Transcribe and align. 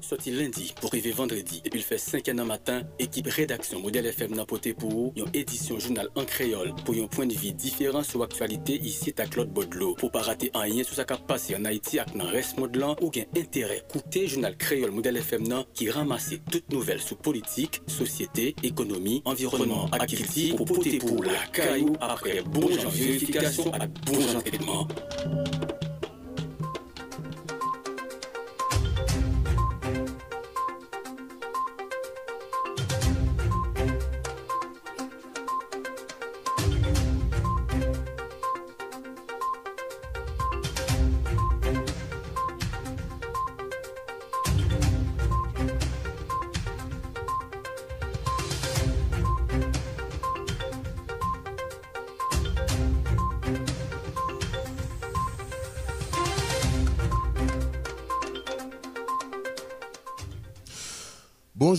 Sorti 0.00 0.30
lundi 0.30 0.74
pour 0.78 0.90
arriver 0.90 1.10
vendredi. 1.10 1.62
Depuis 1.64 1.78
le 1.78 1.84
fait 1.84 1.98
5 1.98 2.28
an 2.28 2.44
matin, 2.44 2.82
équipe 2.98 3.28
rédaction 3.28 3.80
Modèle 3.80 4.06
FM 4.06 4.34
n'a 4.34 4.44
poté 4.44 4.74
pour 4.74 5.12
une 5.16 5.24
édition 5.32 5.78
journal 5.78 6.08
en 6.14 6.24
créole 6.24 6.74
pour 6.84 6.94
un 6.94 7.06
point 7.06 7.26
de 7.26 7.32
vue 7.32 7.52
différent 7.52 8.02
sur 8.02 8.20
l'actualité 8.20 8.74
ici 8.76 9.14
à 9.18 9.26
Claude 9.26 9.48
Baudelot. 9.48 9.94
Pour 9.94 10.10
pas 10.10 10.22
rater 10.22 10.50
un 10.54 10.66
lien 10.66 10.82
sur 10.82 10.94
sa 10.94 11.04
capacité 11.04 11.56
en 11.56 11.64
Haïti 11.64 11.98
avec 11.98 12.16
dans 12.16 12.26
reste 12.26 12.58
modelant 12.58 12.96
ou 13.00 13.10
gain 13.10 13.24
intérêt. 13.36 13.82
Coûter 13.90 14.28
journal 14.28 14.56
créole 14.56 14.90
Modèle 14.90 15.16
FM 15.16 15.46
qui 15.72 15.90
ramasse 15.90 16.34
toutes 16.50 16.70
nouvelles 16.70 17.00
sur 17.00 17.16
politique, 17.16 17.80
société, 17.86 18.54
économie, 18.62 19.22
environnement, 19.24 19.88
activité 19.92 20.54
pour 20.54 20.66
poter 20.66 20.98
pour 20.98 21.24
la 21.24 21.46
caillou 21.52 21.94
après 22.00 22.42
bon 22.42 22.66
vérification 22.66 23.72
à 23.72 23.86
bon 23.86 24.20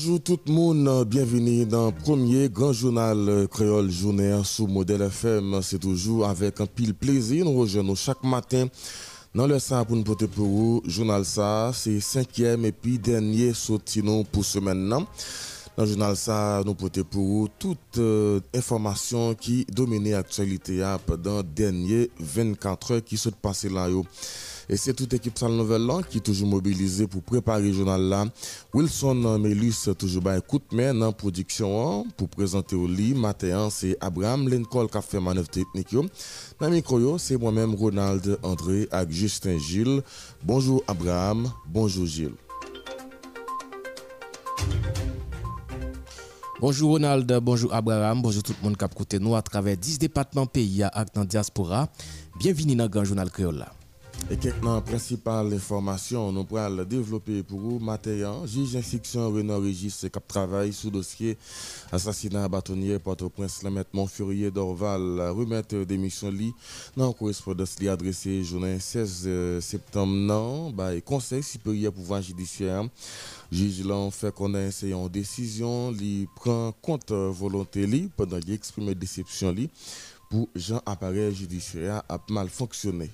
Bonjour 0.07 0.23
tout 0.23 0.39
le 0.47 0.53
monde, 0.53 1.03
bienvenue 1.05 1.66
dans 1.66 1.88
le 1.88 1.91
premier 1.91 2.47
grand 2.47 2.72
journal 2.72 3.45
créole 3.52 3.91
journée 3.91 4.39
sous 4.45 4.66
modèle 4.66 5.02
FM. 5.02 5.59
C'est 5.61 5.80
toujours 5.80 6.25
avec 6.30 6.61
un 6.61 6.66
pile 6.66 6.94
plaisir. 6.94 7.44
Nous 7.44 7.52
rejoignons 7.59 7.94
chaque 7.94 8.23
matin 8.23 8.67
dans 9.36 9.45
le 9.47 9.59
ça 9.59 9.83
pour 9.83 9.97
nous 9.97 10.05
porter 10.05 10.27
pour 10.27 10.47
vous. 10.47 10.81
Journal 10.86 11.25
ça, 11.25 11.72
c'est 11.73 11.99
cinquième 11.99 12.64
et 12.64 12.72
puis 12.72 12.97
dernier 12.97 13.53
sortino 13.53 14.23
pour 14.31 14.45
ce 14.45 14.59
maintenant. 14.59 15.05
Dans 15.75 15.83
le 15.83 15.89
journal 15.89 16.16
ça, 16.16 16.61
nous 16.66 16.73
porter 16.73 17.03
pour 17.03 17.25
vous 17.25 17.49
toute 17.59 17.97
euh, 17.97 18.39
information 18.55 19.36
qui 19.36 19.66
domine 19.69 20.09
l'actualité 20.09 20.86
pendant 21.05 21.39
les 21.39 21.44
dernières 21.44 22.08
24 22.17 22.92
heures 22.94 23.03
qui 23.03 23.17
sont 23.17 23.31
passées 23.42 23.67
là. 23.67 23.89
Yo. 23.89 24.05
Et 24.70 24.76
c'est 24.76 24.94
toute 24.94 25.14
équipe 25.14 25.38
Salle 25.38 25.54
Nouvelle 25.54 25.88
qui 26.10 26.18
est 26.18 26.22
toujours 26.22 26.50
mobilisée 26.50 27.08
pour 27.08 27.22
préparer 27.22 27.62
le 27.62 27.72
journal 27.72 28.02
là. 28.02 28.26
Wilson 28.73 29.40
Melus 29.40 29.90
toujours 29.98 30.28
un 30.28 30.42
coup 30.42 30.60
de 30.60 30.76
main 30.76 30.94
dans 30.94 31.06
la 31.06 31.12
production 31.14 32.06
pour 32.18 32.28
présenter 32.28 32.76
au 32.76 32.86
lit. 32.86 33.14
Matin, 33.14 33.70
c'est 33.70 33.95
Abraham 34.02 34.50
Lincoln 34.50 34.88
qui 34.88 34.98
a 34.98 35.02
fait 35.02 35.22
manœuvre 35.22 35.48
technique. 35.48 35.95
Dans 36.60 36.70
micro, 36.70 37.18
c'est 37.18 37.38
moi-même 37.38 37.76
Ronald 37.76 38.38
André 38.44 38.90
avec 38.92 39.12
Justin 39.12 39.58
Gilles. 39.58 40.02
Bonjour 40.44 40.84
Abraham, 40.88 41.50
bonjour 41.66 42.06
Gilles. 42.06 42.36
Bonjour 46.60 46.90
Ronald, 46.90 47.40
bonjour 47.42 47.73
Abraham, 47.73 48.22
bonjour 48.22 48.44
tout 48.44 48.54
le 48.60 48.68
monde 48.68 48.78
qui 48.78 48.84
a 48.84 48.88
écouté 48.88 49.20
nous 49.20 49.36
à 49.36 49.42
travers 49.42 49.78
10 49.78 50.00
départements 50.00 50.48
pays 50.48 50.84
à 50.84 51.06
dans 51.14 51.23
diaspora. 51.23 51.88
Bienvenue 52.38 52.76
dans 52.76 52.86
le 52.86 52.90
Grand 52.90 53.06
Journal 53.06 53.30
Créole. 53.32 53.66
Et 54.30 54.36
quelques 54.36 54.82
principales 54.86 55.54
informations, 55.54 56.34
nous 56.34 56.44
pourrons 56.44 56.84
développer 56.84 57.44
pour 57.44 57.60
vous. 57.60 57.80
Matin, 57.80 58.46
juge 58.46 58.73
d'instruction 58.73 59.32
Renaud 59.32 59.60
Régis 59.62 60.02
qui 60.02 60.20
travaille 60.28 60.73
sous 60.73 60.90
dossier 60.90 61.38
assassinat 61.94 62.50
bâtonnier 62.50 63.00
Port-au-Prince, 63.00 63.64
la 63.64 63.70
maître 63.70 63.92
Montfurier 63.94 64.52
d'Orval, 64.52 65.30
remettre 65.30 65.77
démission 65.86 66.30
li 66.30 66.54
dans 66.98 67.14
correspondance 67.14 67.80
li 67.80 67.88
adressée 67.88 68.44
journée 68.44 68.80
16 68.82 69.61
septembre 69.61 70.14
non, 70.14 70.72
bah, 70.72 71.00
conseil 71.00 71.42
supérieur 71.42 71.94
pouvoir 71.94 72.22
judiciaire. 72.22 72.83
Juge 73.50 73.86
l'en 73.86 74.11
fait 74.11 74.36
connaître 74.36 74.83
une 74.83 75.08
décision, 75.08 75.89
li 75.89 76.27
prend 76.36 76.73
compte 76.82 77.11
volonté 77.11 77.88
li 77.88 78.10
pendant 78.17 78.42
qu'il 78.42 78.54
exprime 78.54 78.94
déception 78.94 79.54
li 79.54 79.70
pour 80.30 80.50
Jean 80.54 80.82
appareil 80.86 81.33
judiciaire 81.33 82.04
a 82.10 82.20
mal 82.30 82.50
fonctionné. 82.50 83.10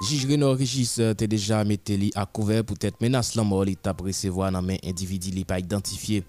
Juge 0.00 0.26
Renaud 0.26 0.52
Régis 0.52 1.00
t'es 1.16 1.26
déjà 1.26 1.64
mis 1.64 1.80
à 2.14 2.24
couvert 2.24 2.64
pour 2.64 2.76
être 2.80 3.00
menace 3.00 3.34
la 3.34 3.42
mort 3.42 3.64
l'état 3.64 3.94
recevoir 3.98 4.52
dans 4.52 4.62
main 4.62 4.76
individu 4.84 5.30
li 5.30 5.44
pas 5.44 5.58
identifié. 5.58 6.22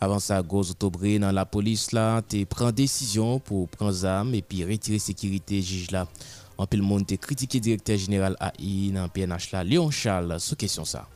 Avant 0.00 0.18
ça, 0.18 0.42
gros 0.42 0.68
octobre 0.68 1.18
dans 1.18 1.30
la 1.30 1.46
police 1.46 1.92
là, 1.92 2.20
t'es 2.22 2.44
prend 2.44 2.72
décision 2.72 3.38
pour 3.38 3.68
prendre 3.68 4.04
armes 4.04 4.34
et 4.34 4.42
puis 4.42 4.64
retirer 4.64 4.98
sécurité 4.98 5.62
juge 5.62 5.92
là. 5.92 6.08
En 6.58 6.66
le 6.70 6.82
monde 6.82 7.06
t'es 7.06 7.16
critiqué 7.16 7.60
directeur 7.60 7.96
général 7.96 8.36
AI 8.40 8.90
dans 8.90 9.08
PNH 9.08 9.52
là, 9.52 9.62
Léon 9.62 9.90
Charles, 9.92 10.40
sous 10.40 10.56
question 10.56 10.84
ça. 10.84 11.08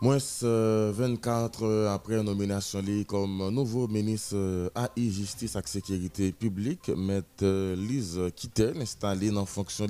Moins 0.00 0.18
24 0.42 1.88
après 1.94 2.22
nomination 2.22 2.82
comme 3.06 3.48
nouveau 3.50 3.88
ministre 3.88 4.70
AI 4.74 5.10
Justice 5.10 5.56
et 5.56 5.60
Sécurité 5.66 6.32
publique, 6.32 6.90
Maître 6.94 7.74
Lise 7.74 8.20
Kittel 8.36 8.80
installé 8.82 9.30
dans 9.30 9.46
fonction 9.46 9.86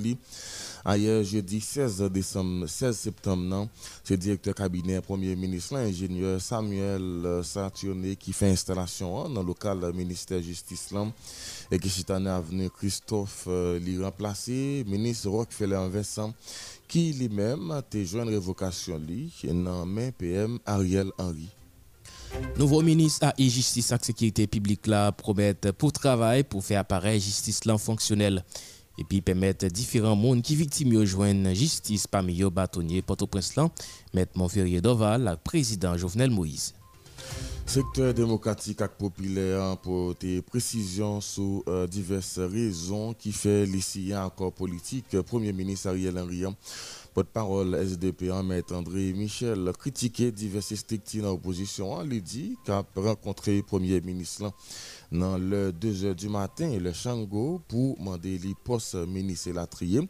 ailleurs 0.85 1.23
jeudi 1.23 1.59
16 1.59 2.01
décembre 2.11 2.67
16 2.67 2.95
septembre 2.95 3.67
c'est 4.03 4.17
directeur 4.17 4.53
cabinet 4.53 5.01
premier 5.01 5.35
ministre 5.35 5.73
l'ingénieur 5.73 6.39
Samuel 6.39 7.41
Saturné 7.43 8.15
qui 8.15 8.31
fait 8.33 8.51
installation 8.51 9.27
dans 9.27 9.41
le 9.41 9.47
local 9.47 9.91
ministère 9.93 10.41
justice 10.43 10.91
là 10.91 11.07
et 11.71 11.79
qui 11.79 11.87
est 11.87 12.11
avenue 12.11 12.69
Christophe 12.69 13.47
li 13.81 14.01
remplacé 14.01 14.83
ministre 14.87 15.29
Rockefeller 15.29 15.87
Vincent 15.91 16.33
qui 16.87 17.13
lui-même 17.13 17.71
a 17.71 17.81
joué 18.03 18.21
une 18.21 18.29
révocation 18.29 18.97
li 18.99 19.31
dans 19.43 19.85
main 19.87 20.11
PM 20.11 20.59
Ariel 20.67 21.09
Henry. 21.17 21.49
Nouveau 22.57 22.81
ministre 22.81 23.25
à 23.27 23.33
justice 23.39 23.91
et 23.91 23.97
sécurité 24.01 24.45
publique 24.45 24.85
là 24.85 25.11
promet 25.11 25.55
pour 25.77 25.91
travail 25.91 26.43
pour 26.43 26.63
faire 26.63 26.81
apparaître 26.81 27.23
justice 27.23 27.65
là 27.65 27.77
fonctionnelle 27.77 28.43
et 28.97 29.03
puis 29.03 29.21
permettre 29.21 29.67
différents 29.67 30.15
mondes 30.15 30.41
qui 30.41 30.55
victimes 30.55 30.93
de 30.93 31.05
joindre 31.05 31.53
justice 31.53 32.07
parmi 32.07 32.41
eux 32.41 32.49
bâtonniers 32.49 33.01
Port-au-Prince 33.01 33.55
là, 33.55 33.69
Maître 34.13 34.33
Montferrier 34.35 34.81
Doval, 34.81 35.25
le 35.25 35.35
président 35.37 35.97
Jovenel 35.97 36.31
Moïse. 36.31 36.73
Secteur 37.67 38.13
démocratique 38.13 38.81
et 38.81 38.87
populaire 38.87 39.75
pour 39.77 40.13
des 40.15 40.41
précisions 40.43 41.19
sur 41.19 41.63
euh, 41.67 41.87
diverses 41.87 42.37
raisons 42.37 43.13
qui 43.13 43.31
fait 43.31 43.65
l'ici 43.65 44.15
encore 44.15 44.53
politique. 44.53 45.19
Premier 45.23 45.51
ministre 45.51 45.89
Ariel 45.89 46.17
Henry, 46.17 46.43
porte-parole 47.15 47.73
SDP, 47.73 48.31
Maître 48.43 48.75
André 48.75 49.11
Michel, 49.13 49.71
critiqué 49.79 50.31
diverses 50.31 50.75
structures 50.75 51.23
dans 51.23 51.31
l'opposition. 51.31 52.03
Il 52.03 52.21
dit 52.21 52.55
qu'a 52.65 52.85
rencontré 52.95 53.63
Premier 53.63 53.99
ministre 53.99 54.53
dans 55.11 55.37
le 55.37 55.71
2h 55.71 56.15
du 56.15 56.29
matin 56.29 56.69
le 56.79 56.93
Chango 56.93 57.61
pour 57.67 57.97
demander 57.97 58.37
les 58.37 58.55
postes 58.63 58.95
ministre 58.95 59.51
la 59.51 59.67
trier. 59.67 60.01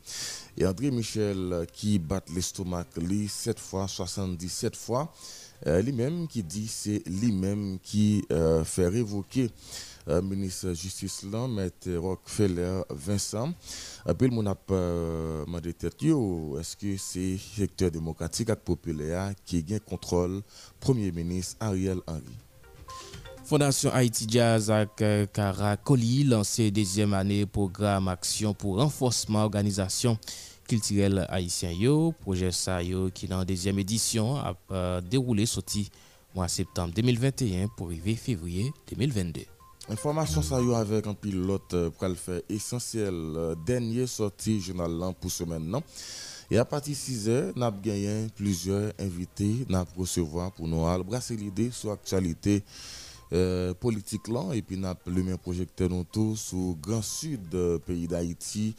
Et 0.58 0.66
André 0.66 0.92
Michel 0.92 1.66
qui 1.74 2.00
bat 2.00 2.22
l'estomac, 2.34 2.86
lui, 2.98 3.28
7 3.28 3.60
fois, 3.60 3.88
77 3.88 4.76
fois. 4.76 5.12
Euh, 5.68 5.82
dit 6.44 6.68
c'est 6.68 7.02
lui-même 7.08 7.80
qui 7.82 8.26
euh, 8.32 8.64
fait 8.64 8.88
révoquer 8.88 9.50
le 10.06 10.14
euh, 10.14 10.22
ministre 10.22 10.66
de 10.66 10.70
la 10.70 10.76
Justice, 10.76 11.24
là, 11.24 11.46
M. 11.46 11.98
Rockefeller 11.98 12.82
Vincent. 12.90 13.54
Après, 14.06 14.28
on 14.32 14.46
a 14.46 14.56
demandé 14.70 15.74
est-ce 16.60 16.76
que 16.76 16.98
c'est 16.98 17.20
le 17.32 17.38
secteur 17.38 17.90
démocratique 17.90 18.50
et 18.50 18.56
populaire 18.56 19.34
qui 19.46 19.64
gagne 19.64 19.80
contrôle? 19.80 20.42
Premier 20.80 21.12
ministre 21.12 21.56
Ariel 21.60 22.00
Henry? 22.06 22.45
Fondation 23.46 23.92
Haïti 23.94 24.26
Jazz 24.28 24.72
avec 24.72 25.32
Caracoli 25.32 26.24
lancé 26.24 26.72
deuxième 26.72 27.14
année 27.14 27.46
programme 27.46 28.08
action 28.08 28.56
pour 28.56 28.78
renforcement 28.78 29.44
organisation 29.44 30.18
culturel 30.68 31.28
haïtien 31.30 31.70
yo. 31.72 32.12
Projet 32.22 32.52
ça 32.52 32.82
yo 32.82 33.12
qui 33.14 33.28
dans 33.28 33.46
deuxième 33.46 33.78
édition 33.78 34.36
a 34.38 34.56
euh, 34.72 35.00
déroulé 35.00 35.46
sorti 35.46 35.92
mois 36.34 36.48
septembre 36.48 36.92
2021 36.96 37.68
pour 37.78 37.88
arriver 37.88 38.16
février 38.16 38.74
2022 38.90 39.42
Information 39.90 40.42
ça 40.42 40.60
yo 40.60 40.74
avec 40.74 41.06
un 41.06 41.14
pilote 41.14 41.72
euh, 41.76 41.92
pour 41.92 42.08
le 42.08 42.16
faire 42.16 42.42
essentiel 42.50 43.14
euh, 43.14 43.54
dernier 43.64 44.08
sorti 44.08 44.60
journal 44.60 45.14
pour 45.22 45.30
ce 45.30 45.44
maintenant 45.44 45.84
et 46.52 46.58
à 46.58 46.66
partir 46.66 46.94
de 46.94 46.98
6 46.98 47.30
heures, 47.30 47.54
nous 47.56 47.64
avons 47.64 47.78
gagné 47.82 48.28
plusieurs 48.36 48.92
invités 49.00 49.66
nous 49.68 49.84
recevoir 49.98 50.52
pour 50.52 50.68
nous 50.68 50.86
brasser 51.04 51.36
l'idée 51.36 51.72
sur 51.72 51.90
l'actualité 51.90 52.64
euh, 53.34 53.74
politique 53.74 54.28
là 54.28 54.54
et 54.54 54.62
puis 54.62 54.78
n'a 54.78 54.96
le 55.08 55.24
même 55.24 55.38
projecteur 55.38 55.90
nous 55.90 56.04
tous 56.04 56.36
sous 56.36 56.78
grand 56.82 57.02
sud 57.02 57.42
pays 57.86 58.08
d'Haïti 58.08 58.76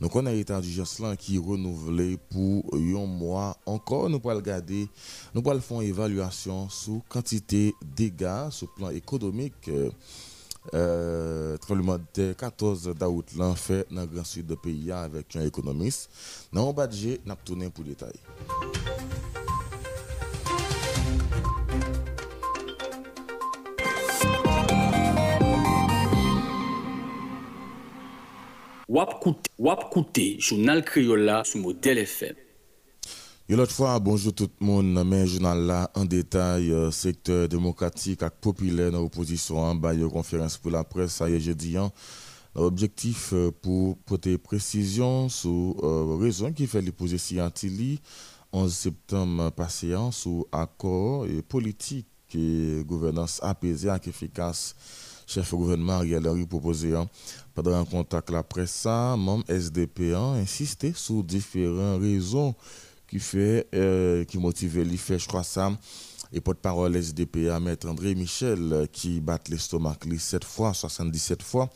donc 0.00 0.14
on 0.16 0.26
a 0.26 0.32
état 0.32 0.60
d'urgence 0.60 0.98
là 1.00 1.16
qui 1.16 1.38
renouvelé 1.38 2.18
pour 2.30 2.64
un 2.74 3.06
mois 3.06 3.56
encore 3.66 4.08
nous 4.08 4.20
le 4.24 4.34
regarder 4.34 4.88
nous 5.34 5.42
le 5.42 5.60
faire 5.60 5.80
une 5.80 5.88
évaluation 5.88 6.68
sous 6.68 7.02
quantité 7.08 7.74
dégâts 7.96 8.50
sur 8.50 8.68
plan 8.74 8.90
économique 8.90 9.70
euh, 10.74 11.56
tremblement 11.56 11.98
de 12.14 12.32
14 12.34 12.94
d'août 12.94 13.26
l'an 13.36 13.54
fait 13.54 13.86
dans 13.90 14.02
le 14.02 14.06
grand 14.06 14.24
sud 14.24 14.46
du 14.46 14.56
pays 14.56 14.92
avec 14.92 15.34
un 15.36 15.42
économiste. 15.46 16.10
Dans 16.52 16.66
le 16.68 16.72
budget, 16.74 17.18
nous 17.24 17.34
tourné 17.44 17.70
pour 17.70 17.84
détail. 17.84 18.12
Wap 28.90 29.88
Kouté, 29.92 30.40
journal 30.40 30.84
Criolla 30.84 31.44
sous 31.44 31.58
modèle 31.60 31.98
FM. 31.98 32.34
Une 33.48 33.60
autre 33.60 33.70
fois, 33.70 34.00
bonjour 34.00 34.32
tout 34.32 34.50
le 34.60 34.66
monde. 34.66 35.04
Mais 35.06 35.28
journal 35.28 35.60
là 35.64 35.90
en 35.94 36.04
détail, 36.04 36.72
euh, 36.72 36.90
secteur 36.90 37.48
démocratique 37.48 38.20
et 38.24 38.26
populaire 38.40 38.90
dans 38.90 39.02
l'opposition 39.02 39.58
en 39.58 39.76
bas, 39.76 39.94
conférence 40.12 40.58
pour 40.58 40.72
la 40.72 40.82
presse, 40.82 41.20
est 41.20 41.38
jeudi. 41.38 41.76
Hein. 41.76 41.92
Objectif 42.56 43.32
euh, 43.32 43.52
pour 43.52 43.96
porter 43.98 44.38
précision 44.38 45.28
sur 45.28 45.76
euh, 45.84 46.16
raison 46.20 46.52
qui 46.52 46.66
fait 46.66 46.82
l'opposition 46.82 47.36
Scientili 47.44 48.00
11 48.52 48.74
septembre 48.74 49.50
passé 49.50 49.94
hein, 49.94 50.10
sous 50.10 50.46
accord 50.50 51.26
et 51.26 51.42
politique 51.42 52.08
et 52.34 52.82
gouvernance 52.84 53.38
apaisée 53.40 53.88
et 53.88 54.08
efficace 54.08 54.74
chef 55.30 55.54
gouvernement 55.54 55.92
Ariel 55.92 56.26
Henry 56.26 56.44
proposé 56.44 56.94
hein. 56.94 57.08
pendant 57.54 57.78
un 57.78 57.84
contact 57.84 58.30
la 58.30 58.42
presse, 58.42 58.84
membre 58.84 59.44
SDP 59.48 60.12
a 60.12 60.32
insisté 60.32 60.92
sur 60.92 61.22
différentes 61.22 62.00
raisons 62.02 62.52
qui 63.08 63.20
fait 63.20 63.68
euh, 63.74 64.24
qui 64.24 64.38
les 64.38 65.18
je 65.18 65.28
crois 65.28 65.44
ça 65.44 65.70
et 66.32 66.40
porte-parole 66.40 66.96
SDPA 66.96 67.60
maître 67.60 67.88
André 67.88 68.16
Michel 68.16 68.72
euh, 68.72 68.86
qui 68.86 69.20
bat 69.20 69.38
l'estomac 69.48 69.98
7 70.18 70.42
fois 70.44 70.74
77 70.74 71.44
fois 71.44 71.70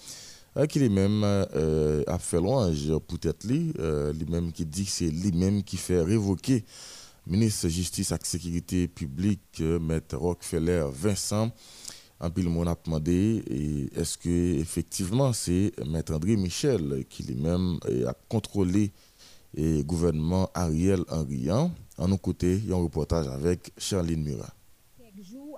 euh, 0.57 0.67
qui 0.67 0.81
lui-même 0.81 1.23
a 1.23 2.19
fait 2.19 2.39
louange 2.41 2.93
peut-être 3.07 3.47
lui 3.47 3.73
lui-même 4.19 4.51
qui 4.51 4.67
dit 4.67 4.85
que 4.85 4.91
c'est 4.91 5.11
lui-même 5.11 5.63
qui 5.63 5.77
fait 5.77 6.01
révoquer 6.01 6.65
ministre 7.29 7.69
justice 7.69 8.11
et 8.11 8.17
sécurité 8.25 8.89
publique 8.89 9.61
maître 9.61 10.17
Rockefeller 10.17 10.87
Vincent 10.93 11.53
Anpil 12.25 12.49
moun 12.49 12.71
ap 12.71 12.87
mande, 12.89 13.15
e 13.45 13.89
eske 14.01 14.33
efektiveman 14.63 15.35
se 15.37 15.75
Mètre 15.85 16.17
André 16.17 16.39
Michel 16.41 17.03
ki 17.11 17.27
li 17.29 17.37
mèm 17.37 17.75
e, 17.91 18.03
ap 18.09 18.21
kontrole 18.33 18.89
e, 18.89 19.83
gouvernement 19.85 20.49
Ariel 20.57 21.05
Henryan 21.11 21.73
an 22.01 22.11
nou 22.11 22.21
kote 22.23 22.57
yon 22.65 22.87
reportaj 22.87 23.29
avèk 23.35 23.75
Charline 23.77 24.25
Murat. 24.25 24.55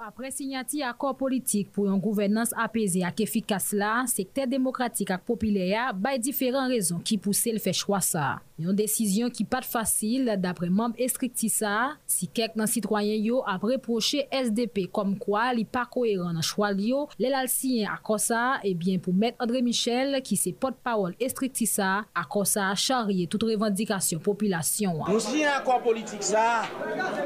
Apre 0.06 0.28
signati 0.30 0.82
akor 0.86 1.16
politik 1.18 1.70
pou 1.74 1.88
yon 1.88 1.98
gouvernance 1.98 2.54
apese 2.62 3.00
ak 3.06 3.22
efikas 3.24 3.72
la, 3.74 4.04
sekte 4.10 4.44
demokratik 4.46 5.10
ak 5.14 5.24
popile 5.26 5.64
ya 5.70 5.88
bay 5.90 6.20
diferan 6.22 6.70
rezon 6.70 7.00
ki 7.02 7.16
pouse 7.24 7.50
l 7.50 7.58
fè 7.62 7.72
chwa 7.74 7.98
sa. 8.04 8.26
Yon 8.56 8.72
desisyon 8.72 9.28
ki 9.28 9.44
pat 9.44 9.66
fasil 9.68 10.30
dapre 10.40 10.70
mamb 10.72 10.96
estrikti 11.04 11.50
sa, 11.52 11.98
si 12.08 12.24
kek 12.24 12.54
nan 12.56 12.70
sitwayen 12.72 13.18
yo 13.20 13.42
ap 13.44 13.66
reproche 13.68 14.22
SDP 14.32 14.86
kom 14.96 15.10
kwa 15.20 15.50
li 15.52 15.66
pa 15.68 15.82
koeran 15.92 16.32
nan 16.38 16.46
chwal 16.46 16.80
yo, 16.80 17.02
le 17.20 17.28
lal 17.34 17.50
siyen 17.52 17.90
akosa, 17.92 18.62
ebyen 18.64 18.96
eh 18.96 19.02
pou 19.04 19.12
met 19.12 19.36
André 19.44 19.60
Michel 19.60 20.16
ki 20.24 20.38
se 20.40 20.54
pot 20.56 20.78
pawol 20.88 21.12
estrikti 21.20 21.68
sa, 21.68 22.06
akosa 22.16 22.70
charye 22.80 23.26
tout 23.28 23.44
revendikasyon 23.44 24.22
populasyon 24.24 25.02
an. 25.04 25.10
Nou 25.12 25.20
siyen 25.20 25.52
akwa 25.52 25.76
politik 25.84 26.24
sa, 26.24 26.64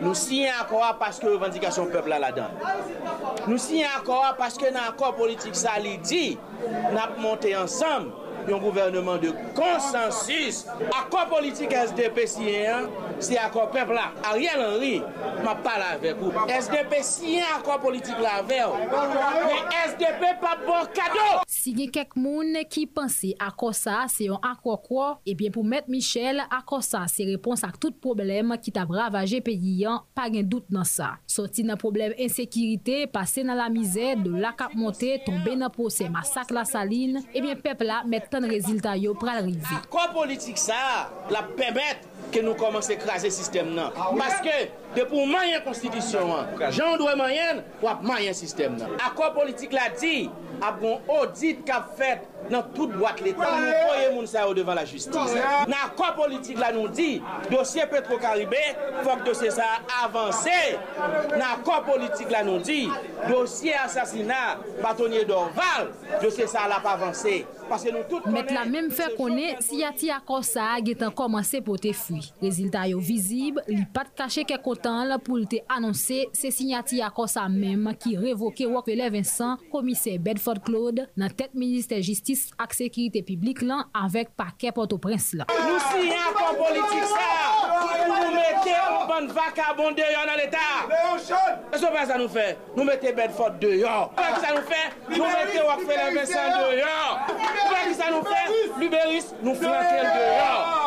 nou 0.02 0.18
siyen 0.18 0.58
akwa 0.64 0.96
paske 0.98 1.30
revendikasyon 1.30 1.92
pepla 1.94 2.18
la 2.26 2.32
dan. 2.34 2.58
Nou 3.44 3.54
siyen 3.54 3.94
akwa 4.00 4.32
paske 4.40 4.74
nan 4.74 4.90
akwa 4.96 5.14
politik 5.14 5.54
sa 5.54 5.78
li 5.78 5.94
di, 6.02 6.24
nap 6.90 7.14
monte 7.22 7.54
ansam, 7.54 8.10
yon 8.48 8.60
gouvernement 8.62 9.18
de 9.18 9.32
konsensus. 9.56 10.64
akor 10.94 11.28
politik 11.28 11.72
SDP 11.72 12.24
siyen, 12.28 12.88
si 13.18 13.36
akor 13.38 13.70
pepla. 13.74 14.10
Ariel 14.30 14.62
Henry, 14.62 15.00
ma 15.44 15.54
pala 15.58 15.94
avek 15.96 16.20
ou. 16.22 16.32
SDP 16.46 17.00
siyen 17.06 17.46
akor 17.56 17.80
politik 17.82 18.18
la 18.22 18.40
vew. 18.46 18.76
Men 18.90 19.70
SDP 19.90 20.24
pa 20.42 20.56
bon 20.62 20.88
kado. 20.94 21.42
Si 21.50 21.74
gen 21.76 21.90
kek 21.92 22.16
moun 22.18 22.56
ki 22.70 22.86
pansi 22.88 23.32
akor 23.40 23.74
sa 23.76 24.04
se 24.10 24.28
yon 24.28 24.40
akor 24.46 24.80
kwa, 24.86 25.08
ebyen 25.28 25.50
eh 25.50 25.54
pou 25.54 25.66
met 25.66 25.88
Michel, 25.90 26.42
akor 26.46 26.84
sa 26.86 27.04
se 27.10 27.26
repons 27.28 27.64
ak 27.66 27.78
tout 27.82 27.96
problem 28.02 28.54
ki 28.60 28.72
ta 28.74 28.86
bravaje 28.88 29.42
peyi 29.44 29.80
yon, 29.84 30.00
pa 30.16 30.28
gen 30.32 30.48
dout 30.48 30.70
nan 30.72 30.86
sa. 30.88 31.16
Soti 31.28 31.64
nan 31.66 31.80
problem 31.80 32.14
ensekirite 32.20 33.04
pase 33.12 33.44
nan 33.46 33.58
la 33.60 33.68
mize, 33.72 34.14
de 34.20 34.32
la 34.40 34.54
kap 34.56 34.74
monte, 34.78 35.16
tombe 35.26 35.56
nan 35.58 35.72
pose 35.74 36.08
masak 36.12 36.54
la 36.54 36.64
saline, 36.68 37.24
eh 37.30 37.40
ebyen 37.40 37.60
pepla 37.60 38.02
met 38.08 38.28
tan 38.30 38.39
ken 38.40 38.50
rezultat 38.50 39.00
yo 39.00 39.14
pral 39.14 39.44
rive. 39.44 39.66
Akon 39.76 40.12
politik 40.14 40.58
sa 40.58 41.10
la 41.30 41.42
pemet 41.56 42.06
ke 42.30 42.42
nou 42.44 42.56
komanse 42.58 42.96
krasi 43.00 43.30
sistem 43.34 43.72
nan. 43.76 43.94
Paske 44.18 44.56
de 44.94 45.06
pou 45.08 45.26
mayen 45.28 45.62
konstitisyon 45.66 46.30
an, 46.34 46.52
jan 46.74 46.98
dwe 47.00 47.14
mayen, 47.18 47.64
wap 47.84 48.04
mayen 48.06 48.36
sistem 48.36 48.78
nan. 48.80 48.94
Akon 49.02 49.34
politik 49.36 49.74
la 49.74 49.88
di, 49.94 50.28
ap 50.60 50.80
gon 50.82 51.00
audit 51.10 51.62
kap 51.66 51.92
fet 51.98 52.26
nan 52.50 52.66
tout 52.74 52.90
boat 52.98 53.20
l'Etat, 53.24 53.56
nou 53.60 53.84
koye 53.88 54.08
moun 54.14 54.28
sa 54.30 54.44
yo 54.46 54.54
devan 54.56 54.78
la 54.78 54.86
justis. 54.88 55.36
Nan 55.70 55.78
akon 55.80 56.14
politik 56.18 56.60
la 56.60 56.72
nou 56.76 56.90
di, 56.92 57.18
dosye 57.50 57.86
Petro-Karibé, 57.90 58.62
fok 59.02 59.24
dosye 59.28 59.52
sa 59.54 59.68
avanse. 60.02 60.58
Nan 61.34 61.48
akon 61.52 61.86
politik 61.88 62.30
la 62.32 62.44
nou 62.46 62.62
di, 62.62 62.84
dosye 63.26 63.76
asasina, 63.84 64.58
batonye 64.84 65.24
Dorval, 65.28 65.90
dosye 66.22 66.48
sa 66.50 66.68
la 66.70 66.82
pa 66.84 66.94
avanse. 66.98 67.40
Met 67.70 68.50
la 68.50 68.64
menm 68.66 68.90
fe 68.90 69.06
konen, 69.14 69.60
si 69.62 69.78
yati 69.84 70.08
akor 70.10 70.42
sa 70.46 70.72
getan 70.82 71.12
komanse 71.14 71.60
pou 71.62 71.78
te 71.78 71.92
fwi. 71.94 72.18
Rezilta 72.42 72.82
yo 72.90 72.98
vizib, 73.04 73.60
li 73.70 73.84
pat 73.94 74.10
kache 74.18 74.42
ke 74.48 74.58
kotan 74.64 75.04
la 75.06 75.20
pou 75.22 75.38
te 75.46 75.60
anonse 75.70 76.24
se 76.34 76.50
si 76.54 76.70
yati 76.72 76.98
akor 77.06 77.30
sa 77.30 77.46
menm 77.52 77.92
ki 78.02 78.16
revoke 78.18 78.66
wak 78.72 78.90
le 78.90 79.06
Vincent, 79.14 79.62
komise 79.70 80.16
Bedford 80.18 80.64
Claude, 80.66 81.06
nan 81.14 81.30
tet 81.30 81.54
Ministè 81.54 82.00
justice 82.02 82.50
ak 82.58 82.74
sekirite 82.74 83.22
publik 83.26 83.62
lan 83.62 83.86
avek 83.94 84.34
pake 84.38 84.74
Port-au-Prince 84.74 85.38
la. 85.38 85.46
Nou 85.54 85.78
si 85.86 86.10
yon 86.10 86.34
kon 86.34 86.58
politik 86.58 87.06
sa, 87.12 87.30
nou 88.10 88.34
mette 88.34 88.76
ou 88.88 89.06
ban 89.12 89.30
vakabon 89.36 89.94
deyo 89.98 90.26
nan 90.26 90.42
l'Etat. 90.42 90.90
E 90.90 91.78
so 91.78 91.94
pa 91.94 92.02
sa 92.08 92.18
nou 92.18 92.30
fe, 92.32 92.50
nou 92.74 92.88
mette 92.88 93.14
Bedford 93.14 93.62
deyo. 93.62 94.10
E 94.18 94.28
sa 94.42 94.56
nou 94.58 94.66
fe, 94.66 94.82
nou 95.14 95.22
mette 95.22 95.66
wak 95.70 95.86
le 95.86 96.12
Vincent 96.18 96.58
deyo. 96.58 97.59
Pou 97.60 97.74
pa 97.74 97.80
ki 97.86 97.96
sa 97.98 98.10
nou 98.14 98.24
fè, 98.24 98.40
Luberis 98.80 99.32
nou 99.44 99.56
flankel 99.58 100.06
de 100.08 100.28
lor. 100.38 100.80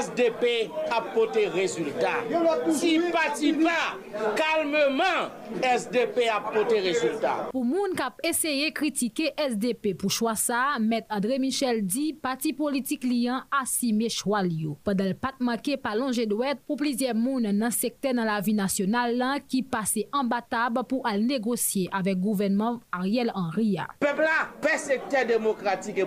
SDP 0.00 0.70
apote 0.94 1.42
rezultat. 1.52 2.28
Si 2.76 2.94
pati 3.12 3.50
pa, 3.58 3.96
kalmeman, 4.38 5.30
SDP 5.60 6.28
apote 6.32 6.78
rezultat. 6.84 7.50
Pou 7.50 7.66
moun 7.66 7.96
kap 7.98 8.20
eseye 8.26 8.70
kritike 8.76 9.30
SDP 9.34 9.92
pou 10.00 10.12
chwa 10.12 10.36
sa, 10.38 10.62
Met 10.80 11.08
Adre 11.12 11.40
Michel 11.42 11.82
di, 11.84 12.10
pati 12.16 12.54
politik 12.56 13.04
liyan 13.04 13.44
asime 13.60 14.08
chwa 14.12 14.40
liyo. 14.46 14.76
Padel 14.86 15.12
pat 15.18 15.40
make 15.44 15.76
palonje 15.82 16.24
dwet 16.30 16.62
pou 16.64 16.80
plizye 16.80 17.12
moun 17.16 17.48
nan 17.50 17.74
sekte 17.74 18.14
nan 18.16 18.28
la 18.30 18.38
vi 18.44 18.54
nasyonal 18.56 19.16
lan 19.18 19.44
ki 19.44 19.64
pase 19.68 20.06
an 20.16 20.30
batab 20.30 20.80
pou 20.86 21.04
al 21.08 21.20
negosye 21.26 21.88
avek 21.96 22.22
gouvenman 22.22 22.80
Ariel 22.96 23.34
Henry. 23.34 23.76
Pepla, 24.00 24.48
pe 24.62 24.78
sekte 24.80 25.26
demokrati 25.28 25.89
e 25.98 26.06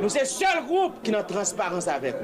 Nou 0.00 0.10
se 0.12 0.24
sol 0.28 0.62
group 0.68 1.00
ki 1.04 1.14
nan 1.14 1.24
transparans 1.28 1.88
avek 1.88 2.20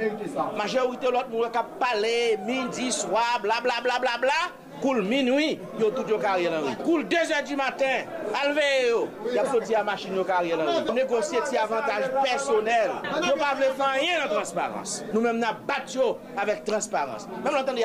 Maje 0.58 0.80
ou 0.82 0.94
ite 0.96 1.12
lot 1.12 1.30
nou 1.32 1.44
wak 1.44 1.56
ap 1.56 1.76
pale 1.80 2.36
Mindi, 2.46 2.90
swa, 2.92 3.38
bla 3.42 3.60
bla 3.64 3.80
bla 3.84 3.98
bla 4.02 4.18
bla 4.20 4.40
Koul 4.80 5.02
minwi, 5.06 5.58
yo 5.80 5.90
tout 5.94 6.08
yo 6.08 6.18
nan 6.20 6.64
ri 6.68 6.76
Koul 6.84 7.04
2 7.08 7.34
an 7.36 7.44
di 7.44 7.56
maten, 7.56 8.08
alve 8.42 8.68
yo. 8.88 9.00
Yap 9.34 9.50
so 9.52 9.60
ti 9.60 9.74
a 9.74 9.84
machin 9.84 10.16
yo 10.16 10.24
nan 10.24 10.86
ri 10.88 10.94
Negosye 10.94 11.42
ti 11.48 11.58
avantaj 11.60 12.08
personel 12.22 12.92
Yo 13.26 13.36
pa 13.40 13.52
vle 13.58 13.70
fanyen 13.78 14.22
nan 14.22 14.30
transparans 14.32 15.00
Nou 15.10 15.22
menm 15.24 15.40
nan 15.42 15.60
bat 15.68 15.90
yo 15.94 16.14
avek 16.40 16.64
transparans 16.68 17.28
Menm 17.30 17.52
lantan 17.54 17.78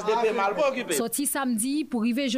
SDP 0.00 0.34
mal 0.36 0.56
pou 0.58 0.70
okipe 0.70 0.98
Soti 0.98 1.26
samdi 1.28 1.84
pou 1.84 2.04
rive 2.06 2.28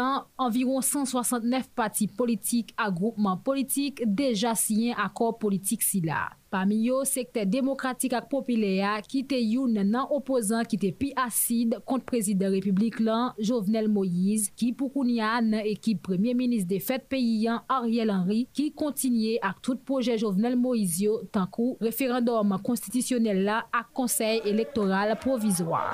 an 0.00 0.28
Environ 0.40 0.82
169 0.82 1.72
pati 1.74 2.08
politik 2.08 2.72
A 2.76 2.90
groupman 2.90 3.40
politik 3.44 4.02
Deja 4.06 4.54
siyen 4.58 4.98
akor 4.98 5.38
politik 5.38 5.82
si 5.82 6.02
la 6.04 6.28
Pami 6.52 6.82
yo, 6.84 6.98
sekte 7.08 7.46
demokratik 7.48 8.12
ak 8.12 8.26
popilea 8.28 8.98
ki 9.06 9.22
te 9.24 9.38
youn 9.40 9.78
nan 9.88 10.10
opozan 10.12 10.66
ki 10.68 10.76
te 10.82 10.90
pi 10.92 11.08
asid 11.16 11.78
kont 11.88 12.04
prezident 12.04 12.52
republik 12.52 12.98
lan 13.00 13.32
Jovenel 13.40 13.88
Moïse 13.88 14.52
ki 14.60 14.68
pou 14.76 14.92
koun 14.92 15.14
ya 15.14 15.30
nan 15.40 15.64
ekip 15.64 16.02
premier 16.04 16.36
minis 16.36 16.66
de 16.68 16.76
fèt 16.76 17.06
peyi 17.08 17.46
yan 17.46 17.64
Ariel 17.72 18.12
Henry 18.12 18.42
ki 18.52 18.68
kontinye 18.76 19.38
ak 19.40 19.64
tout 19.64 19.80
proje 19.88 20.18
Jovenel 20.20 20.58
Moïse 20.60 21.00
yo 21.06 21.22
tankou 21.32 21.78
referandom 21.80 22.52
konstitisyonel 22.68 23.40
la 23.48 23.62
ak 23.72 23.88
konsey 23.96 24.44
elektoral 24.44 25.16
provizwa. 25.24 25.86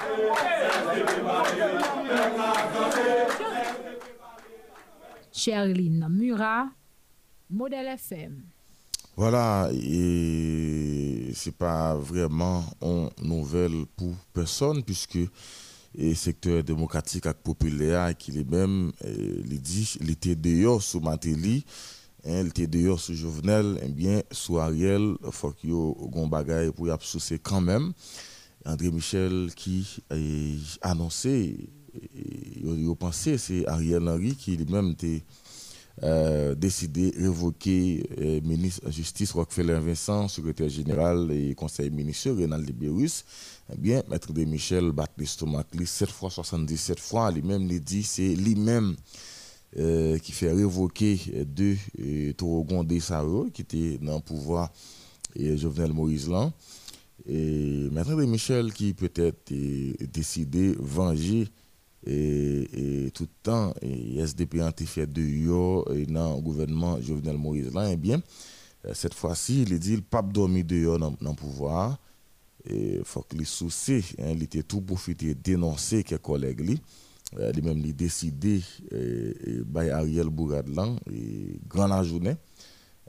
Sherline 5.30 6.10
Murat, 6.10 6.74
Model 7.46 7.94
FM 7.94 8.47
Voilà, 9.18 9.68
et 9.72 11.32
c'est 11.34 11.56
pas 11.56 11.96
vraiment 11.96 12.64
une 12.80 13.10
nouvelle 13.20 13.84
pour 13.96 14.14
personne 14.32 14.84
puisque 14.84 15.18
le 15.96 16.14
secteur 16.14 16.62
démocratique 16.62 17.26
et 17.26 17.34
populaire 17.34 18.16
qui 18.16 18.38
est 18.38 18.48
même 18.48 18.92
il 19.04 19.60
dit 19.60 19.96
il 20.00 20.10
était 20.10 20.36
dehors 20.36 20.80
sous 20.80 21.00
Matéli 21.00 21.64
hein, 22.26 22.42
il 22.42 22.46
était 22.46 22.68
dehors 22.68 23.00
sous 23.00 23.14
Jovenel 23.14 23.80
et 23.82 23.86
eh 23.86 23.88
bien 23.88 24.22
sous 24.30 24.60
Ariel 24.60 25.16
faut 25.32 25.50
qu'il 25.50 25.70
y 25.70 25.72
ait 25.72 26.22
un 26.22 26.28
bagage 26.28 26.70
pour 26.70 26.86
y 26.86 26.92
associer 26.92 27.40
quand 27.40 27.60
même. 27.60 27.92
André 28.64 28.92
Michel 28.92 29.50
qui 29.56 30.00
a 30.10 30.90
annoncé 30.92 31.68
il 32.14 32.94
pensé 32.96 33.36
c'est 33.36 33.66
Ariel 33.66 34.08
Henry 34.08 34.36
qui 34.36 34.56
lui-même 34.56 34.90
était 34.92 35.24
euh, 36.02 36.54
décidé 36.54 37.12
révoquer 37.16 38.08
euh, 38.20 38.40
ministre 38.42 38.82
de 38.82 38.86
la 38.86 38.92
Justice 38.92 39.32
Rockefeller 39.32 39.80
Vincent, 39.80 40.28
secrétaire 40.28 40.68
général 40.68 41.30
et 41.32 41.54
conseiller 41.54 41.90
ministre 41.90 42.30
Renal 42.30 42.62
Libérus, 42.62 43.24
eh 43.72 43.76
bien, 43.76 44.02
Maître 44.08 44.32
de 44.32 44.44
Michel 44.44 44.92
bat 44.92 45.08
l'estomac 45.16 45.64
7 45.84 46.10
fois 46.10 46.30
77 46.30 47.00
fois, 47.00 47.30
lui-même 47.32 47.66
dit 47.66 48.02
c'est 48.02 48.34
lui-même 48.34 48.96
euh, 49.76 50.18
qui 50.18 50.32
fait 50.32 50.52
révoquer 50.52 51.44
deux 51.46 51.76
euh, 52.00 52.32
Torogon 52.32 52.86
qui 53.52 53.62
était 53.62 53.98
dans 53.98 54.16
le 54.16 54.22
pouvoir 54.22 54.72
et 55.36 55.58
Jovenel 55.58 55.92
Moïse 55.92 56.28
là. 56.28 56.50
Et 57.26 57.88
Maître 57.90 58.14
de 58.16 58.24
Michel 58.24 58.72
qui 58.72 58.94
peut-être 58.94 59.52
décidé 60.10 60.74
venger 60.78 61.48
et, 62.08 63.10
tout 63.12 63.24
le 63.24 63.42
temps, 63.42 63.74
et 63.82 64.18
SDP 64.18 64.60
a 64.60 64.72
fait 64.72 65.06
de 65.06 65.22
yo 65.22 65.84
dans 66.08 66.36
le 66.36 66.40
gouvernement 66.40 67.00
Jovenel 67.00 67.36
Moïse 67.36 67.72
là, 67.72 67.90
eh 67.90 67.96
bien, 67.96 68.22
euh, 68.86 68.92
cette 68.94 69.14
fois-ci, 69.14 69.62
il 69.62 69.78
dit 69.78 69.96
le 69.96 70.02
pape 70.02 70.32
dormi 70.32 70.64
de 70.64 70.76
yo 70.76 70.98
dans 70.98 71.14
le 71.20 71.34
pouvoir. 71.34 71.98
Il 72.70 73.02
faut 73.04 73.22
que 73.22 73.36
les 73.36 73.44
soucis, 73.44 74.04
hein, 74.18 74.32
il 74.34 74.42
était 74.42 74.62
tout 74.62 74.80
profité 74.80 75.34
dénoncer 75.34 76.02
quelques 76.04 76.22
collègues. 76.22 76.78
Euh, 77.38 77.52
il 77.54 77.62
même 77.62 77.82
décidé 77.92 78.62
euh, 78.92 79.62
by 79.66 79.90
Ariel 79.90 80.28
Bourad 80.28 80.66
là, 80.68 80.88
et 81.12 81.60
grand 81.68 81.86
la 81.86 82.02
journée. 82.02 82.36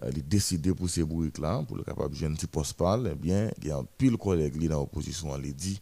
Euh, 0.03 0.11
il 0.15 0.27
décidé 0.27 0.73
pour 0.73 0.89
ces 0.89 1.03
bourriques 1.03 1.39
là, 1.39 1.63
pour 1.65 1.77
le 1.77 1.83
capable 1.83 2.15
de 2.17 2.27
petit 2.27 2.47
poste 2.47 2.73
parle, 2.73 3.09
eh 3.11 3.15
bien, 3.15 3.49
il 3.61 3.67
y 3.67 3.71
a 3.71 3.77
un 3.77 3.85
pile 3.97 4.17
collègue 4.17 4.67
dans 4.67 4.79
l'opposition, 4.79 5.29
il 5.41 5.53
dit 5.53 5.79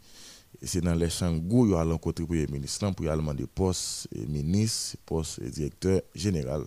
c'est 0.62 0.82
dans 0.82 0.96
les 0.96 1.10
champs 1.10 1.34
où 1.50 1.68
il 1.68 1.74
a 1.74 1.84
rencontré 1.84 2.24
le 2.24 2.28
Premier 2.28 2.48
ministre 2.48 2.90
pour 2.92 3.06
y 3.06 3.10
aller 3.10 3.22
demander 3.22 3.46
poste 3.48 4.08
ministre, 4.28 4.98
poste 5.06 5.42
directeur 5.42 6.02
général. 6.16 6.64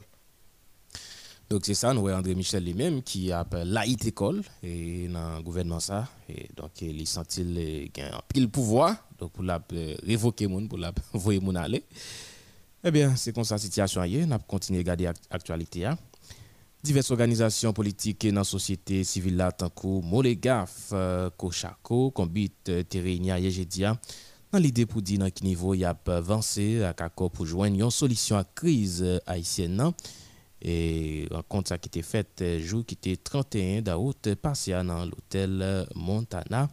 Donc 1.48 1.62
c'est 1.64 1.74
ça, 1.74 1.92
nous 1.92 2.02
voyons 2.02 2.18
André 2.18 2.36
Michel 2.36 2.64
lui-même 2.64 3.02
qui 3.02 3.32
a 3.32 3.44
la 3.64 3.84
école 3.84 4.42
et 4.62 5.08
dans 5.08 5.36
le 5.38 5.42
gouvernement 5.42 5.80
ça. 5.80 6.08
Et 6.28 6.48
donc 6.56 6.80
il 6.80 7.04
sent 7.08 7.22
il 7.38 7.90
a 8.02 8.22
pile 8.28 8.48
pouvoir 8.48 8.94
donc 9.18 9.32
pour 9.32 9.42
la 9.44 9.60
euh, 9.72 9.96
révoquer 10.06 10.46
moun, 10.46 10.68
pour 10.68 10.78
la 10.78 10.92
voyer. 11.12 11.40
Eh 12.82 12.90
bien, 12.90 13.14
c'est 13.14 13.34
comme 13.34 13.44
ça 13.44 13.56
la 13.56 13.58
situation 13.58 14.00
ailleurs, 14.00 14.26
on 14.26 14.30
a 14.30 14.38
continué 14.38 14.78
à 14.78 14.82
regarder 14.82 15.10
l'actualité. 15.30 15.86
Hein. 16.80 16.84
Diverses 16.84 17.10
organisations 17.10 17.72
politiques 17.72 18.26
dans 18.28 18.40
la 18.40 18.44
société 18.44 19.04
civile 19.04 19.36
là, 19.36 19.52
Molegaf, 19.84 20.90
euh, 20.92 21.30
Kochako, 21.36 22.10
Combit, 22.10 22.52
euh, 22.68 22.82
Terenia, 22.82 23.38
Yejedia, 23.38 23.98
dans 24.52 24.58
l'idée 24.58 24.86
pour 24.86 25.02
dire 25.02 25.20
dans 25.20 25.30
quel 25.30 25.46
niveau 25.46 25.74
il 25.74 25.80
y 25.80 25.84
a 25.84 25.96
avancé 26.06 26.82
à 26.82 26.94
pour 27.10 27.46
joindre 27.46 27.78
une 27.78 27.90
solution 27.90 28.36
à 28.36 28.40
la 28.40 28.44
crise 28.54 29.02
euh, 29.02 29.18
haïtienne. 29.26 29.92
Et 30.62 31.26
rencontre 31.30 31.74
qui 31.76 31.88
était 31.88 32.02
faite 32.02 32.44
jour 32.58 32.84
qui 32.84 32.92
était 32.94 33.16
31 33.16 33.80
d'août 33.80 34.34
passé 34.34 34.72
dans 34.72 35.06
l'hôtel 35.06 35.86
Montana. 35.94 36.68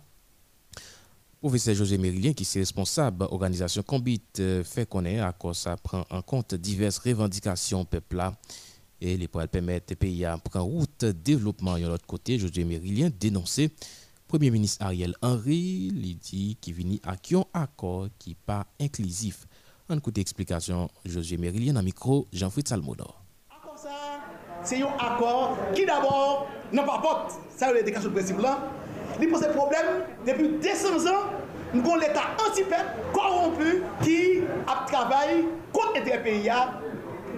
Professeur 1.40 1.74
José 1.74 1.98
Mérilien, 1.98 2.34
qui 2.34 2.44
est 2.44 2.60
responsable 2.60 3.20
de 3.20 3.24
l'organisation 3.24 3.84
Combit, 3.84 4.22
fait 4.66 4.90
connaître 4.90 5.24
à 5.24 5.32
quoi 5.32 5.54
ça 5.54 5.78
prend 5.78 6.06
en 6.10 6.22
compte 6.22 6.54
diverses 6.56 6.98
revendications 6.98 7.86
peuple 7.86 8.22
et 9.02 9.18
les 9.18 9.28
pour 9.28 9.46
permettre 9.48 9.96
pays 9.96 10.26
à 10.26 10.38
prendre 10.38 10.66
route 10.66 11.06
développement 11.06 11.78
de 11.78 11.88
l'autre 11.88 12.06
côté 12.06 12.40
José 12.40 12.64
Mérilien 12.64 13.10
dénoncé 13.20 13.72
Premier 14.28 14.50
ministre 14.52 14.84
Ariel 14.86 15.16
Henry 15.22 15.92
il 15.94 16.18
dit 16.18 16.58
qu'il 16.60 16.74
vient 16.74 16.98
à 17.04 17.14
un 17.14 17.62
accord 17.62 18.08
qui 18.20 18.36
pas 18.36 18.66
inclusif. 18.80 19.46
On 19.90 19.98
écoute 19.98 20.18
explication 20.18 20.90
José 21.06 21.38
Mérilien 21.38 21.74
dans 21.74 21.84
micro 21.84 22.28
Jean-Philippe 22.34 22.68
Salmodor. 22.68 23.24
Ça 23.76 23.90
c'est 24.64 24.82
un 24.82 24.88
accord 25.00 25.58
qui 25.74 25.86
d'abord 25.86 26.48
n'a 26.74 26.84
pas 26.84 27.00
porte 27.00 27.34
ça 27.56 27.72
le 27.72 27.84
déclaration 27.84 28.10
de 28.10 28.16
principe 28.16 28.40
là. 28.40 28.60
Il 29.22 29.30
pose 29.30 29.48
problème 29.54 30.04
depuis 30.26 30.50
200 30.62 31.10
ans 31.10 31.30
nous 31.74 31.82
avons 31.82 31.96
l'État 31.96 32.24
anti-peuple 32.48 33.12
corrompu 33.14 33.84
qui 34.02 34.40
a 34.66 34.86
travaillé 34.90 35.46
contre 35.74 35.96
les 35.96 36.18
pays 36.20 36.50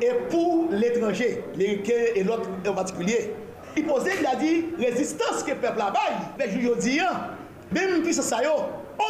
et 0.01 0.11
pour 0.29 0.67
l'étranger, 0.71 1.43
l'Américain 1.53 1.93
et 2.15 2.23
l'autre 2.23 2.49
en 2.67 2.73
particulier. 2.73 3.33
Il 3.75 3.85
posait, 3.85 4.13
il 4.19 4.25
a 4.25 4.35
dit, 4.35 4.65
résistance 4.79 5.43
que 5.43 5.51
le 5.51 5.57
peuple 5.57 5.81
a 5.81 5.93
mais 6.37 6.49
je 6.49 6.79
dis, 6.79 6.99
hein, 6.99 7.31
même 7.71 8.03
si 8.03 8.13
ça, 8.13 8.39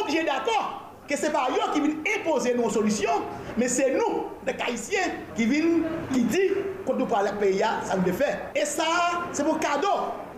obligé 0.02 0.24
d'accord 0.24 0.92
que 1.08 1.16
ce 1.16 1.26
n'est 1.26 1.32
pas 1.32 1.48
eux 1.50 1.72
qui 1.72 1.80
viennent 1.80 1.96
imposer 2.20 2.54
nos 2.54 2.70
solutions, 2.70 3.22
mais 3.58 3.66
c'est 3.66 3.94
nous, 3.94 4.26
les 4.46 4.52
Haïtiens, 4.52 5.10
qui 5.34 5.44
viennent, 5.44 5.82
qui 6.12 6.22
disent 6.22 6.52
qu'on 6.86 6.94
nous 6.94 7.06
parle 7.06 7.32
de 7.32 7.36
pays, 7.36 7.58
ça 7.58 7.96
nous 7.96 8.12
fait. 8.12 8.38
Et 8.54 8.64
ça, 8.64 8.84
c'est 9.32 9.42
mon 9.42 9.54
cadeau. 9.54 9.88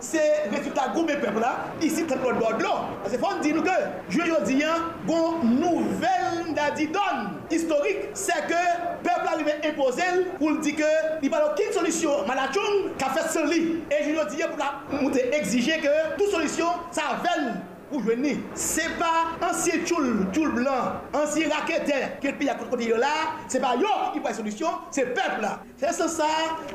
se 0.03 0.21
refita 0.51 0.89
goume 0.93 1.15
pepla, 1.21 1.53
isi 1.81 2.05
tep 2.07 2.23
lot 2.23 2.39
bod 2.41 2.61
lo. 2.61 2.73
Ase 3.07 3.19
fon 3.21 3.41
di 3.43 3.53
nou 3.55 3.63
ke, 3.65 3.75
je 4.11 4.27
yo 4.27 4.39
diyan, 4.47 4.89
gon 5.07 5.43
nouvel 5.47 6.53
da 6.57 6.69
di 6.75 6.89
don, 6.93 7.29
historik, 7.49 8.09
se 8.17 8.35
ke 8.49 8.61
pepla 9.05 9.37
li 9.39 9.47
men 9.47 9.63
impozel, 9.71 10.25
pou 10.37 10.53
li 10.53 10.61
di 10.65 10.75
ke, 10.77 10.91
li 11.23 11.31
palo 11.31 11.53
kin 11.57 11.71
solisyon, 11.75 12.27
malachoun, 12.29 12.91
ka 13.01 13.13
fet 13.15 13.31
soli. 13.33 13.61
E 13.87 14.03
je 14.05 14.17
yo 14.17 14.27
diyan 14.33 14.53
pou 14.53 14.61
la 14.61 14.73
moute 14.99 15.29
exige 15.39 15.79
ke, 15.83 15.93
tout 16.19 16.29
solisyon, 16.35 16.83
sa 16.95 17.15
ven, 17.23 17.53
ça 17.93 17.99
pour 17.99 18.01
venir. 18.01 18.37
C'est 18.55 18.97
pas 18.97 19.47
ancien 19.47 19.79
tchoul, 19.85 20.27
tchoul 20.31 20.51
blanc, 20.51 21.01
ancien 21.13 21.47
raqueteur 21.49 22.19
qui 22.19 22.27
est 22.27 22.33
pays 22.33 22.49
à 22.49 22.55
côté 22.55 22.89
là, 22.89 23.07
c'est 23.47 23.59
pas 23.59 23.75
yo 23.75 23.87
qui 24.13 24.19
prend 24.19 24.33
solution, 24.33 24.67
c'est 24.91 25.13
peuple. 25.13 25.47
C'est 25.77 25.91
ça, 25.91 26.25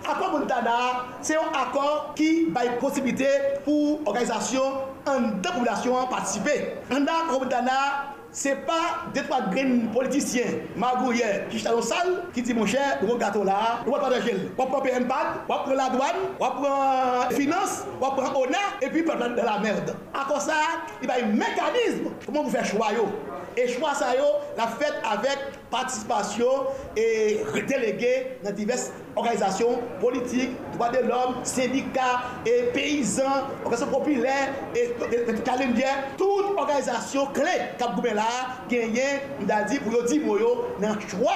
accord 0.08 0.38
Montana, 0.38 1.06
c'est 1.20 1.36
un 1.36 1.40
accord 1.40 2.12
qui 2.14 2.48
a 2.54 2.64
une 2.66 2.78
possibilité 2.78 3.28
pour 3.64 4.00
l'organisation 4.04 4.62
en 5.06 5.20
deux 5.20 5.50
populations 5.50 6.06
participer. 6.06 6.74
En 6.92 7.02
accord 7.02 7.42
Montana, 7.42 8.14
Se 8.38 8.52
pa 8.66 9.10
detwa 9.14 9.40
gren 9.50 9.88
politisyen 9.90 10.60
Magouye, 10.78 11.26
Kishtalon 11.50 11.82
Sal 11.82 12.10
Ki 12.34 12.44
di 12.46 12.54
mon 12.54 12.68
chè, 12.70 12.84
nou 13.00 13.10
moun 13.10 13.18
gato 13.18 13.42
la 13.42 13.80
Nou 13.80 13.90
moun 13.90 14.04
pa 14.04 14.12
de 14.12 14.20
jel, 14.22 14.44
wap 14.54 14.70
propi 14.70 14.92
mpad, 15.02 15.40
wap 15.48 15.64
pran 15.66 15.80
la 15.80 15.88
douan 15.90 16.20
Wap 16.38 16.60
pran 16.60 16.76
euh, 16.76 17.34
finance, 17.34 17.80
wap 17.98 18.14
pran 18.14 18.36
ona 18.38 18.62
E 18.78 18.92
pi 18.94 19.02
pran 19.02 19.34
de 19.34 19.42
la 19.42 19.56
merde. 19.64 19.96
Akon 20.14 20.38
sa, 20.44 20.60
i 21.02 21.10
bay 21.10 21.26
mekanizm 21.32 22.12
Koman 22.28 22.44
mou 22.44 22.54
fè 22.54 22.62
chwa 22.70 22.92
yo? 22.94 23.08
E 23.58 23.66
chwa 23.66 23.90
sa 23.98 24.12
yo 24.14 24.26
la 24.54 24.68
fet 24.78 25.00
avèk 25.02 25.56
patisipasyon 25.72 26.94
e 26.94 27.06
redelege 27.50 28.12
nan 28.44 28.54
divers 28.54 28.84
organizasyon 29.18 29.80
politik, 29.98 30.52
doba 30.76 30.92
de 30.94 31.00
l'om, 31.08 31.40
syndika, 31.48 32.06
e 32.46 32.68
peyizan, 32.76 33.48
organizasyon 33.64 33.90
popilè, 33.96 34.36
e 34.78 35.34
kalimbyè, 35.42 35.94
tout 36.20 36.52
organizasyon 36.54 37.32
kre 37.34 37.56
kap 37.80 37.96
goumen 37.98 38.20
la 38.20 38.28
genyen 38.70 39.26
mdadi 39.42 39.82
pou 39.82 39.96
yo 39.96 40.04
di 40.06 40.20
mwoyo 40.22 40.52
nan 40.78 40.94
chwa 41.08 41.34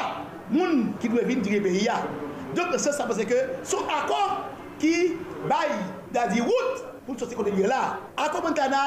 moun 0.52 0.92
ki 1.02 1.10
dwe 1.10 1.26
vin 1.26 1.42
dire 1.42 1.58
peyi 1.64 1.88
ya. 1.88 1.98
Donk 2.54 2.78
se 2.78 2.94
sa 2.94 3.08
pase 3.10 3.26
ke 3.26 3.42
sou 3.66 3.82
akor 3.90 4.44
ki 4.78 5.16
bayi 5.50 5.82
dadi 6.14 6.44
wout 6.44 6.86
pou 7.02 7.18
soti 7.18 7.34
kote 7.34 7.50
liye 7.56 7.66
la. 7.66 7.96
Akor 8.14 8.46
mwen 8.46 8.54
kana 8.54 8.82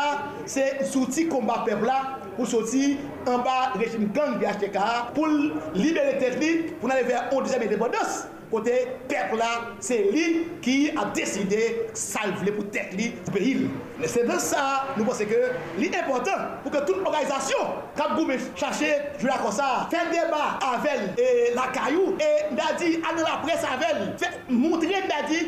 se 0.47 0.69
souti 0.87 1.27
komba 1.27 1.65
pepla 1.67 1.99
pour 2.35 2.47
sortir 2.47 2.97
en 3.27 3.39
bas 3.39 3.71
régime 3.75 4.09
gang 4.13 4.37
BHTK, 4.39 4.77
pour 5.13 5.27
libérer 5.73 6.17
technique, 6.17 6.79
pour 6.79 6.91
aller 6.91 7.03
vers 7.03 7.29
une 7.31 7.43
deuxième 7.43 7.63
indépendance. 7.63 8.27
Côté 8.51 8.87
peuple 9.09 9.37
là, 9.37 9.71
c'est 9.79 10.11
lui 10.11 10.47
qui 10.61 10.91
a 10.91 11.05
décidé 11.05 11.87
salver 11.93 12.51
pour 12.51 12.69
tête 12.69 12.95
pays. 13.33 13.67
Mais 13.99 14.07
c'est 14.07 14.23
dans 14.23 14.37
ça, 14.37 14.85
nous 14.95 15.03
pensons 15.03 15.25
que 15.25 15.81
l'important 15.81 16.61
pour 16.61 16.71
que 16.71 16.85
toute 16.85 17.05
organisation, 17.05 17.57
quand 17.97 18.15
vous 18.15 18.31
chercher, 18.55 18.97
jouer 19.19 19.31
comme 19.41 19.51
ça, 19.51 19.87
faire 19.89 20.09
débat 20.11 20.59
avec 20.61 21.55
la 21.55 21.67
caillou 21.73 22.15
et 22.19 22.53
dit, 22.77 22.99
aller 23.09 23.23
la 23.23 23.39
presse 23.41 23.63
avec, 23.63 24.31
montrer 24.47 25.03
dit 25.27 25.47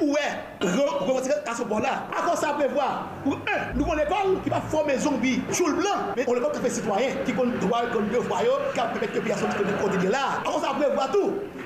où 0.00 0.16
est? 0.16 0.68
À 1.48 1.54
ce 1.54 1.62
point-là 1.62 2.06
À 2.16 2.22
quoi 2.22 2.36
ça 2.36 2.48
prévoit 2.54 3.06
Pour 3.24 3.34
un, 3.34 3.74
nous 3.74 3.84
avons 3.84 3.94
une 3.94 4.00
école 4.00 4.42
qui 4.42 4.50
va 4.50 4.60
former 4.60 4.98
zombies 4.98 5.42
sur 5.50 5.68
le 5.68 5.74
blanc, 5.74 6.14
mais 6.16 6.24
on 6.26 6.36
école 6.36 6.52
qui 6.52 6.60
fait 6.60 6.70
citoyen, 6.70 7.08
qui 7.24 7.32
compte 7.32 7.58
droit, 7.58 7.82
qui 7.86 7.96
compte 7.96 8.10
devoir, 8.10 8.42
qui 8.72 8.80
a 8.80 8.84
permettre 8.84 9.12
que 9.12 9.18
les 9.18 9.24
personnes 9.24 9.48
qui 9.50 9.82
côté 9.82 9.98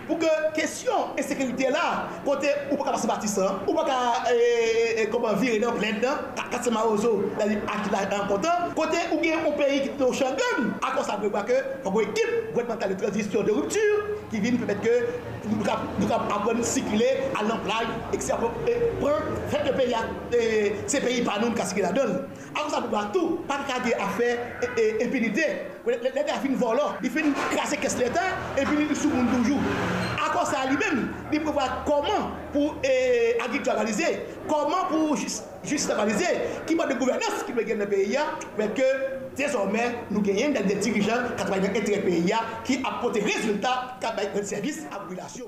pou 0.07 0.19
ke 0.23 0.31
kesyon 0.57 1.17
ensekerite 1.19 1.71
la, 1.75 2.07
kote 2.27 2.51
ou 2.71 2.79
pa 2.79 2.89
ka 2.89 2.97
pase 2.97 3.11
batisan, 3.11 3.61
ou 3.67 3.75
pa 3.77 3.87
ka 3.89 3.99
koman 5.13 5.39
vire 5.41 5.61
nan 5.63 5.77
plen 5.79 6.01
nan, 6.03 6.27
katse 6.53 6.71
ma 6.71 6.85
ozo, 6.87 7.27
dali 7.39 7.59
akilaj 7.67 8.13
an 8.15 8.27
kontan, 8.31 8.71
kote 8.79 9.01
ou 9.13 9.21
gen 9.23 9.45
ou 9.45 9.55
peyi 9.59 9.83
ki 9.85 9.95
te 9.99 10.07
ou 10.07 10.17
chan 10.17 10.37
gen, 10.39 10.71
akon 10.81 11.07
sa 11.07 11.19
mwen 11.21 11.35
wake, 11.35 11.59
fagou 11.85 12.05
ekip, 12.05 12.53
gwen 12.55 12.71
mental 12.71 12.93
de 12.93 12.99
transisyon 13.03 13.47
de 13.47 13.57
ruptur, 13.57 14.13
ki 14.31 14.43
vin 14.43 14.59
pwemet 14.61 14.83
ke 14.85 14.95
nou 15.51 16.09
ka 16.09 16.21
apon 16.39 16.63
sikile 16.67 17.11
al 17.39 17.51
nan 17.51 17.63
plaj, 17.67 17.91
ek 18.17 18.25
se 18.25 18.35
apon 18.35 18.55
pren, 18.65 19.31
fèk 19.53 19.69
de 19.69 19.77
peyi 19.79 20.75
se 20.91 21.03
peyi 21.05 21.25
panon 21.27 21.55
kasi 21.57 21.79
ki 21.79 21.87
la 21.87 21.95
don. 21.97 22.19
Akon 22.55 22.73
sa 22.73 22.83
mwen 22.85 22.95
wak 22.95 23.13
tou, 23.17 23.41
pa 23.51 23.61
kage 23.69 23.95
afe, 24.07 24.33
empinite, 25.05 25.51
L'État 25.87 26.35
fin 26.35 26.53
volant, 26.55 26.95
il 27.01 27.11
fait 27.11 27.23
casser 27.55 27.77
caisse 27.77 27.97
l'État 27.97 28.21
et 28.59 28.65
puis 28.65 28.87
il 28.91 28.97
sous 28.97 29.09
toujours. 29.09 29.61
À 30.25 30.31
quoi 30.31 30.45
ça 30.45 30.67
lui-même, 30.69 31.11
il 31.33 31.41
prévoit 31.41 31.85
comment 31.87 32.33
pour 32.53 32.75
agriculturaliser, 33.45 34.19
comment 34.49 34.87
pour 34.89 35.17
juste 35.17 35.93
qui 36.67 36.75
mode 36.75 36.89
de 36.89 36.95
gouvernance 36.95 37.45
qui 37.47 37.53
peut 37.53 37.63
gagner 37.63 37.85
le 37.85 37.89
pays, 37.89 38.19
mais 38.59 38.69
que 38.71 38.83
désormais 39.37 39.99
nous 40.11 40.23
gagnons 40.23 40.53
des 40.61 40.75
dirigeants 40.75 41.23
qui 41.37 41.45
ont 41.45 41.53
intérêt 41.55 42.01
pays 42.01 42.33
qui 42.65 42.79
apportent 42.85 43.15
des 43.15 43.21
résultats, 43.21 43.97
qui 44.01 44.07
ont 44.07 44.41
des 44.41 44.45
services 44.45 44.87
à 44.91 44.95
la 44.95 45.01
population. 45.01 45.47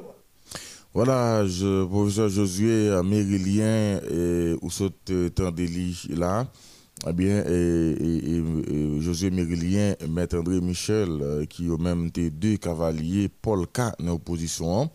Voilà, 0.94 1.44
je, 1.46 1.84
professeur 1.84 2.28
Josué 2.28 2.90
Mérilien 3.02 4.00
et 4.08 4.54
Oussaute 4.62 5.10
Tandeli 5.34 6.08
là 6.16 6.46
eh 7.06 7.12
bien, 7.12 7.44
et, 7.46 8.42
Josué 9.00 9.30
Mérilien, 9.30 9.94
Maître 10.08 10.38
André 10.38 10.60
Michel, 10.60 11.08
euh, 11.20 11.44
qui 11.46 11.68
ont 11.70 11.78
même 11.78 12.06
été 12.06 12.30
deux 12.30 12.56
cavaliers, 12.56 13.28
Paul 13.28 13.66
K, 13.66 13.80
en 14.00 14.08
opposition. 14.08 14.90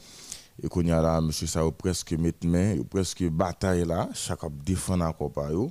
Et 0.62 0.68
qu'on 0.68 0.82
y 0.82 0.92
a 0.92 1.02
là, 1.02 1.20
monsieur, 1.22 1.48
ça 1.48 1.62
presque 1.78 2.12
mettre 2.14 2.46
main, 2.46 2.78
presque 2.90 3.24
bataille 3.24 3.86
là, 3.86 4.10
chacun 4.14 4.50
défend 4.66 5.00
encore 5.02 5.32
par 5.32 5.52
eux. 5.52 5.70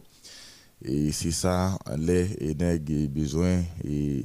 Et 0.85 1.13
c'est 1.13 1.31
ça, 1.31 1.79
les 1.97 2.29
et 2.41 3.07
besoin 3.07 3.63
et 3.85 4.23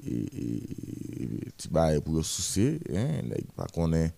tu 1.55 1.67
pour 2.03 2.25
soucier, 2.25 2.79
hein, 2.91 3.21
pas 3.55 3.67
qu'on 3.67 3.93
ait 3.93 4.11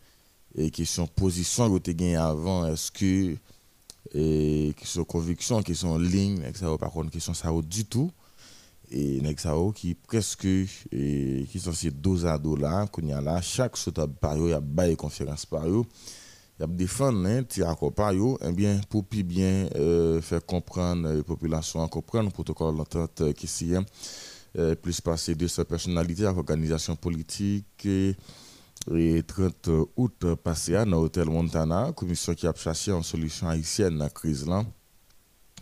et 0.56 0.72
question 0.72 1.08
position 1.08 1.72
que 1.74 1.80
tu 1.80 1.94
gagné 1.94 2.16
avant, 2.16 2.66
est-ce 2.66 2.92
que 2.92 3.36
et 4.14 4.74
qui 4.78 4.88
sont 4.88 5.04
convictions, 5.04 5.62
qui 5.62 5.76
sont 5.76 5.98
lignes, 5.98 6.42
ça 6.54 6.78
par 6.78 6.92
contre 6.92 7.12
qui 7.12 7.20
sont 7.20 7.34
ça 7.34 7.52
du 7.64 7.86
tout. 7.86 8.12
Et 8.92 9.22
ça 9.38 9.54
qui 9.76 9.94
presque 9.94 10.46
et 10.46 11.46
qui 11.52 11.60
sont 11.60 11.74
ces 11.74 11.92
dos 11.92 12.26
à 12.26 12.40
dos 12.40 12.56
là 12.56 12.88
qu'on 12.88 13.04
y 13.04 13.14
a 13.14 13.22
là 13.22 13.40
chaque 13.40 13.78
saute 13.78 14.04
par 14.20 14.36
il 14.38 14.50
y 14.50 14.54
a 14.54 14.60
bail 14.60 14.96
conférence 14.96 15.46
par 15.46 15.68
eux 15.70 15.84
il 16.58 16.62
y 16.62 16.66
a 16.66 16.68
défendre 16.68 17.24
hein 17.28 17.44
ti 17.44 17.62
encore 17.62 17.94
par 17.94 18.14
eux 18.14 18.36
et 18.42 18.48
eh 18.48 18.52
bien 18.52 18.82
pour 18.90 19.06
plus 19.06 19.22
bien 19.22 19.70
euh, 19.76 20.20
faire 20.22 20.44
comprendre 20.44 21.08
la 21.08 21.22
population 21.22 21.88
comprendre 21.88 22.30
le 22.30 22.34
protocole 22.34 22.78
d'entente 22.78 23.32
qui 23.34 23.46
s'y 23.46 23.76
euh, 24.58 24.74
plus 24.74 25.00
passer 25.02 25.36
de 25.36 25.46
sa 25.46 25.66
personnalité 25.66 26.26
à 26.26 26.32
l'organisation 26.32 26.96
politique 26.96 27.86
et, 27.86 28.16
le 28.88 29.22
30 29.22 29.70
août 29.98 30.36
passé 30.44 30.76
à 30.76 30.86
l'hôtel 30.86 31.26
Montana, 31.30 31.92
commission 31.96 32.34
qui 32.34 32.48
a 32.48 32.54
cherché 32.56 32.92
une 32.92 33.04
solution 33.04 33.48
haïtienne 33.50 34.02
à 34.02 34.06
la 34.06 34.10
crise 34.10 34.48
là. 34.48 34.64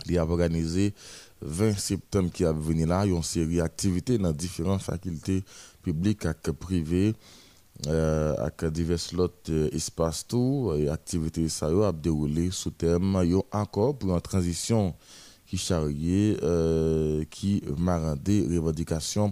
A 0.09 0.25
organisé 0.25 0.93
20 1.41 1.77
septembre 1.77 2.31
qui 2.31 2.45
a 2.45 2.51
venu 2.51 2.85
là, 2.85 3.05
une 3.05 3.23
série 3.23 3.57
d'activités 3.57 4.17
dans 4.17 4.31
différentes 4.31 4.81
facultés 4.81 5.43
publiques 5.81 6.25
et 6.25 6.53
privées 6.53 7.15
euh, 7.85 8.35
avec 8.37 8.65
divers 8.73 8.97
euh, 9.49 9.69
espaces 9.71 10.25
tout 10.27 10.73
et 10.75 10.89
activités 10.89 11.47
ça 11.47 11.67
a 11.67 11.91
déroulé 11.91 12.49
sous 12.49 12.71
thème 12.71 13.21
yo 13.23 13.45
encore 13.51 13.95
pour 13.95 14.15
une 14.15 14.21
transition 14.21 14.95
qui 15.45 15.57
charriait 15.59 16.37
euh, 16.41 17.23
qui 17.29 17.61
m'a 17.77 18.15
des 18.15 18.41
revendications 18.47 19.31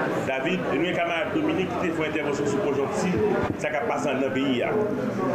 David, 0.31 0.59
e 0.71 0.75
nou 0.77 0.87
e 0.87 0.93
kamad 0.95 1.33
Dominique 1.35 1.73
ki 1.75 1.89
te 1.89 1.95
fwen 1.97 2.07
intervensyon 2.07 2.47
sou 2.47 2.61
konjonti, 2.63 3.09
sa 3.59 3.67
ka 3.73 3.81
pasan 3.83 4.21
nan 4.23 4.31
peyi 4.31 4.61
ya. 4.61 4.69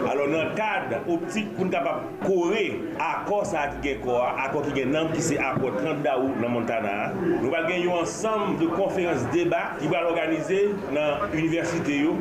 Alon 0.09 0.31
nan 0.33 0.55
kad 0.57 0.95
optik 1.03 1.51
pou 1.53 1.67
nou 1.67 1.75
kapap 1.75 2.07
kore 2.23 2.63
akor 3.05 3.45
sa 3.45 3.67
ki 3.75 3.83
gen 3.85 4.01
kor, 4.07 4.23
akor 4.41 4.65
ki 4.65 4.73
gen 4.79 4.95
nam 4.97 5.11
ki 5.13 5.25
se 5.27 5.37
akor 5.37 5.77
30 5.77 6.01
daou 6.07 6.31
nan 6.41 6.55
Montana. 6.55 6.95
Nou 7.27 7.53
pal 7.53 7.69
gen 7.69 7.83
yo 7.85 7.99
ansam 7.99 8.55
de 8.57 8.71
konferans 8.73 9.27
debat 9.35 9.77
ki 9.83 9.91
pal 9.93 10.09
organize 10.09 10.63
nan 10.97 11.27
universite 11.35 12.01
yo, 12.01 12.17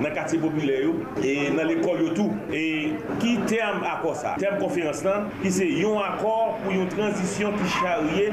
nan 0.00 0.16
katye 0.16 0.40
popile 0.40 0.80
yo, 0.86 0.96
e 1.20 1.36
nan 1.52 1.68
l'ekol 1.68 2.06
yo 2.06 2.16
tou. 2.16 2.40
E 2.48 2.64
ki 3.20 3.34
tem 3.52 3.84
akor 3.90 4.16
sa? 4.16 4.32
Tem 4.40 4.56
konferans 4.62 5.04
nan, 5.04 5.28
ki 5.42 5.52
se 5.58 5.68
yon 5.68 6.00
akor 6.06 6.56
pou 6.64 6.72
yon 6.72 6.88
transisyon 6.96 7.60
ki 7.60 7.70
charye, 7.76 8.32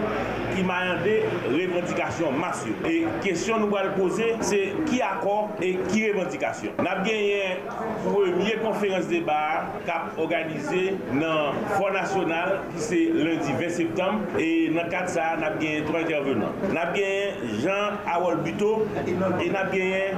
ki 0.54 0.64
mayande 0.72 1.20
revendikasyon 1.50 2.40
masyo. 2.40 2.80
E 2.88 3.04
kesyon 3.28 3.66
nou 3.66 3.76
pal 3.76 3.81
pral 3.82 3.94
pose 3.98 4.24
se 4.42 4.60
ki 4.86 5.02
akor 5.02 5.50
e 5.62 5.74
ki 5.90 6.12
revendikasyon. 6.12 6.78
Nap 6.86 7.04
genyen 7.06 7.62
premye 8.06 8.58
konferans 8.62 9.08
debar 9.10 9.72
kap 9.88 10.18
organize 10.22 10.98
nan 11.14 11.58
Fond 11.76 11.98
National 11.98 12.60
ki 12.74 12.84
se 12.88 13.00
lundi 13.14 13.56
20 13.58 13.70
septembre 13.70 14.42
e 14.42 14.70
nan 14.76 14.90
kat 14.94 15.10
sa 15.10 15.36
nap 15.42 15.58
genyen 15.62 15.88
3 15.90 16.04
intervenant. 16.06 16.68
Nap 16.74 16.94
genyen 16.96 17.62
Jean 17.64 17.98
Awol 18.06 18.42
Buto 18.46 18.74
e 19.06 19.50
nap 19.50 19.72
genyen 19.74 20.18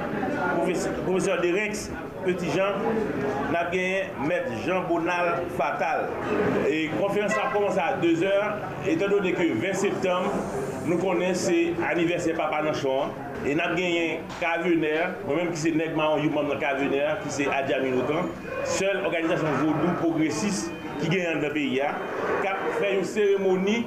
professeur 1.04 1.40
de 1.40 1.52
Rex 1.56 1.88
Petit 2.24 2.52
Jean 2.52 2.80
nap 3.52 3.72
genyen 3.72 4.12
Met 4.28 4.50
Jean 4.66 4.84
Bonal 4.88 5.44
Fatal. 5.56 6.08
E 6.68 6.88
konferans 6.98 7.32
sa 7.32 7.50
komanse 7.54 7.80
a 7.80 7.96
2 8.02 8.14
heures 8.24 8.88
etan 8.88 9.08
do 9.08 9.24
de 9.24 9.32
ke 9.32 9.52
20 9.54 9.74
septembre 9.88 10.72
Nou 10.84 10.98
konen 11.00 11.32
se 11.32 11.54
aniversè 11.88 12.34
papa 12.36 12.58
nan 12.60 12.74
chan, 12.76 13.12
e 13.48 13.54
nap 13.56 13.70
genyen 13.78 14.24
kavyoner, 14.36 15.14
mwen 15.24 15.38
menm 15.38 15.52
ki 15.54 15.60
se 15.62 15.70
negman 15.72 16.18
yon 16.20 16.34
moun 16.34 16.50
nan 16.52 16.60
kavyoner, 16.60 17.14
ki 17.22 17.32
se 17.32 17.46
Adja 17.48 17.78
Minotan, 17.80 18.28
sel 18.68 19.00
organizasyon 19.00 19.56
vodou 19.62 19.94
progresis 20.02 20.66
ki 21.00 21.08
genyen 21.08 21.40
nan 21.40 21.54
peyi 21.56 21.78
ya, 21.78 21.94
kap 22.44 22.60
fè 22.82 22.98
yon 22.98 23.08
seremoni 23.08 23.78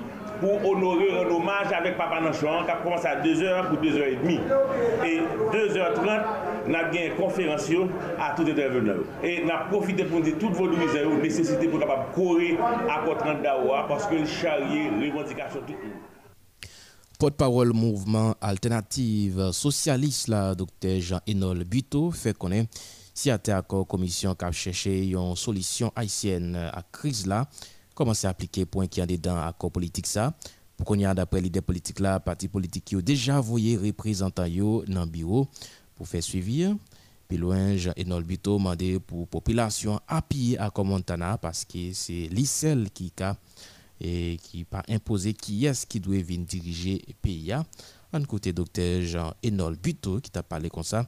pou 0.41 0.57
honore 0.63 1.11
an 1.19 1.29
omaj 1.35 1.75
avèk 1.77 2.01
papa 2.01 2.23
nan 2.25 2.33
chan, 2.39 2.65
kap 2.65 2.81
komanse 2.81 3.05
a 3.11 3.15
2h 3.21 3.69
pou 3.69 3.77
2h30. 3.85 4.49
E 5.05 5.13
2h30, 5.53 6.11
nap 6.73 6.89
genyen 6.95 7.13
konferansyon 7.21 7.93
a 8.17 8.33
tout 8.33 8.49
interveneur. 8.49 9.05
E 9.21 9.37
nap 9.45 9.69
profite 9.69 10.09
pou 10.09 10.25
nte 10.25 10.33
tout 10.41 10.57
vodou 10.57 10.81
mizè 10.81 11.05
ou, 11.05 11.21
nesesite 11.21 11.69
pou 11.69 11.85
kapap 11.85 12.09
kore 12.17 12.55
akotran 12.97 13.45
da 13.45 13.59
ou 13.61 13.77
a, 13.77 13.85
paske 13.93 14.17
l 14.17 14.25
charye 14.39 14.87
revendikasyon 14.97 15.69
tout 15.69 15.77
moun. 15.77 15.96
Porte-parole 17.17 17.73
mouvement 17.73 18.35
alternative 18.41 19.51
socialiste, 19.51 20.27
la 20.27 20.53
docteur 20.53 21.01
Jean-Enol 21.01 21.63
Buto, 21.63 22.11
fait 22.11 22.37
connaître 22.37 22.69
si 23.11 23.31
à 23.31 23.39
accord 23.55 23.87
commission 23.87 24.35
qui 24.35 24.45
a 24.45 24.51
cherché 24.51 25.09
une 25.09 25.35
solution 25.35 25.91
haïtienne 25.95 26.55
à 26.55 26.83
crise 26.91 27.25
là. 27.25 27.49
Commencer 27.95 28.27
à 28.27 28.29
appliquer 28.29 28.67
point 28.67 28.85
qui 28.85 29.01
a 29.01 29.07
dedans 29.07 29.35
accord 29.37 29.71
politique 29.71 30.05
ça? 30.05 30.35
Pour 30.77 30.85
qu'on 30.85 30.93
y 30.93 31.05
a 31.05 31.15
d'après 31.15 31.41
l'idée 31.41 31.61
politique 31.61 31.99
là 32.01 32.19
parti 32.19 32.47
politique 32.47 32.85
qui 32.85 32.95
ont 32.95 33.01
déjà 33.01 33.39
envoyé 33.39 33.77
représentants 33.77 34.45
dans 34.87 35.05
le 35.05 35.09
bureau 35.09 35.47
pour 35.95 36.07
faire 36.07 36.21
suivi 36.21 36.71
puis 37.27 37.37
loin 37.39 37.75
Jean 37.77 37.93
Enol 37.99 38.25
Bito 38.25 38.59
demandé 38.59 38.99
pour 38.99 39.27
population 39.27 39.99
appuyer 40.07 40.59
à 40.59 40.71
Montana 40.83 41.39
parce 41.39 41.65
que 41.65 41.93
c'est 41.93 42.29
l'ICEL 42.31 42.91
qui 42.93 43.11
a 43.21 43.35
e 44.01 44.37
ki 44.41 44.65
pa 44.69 44.83
impose 44.91 45.33
ki 45.37 45.61
yes 45.65 45.85
ki 45.89 46.01
dwe 46.03 46.21
vin 46.25 46.45
dirije 46.49 46.99
PIA. 47.21 47.63
An 48.15 48.25
kote 48.29 48.53
Dr. 48.55 49.03
Jean-Enol 49.03 49.75
Buto 49.83 50.17
ki 50.23 50.31
ta 50.31 50.43
pale 50.43 50.71
kon 50.73 50.85
sa 50.87 51.03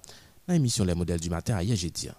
nan 0.48 0.58
emisyon 0.58 0.90
Le 0.90 0.98
Modèle 0.98 1.22
du 1.24 1.30
Matin 1.30 1.58
a 1.58 1.64
ye 1.64 1.78
je 1.78 1.88
diyan. 1.88 2.18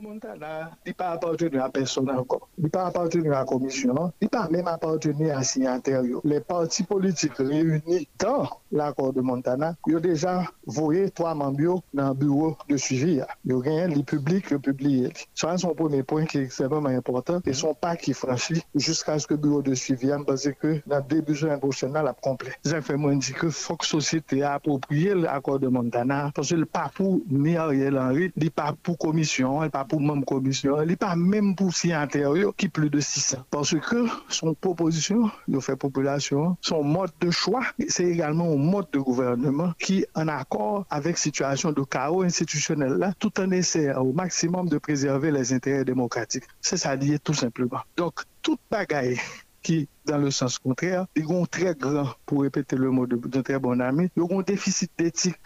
Montana, 0.00 0.70
il 0.86 0.94
pas 0.94 1.10
appartenu 1.10 1.58
à 1.60 1.68
personne 1.68 2.10
encore. 2.10 2.48
Il 2.58 2.70
pas 2.70 2.86
appartenu 2.86 3.32
à 3.32 3.40
la 3.40 3.44
commission. 3.44 4.12
Il 4.20 4.28
pas 4.28 4.48
même 4.48 4.68
appartenu 4.68 5.30
à 5.30 5.42
signataire. 5.42 6.02
Les 6.24 6.40
partis 6.40 6.84
politiques 6.84 7.36
réunis 7.38 8.08
dans 8.18 8.48
l'accord 8.70 9.12
de 9.12 9.20
Montana, 9.20 9.74
ils 9.86 9.96
ont 9.96 10.00
déjà 10.00 10.44
voyé 10.66 11.10
trois 11.10 11.34
membres 11.34 11.82
dans 11.94 12.08
le 12.08 12.14
bureau 12.14 12.56
de 12.68 12.76
suivi. 12.76 13.20
Ils 13.44 13.54
ont 13.54 13.58
rien, 13.60 13.88
les 13.88 14.02
publics, 14.02 14.50
le 14.50 14.58
public. 14.58 15.28
Ça, 15.34 15.56
c'est 15.56 15.66
un 15.66 15.74
premier 15.74 16.02
point 16.02 16.24
qui 16.26 16.38
est 16.38 16.42
extrêmement 16.42 16.86
important. 16.86 17.40
Et 17.44 17.52
son 17.52 17.74
pas 17.74 17.96
qui 17.96 18.12
franchit 18.12 18.62
jusqu'à 18.74 19.18
ce 19.18 19.26
que 19.26 19.34
le 19.34 19.40
bureau 19.40 19.62
de 19.62 19.74
suivi, 19.74 20.10
parce 20.26 20.48
que 20.60 20.80
dans 20.86 20.96
le 20.96 21.02
début 21.02 21.32
de 21.32 21.46
l'année 21.46 21.60
prochaine, 21.60 21.92
la 21.92 22.12
complet. 22.12 22.52
J'ai 22.64 22.80
fait 22.80 22.96
moi 22.96 23.14
dit 23.14 23.32
que 23.32 23.50
faut 23.50 23.76
que 23.76 23.86
société 23.86 24.42
approprie 24.42 25.08
l'accord 25.14 25.58
de 25.58 25.68
Montana, 25.68 26.30
parce 26.34 26.50
que 26.50 26.54
le 26.54 26.66
pas 26.66 26.90
pour 26.94 27.20
ni 27.30 27.56
Ariel 27.56 27.98
Henry, 27.98 28.32
il 28.36 28.50
pas 28.50 28.74
pour 28.82 28.98
commission, 28.98 29.68
pas 29.70 29.84
pour 29.88 30.00
même 30.00 30.24
commission, 30.24 30.80
il 30.82 30.96
pas 30.96 31.16
même 31.16 31.56
pour 31.56 31.72
intérieur 31.92 32.54
qui 32.56 32.68
plus 32.68 32.90
de 32.90 33.00
600. 33.00 33.38
Parce 33.50 33.78
que 33.78 34.06
son 34.28 34.54
proposition, 34.54 35.30
il 35.48 35.60
fait 35.60 35.76
population, 35.76 36.56
son 36.60 36.82
mode 36.82 37.10
de 37.20 37.30
choix, 37.30 37.64
c'est 37.88 38.04
également 38.04 38.56
mode 38.56 38.86
de 38.92 38.98
gouvernement 38.98 39.72
qui, 39.78 40.04
en 40.14 40.28
accord 40.28 40.86
avec 40.90 41.18
situation 41.18 41.72
de 41.72 41.82
chaos 41.82 42.22
institutionnel 42.22 42.94
là, 42.94 43.12
tout 43.18 43.40
en 43.40 43.50
essayant 43.50 44.02
au 44.02 44.12
maximum 44.12 44.68
de 44.68 44.78
préserver 44.78 45.30
les 45.30 45.52
intérêts 45.52 45.84
démocratiques. 45.84 46.44
C'est 46.60 46.76
ça 46.76 46.96
dit 46.96 47.18
tout 47.20 47.34
simplement. 47.34 47.80
Donc, 47.96 48.22
toute 48.42 48.60
bagaille 48.70 49.18
qui, 49.62 49.88
dans 50.04 50.18
le 50.18 50.30
sens 50.30 50.58
contraire, 50.58 51.06
ils 51.14 51.26
ont 51.26 51.46
très 51.46 51.74
grand, 51.74 52.08
pour 52.26 52.42
répéter 52.42 52.76
le 52.76 52.90
mot 52.90 53.06
d'un 53.06 53.42
très 53.42 53.58
bon 53.58 53.80
ami, 53.80 54.08
ils 54.16 54.22
ont 54.22 54.42
déficit 54.42 54.90
d'éthique, 54.98 55.36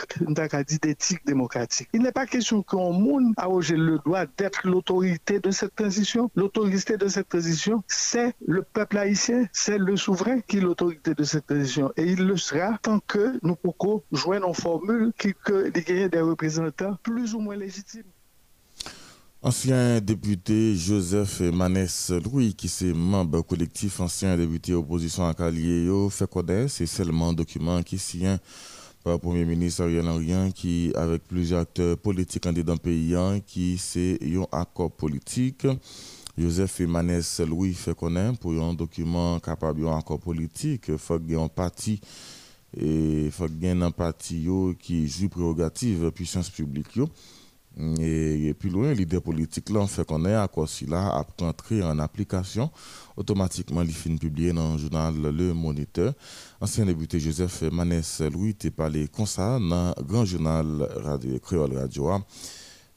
d'éthique 0.83 1.27
démocratique. 1.27 1.89
Il 1.93 2.03
n'est 2.03 2.13
pas 2.13 2.27
question 2.27 2.63
qu'un 2.63 2.91
monde 2.91 3.33
a 3.37 3.49
le 3.49 3.99
droit 3.99 4.25
d'être 4.37 4.67
l'autorité 4.67 5.41
de 5.41 5.51
cette 5.51 5.75
transition. 5.75 6.31
L'autorité 6.35 6.97
de 6.97 7.09
cette 7.09 7.29
transition, 7.29 7.83
c'est 7.87 8.35
le 8.47 8.63
peuple 8.63 8.99
haïtien, 8.99 9.47
c'est 9.53 9.79
le 9.79 9.97
souverain 9.97 10.41
qui 10.41 10.59
est 10.59 10.61
l'autorité 10.61 11.15
de 11.15 11.25
cette 11.25 11.47
transition. 11.47 11.93
Et 11.97 12.05
il 12.05 12.25
le 12.25 12.37
sera 12.37 12.79
tant 12.83 13.01
que 13.01 13.39
nous 13.43 13.57
pouvons 13.57 14.03
joindre 14.13 14.49
en 14.49 14.53
formule 14.53 15.13
qui 15.19 15.35
que 15.35 15.71
des 15.71 16.21
représentants 16.21 16.97
plus 17.03 17.35
ou 17.35 17.41
moins 17.41 17.57
légitimes. 17.57 18.12
Ancien 19.45 20.01
député 20.01 20.77
Joseph 20.77 21.41
Manès 21.41 22.13
Louis, 22.25 22.55
qui 22.55 22.69
est 22.69 22.93
membre 22.93 23.43
collectif 23.43 23.99
ancien 23.99 24.37
député 24.37 24.73
opposition 24.73 25.27
à 25.27 25.35
Calieyo, 25.35 26.11
fait 26.11 26.31
connaître, 26.31 26.71
c'est 26.71 26.87
seulement 26.87 27.31
un 27.31 27.33
document 27.33 27.83
qui 27.83 27.99
signe 27.99 28.39
par 29.03 29.15
le 29.15 29.19
Premier 29.19 29.45
ministre 29.45 29.83
Ariel 29.83 30.07
Henry, 30.07 30.53
qui, 30.53 30.93
avec 30.95 31.27
plusieurs 31.27 31.63
acteurs 31.63 31.99
politiques 31.99 32.47
dans 32.47 32.75
le 32.75 32.79
pays, 32.79 33.17
qui 33.45 33.79
c'est 33.79 34.17
un 34.23 34.47
accord 34.57 34.93
politique. 34.93 35.67
Joseph 36.39 36.79
Manès 36.79 37.41
Louis 37.41 37.75
fait 37.75 37.97
connaître 37.97 38.39
pour 38.39 38.53
un 38.53 38.75
document 38.75 39.41
capable 39.41 39.83
d'un 39.83 39.99
accord 39.99 40.21
politique, 40.21 40.85
il 40.87 40.99
faut 40.99 41.19
qu'il 41.19 41.33
y 41.33 41.35
ait 41.35 41.43
un 41.43 41.49
parti 41.49 42.01
et 42.77 43.25
il 43.25 43.33
faut 43.33 43.49
qu'il 43.49 43.65
y 43.65 43.67
ait 43.67 44.75
qui 44.79 45.09
joue 45.09 45.29
prérogative 45.29 46.13
puissance 46.13 46.49
publique. 46.49 47.01
Et, 47.79 48.55
plus 48.55 48.69
loin, 48.69 48.93
l'idée 48.93 49.21
politique 49.21 49.71
là, 49.71 49.87
fait 49.87 50.05
qu'on 50.07 50.25
est 50.27 50.35
à 50.35 50.47
quoi 50.47 50.67
là 50.89 51.09
a 51.09 51.43
entré 51.43 51.83
en 51.83 51.99
application 51.99 52.71
automatiquement 53.17 53.81
les 53.83 53.93
films 53.93 54.19
publiés 54.19 54.53
dans 54.53 54.75
le 54.75 54.79
journal 54.79 55.15
Le 55.15 55.55
Moniteur. 55.55 56.13
Ancien 56.61 56.85
député 56.85 57.19
Joseph 57.19 57.63
Manès 57.73 58.21
Louis 58.21 58.57
a 58.65 58.71
parlé 58.71 59.09
comme 59.09 59.27
ça 59.27 59.59
dans 59.59 59.95
le 59.97 60.03
grand 60.03 60.25
journal 60.25 60.87
Radio 61.03 61.39
Créole 61.39 61.77
Radio 61.77 62.11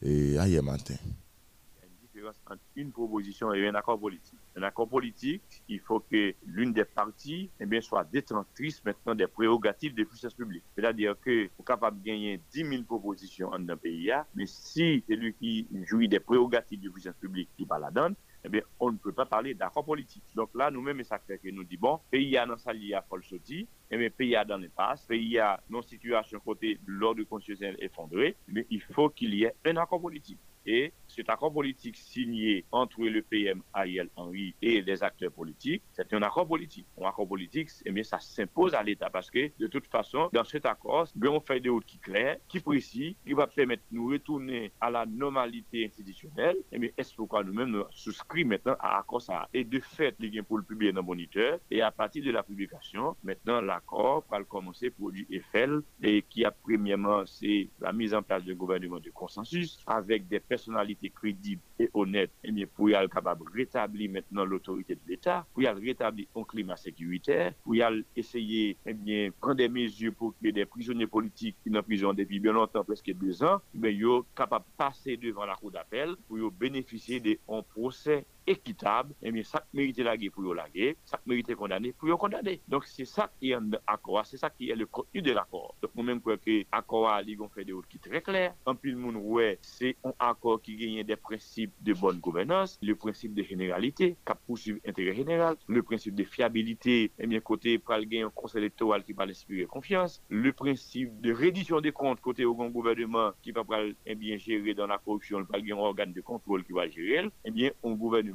et 0.01 0.33
hier 0.33 0.61
matin. 0.61 0.95
Il 0.97 1.79
y 1.79 1.83
a 1.83 1.85
une 1.85 2.07
différence 2.07 2.35
entre 2.45 2.61
une 2.75 2.91
proposition 2.91 3.53
et 3.53 3.67
un 3.67 3.75
accord 3.75 3.99
politique. 3.99 4.34
un 4.55 4.63
accord 4.63 4.87
politique, 4.87 5.63
il 5.67 5.79
faut 5.79 5.99
que 5.99 6.33
l'une 6.45 6.73
des 6.73 6.85
parties 6.85 7.49
eh 7.59 7.65
bien, 7.65 7.81
soit 7.81 8.03
détentrice 8.05 8.83
maintenant 8.85 9.15
des 9.15 9.27
prérogatives 9.27 9.93
des 9.93 10.05
puissances 10.05 10.33
publiques. 10.33 10.63
C'est-à-dire 10.75 11.15
que 11.19 11.49
vous 11.57 11.63
capable 11.63 11.99
de 11.99 12.05
gagner 12.05 12.41
10 12.51 12.65
000 12.65 12.83
propositions 12.83 13.49
en 13.49 13.67
un 13.67 13.77
pays, 13.77 14.11
mais 14.33 14.45
si 14.45 15.03
celui 15.07 15.33
qui 15.33 15.67
jouit 15.83 16.07
des 16.07 16.19
prérogatives 16.19 16.79
des 16.79 16.89
puissances 16.89 17.15
publiques 17.15 17.49
qui 17.57 17.65
va 17.65 17.79
la 17.79 17.91
donne, 17.91 18.15
eh 18.45 18.49
bien, 18.49 18.61
on 18.79 18.91
ne 18.91 18.97
peut 18.97 19.11
pas 19.11 19.25
parler 19.25 19.55
d'accord 19.55 19.83
politique. 19.83 20.23
Donc 20.35 20.51
là, 20.53 20.69
nous-mêmes, 20.69 21.03
ça 21.03 21.17
fait 21.17 21.39
que 21.39 21.49
nous 21.49 21.63
dit 21.63 21.77
bon, 21.77 21.99
pays 22.11 22.37
a 22.37 22.45
dans 22.45 22.57
sa 22.57 22.71
liée 22.73 22.93
à 22.93 23.01
Paul 23.01 23.23
Soti, 23.23 23.67
bien, 23.91 24.09
pays 24.09 24.35
a 24.35 24.45
dans 24.45 24.57
l'impasse, 24.57 25.05
pays 25.05 25.39
a 25.39 25.59
dans 25.69 25.81
situation 25.81 26.39
côté 26.39 26.79
l'ordre 26.85 27.23
constitutionnel 27.23 27.77
effondré, 27.79 28.35
mais 28.47 28.65
il 28.69 28.81
faut 28.81 29.09
qu'il 29.09 29.33
y 29.35 29.43
ait 29.43 29.53
un 29.65 29.77
accord 29.77 30.01
politique. 30.01 30.39
Et 30.65 30.93
cet 31.07 31.29
accord 31.29 31.53
politique 31.53 31.95
signé 31.95 32.65
entre 32.71 33.03
le 33.03 33.21
PM 33.21 33.61
Ariel 33.73 34.09
Henry 34.15 34.55
et 34.61 34.81
les 34.81 35.03
acteurs 35.03 35.31
politiques, 35.31 35.83
c'est 35.91 36.11
un 36.13 36.23
accord 36.23 36.47
politique. 36.47 36.87
Un 36.99 37.07
accord 37.07 37.27
politique, 37.27 37.69
eh 37.85 37.91
bien, 37.91 38.03
ça 38.03 38.19
s'impose 38.19 38.73
à 38.73 38.81
l'État 38.81 39.09
parce 39.11 39.29
que, 39.29 39.51
de 39.59 39.67
toute 39.67 39.85
façon, 39.85 40.29
dans 40.33 40.43
cet 40.43 40.65
accord, 40.65 41.07
on 41.23 41.39
fait 41.39 41.59
des 41.59 41.69
routes 41.69 41.85
qui 41.85 41.99
claires, 41.99 42.37
qui 42.47 42.59
précis, 42.59 43.15
qui 43.25 43.33
va 43.33 43.45
permettre 43.45 43.83
de 43.91 43.97
nous 43.97 44.09
retourner 44.09 44.71
à 44.81 44.89
la 44.89 45.05
normalité 45.05 45.85
institutionnelle. 45.85 46.57
Eh 46.71 46.79
bien, 46.79 46.89
est-ce 46.97 47.13
pourquoi 47.13 47.43
nous-mêmes 47.43 47.69
nous 47.69 47.83
souscrivons 47.91 48.49
maintenant 48.49 48.75
à 48.79 48.97
l'accord 48.97 49.21
ça? 49.21 49.47
Et 49.53 49.63
de 49.63 49.79
fait, 49.79 50.15
les 50.19 50.41
pour 50.41 50.57
le 50.57 50.63
publier 50.63 50.91
dans 50.91 51.01
le 51.01 51.05
moniteur. 51.05 51.59
Et 51.69 51.81
à 51.81 51.91
partir 51.91 52.23
de 52.23 52.31
la 52.31 52.43
publication, 52.43 53.15
maintenant, 53.23 53.61
l'accord 53.75 54.23
pour 54.23 54.37
le 54.37 54.45
commencer 54.45 54.89
produit 54.89 55.27
Eiffel 55.29 55.81
et 56.01 56.21
qui 56.29 56.45
a 56.45 56.51
premièrement 56.51 57.25
c'est 57.25 57.67
la 57.79 57.91
mise 57.91 58.13
en 58.13 58.23
place 58.23 58.43
d'un 58.43 58.53
gouvernement 58.53 58.99
de 58.99 59.09
consensus 59.09 59.79
avec 59.85 60.27
des 60.27 60.39
personnalités 60.39 61.09
crédibles 61.09 61.61
et 61.79 61.89
honnêtes. 61.93 62.31
Et 62.43 62.51
bien 62.51 62.65
pour 62.73 62.89
y 62.89 62.95
aller 62.95 63.09
capable 63.09 63.43
rétablir 63.53 64.11
maintenant 64.11 64.45
l'autorité 64.45 64.95
de 64.95 65.01
l'État, 65.07 65.45
pour 65.53 65.63
y 65.63 65.67
aller 65.67 65.87
rétablir 65.87 66.27
un 66.35 66.43
climat 66.43 66.77
sécuritaire, 66.77 67.53
pour 67.63 67.75
y 67.75 67.81
aller 67.81 68.03
essayer 68.15 68.77
et 68.85 68.93
bien 68.93 69.29
prendre 69.39 69.55
des 69.55 69.69
mesures 69.69 70.13
pour 70.13 70.33
que 70.41 70.49
des 70.49 70.65
prisonniers 70.65 71.07
politiques 71.07 71.57
qui 71.63 71.69
sont 71.69 71.77
en 71.77 71.83
prison 71.83 72.13
depuis 72.13 72.39
bien 72.39 72.53
longtemps, 72.53 72.83
presque 72.83 73.11
deux 73.13 73.43
ans, 73.43 73.59
eh 73.73 73.77
mais 73.77 73.99
soient 73.99 74.25
capables 74.35 74.65
de 74.65 74.77
passer 74.77 75.17
devant 75.17 75.45
la 75.45 75.55
cour 75.55 75.71
d'appel 75.71 76.15
pour 76.27 76.51
bénéficier 76.51 77.19
d'un 77.19 77.61
procès 77.73 78.25
équitable, 78.47 79.13
et 79.21 79.31
bien, 79.31 79.43
ça 79.43 79.65
mérite 79.73 79.99
la 79.99 80.17
guerre 80.17 80.31
pour 80.31 80.53
la 80.53 80.69
guerre, 80.69 80.95
ça 81.05 81.19
mérite 81.25 81.53
condamner 81.55 81.93
pour 81.93 82.17
condamner. 82.17 82.61
Donc, 82.67 82.85
c'est 82.85 83.05
ça 83.05 83.31
qui 83.39 83.51
est 83.51 83.55
un 83.55 83.71
accord, 83.87 84.25
c'est 84.25 84.37
ça 84.37 84.49
qui 84.49 84.69
est 84.69 84.75
le 84.75 84.85
contenu 84.85 85.21
de 85.21 85.31
l'accord. 85.31 85.75
Donc, 85.81 85.91
moi-même, 85.95 86.21
crois 86.21 86.37
que 86.37 86.63
l'accord 86.71 87.09
a 87.09 87.21
fait 87.53 87.65
des 87.65 87.73
autres 87.73 87.87
qui 87.87 87.99
très 87.99 88.21
clair. 88.21 88.53
En 88.65 88.75
plus, 88.75 88.91
le 88.91 88.97
monde, 88.97 89.17
ouais, 89.17 89.57
c'est 89.61 89.95
un 90.03 90.13
accord 90.19 90.61
qui 90.61 90.75
gagne 90.75 91.03
des 91.03 91.15
principes 91.15 91.73
de 91.81 91.93
bonne 91.93 92.19
gouvernance, 92.19 92.77
le 92.81 92.95
principe 92.95 93.33
de 93.33 93.43
généralité, 93.43 94.17
qui 94.25 94.33
poursuivre 94.45 94.79
l'intérêt 94.85 95.13
général, 95.13 95.55
le 95.67 95.81
principe 95.81 96.15
de 96.15 96.23
fiabilité, 96.23 97.11
et 97.17 97.27
bien, 97.27 97.39
côté, 97.39 97.79
pour 97.79 97.95
gagner 97.95 98.21
un 98.21 98.29
conseil 98.29 98.61
électoral 98.61 99.03
qui 99.03 99.13
va 99.13 99.23
inspirer 99.23 99.65
confiance, 99.65 100.21
le 100.29 100.51
principe 100.53 101.19
de 101.21 101.33
reddition 101.33 101.81
des 101.81 101.91
comptes, 101.91 102.21
côté 102.21 102.45
au 102.45 102.53
grand 102.53 102.69
gouvernement 102.69 103.31
qui 103.41 103.51
va 103.51 103.63
eh 104.05 104.15
bien 104.15 104.37
gérer 104.37 104.73
dans 104.73 104.87
la 104.87 104.97
corruption, 104.97 105.39
le 105.39 105.45
un 105.55 105.77
organe 105.77 106.13
de 106.13 106.21
contrôle 106.21 106.63
qui 106.63 106.73
va 106.73 106.87
gérer, 106.87 107.29
et 107.43 107.51
bien, 107.51 107.71
un 107.83 107.93
gouvernement 107.93 108.34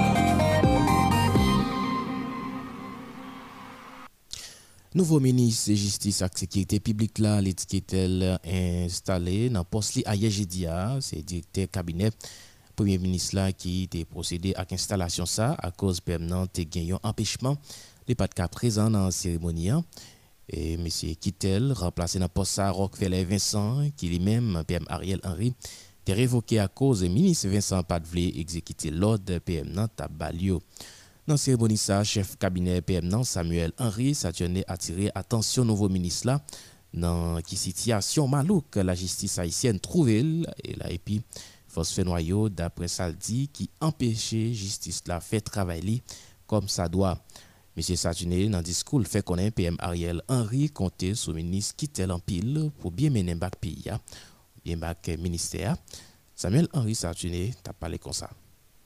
Nouveau 4.93 5.21
ministre 5.21 5.69
de 5.69 5.75
Justice 5.75 6.21
et 6.21 6.27
Sécurité 6.35 6.79
publique 6.81 7.19
là, 7.19 7.39
l'étiquette 7.39 7.95
installé 8.43 9.49
dans 9.49 9.59
le 9.59 9.63
poste 9.63 10.01
à 10.05 10.15
Yejidia, 10.17 10.97
c'est 10.99 11.21
directeur 11.21 11.69
cabinet 11.71 12.09
premier 12.75 12.97
ministre 12.97 13.35
là 13.35 13.53
qui 13.53 13.87
a 13.93 14.05
procédé 14.05 14.53
à 14.55 14.65
l'installation 14.69 15.25
ça 15.25 15.55
à 15.59 15.71
cause 15.71 16.01
permanent 16.01 16.45
de 16.53 16.63
gagné 16.63 16.93
empêchement 17.03 17.57
de 18.07 18.13
pas 18.15 18.27
de 18.27 18.33
cas 18.33 18.47
présent 18.47 18.89
dans 18.89 19.05
la 19.05 19.11
cérémonie. 19.11 19.69
Hein. 19.69 19.85
Et 20.49 20.73
M. 20.73 20.87
Kittel, 21.19 21.71
remplacé 21.71 22.19
dans 22.19 22.25
le 22.25 22.29
poste 22.29 22.59
à 22.59 22.71
Rockefeller 22.71 23.23
Vincent, 23.23 23.89
qui 23.95 24.07
lui-même, 24.07 24.63
PM 24.67 24.83
Ariel 24.89 25.21
Henry, 25.23 25.53
est 26.07 26.13
révoqué 26.13 26.59
à 26.59 26.67
cause 26.67 27.01
du 27.01 27.09
ministre 27.09 27.47
Vincent 27.47 27.83
Padvlé 27.83 28.33
exécuter 28.35 28.89
l'ordre 28.89 29.37
PM 29.37 29.71
dans 29.71 29.87
Tabalio. 29.87 30.61
Dans 31.31 31.35
la 31.35 31.37
cérémonie, 31.37 31.77
ça, 31.77 32.03
chef 32.03 32.37
cabinet 32.37 32.81
PM 32.81 33.23
Samuel 33.23 33.71
Henry, 33.77 34.17
à 34.25 34.73
attirer 34.73 35.11
attention 35.15 35.63
nouveau 35.63 35.87
ministre 35.87 36.27
là 36.27 36.41
dans 36.93 37.41
qui 37.41 37.55
situation 37.55 38.27
malouk 38.27 38.75
la 38.75 38.93
justice 38.93 39.39
haïtienne 39.39 39.79
trouve 39.79 40.09
et 40.09 40.23
là 40.23 40.91
et 40.91 40.97
puis 40.97 41.21
force 41.69 41.93
fait 41.93 42.03
noyau 42.03 42.49
d'après 42.49 42.89
ça 42.89 43.09
dit 43.13 43.47
qui 43.47 43.69
empêchait 43.79 44.53
justice 44.53 45.03
là 45.07 45.21
fait 45.21 45.39
travailler 45.39 46.03
comme 46.45 46.67
ça 46.67 46.89
doit 46.89 47.17
M. 47.77 47.81
Satuné, 47.95 48.49
dans 48.49 48.57
le 48.57 48.63
discours, 48.65 49.01
fait 49.07 49.23
connaître 49.23 49.55
PM 49.55 49.77
Ariel 49.79 50.21
Henry 50.27 50.69
compter 50.69 51.15
sur 51.15 51.31
le 51.31 51.37
ministre 51.37 51.77
Kittel 51.77 52.11
en 52.11 52.19
pile 52.19 52.71
pour 52.81 52.91
bien 52.91 53.09
mener 53.09 53.35
bac 53.35 53.55
pays, 53.55 53.85
bien 54.65 54.75
bac 54.75 55.09
ministère. 55.17 55.77
Samuel 56.35 56.67
Henry 56.73 56.93
Satuné 56.93 57.53
t'a 57.63 57.71
parlé 57.71 57.99
comme 57.99 58.11
ça. 58.11 58.29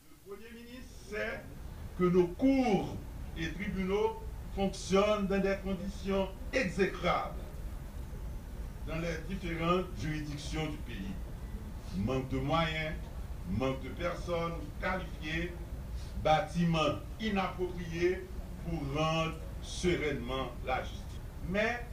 Le 0.07 0.29
Premier 0.29 0.51
ministre 0.53 0.91
sait 1.09 1.54
que 1.97 2.03
nos 2.03 2.27
cours 2.27 2.95
et 3.37 3.51
tribunaux 3.53 4.21
fonctionnent 4.55 5.27
dans 5.27 5.39
des 5.39 5.57
conditions 5.63 6.27
exécrables 6.53 7.35
dans 8.87 8.99
les 8.99 9.17
différentes 9.27 9.85
juridictions 9.99 10.67
du 10.67 10.77
pays. 10.77 11.11
Manque 11.97 12.29
de 12.29 12.37
moyens, 12.37 12.95
manque 13.49 13.81
de 13.83 13.89
personnes 13.89 14.53
qualifiées, 14.79 15.53
bâtiments 16.23 16.99
inappropriés 17.19 18.25
pour 18.65 18.79
rendre 18.95 19.35
sereinement 19.61 20.51
la 20.65 20.81
justice. 20.81 21.01
Mais 21.49 21.85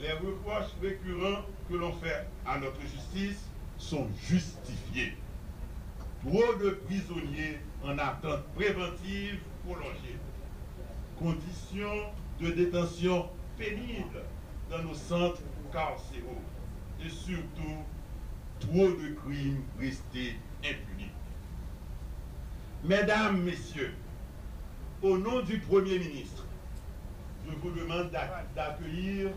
les 0.00 0.12
reproches 0.12 0.72
récurrents 0.80 1.42
que 1.68 1.74
l'on 1.74 1.92
fait 1.94 2.26
à 2.46 2.58
notre 2.58 2.80
justice 2.82 3.42
sont 3.78 4.06
justifiés. 4.28 5.16
Trop 6.24 6.54
de 6.54 6.70
prisonniers 6.86 7.58
en 7.84 7.98
attente 7.98 8.44
préventive 8.54 9.38
prolongée. 9.64 10.18
Conditions 11.18 12.10
de 12.40 12.50
détention 12.50 13.28
pénibles 13.58 14.22
dans 14.70 14.82
nos 14.82 14.94
centres 14.94 15.42
carcéraux. 15.72 16.42
Et 17.04 17.08
surtout, 17.08 17.82
trop 18.60 18.88
de 18.88 19.14
crimes 19.24 19.62
restés 19.78 20.36
impunis. 20.60 21.10
Mesdames, 22.84 23.42
Messieurs, 23.42 23.94
au 25.02 25.18
nom 25.18 25.40
du 25.42 25.58
Premier 25.58 25.98
ministre, 25.98 26.44
je 27.46 27.54
vous 27.56 27.70
demande 27.70 28.10
d'accueillir 28.10 29.30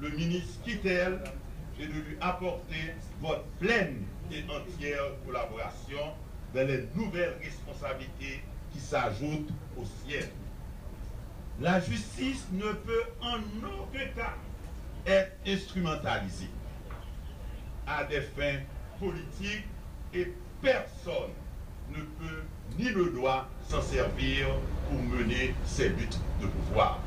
le 0.00 0.10
ministre 0.10 0.62
Kittel 0.62 1.20
et 1.80 1.86
de 1.86 1.92
lui 1.92 2.16
apporter 2.20 2.94
votre 3.20 3.44
pleine 3.58 4.04
et 4.30 4.44
entière 4.44 5.02
collaboration 5.26 6.12
dans 6.54 6.66
les 6.66 6.88
nouvelles 6.94 7.36
responsabilités 7.42 8.42
qui 8.72 8.80
s'ajoutent 8.80 9.50
au 9.76 9.84
ciel. 9.84 10.28
La 11.60 11.80
justice 11.80 12.46
ne 12.52 12.72
peut 12.72 13.04
en 13.20 13.38
aucun 13.66 14.06
cas 14.14 14.34
être 15.06 15.32
instrumentalisée 15.46 16.50
à 17.86 18.04
des 18.04 18.20
fins 18.20 18.60
politiques 18.98 19.66
et 20.14 20.32
personne 20.62 21.32
ne 21.90 22.02
peut 22.02 22.42
ni 22.78 22.84
ne 22.84 23.10
doit 23.10 23.48
s'en 23.68 23.82
servir 23.82 24.46
pour 24.88 25.02
mener 25.02 25.54
ses 25.64 25.90
buts 25.90 26.08
de 26.40 26.46
pouvoir. 26.46 27.00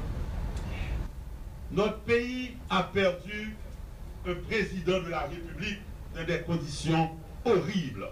Notre 1.72 2.00
pays 2.00 2.58
a 2.70 2.84
perdu 2.84 3.56
un 4.28 4.34
président 4.36 5.02
de 5.02 5.10
la 5.10 5.22
République 5.22 5.80
dans 6.16 6.26
des 6.26 6.42
conditions 6.42 7.12
horribles. 7.46 8.08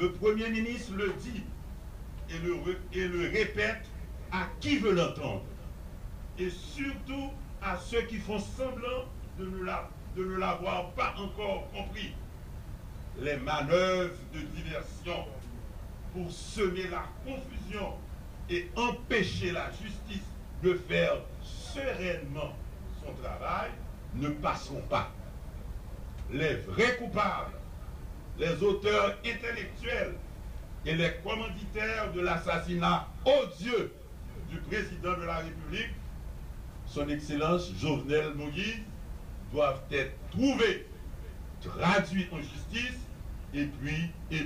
Le 0.00 0.12
Premier 0.12 0.48
ministre 0.48 0.94
le 0.94 1.12
dit 1.20 1.42
et 2.30 3.06
le, 3.06 3.28
répète 3.28 3.84
à 4.32 4.46
qui 4.58 4.78
veut 4.78 4.94
l'entendre. 4.94 5.42
Et 6.38 6.48
surtout 6.48 7.30
à 7.60 7.76
ceux 7.76 8.00
qui 8.02 8.16
font 8.16 8.38
semblant 8.38 9.04
de 9.38 10.24
ne 10.24 10.36
l'avoir 10.38 10.92
pas 10.92 11.14
encore 11.18 11.70
compris. 11.70 12.14
Les 13.20 13.36
manœuvres 13.36 14.14
de 14.32 14.40
diversion 14.40 15.26
pour 16.14 16.30
semer 16.30 16.88
la 16.88 17.04
confusion 17.26 17.92
et 18.48 18.70
empêcher 18.76 19.52
la 19.52 19.70
justice 19.72 20.26
de 20.62 20.74
faire 20.88 21.16
sereinement 21.42 22.54
son 23.04 23.12
travail 23.22 23.70
ne 24.14 24.30
passeront 24.30 24.82
pas. 24.88 25.10
Les 26.32 26.54
vrais 26.54 26.96
coupables, 26.96 27.59
les 28.38 28.62
auteurs 28.62 29.16
intellectuels 29.24 30.14
et 30.86 30.94
les 30.94 31.12
commanditaires 31.22 32.12
de 32.12 32.20
l'assassinat 32.20 33.06
odieux 33.24 33.92
du 34.50 34.58
président 34.58 35.16
de 35.18 35.24
la 35.24 35.36
République, 35.36 35.90
son 36.86 37.08
Excellence 37.08 37.70
Jovenel 37.78 38.34
Moïse, 38.34 38.80
doivent 39.52 39.82
être 39.92 40.12
trouvés, 40.30 40.86
traduits 41.60 42.28
en 42.32 42.38
justice 42.38 42.98
et 43.52 43.64
puis 43.64 44.10
et 44.30 44.44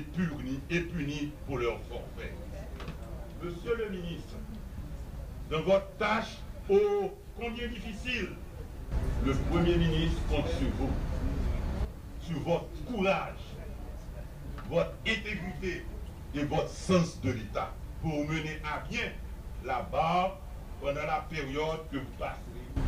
punis, 0.81 1.33
pour 1.47 1.59
leur 1.59 1.79
forfait. 1.83 2.33
Monsieur 3.43 3.77
le 3.77 3.91
ministre, 3.91 4.35
dans 5.51 5.63
votre 5.63 5.91
tâche 5.99 6.39
ô 6.69 7.13
combien 7.39 7.69
difficile, 7.69 8.31
le 9.25 9.35
Premier 9.51 9.77
ministre 9.77 10.21
compte 10.29 10.49
sur 10.49 10.69
vous, 10.79 10.91
sur 12.23 12.41
votre 12.41 12.85
courage, 12.87 13.54
votre 14.71 14.93
intégrité 15.07 15.85
et 16.35 16.45
votre 16.45 16.71
sens 16.71 17.21
de 17.23 17.33
l'État 17.33 17.73
pour 18.03 18.27
mener 18.27 18.59
à 18.65 18.87
bien 18.89 19.13
la 19.65 19.83
barre 19.83 20.39
pendant 20.81 21.07
la 21.07 21.27
période 21.31 21.81
que 21.91 21.97
vous 21.99 22.17
passez 22.19 22.39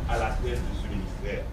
à 0.09 0.17
la 0.17 0.29
tête 0.31 0.59
de 0.59 0.81
ce 0.81 0.87
ministère. 0.87 1.45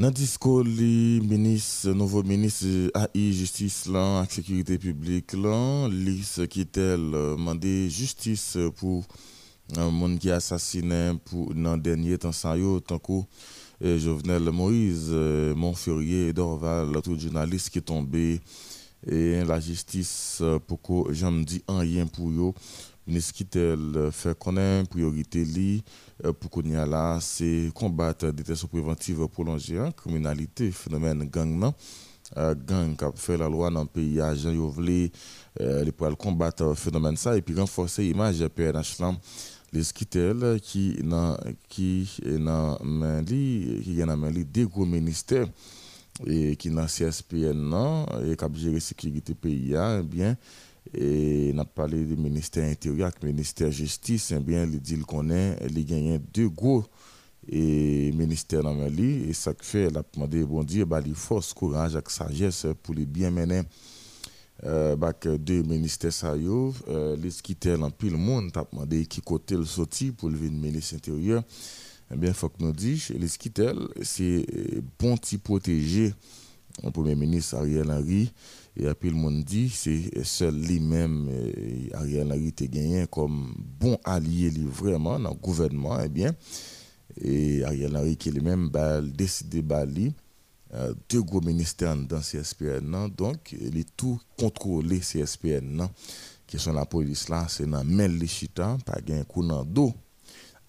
Nan 0.00 0.14
disko 0.16 0.62
li 0.64 1.20
menis, 1.28 1.66
nouvo 1.92 2.22
menis 2.24 2.62
AI 2.96 3.26
Justice 3.36 3.90
lan 3.92 4.22
ak 4.22 4.32
Sekurite 4.32 4.78
Publik 4.80 5.34
lan, 5.36 5.92
lis 5.92 6.38
ki 6.48 6.64
tel 6.72 7.02
mande 7.36 7.68
justice 7.92 8.70
pou 8.78 9.02
euh, 9.76 9.90
moun 9.92 10.14
ki 10.16 10.32
asasine 10.32 11.18
pou 11.28 11.52
nan 11.52 11.82
denye 11.84 12.16
tan 12.22 12.32
sa 12.32 12.54
yo 12.56 12.78
tankou 12.80 13.26
Jovenel 13.80 14.42
Moïse 14.50 15.10
Montferrier 15.56 16.28
et 16.28 16.32
Dorval 16.32 17.00
tout 17.02 17.18
journaliste 17.18 17.70
qui 17.70 17.78
est 17.78 17.82
tombé. 17.82 18.40
Et 19.06 19.42
la 19.44 19.58
justice 19.58 20.42
pour 20.66 20.82
que 20.82 21.12
j'en 21.14 21.32
dis 21.32 21.62
rien 21.66 22.06
pour 22.06 22.28
eux 22.28 22.52
ministre 23.06 23.32
Kittel 23.32 24.10
fait 24.12 24.38
connaître 24.38 24.90
priorité 24.90 25.82
pour 26.38 26.50
qu'on 26.50 26.62
y 26.62 26.76
a 26.76 26.86
là 26.86 27.18
c'est 27.20 27.70
combattre 27.74 28.30
détention 28.30 28.68
préventive 28.68 29.26
prolongée 29.28 29.82
criminalité 29.96 30.70
phénomène 30.70 31.24
gang 31.24 31.72
gang 32.36 32.96
qui 32.96 33.04
a 33.04 33.12
fait 33.14 33.36
la 33.36 33.48
loi 33.48 33.70
dans 33.70 33.82
le 33.82 33.88
pays 33.88 34.20
Yovlé 34.54 35.10
les 35.58 35.92
pour 35.92 36.14
combattre 36.16 36.74
phénomène 36.76 37.16
ça 37.16 37.36
et 37.36 37.42
puis 37.42 37.58
renforcer 37.58 38.02
l'image 38.02 38.46
PNH 38.48 38.96
les 39.72 39.84
Kittel 39.94 40.60
qui 40.62 40.94
dans 41.02 41.36
qui 41.68 42.08
dans 42.24 42.78
main 42.84 43.22
li 43.22 43.80
qui 43.84 43.96
dans 43.96 44.16
main 44.16 44.30
li 44.30 44.44
des 44.44 44.64
gros 44.64 44.86
ministères. 44.86 45.48
Et 46.26 46.56
qui 46.56 46.68
dans 46.68 46.84
CSPN 46.86 47.72
et 48.26 48.36
qui 48.36 48.60
gérer 48.60 48.80
sécurité 48.80 49.34
pays 49.34 49.74
eh 49.74 50.02
bien 50.02 50.36
et 50.92 51.52
n'a 51.54 51.64
parlé 51.64 52.04
du 52.04 52.16
ministère 52.16 52.68
intérieur 52.70 53.10
du 53.18 53.26
ministère 53.26 53.70
justice 53.70 54.32
eh 54.36 54.40
bien 54.40 54.64
il 54.64 54.80
dit 54.80 54.98
qu'on 54.98 55.30
est 55.30 55.56
il 55.70 55.86
gagne 55.86 56.18
deux 56.34 56.48
gros 56.48 56.84
et 57.48 58.12
ministère 58.12 58.62
dans 58.62 58.74
Mali 58.74 59.30
et 59.30 59.32
ça 59.32 59.54
fait 59.58 59.88
la 59.88 60.02
demander 60.12 60.44
bon 60.44 60.62
Dieu 60.62 60.84
bah 60.84 61.00
force 61.14 61.54
courage 61.54 61.96
et 61.96 62.10
sagesse 62.10 62.66
pour 62.82 62.94
les 62.94 63.06
bien 63.06 63.30
mener 63.30 63.62
euh 64.64 64.96
bac 64.96 65.26
deux 65.26 65.62
ministères 65.62 66.12
ça 66.12 66.36
yo 66.36 66.74
euh, 66.88 67.16
les 67.16 67.30
quitter 67.30 67.74
en 67.74 67.90
pile 67.90 68.16
monde 68.16 68.52
t'a 68.52 68.66
demandé 68.70 69.06
qui 69.06 69.20
côté 69.20 69.56
le 69.56 69.64
sorti 69.64 70.10
pour 70.10 70.28
le 70.28 70.38
ministre 70.38 70.96
intérieur 70.96 71.42
eh 72.12 72.16
bien 72.16 72.32
faut 72.32 72.48
que 72.48 72.62
nous 72.62 72.72
dit 72.72 73.02
les 73.18 73.28
quitter 73.28 73.72
c'est 74.02 74.44
bon 74.98 75.16
petit 75.16 75.38
protégé. 75.38 76.12
Le 76.82 76.90
premier 76.90 77.14
ministre 77.14 77.56
Ariel 77.56 77.90
Henry 77.90 78.32
et 78.76 78.92
puis 78.94 79.10
le 79.10 79.16
monde 79.16 79.42
dit 79.44 79.68
c'est 79.68 80.24
seul 80.24 80.54
lui-même 80.54 81.28
Ariel 81.92 82.32
Henry 82.32 82.52
te 82.52 82.64
gagné 82.64 83.06
comme 83.10 83.54
bon 83.80 83.98
allié 84.04 84.50
vraiment 84.66 85.18
dans 85.18 85.30
le 85.30 85.34
gouvernement 85.36 85.98
eh 86.02 86.08
bien. 86.08 86.34
Et 87.20 87.64
Ariel 87.64 87.96
Henry 87.96 88.16
qui 88.16 88.30
lui-même 88.30 88.68
bah, 88.70 89.00
décidé 89.02 89.62
bali 89.62 90.06
euh, 90.08 90.10
deux 91.08 91.22
gros 91.22 91.40
ministères 91.40 91.96
dans 91.96 92.20
CSPN 92.20 93.08
donc 93.16 93.52
il 93.52 93.76
est 93.76 93.96
tout 93.96 94.20
contrôlé 94.38 95.00
CSPN 95.00 95.82
qui 96.46 96.58
sont 96.58 96.72
la 96.72 96.86
police 96.86 97.28
là 97.28 97.46
c'est 97.48 97.66
dans 97.66 97.84
main 97.84 98.08
les 98.08 98.26
chita 98.26 98.76
pas 98.84 99.00
gain 99.00 99.24
coup 99.24 99.46
dans 99.46 99.64
dos. 99.64 99.94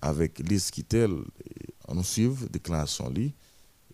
Avec 0.03 0.39
les 0.39 0.57
Kittel 0.57 1.11
on 1.87 1.95
nous 1.95 2.03
suivre 2.03 2.47
déclaration 2.49 3.09
li. 3.09 3.33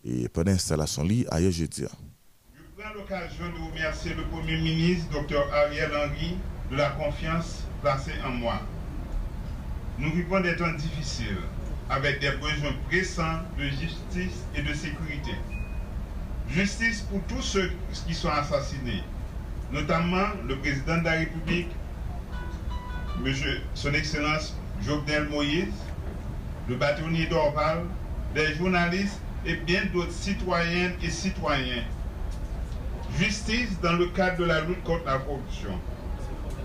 Et 0.03 0.29
pendant 0.29 0.51
l'installation 0.51 1.03
li 1.03 1.25
ailleurs 1.29 1.51
jeudi 1.51 1.83
Je 1.83 2.81
prends 2.81 2.93
l'occasion 2.93 3.45
de 3.49 3.71
remercier 3.71 4.13
le 4.13 4.23
Premier 4.25 4.57
ministre, 4.57 5.09
Dr 5.11 5.51
Ariel 5.51 5.91
Henry, 5.93 6.37
de 6.71 6.75
la 6.77 6.91
confiance 6.91 7.63
placée 7.81 8.13
en 8.25 8.31
moi. 8.31 8.61
Nous 9.97 10.11
vivons 10.13 10.39
des 10.41 10.55
temps 10.55 10.73
difficiles, 10.73 11.41
avec 11.89 12.21
des 12.21 12.31
besoins 12.31 12.73
pressants 12.87 13.41
de 13.57 13.63
justice 13.63 14.43
et 14.55 14.61
de 14.61 14.73
sécurité. 14.73 15.31
Justice 16.49 17.01
pour 17.01 17.21
tous 17.27 17.41
ceux 17.41 17.71
qui 18.05 18.13
sont 18.13 18.29
assassinés, 18.29 19.03
notamment 19.71 20.27
le 20.47 20.55
président 20.57 20.97
de 20.99 21.03
la 21.03 21.11
République, 21.11 21.69
Monsieur, 23.21 23.63
Son 23.73 23.93
Excellence 23.93 24.55
Jovenel 24.85 25.27
Moïse, 25.27 25.73
le 26.69 26.75
bâtonnier 26.75 27.25
d'Orval, 27.25 27.83
des 28.33 28.53
journalistes 28.55 29.19
et 29.45 29.55
bien 29.55 29.85
d'autres 29.91 30.11
citoyennes 30.11 30.93
et 31.01 31.09
citoyens. 31.09 31.83
Justice 33.19 33.79
dans 33.81 33.93
le 33.93 34.07
cadre 34.07 34.37
de 34.37 34.45
la 34.45 34.61
lutte 34.61 34.83
contre 34.83 35.05
la 35.05 35.17
corruption. 35.19 35.77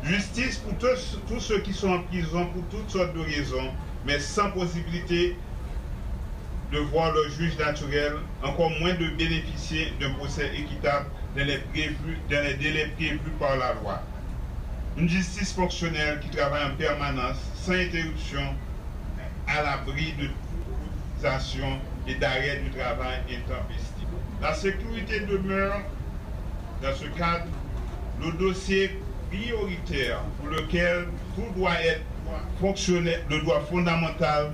Justice 0.05 0.59
pour 0.59 0.77
tous, 0.79 1.19
tous 1.29 1.41
ceux 1.41 1.61
qui 1.61 1.73
sont 1.73 1.91
en 1.91 2.03
prison 2.03 2.47
pour 2.47 2.65
toutes 2.69 2.91
sortes 2.91 3.15
de 3.15 3.21
raisons, 3.21 3.71
mais 4.05 4.19
sans 4.21 4.51
possibilité 4.51 5.39
de 6.73 6.79
voir 6.79 7.13
leur 7.13 7.29
juge 7.31 7.57
naturel, 7.59 8.15
encore 8.43 8.71
moins 8.81 8.95
de 8.95 9.09
bénéficier 9.17 9.93
d'un 10.01 10.13
procès 10.15 10.51
équitable 10.57 11.07
dans 11.37 11.45
les, 11.45 11.59
dans 12.31 12.45
les 12.45 12.55
délais 12.55 12.91
prévus 12.97 13.19
par 13.39 13.57
la 13.57 13.75
loi. 13.75 14.03
Une 14.97 15.09
justice 15.09 15.53
fonctionnelle 15.53 16.21
qui 16.21 16.31
travaille 16.31 16.65
en 16.65 16.77
permanence, 16.77 17.37
sans 17.55 17.73
interruption, 17.73 18.43
à 19.47 19.63
l'abri 19.63 20.15
de 20.19 20.27
toute 20.27 21.63
et 22.09 22.15
d'arrêt 22.17 22.61
du 22.65 22.71
travail 22.71 23.21
intempestif. 23.31 24.09
La 24.41 24.55
sécurité 24.55 25.21
demeure, 25.21 25.81
dans 26.83 26.95
ce 26.95 27.05
cadre, 27.17 27.47
le 28.21 28.33
dossier 28.33 28.99
prioritaire 29.31 30.21
pour 30.39 30.49
lequel 30.49 31.07
tout 31.37 31.47
doit 31.57 31.81
être 31.81 32.03
fonctionnel, 32.61 33.23
le 33.31 33.41
droit 33.43 33.61
fondamental, 33.71 34.53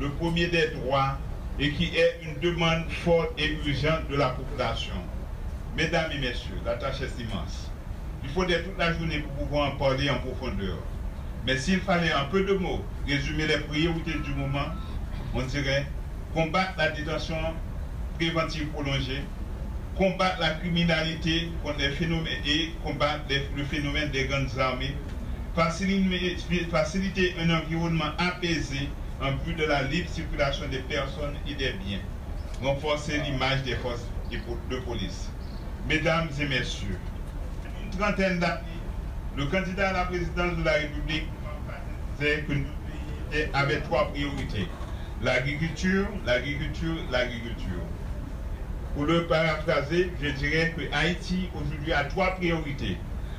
le 0.00 0.08
premier 0.10 0.48
des 0.48 0.68
droits, 0.68 1.16
et 1.60 1.70
qui 1.72 1.94
est 1.94 2.20
une 2.22 2.40
demande 2.40 2.88
forte 2.88 3.38
et 3.38 3.58
urgente 3.66 4.08
de 4.08 4.16
la 4.16 4.30
population. 4.30 4.94
Mesdames 5.76 6.10
et 6.12 6.18
messieurs, 6.18 6.58
la 6.64 6.74
tâche 6.74 7.02
est 7.02 7.22
immense. 7.22 7.70
Il 8.24 8.30
faudrait 8.30 8.62
toute 8.62 8.78
la 8.78 8.92
journée 8.94 9.18
pour 9.18 9.32
pouvoir 9.32 9.74
en 9.74 9.76
parler 9.76 10.08
en 10.08 10.18
profondeur. 10.18 10.78
Mais 11.46 11.58
s'il 11.58 11.80
fallait 11.80 12.12
un 12.12 12.24
peu 12.24 12.44
de 12.44 12.54
mots 12.54 12.84
résumer 13.06 13.46
les 13.46 13.58
priorités 13.58 14.18
du 14.24 14.34
moment, 14.34 14.66
on 15.34 15.42
dirait 15.42 15.86
combattre 16.34 16.72
la 16.78 16.90
détention 16.90 17.36
préventive 18.18 18.66
prolongée, 18.68 19.22
combattre 19.96 20.40
la 20.40 20.50
criminalité 20.50 21.50
contre 21.62 21.78
les 21.78 21.90
phénomènes 21.90 22.40
et 22.46 22.72
combattre 22.82 23.24
le 23.56 23.64
phénomène 23.64 24.10
des 24.10 24.24
grandes 24.24 24.58
armées, 24.58 24.94
faciliter 25.54 27.34
un 27.38 27.50
environnement 27.50 28.12
apaisé 28.18 28.88
en 29.22 29.32
vue 29.44 29.54
de 29.54 29.64
la 29.64 29.82
libre 29.82 30.08
circulation 30.08 30.66
des 30.68 30.78
personnes 30.78 31.36
et 31.46 31.54
des 31.54 31.72
biens, 31.72 32.00
renforcer 32.62 33.18
l'image 33.18 33.62
des 33.64 33.76
forces 33.76 34.06
de 34.30 34.76
police. 34.78 35.28
Mesdames 35.88 36.28
et 36.40 36.46
messieurs, 36.46 36.98
une 37.82 37.98
trentaine 37.98 38.38
d'années, 38.38 38.62
le 39.36 39.46
candidat 39.46 39.90
à 39.90 39.92
la 39.92 40.04
présidence 40.04 40.56
de 40.56 40.62
la 40.64 40.72
République 40.72 41.24
disait 42.18 42.44
que 42.46 42.52
pays 42.52 43.48
avait 43.52 43.80
trois 43.80 44.10
priorités. 44.10 44.66
L'agriculture, 45.22 46.06
l'agriculture, 46.24 46.96
l'agriculture. 47.10 47.82
Pour 48.94 49.04
le 49.04 49.26
paraphraser, 49.26 50.10
je 50.22 50.30
dirais 50.30 50.74
que 50.76 50.82
Haïti 50.94 51.48
aujourd'hui 51.54 51.92
a 51.92 52.04
trois 52.04 52.30
priorités. 52.36 52.96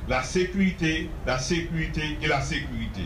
La 0.08 0.22
sécurité, 0.22 1.10
la 1.26 1.38
sécurité 1.38 2.18
et 2.22 2.28
la 2.28 2.40
sécurité. 2.40 3.02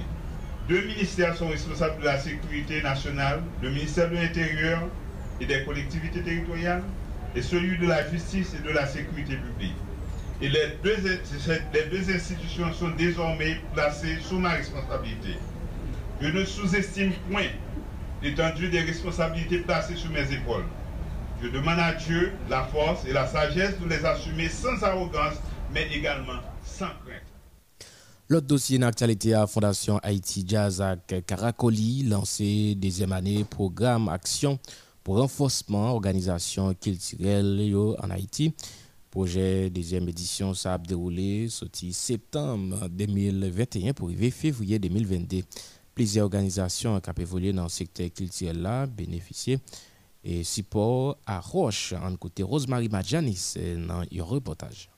Deux 0.68 0.82
ministères 0.82 1.36
sont 1.36 1.48
responsables 1.48 2.00
de 2.00 2.04
la 2.06 2.18
sécurité 2.18 2.82
nationale, 2.82 3.40
le 3.62 3.70
ministère 3.70 4.10
de 4.10 4.16
l'Intérieur 4.16 4.82
et 5.40 5.46
des 5.46 5.62
collectivités 5.64 6.22
territoriales, 6.22 6.82
et 7.36 7.42
celui 7.42 7.78
de 7.78 7.86
la 7.86 8.08
justice 8.10 8.52
et 8.54 8.62
de 8.66 8.70
la 8.70 8.84
sécurité 8.86 9.36
publique. 9.36 9.76
Et 10.40 10.48
les 10.48 10.78
deux, 10.82 12.10
institutions 12.10 12.72
sont 12.72 12.90
désormais 12.90 13.60
placées 13.74 14.18
sous 14.20 14.38
ma 14.40 14.50
responsabilité. 14.50 15.36
Je 16.20 16.28
ne 16.28 16.44
sous-estime 16.44 17.12
point 17.30 17.46
l'étendue 18.22 18.68
des 18.68 18.80
responsabilités 18.80 19.58
placées 19.58 19.96
sur 19.96 20.10
mes 20.10 20.32
épaules. 20.32 20.66
Je 21.42 21.48
demande 21.48 21.78
à 21.78 21.92
Dieu 21.92 22.32
la 22.48 22.62
force 22.64 23.04
et 23.04 23.12
la 23.12 23.26
sagesse 23.26 23.78
de 23.78 23.88
les 23.88 24.04
assumer 24.04 24.48
sans 24.48 24.82
arrogance, 24.82 25.40
mais 25.72 25.86
également 25.92 26.40
sans 26.64 26.90
crainte. 27.04 27.25
L'autre 28.28 28.48
dossier 28.48 28.76
d'actualité 28.76 29.34
à 29.34 29.46
Fondation 29.46 29.98
Haïti 30.02 30.44
Jazz 30.44 30.82
avec 30.82 31.24
Caracoli, 31.26 32.02
lancé 32.02 32.74
deuxième 32.74 33.12
année 33.12 33.44
programme 33.44 34.08
Action 34.08 34.58
pour 35.04 35.18
renforcement 35.18 35.92
organisation 35.92 36.74
culturelle 36.74 37.72
en 38.02 38.10
Haïti. 38.10 38.52
Projet 39.12 39.70
deuxième 39.70 40.08
édition, 40.08 40.54
ça 40.54 40.74
a 40.74 40.78
déroulé 40.78 41.48
sorti 41.48 41.92
septembre 41.92 42.88
2021 42.88 43.92
pour 43.92 44.08
arriver 44.08 44.32
février 44.32 44.80
2022. 44.80 45.42
Plusieurs 45.94 46.24
organisations 46.24 46.98
qui 46.98 47.10
ont 47.10 47.22
évolué 47.22 47.52
dans 47.52 47.62
le 47.62 47.68
secteur 47.68 48.12
culturel 48.12 48.60
là 48.60 48.86
bénéficié 48.86 49.60
et 50.24 50.42
support 50.42 51.16
à 51.26 51.38
Roche 51.38 51.92
en 51.92 52.16
côté 52.16 52.42
Rosemary 52.42 52.88
Madjanis 52.88 53.54
dans 53.86 54.00
un 54.00 54.24
reportage. 54.24 54.90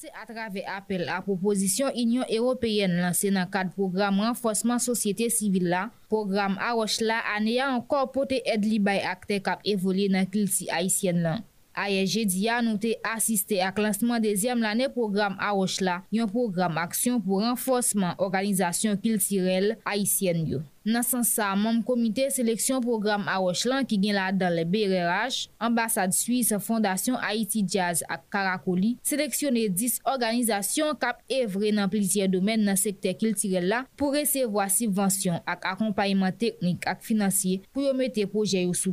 Anse 0.00 0.16
atrave 0.16 0.64
apel 0.64 1.08
a 1.12 1.20
proposisyon 1.20 1.92
Union 1.92 2.24
Européenne 2.32 2.96
lanse 3.04 3.28
nan 3.28 3.44
kad 3.52 3.68
program 3.76 4.16
renfosman 4.24 4.80
sosyete 4.80 5.28
sivil 5.28 5.66
la, 5.68 5.82
program 6.08 6.56
a 6.56 6.72
roch 6.72 7.02
la 7.04 7.18
ane 7.36 7.52
ya 7.58 7.66
ankor 7.68 8.08
pote 8.08 8.40
ed 8.40 8.64
li 8.64 8.78
bay 8.80 9.04
akte 9.04 9.42
kap 9.44 9.60
evole 9.60 10.08
nan 10.08 10.24
kil 10.24 10.48
si 10.48 10.72
Haitien 10.72 11.20
lan. 11.20 11.44
Aye 11.80 12.02
jedi 12.04 12.44
an 12.52 12.66
nou 12.68 12.76
te 12.80 12.92
asiste 13.08 13.56
ak 13.64 13.78
lansman 13.80 14.20
dezyem 14.20 14.60
lane 14.60 14.90
program 14.92 15.38
Aroch 15.40 15.78
la, 15.80 16.02
yon 16.12 16.28
program 16.28 16.76
aksyon 16.82 17.22
pou 17.24 17.40
renfosman 17.40 18.18
organizasyon 18.20 19.00
kiltirel 19.00 19.72
Haitien 19.86 20.44
yo. 20.44 20.60
Nan 20.84 21.04
san 21.04 21.24
sa, 21.24 21.50
mam 21.56 21.78
komite 21.84 22.26
seleksyon 22.34 22.84
program 22.84 23.24
Aroch 23.32 23.64
lan 23.68 23.88
ki 23.88 23.96
gen 24.02 24.18
la 24.18 24.28
dan 24.36 24.52
le 24.58 24.66
BRH, 24.68 25.46
ambasade 25.60 26.16
Suisse 26.16 26.60
Fondasyon 26.66 27.16
Haiti 27.24 27.64
Jazz 27.64 28.04
ak 28.12 28.28
Karakoli, 28.32 28.94
seleksyonne 29.06 29.66
10 29.72 30.00
organizasyon 30.04 31.00
kap 31.00 31.24
evre 31.32 31.72
nan 31.76 31.88
plizye 31.92 32.28
domen 32.28 32.64
nan 32.68 32.76
sekte 32.80 33.16
kiltirel 33.16 33.70
la 33.72 33.82
pou 33.96 34.12
resevo 34.12 34.60
a 34.60 34.68
subvensyon 34.72 35.40
ak 35.48 35.64
akompayman 35.74 36.36
teknik 36.36 36.84
ak 36.90 37.00
finansye 37.08 37.62
pou 37.72 37.88
yo 37.88 37.96
mette 37.96 38.28
proje 38.28 38.66
yo 38.66 38.76
sou. 38.76 38.90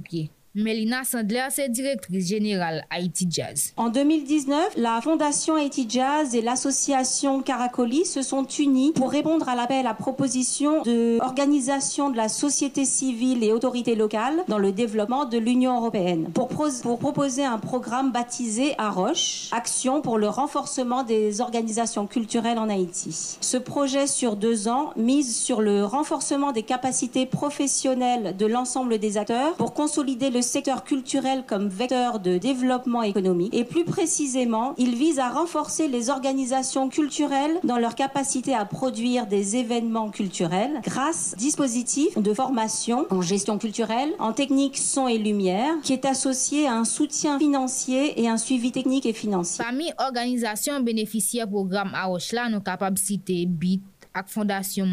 Mélina 0.58 1.04
Sandler, 1.04 1.46
c'est 1.52 1.70
directrice 1.70 2.28
générale 2.30 2.84
Haïti 2.90 3.28
Jazz. 3.30 3.74
En 3.78 3.90
2019, 3.90 4.72
la 4.78 5.00
Fondation 5.02 5.54
Haïti 5.54 5.86
Jazz 5.88 6.34
et 6.34 6.42
l'association 6.42 7.44
Caracoli 7.44 8.06
se 8.06 8.24
sont 8.24 8.44
unis 8.44 8.92
pour 8.92 9.12
répondre 9.12 9.48
à 9.50 9.56
l'appel 9.56 9.86
à 9.86 9.94
proposition 9.94 10.82
de 10.82 11.20
organisation 11.22 12.10
de 12.10 12.18
la 12.18 12.28
société 12.28 12.86
civile 12.86 13.44
et 13.44 13.54
autorités 13.54 13.94
locales 13.94 14.44
dans 14.48 14.58
le 14.58 14.72
développement 14.72 15.26
de 15.26 15.38
l'Union 15.38 15.78
européenne 15.78 16.30
pour, 16.34 16.48
pour 16.48 16.98
proposer 16.98 17.46
un 17.46 17.60
programme 17.60 18.12
baptisé 18.12 18.74
AROCHE, 18.80 19.50
Action 19.52 20.02
pour 20.02 20.18
le 20.18 20.28
renforcement 20.28 21.04
des 21.04 21.40
organisations 21.40 22.08
culturelles 22.08 22.58
en 22.58 22.68
Haïti. 22.68 23.38
Ce 23.42 23.58
projet 23.58 24.08
sur 24.08 24.36
deux 24.36 24.68
ans 24.68 24.92
mise 24.96 25.38
sur 25.38 25.62
le 25.62 25.86
renforcement 25.86 26.52
des 26.52 26.64
capacités 26.64 27.28
professionnelles 27.28 28.36
de 28.36 28.48
l'ensemble 28.48 28.98
des 28.98 29.18
acteurs 29.18 29.54
pour 29.54 29.76
consolider 29.76 30.32
le 30.32 30.42
secteur 30.48 30.84
culturel 30.84 31.44
comme 31.46 31.68
vecteur 31.68 32.20
de 32.20 32.38
développement 32.38 33.04
économique 33.04 33.54
et 33.54 33.64
plus 33.64 33.86
précisément, 33.86 34.74
il 34.78 34.96
vise 34.96 35.20
à 35.20 35.30
renforcer 35.30 35.88
les 35.88 36.10
organisations 36.10 36.90
culturelles 36.90 37.60
dans 37.64 37.78
leur 37.78 37.96
capacité 37.96 38.54
à 38.54 38.66
produire 38.66 39.28
des 39.28 39.56
événements 39.56 40.10
culturels 40.10 40.82
grâce 40.84 41.34
à 41.34 41.38
dispositif 41.38 42.18
de 42.18 42.34
formation 42.34 43.06
en 43.10 43.22
gestion 43.22 43.58
culturelle, 43.58 44.14
en 44.20 44.34
technique 44.34 44.78
son 44.78 45.08
et 45.08 45.18
lumière, 45.18 45.74
qui 45.84 45.94
est 45.94 46.06
associé 46.06 46.68
à 46.68 46.74
un 46.74 46.86
soutien 46.86 47.38
financier 47.40 48.22
et 48.22 48.28
un 48.28 48.38
suivi 48.38 48.72
technique 48.72 49.06
et 49.06 49.14
financier. 49.14 49.64
Parmi 49.64 49.92
organisations 50.00 50.80
bénéficiaires 50.80 51.48
programme 51.48 51.92
AOSHLA, 51.94 52.50
nos 52.50 52.62
capacités 52.62 53.46
BIT, 53.46 53.82
Fondation 54.26 54.88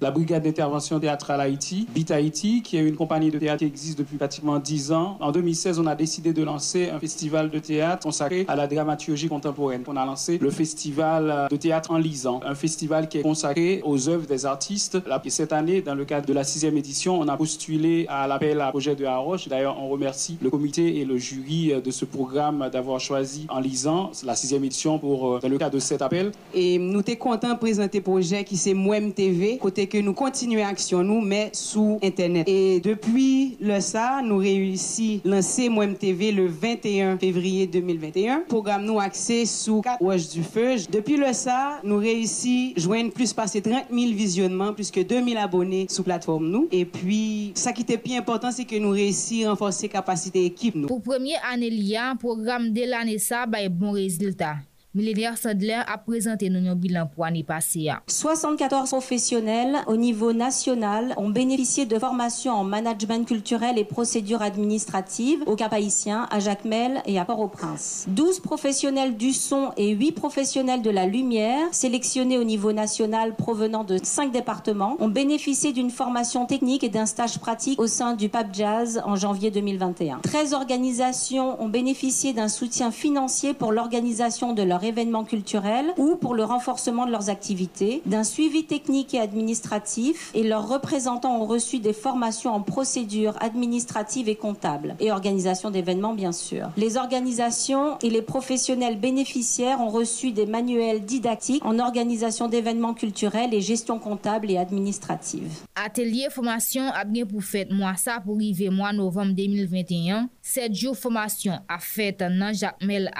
La 0.00 0.10
Brigade 0.10 0.44
d'intervention 0.44 0.98
théâtrale 0.98 1.40
Haïti, 1.40 1.86
BIT 1.94 2.10
Haïti, 2.10 2.62
qui 2.62 2.76
est 2.76 2.86
une 2.86 2.96
compagnie 2.96 3.30
de 3.30 3.38
théâtre 3.38 3.58
qui 3.58 3.66
existe 3.66 3.98
depuis 3.98 4.16
pratiquement 4.16 4.58
10 4.58 4.92
ans. 4.92 5.18
En 5.20 5.32
2016, 5.32 5.78
on 5.78 5.86
a 5.86 5.94
décidé 5.94 6.32
de 6.32 6.42
lancer 6.42 6.90
un 6.90 6.98
festival 6.98 7.50
de 7.50 7.58
théâtre 7.58 8.04
consacré 8.04 8.44
à 8.48 8.56
la 8.56 8.66
dramaturgie 8.66 9.28
contemporaine. 9.28 9.82
On 9.86 9.96
a 9.96 10.06
lancé 10.06 10.38
le 10.38 10.50
festival 10.50 11.48
de 11.50 11.56
théâtre 11.56 11.90
en 11.90 11.98
lisant, 11.98 12.40
un 12.44 12.54
festival 12.54 13.08
qui 13.08 13.18
est 13.18 13.22
consacré 13.22 13.82
aux 13.84 14.08
œuvres 14.08 14.26
des 14.26 14.46
artistes. 14.46 14.98
Cette 15.28 15.52
année, 15.52 15.80
dans 15.80 15.94
le 15.94 16.04
cadre 16.04 16.26
de 16.26 16.32
la 16.32 16.44
sixième 16.44 16.76
édition, 16.76 17.20
on 17.20 17.28
a 17.28 17.36
postulé 17.36 18.06
à 18.08 18.26
l'appel 18.26 18.60
à 18.60 18.70
projet 18.70 18.96
de 18.96 19.04
Haroche. 19.04 19.48
D'ailleurs, 19.48 19.76
on 19.80 19.88
remercie 19.88 20.38
le 20.42 20.50
comité 20.50 20.98
et 20.98 21.04
le 21.04 21.18
jury 21.18 21.72
de 21.82 21.90
ce 21.90 22.04
programme 22.04 22.68
d'avoir 22.72 23.00
choisi 23.00 23.46
en 23.48 23.60
lisant 23.60 24.10
la 24.24 24.34
sixième 24.34 24.64
édition 24.64 24.98
pour, 24.98 25.34
euh, 25.34 25.40
dans 25.40 25.48
le 25.48 25.58
cadre 25.58 25.74
de 25.74 25.78
cet 25.78 26.02
appel. 26.02 26.32
Et 26.54 26.78
nous 26.78 27.02
sommes 27.04 27.16
contents 27.16 27.52
de 27.52 27.58
présenter 27.58 28.00
projet 28.00 28.44
qui 28.44 28.56
s'est 28.56 28.69
c'est 28.70 28.74
Mouem 28.74 29.12
TV, 29.12 29.58
côté 29.58 29.88
que 29.88 29.98
nous 29.98 30.12
continuons 30.12 30.64
action 30.64 31.02
nous, 31.02 31.20
mais 31.20 31.50
sous 31.52 31.98
Internet. 32.04 32.48
Et 32.48 32.78
depuis 32.78 33.56
le 33.60 33.80
ça, 33.80 34.20
nous 34.24 34.36
réussi 34.36 35.20
lancer 35.24 35.68
Mouem 35.68 35.96
TV 35.96 36.30
le 36.30 36.46
21 36.46 37.18
février 37.18 37.66
2021. 37.66 38.44
Programme 38.48 38.84
nous 38.84 39.00
accès 39.00 39.44
sous 39.44 39.80
4 39.80 40.00
Wesh 40.00 40.28
du 40.28 40.44
Feu. 40.44 40.76
Depuis 40.88 41.16
le 41.16 41.32
ça, 41.32 41.80
nous 41.82 41.96
réussi 41.96 42.72
joindre 42.76 43.10
plus 43.10 43.32
passer 43.32 43.60
30 43.60 43.86
000 43.90 44.12
visionnements, 44.12 44.72
plus 44.72 44.92
que 44.92 45.00
2000 45.00 45.36
abonnés 45.38 45.86
sous 45.88 46.04
plateforme 46.04 46.48
nous. 46.48 46.68
Et 46.70 46.84
puis, 46.84 47.50
ça 47.56 47.72
qui 47.72 47.82
était 47.82 47.98
plus 47.98 48.14
important, 48.14 48.52
c'est 48.52 48.66
que 48.66 48.76
nous 48.76 48.90
réussi 48.90 49.44
à 49.44 49.50
renforcer 49.50 49.88
capacité 49.88 50.44
équipe 50.44 50.76
nous. 50.76 50.86
Pour 50.86 51.02
premier 51.02 51.34
année, 51.52 51.96
un 51.96 52.14
programme 52.14 52.70
de 52.70 52.88
l'année 52.88 53.18
ça, 53.18 53.46
bah, 53.46 53.68
bon 53.68 53.90
résultat. 53.90 54.58
Millénaire 54.92 55.38
Sandler 55.38 55.82
a 55.86 55.98
présenté 55.98 56.50
nos 56.50 56.74
bilan 56.74 57.06
pour 57.06 57.24
l'année 57.24 57.44
passée. 57.44 57.90
74 58.08 58.90
professionnels 58.90 59.76
au 59.86 59.96
niveau 59.96 60.32
national 60.32 61.14
ont 61.16 61.28
bénéficié 61.28 61.86
de 61.86 61.96
formations 61.96 62.54
en 62.54 62.64
management 62.64 63.24
culturel 63.24 63.78
et 63.78 63.84
procédures 63.84 64.42
administratives 64.42 65.44
au 65.46 65.54
Cap 65.54 65.72
Haïtien, 65.72 66.26
à 66.32 66.40
Jacmel 66.40 67.02
et 67.06 67.20
à 67.20 67.24
Port-au-Prince. 67.24 68.06
12 68.08 68.40
professionnels 68.40 69.16
du 69.16 69.32
son 69.32 69.70
et 69.76 69.90
8 69.90 70.10
professionnels 70.10 70.82
de 70.82 70.90
la 70.90 71.06
lumière, 71.06 71.68
sélectionnés 71.70 72.36
au 72.36 72.44
niveau 72.44 72.72
national 72.72 73.36
provenant 73.36 73.84
de 73.84 73.96
5 74.02 74.32
départements, 74.32 74.96
ont 74.98 75.06
bénéficié 75.06 75.72
d'une 75.72 75.90
formation 75.90 76.46
technique 76.46 76.82
et 76.82 76.88
d'un 76.88 77.06
stage 77.06 77.38
pratique 77.38 77.80
au 77.80 77.86
sein 77.86 78.14
du 78.14 78.28
PAP 78.28 78.48
Jazz 78.52 79.00
en 79.04 79.14
janvier 79.14 79.52
2021. 79.52 80.18
13 80.24 80.52
organisations 80.52 81.62
ont 81.62 81.68
bénéficié 81.68 82.32
d'un 82.32 82.48
soutien 82.48 82.90
financier 82.90 83.54
pour 83.54 83.70
l'organisation 83.70 84.52
de 84.52 84.64
leur 84.64 84.79
événements 84.84 85.24
culturels 85.24 85.92
ou 85.96 86.16
pour 86.16 86.34
le 86.34 86.44
renforcement 86.44 87.06
de 87.06 87.10
leurs 87.10 87.30
activités, 87.30 88.02
d'un 88.06 88.24
suivi 88.24 88.64
technique 88.64 89.14
et 89.14 89.20
administratif 89.20 90.30
et 90.34 90.42
leurs 90.42 90.68
représentants 90.68 91.40
ont 91.40 91.46
reçu 91.46 91.78
des 91.78 91.92
formations 91.92 92.52
en 92.52 92.62
procédures 92.62 93.36
administratives 93.42 94.28
et 94.28 94.36
comptables 94.36 94.96
et 95.00 95.12
organisation 95.12 95.70
d'événements 95.70 96.14
bien 96.14 96.32
sûr. 96.32 96.70
Les 96.76 96.96
organisations 96.96 97.98
et 98.02 98.10
les 98.10 98.22
professionnels 98.22 98.98
bénéficiaires 98.98 99.80
ont 99.80 99.88
reçu 99.88 100.32
des 100.32 100.46
manuels 100.46 101.04
didactiques 101.04 101.64
en 101.64 101.78
organisation 101.78 102.48
d'événements 102.48 102.94
culturels 102.94 103.54
et 103.54 103.60
gestion 103.60 103.98
comptable 103.98 104.50
et 104.50 104.58
administrative. 104.58 105.50
Atelier 105.74 106.28
formation 106.30 106.84
a 106.92 107.04
bien 107.04 107.26
pour 107.26 107.42
fait 107.42 107.68
moi 107.70 107.94
ça 107.96 108.20
pour 108.20 108.36
arriver 108.36 108.70
mois 108.70 108.92
novembre 108.92 109.32
2021. 109.34 110.28
7 110.42 110.74
jours 110.74 110.96
formation 110.96 111.58
a 111.68 111.78
fait 111.78 112.18
dans 112.18 112.52
Jacmel 112.52 113.10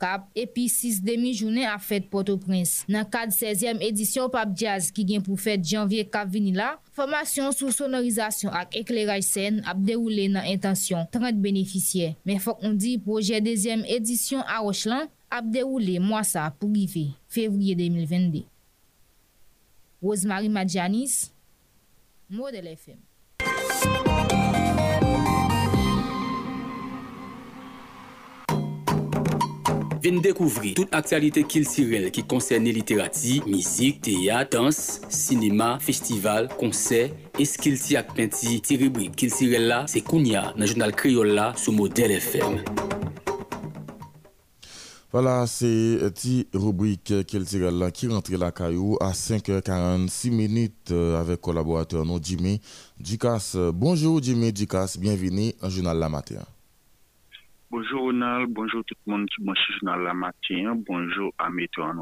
Cap 0.00 0.26
et 0.34 0.46
puis 0.46 0.68
6 0.68 1.02
demi-jounen 1.04 1.68
a 1.68 1.76
fèt 1.82 2.08
Port-au-Prince. 2.12 2.84
Nan 2.90 3.06
kad 3.12 3.32
16e 3.34 3.82
edisyon 3.84 4.30
Pap 4.32 4.54
Jazz 4.58 4.90
ki 4.94 5.04
gen 5.08 5.24
pou 5.24 5.38
fèt 5.40 5.64
janvye 5.68 6.06
kap 6.08 6.30
vini 6.32 6.54
la, 6.56 6.74
formasyon 6.96 7.52
sou 7.54 7.74
sonorizasyon 7.74 8.54
ak 8.56 8.78
ekleraj 8.80 9.24
sen 9.26 9.60
ap 9.68 9.80
deroule 9.84 10.30
nan 10.32 10.48
intansyon 10.50 11.08
30 11.14 11.42
beneficye. 11.44 12.14
Men 12.26 12.40
fòk 12.42 12.64
on 12.64 12.78
di 12.80 12.96
proje 13.02 13.40
2e 13.44 13.84
edisyon 13.98 14.44
a 14.48 14.62
Rochlan 14.64 15.10
ap 15.32 15.46
deroule 15.52 16.00
mwasa 16.02 16.48
pou 16.58 16.72
grive 16.72 17.10
fevriye 17.32 17.76
2022. 17.78 18.46
Rosemary 20.04 20.50
Madjanis, 20.52 21.30
Model 22.28 22.74
FM 22.76 23.00
Vin 30.04 30.20
découvrir 30.20 30.74
toute 30.74 30.92
actualité 30.92 31.44
culturelle 31.44 32.10
qui 32.10 32.22
concerne 32.24 32.64
littérature, 32.64 33.48
musique, 33.48 34.02
théâtre, 34.02 34.58
danse, 34.58 35.00
cinéma, 35.08 35.78
festival, 35.80 36.48
concert, 36.58 37.08
et 37.38 37.44
ce 37.46 37.56
qu'il 37.56 37.80
t'y 37.80 37.96
a 37.96 38.02
peinti, 38.02 38.60
ti 38.60 38.76
rubrique 38.76 39.26
là, 39.40 39.86
c'est 39.88 40.02
Kounia, 40.02 40.52
dans 40.52 40.60
le 40.60 40.66
journal 40.66 40.94
créole 40.94 41.28
là, 41.28 41.54
sous 41.56 41.72
modèle 41.72 42.10
FM. 42.10 42.62
Voilà, 45.10 45.46
c'est 45.46 45.64
une 46.22 46.44
rubrique 46.52 47.26
culturelle 47.26 47.78
là 47.78 47.90
qui 47.90 48.06
rentre 48.06 48.30
la 48.32 48.52
caillou 48.52 48.98
à 49.00 49.12
5h46 49.12 50.30
minutes 50.30 50.90
euh, 50.90 51.18
avec 51.18 51.40
collaborateur 51.40 52.04
Jimmy. 52.22 52.60
Bonjour 53.72 54.22
Jimmy 54.22 54.52
Ducasse, 54.52 54.98
bienvenue 54.98 55.54
au 55.62 55.70
journal 55.70 55.98
La 55.98 56.10
Matin. 56.10 56.44
Bonjour 57.76 58.02
Ronald, 58.02 58.52
bonjour 58.52 58.84
tout 58.84 58.94
le 59.04 59.10
monde 59.12 59.28
qui 59.28 59.42
journal 59.42 60.00
la 60.04 60.14
matin, 60.14 60.76
bonjour 60.86 61.34
à 61.38 61.50
Météo 61.50 61.82
en 61.82 61.94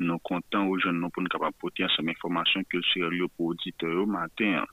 Nous 0.00 0.08
sommes 0.08 0.18
contents 0.20 0.66
aujourd'hui 0.66 1.10
pour 1.12 1.22
nous 1.22 1.28
capables 1.28 1.52
porter 1.60 1.84
cette 1.94 2.08
information 2.08 2.64
culturelle 2.64 3.20
pour 3.36 3.48
auditeurs 3.48 4.04
au 4.04 4.06
matin. 4.06 4.64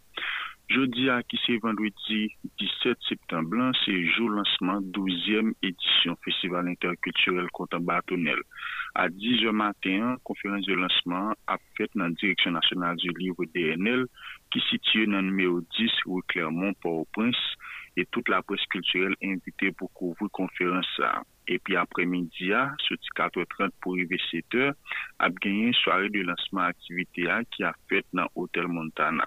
Jeudi 0.69 1.09
à 1.09 1.21
qui 1.21 1.37
c'est 1.45 1.57
vendredi 1.57 2.31
17 2.57 2.97
septembre, 3.09 3.73
c'est 3.83 4.05
jour 4.05 4.29
lancement 4.29 4.79
12e 4.79 5.51
édition 5.61 6.15
Festival 6.23 6.65
interculturel 6.65 7.47
Content 7.51 7.81
Bâtonnel. 7.81 8.39
À 8.95 9.09
10h 9.09 9.51
matin, 9.51 10.15
conférence 10.23 10.65
de 10.65 10.75
lancement 10.75 11.33
a 11.47 11.57
fait 11.75 11.89
dans 11.93 12.05
la 12.05 12.11
Direction 12.11 12.51
nationale 12.51 12.95
du 12.95 13.09
livre 13.19 13.43
DNL 13.53 14.05
qui 14.49 14.61
situe 14.69 15.07
dans 15.07 15.19
le 15.19 15.23
numéro 15.23 15.59
10 15.59 15.91
rue 16.05 16.21
Clermont, 16.29 16.73
Port-au-Prince 16.81 17.35
et 17.97 18.05
toute 18.11 18.29
la 18.29 18.41
presse 18.41 18.65
culturelle 18.69 19.15
invitée 19.23 19.71
pour 19.71 19.91
couvrir 19.93 20.29
conférence. 20.31 21.01
Et 21.47 21.59
puis 21.59 21.75
après-midi, 21.75 22.51
ce 22.87 22.93
4h30 23.15 23.71
pour 23.81 23.93
arriver 23.93 24.19
7h, 24.31 24.73
a 25.19 25.29
gagné 25.29 25.67
une 25.67 25.73
soirée 25.73 26.09
de 26.09 26.21
lancement 26.21 26.61
activité 26.61 27.27
qui 27.51 27.63
a 27.63 27.73
fait 27.89 28.05
dans 28.13 28.27
Hôtel 28.35 28.67
Montana. 28.67 29.25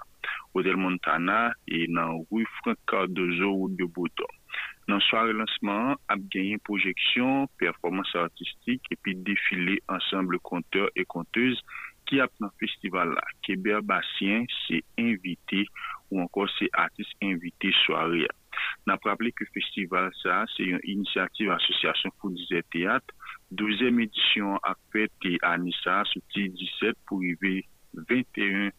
Hôtel 0.53 0.77
Montana 0.77 1.53
et 1.67 1.87
dans 1.87 2.25
rue 2.31 2.47
Franck 2.61 2.77
Cardozo 2.87 3.51
ou 3.51 3.69
de 3.69 3.85
Bouton. 3.85 4.25
Dans 4.87 4.99
soirée 4.99 5.33
lancement, 5.33 5.95
a 6.07 6.15
gagné 6.15 6.57
projection, 6.59 7.47
performance 7.57 8.15
artistique 8.15 8.83
et 8.91 8.95
puis 8.95 9.15
défilé 9.15 9.81
ensemble 9.87 10.39
conteurs 10.39 10.89
et 10.95 11.05
conteuses 11.05 11.59
qui 12.05 12.19
a 12.19 12.27
dans 12.39 12.47
le 12.47 12.67
festival 12.67 13.09
là. 13.09 13.21
Québec 13.41 13.83
s'est 14.67 14.83
invité 14.99 15.67
ou 16.11 16.21
encore 16.21 16.49
c'est 16.59 16.69
artiste 16.73 17.11
invité 17.21 17.71
soirée. 17.85 18.27
Nan 18.89 18.99
praple 19.03 19.31
ke 19.35 19.47
festival 19.53 20.11
sa, 20.21 20.43
se 20.55 20.67
yon 20.69 20.83
inisiativ 20.83 21.53
asosyasyon 21.55 22.15
pou 22.19 22.33
dize 22.35 22.61
teat, 22.73 23.15
12e 23.55 23.91
edisyon 24.07 24.59
apet 24.65 25.13
te 25.23 25.35
anisa 25.47 26.01
soti 26.11 26.47
17 26.53 26.97
pou 27.09 27.23
rive 27.23 27.61
21 28.09 28.71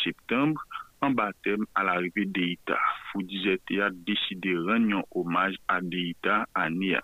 septembre, 0.00 0.62
an 1.00 1.14
batem 1.16 1.64
al 1.80 1.88
arive 1.94 2.26
Deita. 2.34 2.76
Fou 3.10 3.24
dize 3.24 3.56
teat 3.68 3.96
deside 4.08 4.56
ren 4.66 4.90
yon 4.92 5.06
omaj 5.16 5.56
a 5.72 5.80
Deita 5.84 6.44
ania. 6.58 7.00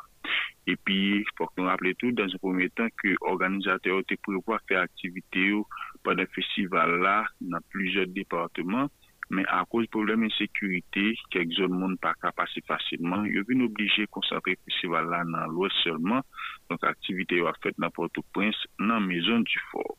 Epi, 0.66 1.22
fok 1.38 1.52
nou 1.54 1.68
rappele 1.70 1.94
tout, 2.00 2.14
dan 2.18 2.30
se 2.32 2.38
pwemye 2.42 2.68
tan 2.74 2.90
ke 2.98 3.14
organizate 3.30 3.92
yo 3.92 4.00
te 4.02 4.18
prevoa 4.26 4.58
fe 4.66 4.78
aktivite 4.80 5.44
yo 5.52 5.62
padan 6.06 6.26
festival 6.34 6.96
la 7.04 7.20
nan 7.38 7.62
plijer 7.70 8.10
departement, 8.16 8.90
Men 9.34 9.46
a 9.50 9.64
kouz 9.66 9.88
problem 9.90 10.22
insekurite, 10.28 11.04
kek 11.34 11.50
zon 11.58 11.74
moun 11.74 11.96
pa 12.02 12.12
kapase 12.22 12.62
fasilman, 12.68 13.26
yo 13.26 13.42
vin 13.48 13.64
oblije 13.66 14.06
konsapre 14.14 14.54
festival 14.68 15.10
la 15.10 15.24
nan 15.26 15.50
lwes 15.54 15.74
selman, 15.82 16.22
donk 16.70 16.86
aktivite 16.86 17.40
yo 17.40 17.48
a 17.50 17.54
fet 17.62 17.78
nan 17.82 17.94
Port-au-Prince 17.96 18.70
nan 18.78 19.08
mezon 19.10 19.42
du 19.48 19.62
fort. 19.72 19.98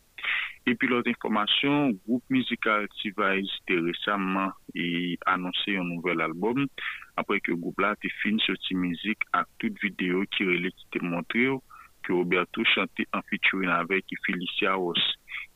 Epi 0.68 0.88
lot 0.92 1.08
informasyon, 1.08 1.94
group 2.04 2.24
mizikal 2.34 2.88
T-Vice 2.98 3.62
te 3.70 3.78
resamman 3.80 4.52
e 4.76 5.16
anonse 5.32 5.76
yon 5.76 5.88
nouvel 5.94 6.24
albom 6.26 6.66
apre 7.20 7.40
ke 7.44 7.56
group 7.56 7.80
la 7.84 7.94
te 8.00 8.12
fin 8.20 8.40
soti 8.44 8.76
mizik 8.76 9.24
ak 9.38 9.48
tout 9.62 9.80
video 9.84 10.26
ki 10.36 10.50
rele 10.50 10.74
ki 10.76 10.90
te 10.96 11.04
montre 11.06 11.46
yo 11.46 11.62
que 12.08 12.14
Roberto 12.14 12.64
chantait 12.64 13.08
en 13.14 13.22
featuring 13.24 13.70
avec 13.70 14.06
Felicia 14.26 14.74
Ross. 14.76 15.00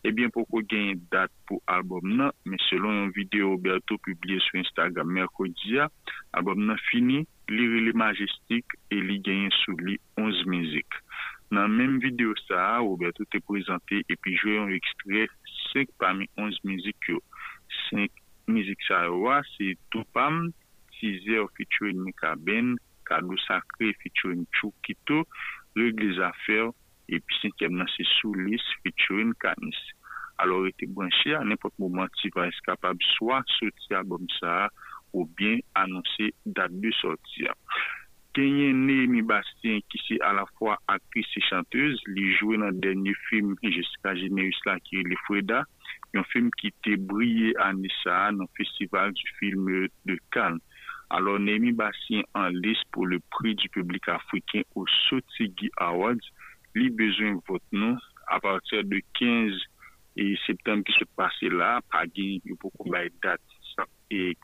Eh 0.03 0.11
bien, 0.11 0.29
pourquoi 0.29 0.61
gagner 0.63 0.91
une 0.91 1.05
date 1.11 1.31
pour 1.47 1.61
l'album 1.69 2.17
là, 2.17 2.33
mais 2.45 2.57
selon 2.69 3.05
une 3.05 3.11
vidéo 3.11 3.51
Roberto 3.51 3.97
publiée 3.99 4.39
sur 4.39 4.59
Instagram 4.59 5.07
mercredi, 5.07 5.75
l'album 6.33 6.67
là 6.67 6.75
fini, 6.89 7.25
il 7.47 7.87
est 7.87 7.95
majestique 7.95 8.65
et 8.89 8.97
il 8.97 9.21
gagne 9.21 9.49
sous 9.63 9.77
lui 9.77 9.99
11 10.17 10.45
musiques. 10.47 10.85
Dans 11.51 11.61
la 11.61 11.67
même 11.67 11.99
vidéo, 11.99 12.33
ça, 12.47 12.79
Roberto 12.79 13.23
te 13.25 13.37
présenté 13.37 14.03
et 14.09 14.15
puis 14.15 14.35
joué 14.35 14.57
un 14.57 14.69
extrait 14.69 15.27
5 15.73 15.87
parmi 15.99 16.29
11 16.37 16.57
musiques. 16.63 17.11
5 17.91 18.09
musiques, 18.47 18.81
ça, 18.87 19.07
c'est 19.57 19.77
Tupam, 19.91 20.51
6 20.99 21.29
heures 21.29 21.49
featuring 21.55 21.99
Mika 21.99 22.35
Ben, 22.37 22.75
Cadeau 23.05 23.37
Sacré 23.47 23.93
featuring 24.01 24.45
Chukito, 24.53 25.27
Règle 25.75 26.13
des 26.13 26.19
affaires, 26.19 26.69
et 27.09 27.19
puis 27.19 27.35
cinquième, 27.41 27.83
c'est 27.95 28.05
Soulis 28.19 28.61
featuring 28.83 29.33
Canis. 29.39 29.75
Alors, 30.37 30.65
il 30.65 30.69
était 30.69 30.87
branché 30.87 31.33
à 31.33 31.43
n'importe 31.43 31.77
moment, 31.77 32.07
tu 32.21 32.29
vas 32.35 32.47
être 32.47 32.61
capable 32.65 32.99
soit 33.17 33.43
sortir 33.59 33.99
album 33.99 34.25
ça, 34.39 34.69
ou 35.13 35.25
bien 35.37 35.59
annoncer 35.75 36.33
date 36.45 36.79
de 36.79 36.91
sortie. 36.91 37.47
Kenye 38.33 38.73
Némi 38.73 39.21
Bastien, 39.21 39.79
qui 39.89 40.01
c'est 40.07 40.21
à 40.21 40.31
la 40.31 40.45
fois 40.57 40.79
actrice 40.87 41.27
et 41.35 41.41
chanteuse, 41.41 42.01
lui 42.05 42.33
joué 42.37 42.57
dans 42.57 42.67
le 42.67 42.79
dernier 42.79 43.13
film 43.29 43.55
Jessica 43.61 44.15
Générus 44.15 44.57
là, 44.65 44.79
qui 44.79 44.95
est 44.95 45.03
Le 45.03 45.17
Freda, 45.25 45.65
yon 46.15 46.25
film 46.31 46.49
ki 46.59 46.71
te 46.83 46.97
brye 47.09 47.53
anisa 47.63 48.31
nan 48.35 48.49
festival 48.57 49.13
du 49.15 49.27
film 49.39 49.67
de 50.05 50.17
Cannes. 50.31 50.59
Alors, 51.13 51.39
Nemi 51.39 51.73
Bassien 51.75 52.23
en 52.33 52.47
liste 52.47 52.85
pou 52.95 53.05
le 53.05 53.19
prix 53.35 53.51
du 53.59 53.67
publik 53.75 54.07
afriken 54.13 54.63
ou 54.79 54.85
Sotigi 55.09 55.67
Awards, 55.83 56.29
li 56.79 56.87
bezwen 56.95 57.41
vot 57.49 57.63
nou 57.75 57.97
a 58.31 58.37
partir 58.39 58.85
de 58.87 59.01
15 59.19 59.59
septembre 60.45 60.87
ki 60.87 60.95
se 60.95 61.05
passe 61.19 61.49
la, 61.51 61.73
pa 61.91 62.05
gen 62.07 62.39
yon 62.47 62.55
pou 62.61 62.71
kou 62.77 62.93
bay 62.93 63.11
dat 63.25 63.43
e 64.11 64.35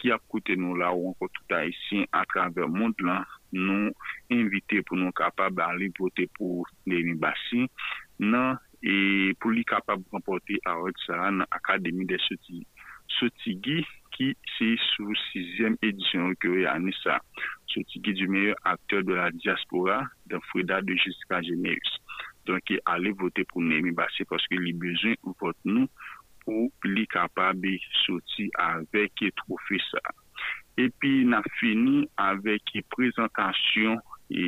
ki 0.00 0.06
ap 0.12 0.22
koute 0.30 0.54
nou 0.60 0.72
la 0.78 0.88
ou 0.94 1.02
anko 1.10 1.26
tout 1.32 1.50
haisyen 1.56 2.04
a 2.14 2.16
traver 2.30 2.66
moun 2.70 2.94
lan, 3.02 3.20
nou 3.56 3.90
invite 4.32 4.82
pou 4.86 4.98
nou 5.00 5.14
kapab 5.16 5.60
an 5.64 5.78
li 5.80 5.90
pote 5.96 6.28
pou 6.36 6.64
Deni 6.88 7.16
Bassi 7.20 7.66
nan 8.22 8.56
e 8.84 9.32
pou 9.40 9.54
li 9.54 9.64
kapab 9.68 10.02
rempote 10.12 10.58
awad 10.70 10.98
sa 11.04 11.30
nan 11.30 11.46
Akademi 11.50 12.06
de 12.08 12.18
Soti. 12.26 12.62
Sotigi 13.16 13.80
ki 14.16 14.32
se 14.56 14.72
sou 14.90 15.14
6e 15.32 15.72
edisyon 15.88 16.34
ki 16.40 16.52
yo 16.52 16.66
ane 16.72 16.92
sa. 17.02 17.20
Sotigi 17.72 18.16
di 18.18 18.28
meyye 18.30 18.56
akteur 18.68 19.04
de 19.06 19.16
la 19.16 19.30
diaspora 19.36 20.02
dan 20.30 20.44
Frida 20.50 20.82
de 20.84 20.96
Jessica 20.98 21.40
Generius. 21.44 21.96
Donke 22.46 22.78
ale 22.86 23.12
vote 23.18 23.42
pou 23.50 23.64
Nemi 23.64 23.94
Bassi 23.96 24.26
paske 24.30 24.58
li 24.60 24.74
bezon 24.76 25.16
ou 25.24 25.34
vote 25.40 25.58
nou 25.66 25.90
pou 26.44 26.70
li 26.86 27.06
kapab 27.10 27.64
soti 28.04 28.46
avek 28.68 29.26
trofe 29.42 29.80
sa. 29.90 30.04
epi 30.76 31.24
na 31.24 31.42
fini 31.60 32.04
avek 32.20 32.74
e 32.78 32.82
prezentasyon 32.94 34.00
e 34.30 34.44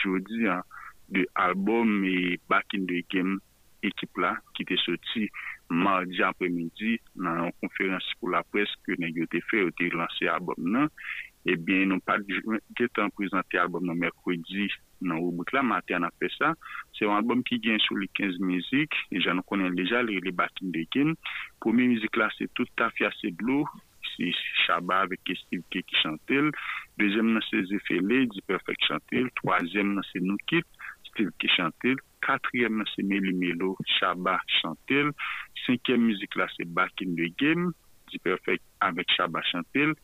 jodi 0.00 0.48
an 0.50 0.64
de 1.12 1.26
albom 1.34 2.02
e 2.04 2.38
Back 2.48 2.74
in 2.74 2.86
the 2.86 3.02
Game 3.10 3.38
ekip 3.86 4.18
la 4.18 4.34
ki 4.56 4.66
te 4.66 4.78
soti 4.80 5.28
mardi 5.68 6.22
apremidi 6.24 6.96
nan 7.14 7.46
an 7.46 7.54
konferansi 7.60 8.16
pou 8.20 8.32
la 8.32 8.42
pres 8.50 8.72
ke 8.86 8.96
nan 8.98 9.12
yo 9.14 9.28
te 9.30 9.42
fe 9.50 9.66
yo 9.66 9.74
te 9.78 9.90
lanse 9.94 10.30
albom 10.30 10.72
nan 10.74 10.90
ebyen 11.46 11.92
nou 11.92 12.02
pa 12.02 12.16
getan 12.78 13.12
prezante 13.14 13.60
albom 13.60 13.86
nan 13.86 14.00
merkwedi 14.00 14.66
nan 15.00 15.20
oubout 15.20 15.52
la 15.52 15.62
mater 15.62 16.00
an 16.00 16.14
fe 16.20 16.30
sa 16.34 16.54
se 16.96 17.04
yon 17.04 17.16
albom 17.18 17.42
ki 17.46 17.60
gen 17.64 17.78
sou 17.84 18.00
li 18.00 18.08
15 18.18 18.40
mizik 18.48 18.96
e 19.12 19.20
jan 19.20 19.38
nou 19.38 19.46
konen 19.46 19.76
deja 19.76 20.00
li, 20.02 20.18
li 20.24 20.32
Back 20.32 20.62
in 20.64 20.72
the 20.72 20.86
Game. 20.94 21.14
Pou 21.60 21.76
mi 21.76 21.88
mizik 21.90 22.16
la 22.16 22.30
se 22.34 22.48
tout 22.56 22.70
ta 22.80 22.88
fiase 22.96 23.34
de 23.42 23.60
se 24.16 24.32
Shaba 24.64 25.04
vek 25.10 25.32
Steve 25.44 25.64
K 25.70 25.82
ki 25.82 25.96
chantel. 26.02 26.50
Dezem 26.98 27.32
nan 27.34 27.44
se 27.50 27.62
Zefele, 27.70 28.24
Di 28.32 28.42
Perfect 28.48 28.82
chantel. 28.88 29.28
Troazem 29.38 29.94
nan 29.94 30.04
se 30.10 30.22
Noukit, 30.24 30.66
Steve 31.10 31.32
K 31.38 31.50
chantel. 31.56 32.00
Katriyem 32.24 32.80
nan 32.80 32.88
se 32.94 33.04
Meli 33.04 33.34
Melo, 33.36 33.76
Shaba 33.98 34.38
chantel. 34.60 35.12
Senkem 35.66 36.08
mizik 36.08 36.36
la 36.36 36.48
se 36.56 36.64
bakin 36.64 37.14
de 37.16 37.30
gen, 37.38 37.70
Di 38.10 38.18
Perfect 38.24 38.64
avek 38.80 39.12
Shaba 39.16 39.44
chantel. 39.52 39.94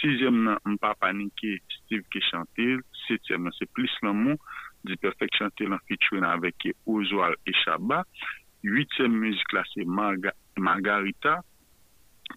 Sizyem 0.00 0.44
nan 0.44 0.60
Mpa 0.76 0.94
Panike, 1.00 1.58
Steve 1.80 2.04
K 2.12 2.22
chantel. 2.30 2.84
Setyem 3.06 3.48
nan 3.48 3.56
se 3.58 3.66
Plis 3.72 3.96
Lamou, 4.02 4.38
Di 4.84 4.96
Perfect 5.00 5.40
chantel 5.40 5.72
an 5.72 5.82
fitchouen 5.88 6.28
avek 6.28 6.70
Ozwal 6.86 7.34
e 7.48 7.56
Shaba. 7.64 8.04
Yuityem 8.64 9.12
müzik 9.20 9.52
la 9.52 9.64
se 9.68 9.84
Margarita, 10.56 11.42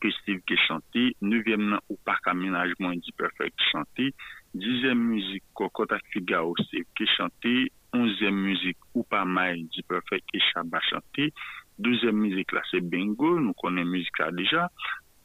ke 0.01 0.11
Steve 0.21 0.41
K 0.47 0.57
chantel. 0.67 1.13
Nevyem 1.21 1.69
nan 1.71 1.81
Opak 1.89 2.27
Amenajman, 2.27 2.99
Di 2.99 3.11
Perfect 3.17 3.57
chantel. 3.71 4.11
Dizyem 4.53 4.97
müzik 4.97 5.43
Kokota 5.53 5.99
Figaro, 6.11 6.53
Steve 6.65 6.89
K 6.95 7.05
chantel. 7.17 7.67
Onzyem 7.93 8.35
müzik 8.35 8.77
Upamay, 8.93 9.63
Di 9.71 9.81
Perfect 9.87 10.27
e 10.33 10.39
Shaba 10.51 10.79
chantel. 10.89 11.31
Douzyem 11.77 12.15
müzik 12.15 12.51
la 12.53 12.63
se 12.71 12.79
Bengo, 12.81 13.37
nou 13.39 13.53
konen 13.53 13.87
müzik 13.87 14.19
la 14.19 14.31
deja. 14.31 14.69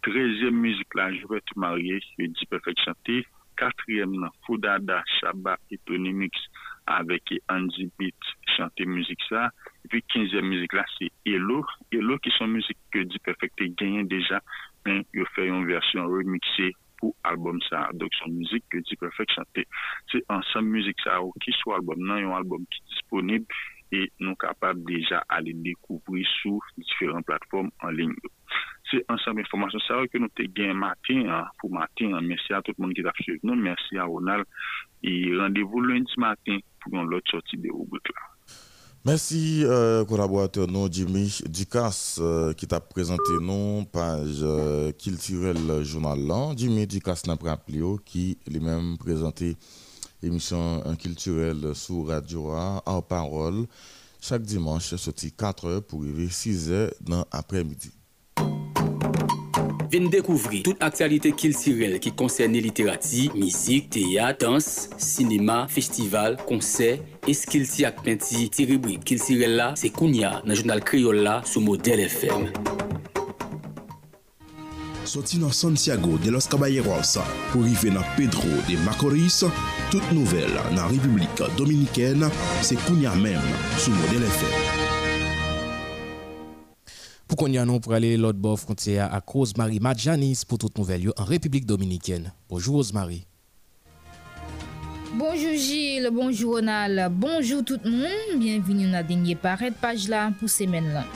Trezyem 0.04 0.54
müzik 0.54 0.94
la 0.94 1.08
Jouet 1.10 1.56
Marye, 1.56 2.00
Di 2.18 2.46
Perfect 2.50 2.84
chantel. 2.84 3.24
Katryem 3.56 4.14
nan 4.20 4.32
Foudada, 4.46 5.02
Shaba 5.20 5.58
et 5.70 5.80
Tony 5.86 6.12
Mix 6.12 6.48
avek 6.86 7.38
Andy 7.48 7.90
Beat 7.98 8.14
chante 8.56 8.84
müzik 8.84 9.18
sa. 9.82 9.88
Epi 9.88 10.02
kinzyem 10.08 10.46
müzik 10.46 10.72
la 10.72 10.84
se 10.98 11.08
Elo. 11.26 11.64
Elo 11.92 12.18
ki 12.18 12.30
son 12.38 12.50
müzik 12.50 12.78
ke 12.92 13.04
Di 13.04 13.18
Perfect 13.18 13.56
te 13.58 13.68
genyen 13.76 14.08
deja, 14.08 14.40
men 14.86 15.04
yo 15.12 15.26
fè 15.34 15.48
yon 15.48 15.66
versyon 15.66 16.10
remixé 16.10 16.70
pou 17.00 17.14
album 17.26 17.60
sa. 17.68 17.88
Dok 17.98 18.14
son 18.20 18.36
müzik 18.38 18.64
ke 18.70 18.82
Di 18.86 18.96
Perfect 18.96 19.34
chante. 19.34 19.66
Se 20.12 20.22
ansan 20.30 20.70
müzik 20.70 21.02
sa 21.02 21.20
ou 21.20 21.34
ki 21.42 21.54
sou 21.58 21.74
album 21.74 22.02
nan, 22.06 22.22
yon 22.22 22.36
album 22.38 22.66
ki 22.70 22.82
disponib 22.94 23.46
e 23.92 24.06
nou 24.22 24.38
kapab 24.40 24.78
deja 24.88 25.20
ale 25.28 25.52
dekouvri 25.66 26.22
sou 26.38 26.62
diferent 26.78 27.26
platform 27.28 27.68
anling 27.84 28.14
yo. 28.22 28.30
Se 28.88 29.02
ansanm 29.12 29.42
informasyon 29.42 29.82
sa 29.84 29.98
wè 29.98 30.08
ke 30.12 30.20
nou 30.22 30.32
te 30.38 30.46
gen 30.54 30.78
matin 30.78 31.26
pou 31.58 31.72
matin. 31.74 32.14
Mersi 32.22 32.54
a 32.54 32.62
tout 32.62 32.78
moun 32.78 32.94
ki 32.94 33.04
ta 33.04 33.14
fchev 33.18 33.42
nou. 33.42 33.58
Mersi 33.58 33.98
a 33.98 34.06
Ronald. 34.06 34.46
E 35.02 35.34
randevou 35.34 35.82
lundi 35.82 36.22
matin 36.22 36.62
pou 36.78 36.94
yon 36.94 37.10
lot 37.10 37.34
sorti 37.34 37.58
de 37.58 37.72
Oubouk 37.74 38.14
la. 39.04 39.10
Mersi 39.10 39.64
kolaborateur 40.08 40.68
nou 40.70 40.86
Jimmy 40.86 41.26
Dukas 41.46 42.20
ki 42.58 42.68
ta 42.70 42.78
prezante 42.78 43.38
nou 43.42 43.82
page 43.90 44.46
Kiltirel 45.02 45.82
Jounal 45.82 46.22
lan. 46.28 46.54
Jimmy 46.56 46.86
Dukas 46.86 47.26
nan 47.26 47.40
preaplio 47.40 47.96
ki 48.06 48.36
li 48.46 48.60
men 48.62 48.96
prezante 49.02 49.54
emisyon 50.22 50.94
Kiltirel 51.02 51.72
sou 51.74 52.06
Radio 52.10 52.52
A 52.54 52.82
en 52.86 53.02
parol 53.02 53.64
chak 54.22 54.46
dimanche 54.46 54.94
soti 54.94 55.32
4 55.34 55.80
pou 55.90 56.06
yve 56.06 56.30
6 56.30 56.70
nan 57.10 57.26
apre 57.34 57.64
midi. 57.66 57.90
vin 59.92 60.08
dekouvri 60.08 60.62
tout 60.64 60.80
aktualite 60.80 61.34
kiltirel 61.36 61.98
ki 62.02 62.14
konserne 62.16 62.62
literati, 62.64 63.26
mizik, 63.36 63.90
teya, 63.92 64.30
dans, 64.40 64.64
sinema, 64.96 65.66
festival, 65.68 66.38
konser, 66.48 67.02
eskilti 67.28 67.84
ak 67.88 68.00
penti, 68.06 68.46
ti 68.48 68.66
rubrik 68.70 69.04
kiltirel 69.08 69.58
la, 69.60 69.68
se 69.76 69.92
kounya 69.92 70.38
nan 70.46 70.56
jounal 70.56 70.80
kriol 70.88 71.20
la 71.26 71.40
sou 71.44 71.60
model 71.64 72.06
FM. 72.08 72.48
Soti 75.12 75.36
nan 75.42 75.52
Santiago 75.52 76.16
de 76.24 76.30
los 76.32 76.46
Caballeros 76.48 77.18
pou 77.50 77.66
rive 77.66 77.92
nan 77.92 78.06
Pedro 78.16 78.48
de 78.70 78.78
Macorís, 78.86 79.42
tout 79.92 80.14
nouvel 80.16 80.56
nan 80.72 80.86
Republika 80.88 81.52
Dominikèn 81.58 82.30
se 82.64 82.80
kounya 82.86 83.12
menm 83.20 83.58
sou 83.76 83.92
model 83.98 84.24
FM. 84.30 84.71
Pou 87.32 87.46
kon 87.46 87.54
yanon 87.56 87.80
pou 87.80 87.94
ale 87.96 88.10
lot 88.20 88.36
bo 88.36 88.50
frontiya 88.60 89.06
ak 89.16 89.32
Rosemary 89.32 89.78
Madjanis 89.80 90.42
pou 90.44 90.60
tout 90.60 90.76
nouvel 90.76 91.06
yo 91.06 91.14
an 91.16 91.24
Republik 91.24 91.64
Dominikyen. 91.64 92.26
Bonjour 92.50 92.76
Rosemary. 92.76 93.22
Bonjour 95.16 95.56
Gilles, 95.56 96.10
bonjour 96.12 96.56
Ronald, 96.56 97.08
bonjour 97.16 97.64
tout 97.64 97.80
moun. 97.88 98.36
Bienveni 98.36 98.84
nan 98.92 99.08
denye 99.08 99.32
paret 99.32 99.72
paj 99.80 100.10
la 100.12 100.26
pou 100.36 100.44
semen 100.44 100.92
lan. 100.92 101.08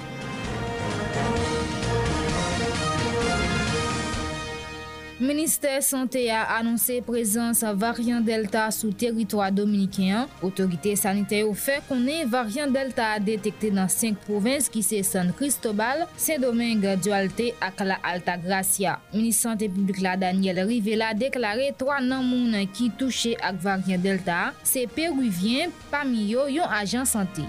Ministèr 5.16 5.80
Santé 5.80 6.28
a 6.28 6.42
anonsè 6.58 6.98
prezans 7.00 7.62
variant 7.80 8.20
Delta 8.20 8.66
sou 8.68 8.92
teritwa 8.92 9.46
Dominikien. 9.48 10.28
Otorite 10.44 10.92
sanite 11.00 11.38
ou 11.46 11.54
fè 11.56 11.78
konè 11.88 12.18
variant 12.28 12.68
Delta 12.68 13.14
a 13.14 13.22
detekte 13.22 13.70
nan 13.72 13.88
5 13.88 14.26
provins 14.26 14.68
ki 14.68 14.82
se 14.84 15.00
San 15.08 15.32
Cristobal, 15.38 16.02
Saint-Domingue, 16.20 16.98
Dualte 17.00 17.54
ak 17.64 17.80
la 17.88 17.96
Alta 18.04 18.34
Gracia. 18.36 18.98
Ministèr 19.14 19.54
Santé 19.54 19.70
publik 19.72 20.02
la 20.04 20.18
Daniel 20.20 20.60
Rivela 20.68 21.14
deklare 21.16 21.70
3 21.80 22.02
nan 22.04 22.26
moun 22.26 22.58
ki 22.76 22.90
touche 23.00 23.32
ak 23.40 23.56
variant 23.64 24.04
Delta. 24.04 24.42
Se 24.68 24.84
Peruvien, 24.84 25.72
Pamilyo 25.88 26.44
yon 26.52 26.68
ajan 26.76 27.08
santé. 27.08 27.48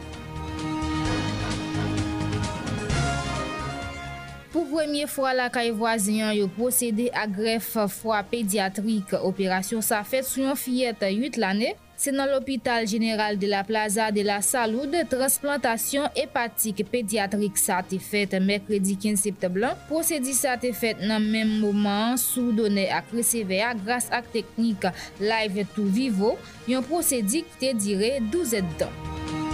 Pou 4.57 4.65
premye 4.71 5.05
fwa 5.05 5.35
la 5.37 5.51
kay 5.53 5.67
vwaziyan 5.69 6.31
yo 6.33 6.47
prosede 6.49 7.11
a 7.13 7.27
gref 7.29 7.75
fwa 7.93 8.23
pediatrik. 8.25 9.11
Operasyon 9.21 9.83
sa 9.85 9.99
fet 10.01 10.25
sou 10.25 10.47
yon 10.47 10.57
fiyet 10.57 11.03
8 11.05 11.37
lane, 11.37 11.75
se 11.93 12.09
nan 12.09 12.25
l'Hopital 12.31 12.87
General 12.89 13.37
de 13.37 13.51
la 13.51 13.61
Plaza 13.67 14.07
de 14.09 14.23
la 14.25 14.39
Saloude, 14.41 15.03
transplantasyon 15.13 16.09
hepatik 16.17 16.81
pediatrik 16.89 17.61
sa 17.61 17.83
te 17.85 18.01
fet 18.01 18.33
mekredi 18.41 18.97
15 18.97 19.27
septeblan, 19.27 19.77
prosedi 19.91 20.33
sa 20.33 20.57
te 20.57 20.73
fet 20.73 21.05
nan 21.05 21.21
menm 21.21 21.59
mouman 21.61 22.17
sou 22.17 22.49
donè 22.57 22.87
ak 22.97 23.13
reseve 23.13 23.61
a 23.61 23.75
grase 23.77 24.09
ak 24.09 24.33
teknik 24.33 24.89
live 25.21 25.69
tou 25.77 25.85
vivo, 25.85 26.33
yon 26.65 26.81
prosedi 26.89 27.45
ki 27.45 27.61
te 27.61 27.77
dire 27.77 28.17
12 28.33 28.57
etan. 28.63 29.46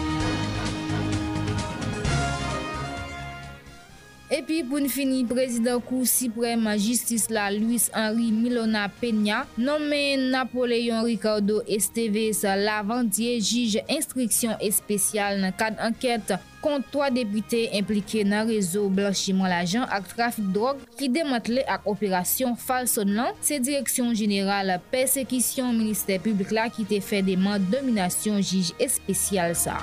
Epi 4.34 4.64
pou 4.66 4.82
n 4.82 4.88
fini, 4.90 5.20
prezident 5.30 5.84
kou 5.86 6.08
siprem 6.10 6.64
justice 6.82 7.30
la 7.30 7.52
Louis 7.54 7.84
Henri 7.94 8.32
Milona 8.34 8.88
Peña, 8.90 9.44
nomen 9.62 10.32
Napoléon 10.34 11.04
Ricardo 11.06 11.60
Esteves 11.70 12.42
Lavandier 12.42 13.38
jige 13.38 13.84
instriksyon 13.94 14.58
espesyal 14.66 15.38
nan 15.44 15.54
kad 15.54 15.78
anket 15.86 16.34
kont 16.64 16.88
3 16.96 17.12
depite 17.14 17.60
implike 17.78 18.24
nan 18.26 18.50
rezo 18.50 18.88
blanchiman 18.90 19.54
lajan 19.54 19.86
ak 19.94 20.10
trafik 20.16 20.50
drog 20.56 20.82
ki 20.98 21.12
demantle 21.14 21.62
ak 21.70 21.86
operasyon 21.94 22.58
falson 22.58 23.14
lan 23.14 23.38
se 23.44 23.60
direksyon 23.62 24.18
general 24.18 24.80
persekisyon 24.90 25.78
minister 25.78 26.18
publik 26.26 26.56
la 26.58 26.72
ki 26.74 26.90
te 26.90 27.04
fe 27.06 27.22
deman 27.22 27.70
dominasyon 27.70 28.42
jige 28.42 28.74
espesyal 28.82 29.54
sa. 29.54 29.78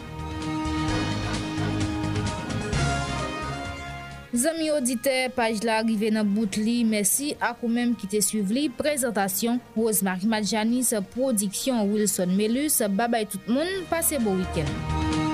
Zami 4.30 4.68
audite, 4.70 5.10
paj 5.34 5.64
la 5.66 5.80
rive 5.82 6.12
nan 6.14 6.28
bout 6.36 6.54
li, 6.60 6.84
mersi 6.86 7.32
ak 7.42 7.64
ou 7.64 7.70
menm 7.72 7.96
ki 7.98 8.06
te 8.12 8.20
suiv 8.22 8.52
li, 8.54 8.68
prezentasyon, 8.78 9.58
Rosemary 9.74 10.30
Madjanis, 10.30 10.92
prodiksyon 11.16 11.82
Wilson 11.90 12.38
Melus, 12.38 12.78
babay 12.94 13.26
tout 13.26 13.50
moun, 13.50 13.82
pase 13.90 14.22
bo 14.22 14.38
wiken. 14.38 15.29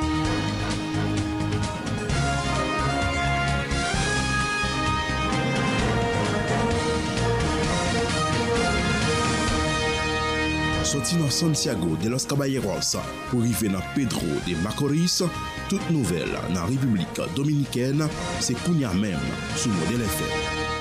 Soti 10.87 11.17
nan 11.19 11.31
Santiago 11.31 11.97
de 12.01 12.09
los 12.09 12.27
Caballeros 12.31 12.93
pou 13.27 13.43
rive 13.43 13.67
nan 13.73 13.83
Pedro 13.97 14.39
de 14.47 14.55
Macorís, 14.63 15.19
tout 15.67 15.91
nouvel 15.91 16.31
nan 16.55 16.71
Republik 16.71 17.19
Dominikèn 17.35 18.07
se 18.39 18.55
kounya 18.63 18.95
menm 18.95 19.35
sou 19.57 19.75
model 19.81 20.07
FM. 20.07 20.76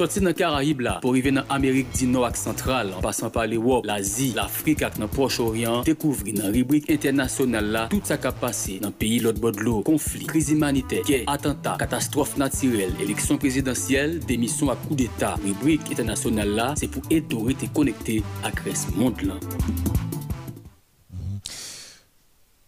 Soti 0.00 0.22
nan 0.24 0.32
Karayib 0.32 0.78
la, 0.80 0.94
pou 1.02 1.12
rive 1.12 1.28
nan 1.28 1.44
Amerik 1.52 1.90
di 1.92 2.06
nou 2.08 2.24
ak 2.24 2.38
sentral, 2.40 2.88
an 2.96 3.02
pasan 3.04 3.28
pa 3.34 3.42
l'Ewop, 3.44 3.84
l'Azi, 3.84 4.30
l'Afrik 4.32 4.80
ak 4.86 4.94
nan 4.96 5.10
Proche-Orient, 5.12 5.84
dekouvri 5.84 6.32
nan 6.38 6.54
ribrik 6.54 6.88
internasyonal 6.94 7.68
la, 7.74 7.82
tout 7.92 8.08
sa 8.08 8.16
kap 8.16 8.38
pase 8.40 8.78
nan 8.80 8.94
peyi 8.96 9.18
lot 9.20 9.36
bodlo, 9.44 9.82
konflik, 9.84 10.24
kriz 10.32 10.48
imanite, 10.54 11.02
kè, 11.04 11.26
atenta, 11.28 11.74
katastrofe 11.84 12.40
natirel, 12.40 12.96
eleksyon 13.04 13.42
prezidentyel, 13.44 14.16
demisyon 14.24 14.72
ak 14.72 14.80
kou 14.86 14.96
d'Etat. 14.96 15.36
Ribrik 15.44 15.92
internasyonal 15.92 16.56
la, 16.56 16.70
se 16.80 16.88
pou 16.88 17.04
eto 17.12 17.44
rete 17.50 17.68
konekte 17.76 18.22
ak 18.48 18.64
res 18.70 18.88
mond 18.96 19.20
lan. 19.28 19.44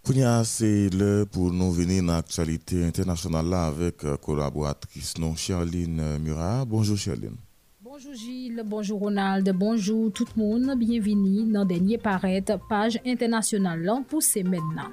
Kounia, 0.04 0.42
c'est 0.42 0.90
l'heure 0.90 1.28
pour 1.28 1.52
nous 1.52 1.70
venir 1.70 2.02
dans 2.02 2.14
l'actualité 2.14 2.84
internationale 2.84 3.46
là 3.46 3.66
avec 3.66 4.04
euh, 4.04 4.16
collaboratrice 4.16 5.16
non 5.16 5.36
Charline 5.36 6.18
Murat. 6.18 6.64
Bonjour 6.64 6.96
Charline. 6.96 7.36
Bonjour 7.80 8.12
Gilles, 8.12 8.64
bonjour 8.66 8.98
Ronald, 8.98 9.48
bonjour 9.54 10.10
tout 10.12 10.26
le 10.34 10.42
monde. 10.42 10.76
Bienvenue 10.76 11.52
dans 11.52 11.64
dernier 11.64 11.98
paraître 11.98 12.58
page 12.68 12.98
internationale 13.06 13.88
pour 14.08 14.24
ces 14.24 14.42
maintenant. 14.42 14.90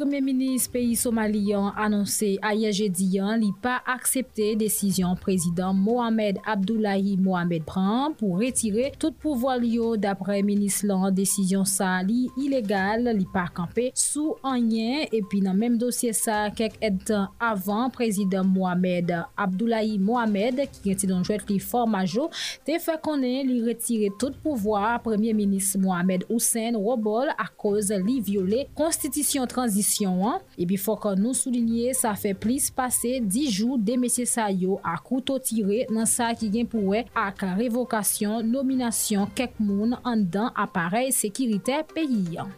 Premier 0.00 0.22
ministre 0.24 0.72
peyi 0.72 0.94
Somaliyan 0.96 1.74
anonsè 1.76 2.30
ayer 2.48 2.72
jediyan 2.72 3.42
li 3.42 3.50
pa 3.60 3.74
aksepte 3.84 4.46
desisyon 4.56 5.18
prezident 5.20 5.76
Mohamed 5.76 6.38
Abdoulaye 6.48 7.18
Mohamed 7.20 7.66
Bran 7.68 8.14
pou 8.16 8.38
retire 8.40 8.94
tout 8.96 9.12
pouvoi 9.20 9.58
li 9.60 9.74
yo 9.74 9.90
dapre 10.00 10.38
menis 10.46 10.78
lan 10.88 11.10
desisyon 11.12 11.66
sa 11.68 11.98
li 12.06 12.30
ilegal 12.40 13.10
li 13.12 13.26
pa 13.34 13.42
kampe 13.52 13.90
sou 13.92 14.38
anyen 14.48 15.04
epi 15.04 15.42
nan 15.44 15.60
menm 15.60 15.76
dosye 15.82 16.14
sa 16.16 16.46
kek 16.48 16.80
etan 16.80 17.28
avan 17.36 17.92
prezident 17.92 18.48
Mohamed 18.48 19.12
Abdoulaye 19.36 20.00
Mohamed 20.00 20.64
ki 20.64 20.86
gen 20.86 21.00
ti 21.04 21.12
donjwet 21.12 21.44
li 21.52 21.58
formajo 21.60 22.30
te 22.64 22.80
fe 22.80 22.96
konen 23.04 23.52
li 23.52 23.60
retire 23.68 24.08
tout 24.16 24.40
pouvoi 24.40 24.96
Premier 25.04 25.36
ministre 25.36 25.84
Mohamed 25.84 26.24
Hussein 26.32 26.80
Robol 26.80 27.36
a 27.36 27.50
koz 27.52 27.92
li 28.00 28.16
viole 28.24 28.64
konstitisyon 28.80 29.44
transisyon 29.44 29.89
misyon 29.90 30.22
an, 30.30 30.44
epi 30.60 30.78
fok 30.78 31.08
an 31.10 31.20
nou 31.24 31.34
soulinye 31.36 31.90
sa 31.98 32.14
fe 32.18 32.32
plis 32.38 32.70
pase 32.74 33.18
10 33.24 33.50
jou 33.50 33.78
de 33.80 33.96
mesye 33.98 34.26
sa 34.28 34.46
yo 34.54 34.78
akouto 34.86 35.38
tire 35.42 35.86
nan 35.90 36.06
sa 36.06 36.30
ki 36.38 36.50
gen 36.54 36.70
pou 36.70 36.94
we 36.94 37.02
ak 37.18 37.42
revokasyon 37.58 38.46
nominasyon 38.46 39.34
kek 39.34 39.58
moun 39.58 39.98
an 40.04 40.26
dan 40.30 40.54
aparel 40.54 41.10
sekirite 41.14 41.82
peyi 41.94 42.38
an. 42.40 42.54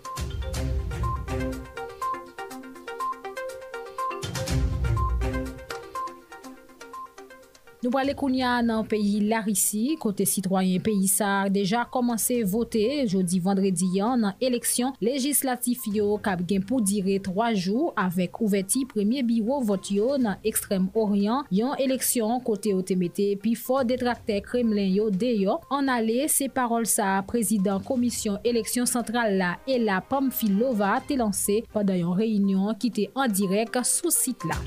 Nou 7.82 7.90
pale 7.90 8.12
koun 8.14 8.36
ya 8.38 8.60
nan 8.62 8.84
peyi 8.86 9.24
larisi, 9.26 9.96
kote 9.98 10.22
sitroyen 10.28 10.78
peyi 10.86 11.08
sa 11.10 11.48
deja 11.50 11.80
komanse 11.90 12.36
vote 12.46 12.78
jodi 13.10 13.40
vendredi 13.42 13.88
yan 13.96 14.20
nan 14.22 14.36
eleksyon 14.38 14.92
legislatif 15.02 15.88
yo 15.90 16.12
kab 16.22 16.44
gen 16.46 16.62
pou 16.62 16.78
dire 16.78 17.16
3 17.26 17.48
jou 17.56 17.88
avek 17.98 18.38
ouveti 18.38 18.84
premye 18.86 19.24
biwo 19.26 19.58
vot 19.66 19.90
yo 19.90 20.14
nan 20.14 20.38
ekstrem 20.46 20.86
oryan 20.94 21.42
yon 21.50 21.74
eleksyon 21.82 22.38
kote 22.46 22.70
o 22.70 22.84
temete 22.86 23.32
pi 23.42 23.56
fo 23.58 23.80
detrakte 23.82 24.38
kremlin 24.46 24.94
yo 24.94 25.08
deyo. 25.10 25.58
An 25.74 25.90
ale 25.90 26.28
se 26.30 26.46
parol 26.54 26.86
sa 26.86 27.16
prezident 27.26 27.82
komisyon 27.82 28.38
eleksyon 28.46 28.86
sentral 28.86 29.34
la 29.42 29.56
e 29.66 29.80
la 29.82 29.98
Pamfilova 30.06 31.00
te 31.08 31.18
lanse 31.18 31.64
padan 31.74 31.98
yon 32.04 32.14
reynyon 32.22 32.78
ki 32.78 32.94
te 32.94 33.10
an 33.18 33.26
direk 33.26 33.82
sou 33.82 34.14
sit 34.14 34.46
la. 34.46 34.62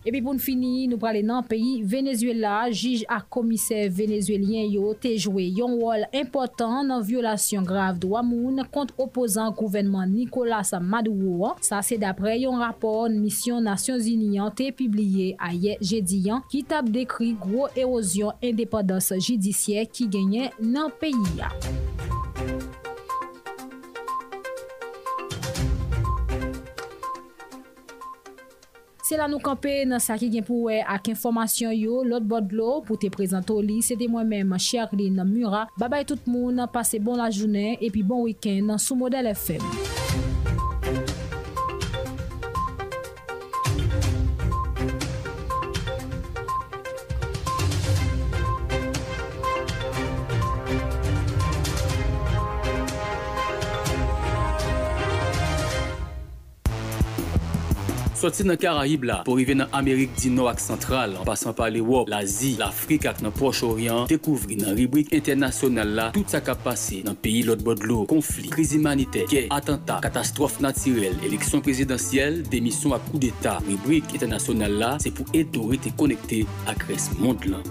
Epi 0.00 0.22
pou 0.24 0.32
n 0.32 0.38
fini, 0.40 0.86
nou 0.88 0.96
prale 1.00 1.20
nan 1.26 1.44
peyi 1.44 1.82
Venezuela, 1.84 2.62
jij 2.72 3.02
a 3.12 3.18
komiser 3.20 3.90
venezuelien 3.92 4.70
yo 4.72 4.94
te 4.96 5.12
jwe 5.18 5.44
yon 5.58 5.74
wol 5.76 6.06
important 6.16 6.88
nan 6.88 7.04
violasyon 7.04 7.66
grav 7.68 7.98
do 8.00 8.14
amoun 8.16 8.62
kont 8.72 8.94
opozan 8.96 9.52
gouvenman 9.58 10.08
Nicolas 10.08 10.72
Maduro. 10.80 11.52
Sa 11.60 11.82
se 11.84 12.00
dapre 12.00 12.32
yon 12.40 12.62
rapor 12.64 13.12
misyon 13.12 13.68
Nasyon 13.68 14.00
Ziniyan 14.00 14.56
te 14.56 14.70
pibliye 14.72 15.34
a 15.36 15.52
ye 15.52 15.76
jediyan 15.84 16.46
ki 16.48 16.64
tap 16.70 16.88
dekri 16.88 17.34
gro 17.42 17.68
erosyon 17.74 18.40
indepadans 18.40 19.12
jidisye 19.20 19.84
ki 19.92 20.08
genyen 20.16 20.48
nan 20.64 20.88
peyi 20.96 21.36
ya. 21.36 21.52
Se 29.10 29.16
la 29.18 29.24
nou 29.26 29.42
kampe 29.42 29.72
nan 29.90 29.98
sa 29.98 30.14
ki 30.20 30.28
gen 30.30 30.44
pou 30.46 30.68
we 30.68 30.76
ak 30.86 31.08
informasyon 31.10 31.72
yo, 31.74 31.96
lot 32.06 32.22
bodlo 32.30 32.76
pou 32.86 32.94
te 32.94 33.10
prezento 33.10 33.56
li. 33.58 33.80
Se 33.82 33.96
te 33.98 34.06
mwen 34.06 34.28
men, 34.30 34.54
Sherline 34.62 35.26
Mura. 35.26 35.64
Babay 35.82 36.06
tout 36.06 36.30
moun, 36.30 36.62
pase 36.70 37.02
bon 37.02 37.18
la 37.18 37.26
jounen, 37.34 37.74
epi 37.82 38.06
bon 38.06 38.22
week-end 38.28 38.70
nan 38.70 38.78
sou 38.78 38.94
model 39.00 39.32
FM. 39.34 39.99
Soti 58.20 58.44
nan 58.44 58.58
Karaib 58.60 59.06
la, 59.08 59.14
pou 59.24 59.38
rive 59.38 59.54
nan 59.56 59.70
Amerik 59.72 60.10
di 60.20 60.28
nou 60.28 60.50
ak 60.50 60.58
Sentral, 60.60 61.14
an 61.16 61.24
pasan 61.24 61.54
pa 61.56 61.70
le 61.72 61.80
wop, 61.80 62.10
l'Azi, 62.12 62.50
l'Afrik 62.60 63.06
ak 63.08 63.22
nan 63.24 63.32
Proche-Orient, 63.32 64.10
dekouvri 64.10 64.58
nan 64.60 64.76
ribrik 64.76 65.14
internasyonal 65.16 65.94
la, 65.96 66.08
tout 66.12 66.28
sa 66.28 66.42
ka 66.44 66.52
pase 66.52 67.00
nan 67.06 67.16
peyi 67.16 67.46
lot 67.48 67.64
bodlo, 67.64 68.02
konflik, 68.10 68.50
kriz 68.52 68.74
imanite, 68.76 69.24
ke, 69.30 69.46
atenta, 69.56 70.02
katastrof 70.04 70.58
natirel, 70.60 71.16
eleksyon 71.24 71.64
prezidentyel, 71.64 72.42
demisyon 72.52 72.98
ak 72.98 73.08
kou 73.08 73.22
d'Etat. 73.24 73.64
Ribrik 73.70 74.12
internasyonal 74.18 74.76
la, 74.82 74.92
se 75.00 75.14
pou 75.16 75.24
eto 75.32 75.70
rete 75.72 75.94
konekte 75.96 76.44
ak 76.68 76.90
res 76.92 77.08
mond 77.22 77.48
lan. 77.48 77.64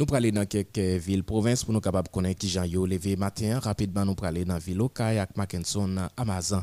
Nous 0.00 0.06
parlons 0.06 0.30
dans 0.30 0.46
quelques 0.46 0.78
villes, 0.78 1.22
provinces 1.22 1.62
pour 1.62 1.74
nous 1.74 1.80
capables 1.82 2.08
de 2.08 2.12
connaître 2.12 2.40
qui 2.40 2.48
j'en 2.48 2.64
yo 2.64 2.86
levé 2.86 3.16
matin. 3.16 3.58
Rapidement, 3.58 4.06
nous 4.06 4.14
parlons 4.14 4.44
dans 4.44 4.54
la 4.54 4.58
ville 4.58 4.78
locale 4.78 5.18
avec 5.18 5.36
Mackinson 5.36 5.94
Amazon. 6.16 6.62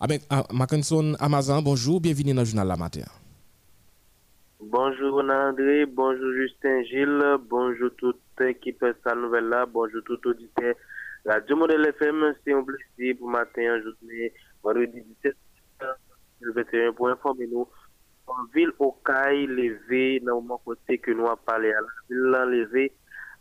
Avec 0.00 0.22
Mackinson 0.52 1.14
Amazon, 1.20 1.62
bonjour, 1.62 2.00
bienvenue 2.00 2.34
dans 2.34 2.40
le 2.40 2.44
journal 2.44 2.66
la 2.66 2.76
matin. 2.76 3.04
Bonjour 4.58 5.20
André, 5.20 5.86
bonjour 5.86 6.32
Justin 6.32 6.82
Gilles, 6.82 7.36
bonjour 7.48 7.90
toute 7.98 8.18
équipe 8.40 8.84
sa 9.04 9.14
nouvelle 9.14 9.44
là, 9.44 9.64
bonjour 9.64 10.02
tout 10.04 10.18
auditeur 10.26 10.74
Radio 11.24 11.54
Modèle 11.54 11.86
FM, 11.86 12.34
c'est 12.44 12.52
un 12.52 12.64
plaisir 12.64 13.16
pour 13.16 13.28
matin, 13.28 13.80
journée, 13.80 14.32
vendredi 14.64 15.02
17 15.22 15.36
2021 16.40 16.92
pour 16.94 17.10
informer 17.10 17.46
nous 17.46 17.68
en 18.26 18.44
ville 18.54 18.72
au 18.78 18.92
CAI 19.04 19.46
levé 19.46 20.20
le 20.20 20.32
moment 20.32 20.60
côté 20.64 20.98
que 20.98 21.12
nous 21.12 21.26
avons 21.26 21.36
parlé 21.44 21.72
à 21.72 21.80
la 21.80 21.86
ville 22.08 22.58
levé 22.58 22.92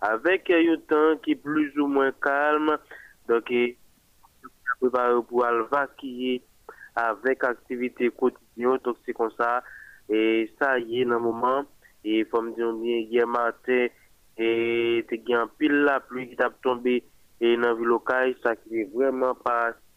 avec 0.02 0.50
un 0.50 0.78
temps 0.88 1.18
qui 1.24 1.32
est 1.32 1.36
plus 1.36 1.78
ou 1.78 1.88
moins 1.88 2.12
calme. 2.12 2.78
Donc 3.28 3.52
préparé 4.80 5.14
pour 5.28 5.46
vaquer 5.72 6.42
avec 6.96 7.44
activité 7.44 8.10
quotidienne. 8.10 8.78
Donc 8.84 8.98
c'est 9.06 9.14
comme 9.14 9.32
ça. 9.38 9.64
Et 10.10 10.52
ça 10.60 10.78
y 10.78 11.02
est 11.02 11.06
dans 11.06 11.16
le 11.16 11.20
moment. 11.20 11.66
Et 12.04 12.26
comme 12.26 12.54
dire 12.54 12.72
bien 12.74 12.98
hier 12.98 13.28
matin 13.28 13.88
et 14.38 15.06
tu 15.10 15.34
as 15.34 15.48
pile 15.58 15.72
la 15.72 16.00
pluie 16.02 16.30
qui 16.30 16.36
t'a 16.36 16.50
tombé 16.62 17.04
et 17.42 17.56
dans 17.56 17.70
la 17.70 17.74
ville 17.74 17.92
au 17.92 18.00
CAI 18.00 18.36
ça 18.44 18.56
qui 18.56 18.82
est 18.82 18.94
vraiment 18.94 19.36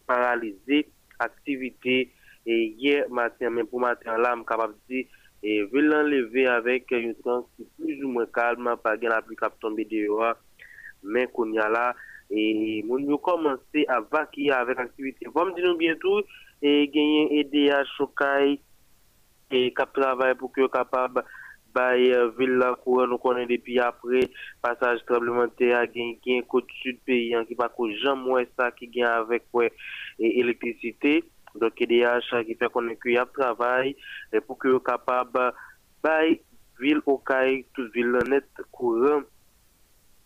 paralysé 0.07 0.89
activité 1.19 2.11
et 2.49 2.73
hier 2.79 3.07
matin, 3.09 3.51
même 3.51 3.67
pour 3.67 3.79
matin 3.79 4.17
là, 4.17 4.33
je 4.35 4.43
capable 4.43 4.73
de 4.73 4.95
dire, 4.95 5.05
et 5.43 5.67
l'enlever 5.71 6.47
avec 6.47 6.91
un 6.91 7.13
temps 7.23 7.47
qui 7.55 7.67
plus 7.77 8.03
ou 8.03 8.09
moins 8.09 8.25
calme, 8.25 8.75
pas 8.83 8.97
bien 8.97 9.09
la 9.09 9.21
pluie 9.21 9.35
qui 9.35 9.45
tomber 9.61 9.85
dehors, 9.85 10.33
mais 11.03 11.27
qu'on 11.27 11.51
y 11.53 11.59
a 11.59 11.69
là, 11.69 11.95
et 12.31 12.83
nous 12.87 13.17
commencé 13.19 13.85
à 13.87 14.01
vaquer 14.01 14.51
avec 14.51 14.77
l'activité. 14.79 15.27
Comme 15.33 15.53
dire 15.53 15.75
bientôt, 15.75 16.21
et 16.61 16.87
gagner 16.87 17.39
EDH 17.39 17.85
Chokai, 17.97 18.59
et 19.51 19.73
cap 19.73 19.93
travail 19.93 20.35
pour 20.35 20.51
que 20.51 20.67
capable 20.67 21.23
bay 21.73 22.11
ville 22.37 22.57
la 22.57 22.73
cour 22.75 23.07
nous 23.07 23.17
connaît 23.19 23.45
depuis 23.45 23.79
après 23.79 24.21
passage 24.61 24.99
tremblement 25.05 25.45
de 25.45 25.51
terre 25.51 25.85
gain 25.87 26.13
gain 26.25 26.41
sud 26.81 26.99
pays 27.05 27.35
qui 27.47 27.55
pas 27.55 27.71
jamais 28.01 28.47
ça 28.57 28.71
qui 28.71 28.87
gagne 28.87 29.05
avec 29.05 29.43
ouais 29.53 29.71
électricité 30.19 31.23
il 31.55 31.87
des 31.87 32.03
achats 32.03 32.43
qui 32.43 32.55
fait 32.55 32.69
qu'on 32.69 32.87
a 32.89 33.25
travail 33.25 33.95
pour 34.45 34.57
que 34.57 34.77
capable 34.79 35.53
de 36.03 36.39
ville 36.79 37.01
au 37.05 37.17
CAI, 37.17 37.65
toute 37.73 37.91
ville 37.93 38.17
net 38.27 38.45
courant. 38.71 39.21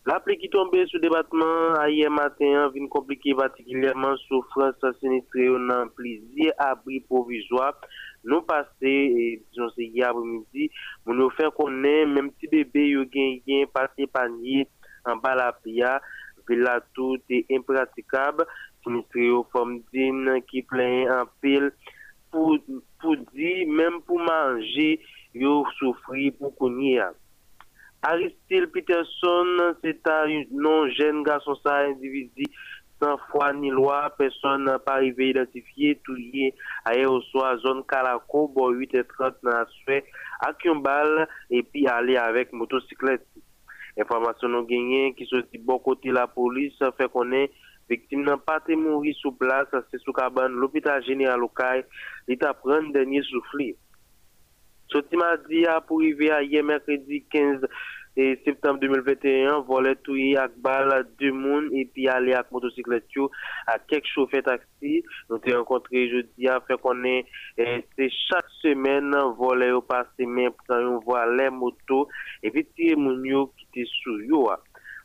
La 0.06 0.20
pluie 0.20 0.36
qui 0.36 0.50
tombait 0.50 0.86
sur 0.86 0.98
le 0.98 1.08
département 1.08 1.82
hier 1.86 2.10
matin 2.10 2.68
vient 2.74 2.86
compliquer 2.88 3.34
particulièrement 3.34 4.14
souffrance 4.28 4.74
sinistrée 5.00 5.48
dans 5.48 5.88
plusieurs 5.96 6.52
abris 6.58 7.00
provisoires. 7.00 7.80
Nous 8.22 8.42
passons, 8.42 8.68
disons, 8.82 9.70
c'est 9.74 9.84
hier 9.84 10.10
après-midi, 10.10 10.70
nous 11.06 11.30
faire 11.30 11.52
connaître, 11.54 12.10
même 12.10 12.30
si 12.38 12.46
bébé 12.48 12.88
yo 12.88 13.04
gagné, 13.06 13.66
passé 13.72 14.06
panier 14.06 14.68
en 15.06 15.16
bas 15.16 15.34
la 15.34 15.52
pia, 15.52 16.02
ville 16.46 16.68
tout 16.94 17.18
est 17.30 17.46
impraticable 17.50 18.46
ministre 18.86 19.20
au 19.30 19.46
forme 19.52 19.80
qui 20.50 20.62
plein 20.62 21.22
en 21.22 21.24
pile 21.40 21.72
pour 22.30 22.58
pour 23.00 23.16
dire 23.34 23.68
même 23.68 24.00
pour 24.02 24.18
manger 24.18 25.00
yo 25.34 25.64
souffrir 25.78 26.32
pour 26.38 26.56
connaître 26.56 27.14
Aristide 28.02 28.66
Peterson 28.66 29.74
c'est 29.82 30.06
un 30.06 30.44
non 30.50 30.88
jeune 30.90 31.22
garçon 31.22 31.54
ça 31.64 31.76
individu 31.78 32.44
sans 33.00 33.18
foi 33.30 33.52
ni 33.52 33.70
loi 33.70 34.14
personne 34.18 34.64
n'a 34.64 34.78
pas 34.78 34.94
arrivé 34.94 35.30
identifié 35.30 36.00
tout 36.04 36.14
lié 36.14 36.54
à 36.84 36.96
au 37.08 37.20
soir 37.22 37.58
zone 37.58 37.82
Calaco 37.88 38.48
bon 38.48 38.72
8h30 38.72 39.34
dans 39.42 39.50
la 39.50 39.66
suite 39.66 40.04
à 40.40 40.52
balle 40.74 41.28
et 41.50 41.62
puis 41.62 41.86
aller 41.86 42.16
avec 42.16 42.52
motocyclette. 42.52 43.26
Information 43.98 44.48
nous 44.48 44.64
gagné 44.64 45.14
qui 45.14 45.24
sorti 45.26 45.58
bon 45.58 45.78
côté 45.78 46.10
la 46.10 46.26
police 46.26 46.78
fait 46.98 47.10
connaître 47.10 47.54
Victime 47.88 48.22
n'a 48.22 48.36
pas 48.36 48.58
été 48.58 48.76
mort 48.76 49.02
sur 49.14 49.36
place, 49.36 49.68
c'est 49.90 50.00
sous 50.00 50.12
cabane 50.12 50.52
l'hôpital 50.52 51.04
général 51.04 51.40
local, 51.40 51.86
il 52.28 52.38
t'a 52.38 52.54
pris 52.54 52.92
dernier 52.92 53.22
souffle. 53.22 53.74
Ce 54.88 55.16
mardi 55.16 55.66
a 55.66 55.80
pour 55.80 56.00
arriver 56.00 56.30
à 56.30 56.42
hier 56.42 56.62
mercredi 56.62 57.24
15 57.30 57.66
septembre 58.44 58.78
2021, 58.78 59.64
volet 59.66 59.96
touye 60.06 60.36
ak 60.38 60.52
bal 60.62 60.92
deux 61.18 61.32
moun 61.34 61.68
et 61.74 61.84
puis 61.86 62.06
aller 62.06 62.32
avec 62.32 62.52
motocyclette 62.52 63.08
à 63.66 63.78
quelques 63.80 64.06
chauffeurs 64.06 64.44
taxi. 64.44 65.02
Nous 65.28 65.38
t'ai 65.38 65.54
rencontré 65.54 66.08
jeudi 66.08 66.46
à 66.46 66.60
faire 66.60 66.78
connaître 66.80 67.28
c'est 67.56 68.10
chaque 68.28 68.48
semaine 68.62 69.12
volet 69.36 69.72
au 69.72 69.82
passé 69.82 70.26
mais 70.26 70.48
pour 70.50 70.76
on 70.76 71.00
voit 71.00 71.26
les 71.34 71.50
motos 71.50 72.06
et 72.42 72.50
puis 72.52 72.64
tirer 72.76 72.94
moun 72.94 73.24
yo 73.24 73.52
qui 73.56 73.66
était 73.80 73.90
sous 74.02 74.20
yo. 74.20 74.48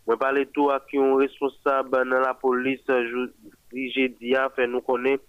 Mwen 0.10 0.18
pale 0.18 0.42
tou 0.58 0.72
ak 0.74 0.90
yon 0.90 1.20
responsab 1.22 1.92
nan 1.94 2.24
la 2.24 2.32
polis 2.42 2.80
je 3.94 4.06
diya 4.18 4.48
fe 4.56 4.66
nou 4.66 4.82
konen 4.82 5.20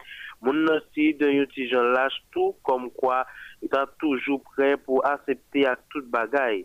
moun 0.41 0.63
nasi 0.65 1.11
de 1.21 1.29
yon 1.35 1.51
ti 1.53 1.67
jan 1.69 1.91
laj 1.93 2.15
tou 2.33 2.55
kom 2.65 2.87
kwa 2.97 3.19
etan 3.61 3.91
toujou 4.01 4.41
pre 4.55 4.71
pou 4.87 5.03
asepte 5.05 5.67
ak 5.69 5.83
tout 5.93 6.09
bagay. 6.15 6.63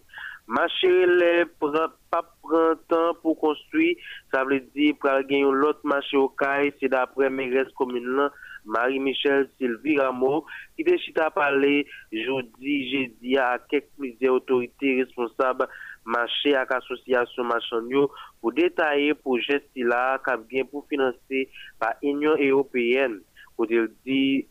Mache 0.47 0.93
le 1.09 1.43
pa 1.59 2.21
pran 2.23 2.79
tan 2.87 3.17
pou 3.19 3.35
konstwi, 3.41 3.97
sa 4.31 4.45
vle 4.47 4.61
di 4.77 4.93
pral 5.01 5.25
gen 5.27 5.43
yon 5.49 5.59
lot 5.59 5.83
mache 5.83 6.15
okay, 6.15 6.71
se 6.79 6.87
dapre 6.93 7.27
meres 7.27 7.73
komin 7.75 8.13
lan 8.15 8.31
Marie-Michel 8.65 9.43
Sylvie 9.57 9.99
Rameau, 9.99 10.45
ki 10.77 10.85
de 10.87 10.95
chita 11.03 11.27
pale 11.35 11.83
jodi 12.15 12.77
je 12.93 13.01
diya 13.19 13.51
ak 13.57 13.67
kek 13.73 13.91
plize 13.97 14.31
otorite 14.31 14.95
responsab 15.01 15.67
marché 16.05 16.55
avec 16.55 16.69
l'association 16.69 17.43
Machanio 17.43 18.11
pour 18.39 18.53
détailler 18.53 19.09
le 19.09 19.15
projet 19.15 19.63
là 19.75 20.19
qui 20.23 20.63
pour 20.63 20.87
financer 20.87 21.49
par 21.79 21.95
l'Union 22.01 22.35
européenne. 22.39 23.21
Pour 23.55 23.67
dire 23.67 23.87
si 24.03 24.47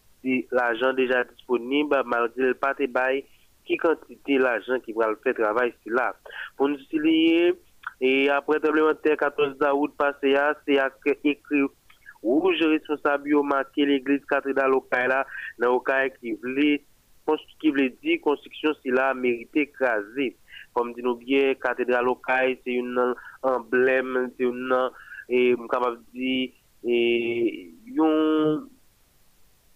l'argent 0.50 0.92
déjà 0.92 1.24
disponible, 1.24 2.02
malgré 2.06 2.48
le 2.48 2.54
de 2.54 2.86
bail, 2.86 3.24
qui 3.64 3.76
quantité 3.76 4.38
l'argent 4.38 4.78
qui 4.80 4.92
va 4.92 5.08
le 5.08 5.18
faire 5.22 5.34
travail 5.34 5.70
ici 5.70 5.90
là. 5.90 6.14
Pour 6.56 6.68
nous 6.68 6.78
souligner, 6.90 7.54
et 8.00 8.28
après 8.28 8.58
le 8.58 9.16
14 9.16 9.56
août 9.74 9.94
passé, 9.96 10.34
c'est 10.66 10.78
écrit 11.24 11.62
rouge 12.22 12.62
responsable 12.62 13.42
marqué 13.42 13.84
l'église 13.84 14.24
cathédrale 14.28 14.70
locale 14.70 15.08
là, 15.08 15.26
dans 15.58 15.74
le 15.74 16.10
qui 16.20 16.32
voulait 16.32 16.82
qui 17.60 17.70
dire 18.02 18.20
construction 18.22 18.74
si 18.82 18.90
là 18.90 19.14
mérité 19.14 19.62
écrasé 19.62 20.36
comme 20.74 20.92
dit 20.92 21.02
nous 21.02 21.16
bien, 21.16 21.54
cathédrale 21.54 22.04
locale, 22.04 22.56
c'est 22.64 22.78
un 22.78 23.14
emblème, 23.42 24.30
c'est 24.36 24.44
un, 24.46 24.90
et, 25.28 25.54
capable 25.70 25.98
de 25.98 26.18
dire, 26.18 26.50
et, 26.84 27.74
un 27.98 28.66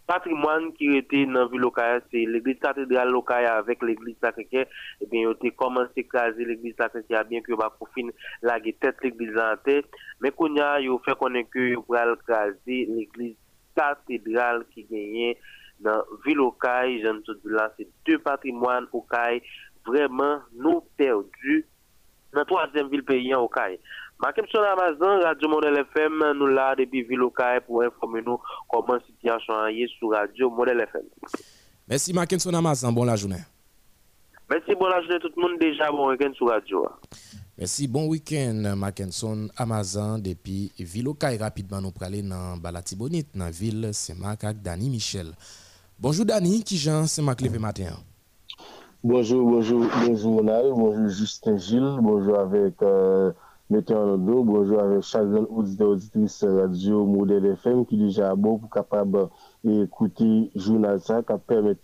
patrimoine 0.06 0.72
qui 0.72 0.96
était 0.96 1.26
dans 1.26 1.32
la 1.32 1.46
ville 1.46 1.60
locale, 1.60 2.02
c'est 2.10 2.24
l'église 2.24 2.58
cathédrale 2.60 3.10
locale 3.10 3.46
avec 3.46 3.82
l'église 3.82 4.16
sacrée 4.20 4.46
et 4.52 5.06
bien, 5.06 5.20
ils 5.20 5.28
ont 5.28 5.50
commencé 5.56 5.92
à 5.96 6.00
écraser 6.00 6.44
l'église 6.44 6.74
sacrée 6.76 7.04
bien 7.28 7.40
que 7.42 7.52
va 7.52 7.70
pour 7.70 7.88
finir 7.90 8.12
la 8.42 8.58
tête 8.60 8.96
l'église 9.02 9.36
en. 9.36 9.84
Mais 10.20 10.30
qu'on 10.30 10.56
a, 10.56 10.80
ils 10.80 10.90
ont 10.90 10.98
fait 10.98 11.16
connaître 11.16 11.50
que 11.50 11.58
ils 11.58 11.76
écraser 11.76 12.86
l'église 12.86 13.36
cathédrale 13.76 14.64
qui 14.74 14.84
gagnait 14.84 15.38
dans 15.80 15.92
la 15.92 16.04
ville 16.26 16.36
locale, 16.38 16.98
j'aime 17.00 17.22
là, 17.44 17.72
c'est 17.76 17.88
deux 18.06 18.18
patrimoines 18.18 18.86
au 18.92 19.02
vraiment 19.86 20.38
nous 20.54 20.82
perdu 20.96 21.66
dans 22.32 22.40
la 22.40 22.44
troisième 22.44 22.88
ville 22.88 23.04
paysan 23.04 23.40
au 23.40 23.48
CAI. 23.48 23.78
Makem 24.20 24.46
Amazon, 24.54 25.20
Radio 25.22 25.48
Model 25.48 25.78
FM, 25.78 26.32
nous 26.36 26.46
là 26.48 26.74
depuis 26.76 27.02
ville 27.02 27.22
au 27.22 27.30
CAI 27.30 27.60
pour 27.60 27.82
informer 27.82 28.20
nous 28.22 28.38
comment 28.68 28.94
la 28.94 29.00
situation 29.06 29.66
est 29.68 29.86
sur 29.98 30.10
Radio 30.10 30.50
Model 30.50 30.80
FM. 30.80 31.04
Merci 31.88 32.12
Mackinson 32.12 32.52
Amazon, 32.52 32.92
bon 32.92 33.04
la 33.04 33.16
journée. 33.16 33.42
Merci, 34.50 34.74
bon 34.74 34.86
la 34.88 35.00
journée 35.02 35.20
tout 35.20 35.30
le 35.36 35.42
monde, 35.42 35.58
déjà 35.60 35.90
bon 35.90 36.10
week-end 36.10 36.32
sur 36.34 36.48
Radio. 36.48 36.86
Merci, 37.56 37.86
bon 37.86 38.08
week-end 38.08 38.74
Mackinson 38.76 39.48
Amazon 39.56 40.18
depuis 40.18 40.72
CAI. 41.14 41.36
Rapidement, 41.36 41.80
nous 41.80 41.92
aller 42.00 42.22
dans 42.22 42.56
Balatibonite, 42.56 43.28
dans 43.34 43.44
la 43.44 43.50
ville 43.50 43.90
Saint-Marc 43.92 44.44
avec 44.44 44.62
Dani 44.62 44.90
Michel. 44.90 45.32
Bonjour 45.98 46.24
Dani, 46.24 46.62
qui 46.62 46.76
Jean 46.76 47.06
Saint-Marc 47.06 47.40
matin? 47.58 47.96
Bonjour, 49.04 49.48
bonjour, 49.48 49.86
bonjour 50.08 50.42
bonjour 50.42 51.08
Justin 51.08 51.56
Gilles, 51.56 51.98
bonjour 52.02 52.36
avec 52.36 52.82
euh, 52.82 53.30
Météo 53.70 54.16
bonjour 54.16 54.80
avec 54.80 55.02
chaque 55.02 55.28
auditeur 55.50 55.90
auditrice 55.90 56.42
radio 56.42 57.06
Modèle 57.06 57.46
FM 57.46 57.86
qui 57.86 57.96
déjà 57.96 58.34
bon 58.34 58.58
pour 58.58 58.68
capable 58.70 59.28
d'écouter 59.62 60.50
le 60.52 60.60
journal 60.60 60.98
ça, 60.98 61.22
qui 61.22 61.32
permet 61.46 61.76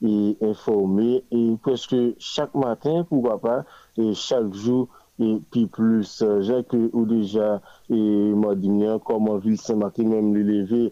d'informer 0.00 1.24
et 1.30 1.58
presque 1.60 1.94
chaque 2.18 2.54
matin, 2.54 3.04
pourquoi 3.06 3.38
pas, 3.38 3.66
et 3.98 4.14
chaque 4.14 4.50
jour 4.54 4.88
et 5.18 5.38
puis 5.50 5.66
plus. 5.66 6.24
J'ai 6.40 6.64
que 6.64 6.88
ou 6.94 7.04
déjà 7.04 7.60
et 7.90 7.94
m'a 7.94 8.54
dit 8.54 8.70
comment 9.04 9.36
ville 9.36 9.60
Saint-Martin 9.60 10.04
même 10.04 10.34
le 10.34 10.40
lever, 10.42 10.90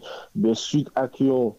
suite 0.53 0.91
à 0.93 1.07
qui 1.07 1.31
on 1.31 1.55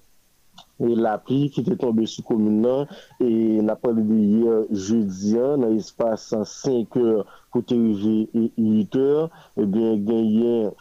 la 0.78 1.16
pli 1.24 1.48
ki 1.52 1.64
te 1.64 1.76
tombe 1.80 2.04
sou 2.10 2.24
komune 2.26 2.60
nan, 2.60 2.90
e 3.22 3.62
na 3.64 3.76
pali 3.80 4.02
de 4.04 4.18
ye 4.40 4.56
jeudyan 4.70 5.62
nan 5.62 5.76
espase 5.78 6.42
5 6.52 6.98
or 7.00 7.22
pou 7.52 7.64
te 7.64 7.78
rive 7.78 8.50
8 8.60 8.98
or, 9.00 9.30
e 9.56 9.64
ben 9.64 10.04
genyen 10.08 10.74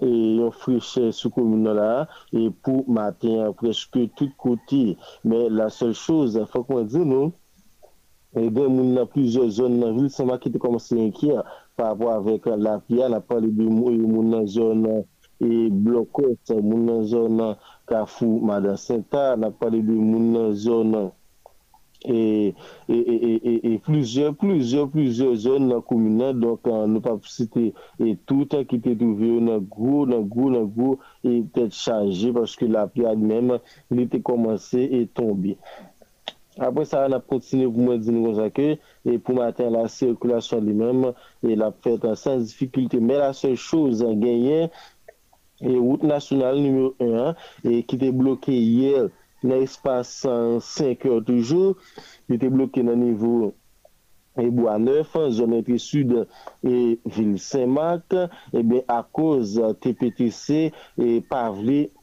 yon 0.00 0.54
friche 0.62 1.10
sou 1.12 1.32
komune 1.34 1.74
la, 1.76 2.06
e 2.32 2.48
pou 2.64 2.86
maten 2.88 3.52
preske 3.60 4.08
tout 4.16 4.32
kote. 4.40 4.96
Men 5.22 5.52
la 5.58 5.68
sel 5.74 5.94
chose, 5.94 6.48
fok 6.50 6.72
mwen 6.72 6.88
di 6.90 7.04
nou, 7.04 7.30
e 8.32 8.48
ben 8.48 8.72
moun 8.72 8.94
nan 8.96 9.08
plizye 9.10 9.46
zon 9.52 9.80
nan 9.82 9.96
vil, 9.98 10.08
san 10.12 10.30
va 10.32 10.40
ki 10.40 10.52
te 10.54 10.62
komanse 10.62 10.96
enkye, 10.96 11.42
pa 11.76 11.92
avwa 11.92 12.16
avek 12.18 12.48
la 12.56 12.78
pli, 12.86 13.04
na 13.12 13.20
pali 13.20 13.52
de 13.52 13.68
moun 13.68 14.32
nan 14.32 14.48
zon 14.48 14.86
nan, 14.86 15.04
e 15.40 15.70
blokot 15.70 16.54
moun 16.60 16.84
nan 16.88 17.06
zon 17.10 17.40
nan 17.40 17.56
Kafou 17.88 18.40
Madan 18.44 18.76
Senta, 18.76 19.34
nan 19.36 19.56
pale 19.58 19.80
de 19.82 19.96
moun 19.96 20.32
nan 20.36 20.54
zon 20.54 20.94
nan. 20.94 21.10
E, 22.02 22.54
e, 22.88 22.94
e, 22.94 23.40
e, 23.44 23.74
e 23.74 23.78
plusieurs, 23.78 24.34
plusieurs, 24.34 24.88
plusieurs 24.88 25.34
zon 25.34 25.66
nan 25.68 25.82
koumina, 25.84 26.30
donk 26.32 26.64
an 26.72 26.94
nou 26.94 27.04
pa 27.04 27.12
psite 27.20 27.66
e 28.00 28.14
toutan 28.24 28.64
ki 28.64 28.78
te 28.86 28.94
touve 29.02 29.28
yo 29.28 29.42
nan 29.44 29.66
gro, 29.68 30.06
nan 30.08 30.24
gro, 30.32 30.48
nan 30.54 30.70
gro 30.72 30.94
e 31.20 31.42
te 31.52 31.66
chanje, 31.76 32.32
paske 32.32 32.70
la 32.72 32.86
piad 32.88 33.20
mèm 33.20 33.52
li 33.92 34.06
te 34.08 34.22
komanse 34.24 34.80
e 34.80 35.02
tombe. 35.12 35.58
Apre 36.60 36.86
sa 36.88 37.04
an 37.04 37.18
ap 37.18 37.28
kontine 37.28 37.68
pou 37.68 37.84
mwen 37.84 38.00
di 38.00 38.14
nou 38.16 38.30
konjake 38.30 38.70
e 39.04 39.18
pou 39.20 39.36
maten 39.36 39.76
la 39.76 39.84
sirkulasyon 39.92 40.64
li 40.70 40.78
mèm 40.80 41.04
e 41.12 41.58
la 41.60 41.68
fèt 41.84 42.08
an 42.08 42.16
sans 42.16 42.48
difikilte, 42.48 42.96
mè 42.96 43.20
la 43.20 43.34
sèl 43.36 43.60
chouz 43.60 44.00
an 44.08 44.16
genyen 44.24 44.72
et 45.62 45.78
route 45.78 46.02
nationale 46.02 46.58
numéro 46.58 46.94
1 47.00 47.34
et 47.64 47.82
qui 47.82 47.96
était 47.96 48.12
bloquée 48.12 48.60
hier 48.60 49.08
nan 49.42 49.62
espas 49.64 50.26
5 50.60 51.06
heures 51.06 51.24
toujou, 51.24 51.76
qui 52.28 52.38
te 52.38 52.48
bloke 52.52 52.82
nan 52.84 53.00
nivou 53.00 53.48
e 53.48 54.44
et 54.44 54.50
bois 54.54 54.78
neuf, 54.78 55.16
zone 55.36 55.56
entrée 55.58 55.80
sud 55.82 56.12
e 56.64 56.98
vil 57.04 57.32
Saint-Marc, 57.40 58.14
eh 58.14 58.60
e 58.60 58.62
ben 58.62 58.84
a 58.88 59.00
koz 59.02 59.58
TPTC 59.82 60.70
e 60.98 61.08
et 61.18 61.24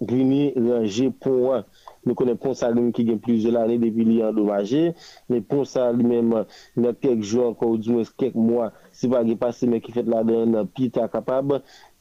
grini 0.02 0.52
Grigny, 0.52 1.12
pon 1.22 1.40
Pont 1.48 1.66
Nou 2.08 2.16
konen 2.16 2.38
pon 2.40 2.56
sa 2.56 2.70
lume 2.72 2.94
ki 2.96 3.04
gen 3.10 3.20
plize 3.24 3.52
l 3.52 3.58
ane 3.60 3.76
depi 3.82 4.06
li 4.08 4.22
endomaje. 4.24 4.94
Men 5.28 5.44
pon 5.50 5.66
sa 5.68 5.90
li 5.92 6.06
menman 6.08 6.48
nan 6.80 6.96
kek 6.96 7.20
jou 7.20 7.50
anko 7.50 7.74
ou 7.74 7.82
di 7.82 7.92
mwen 7.92 8.08
kek 8.22 8.38
mwa 8.40 8.70
si 8.96 9.10
pa 9.12 9.24
ge 9.28 9.36
pase 9.40 9.68
men 9.68 9.84
ki 9.84 9.96
fet 9.96 10.08
la 10.12 10.24
den 10.28 10.56
pita 10.78 11.10
kapab 11.12 11.58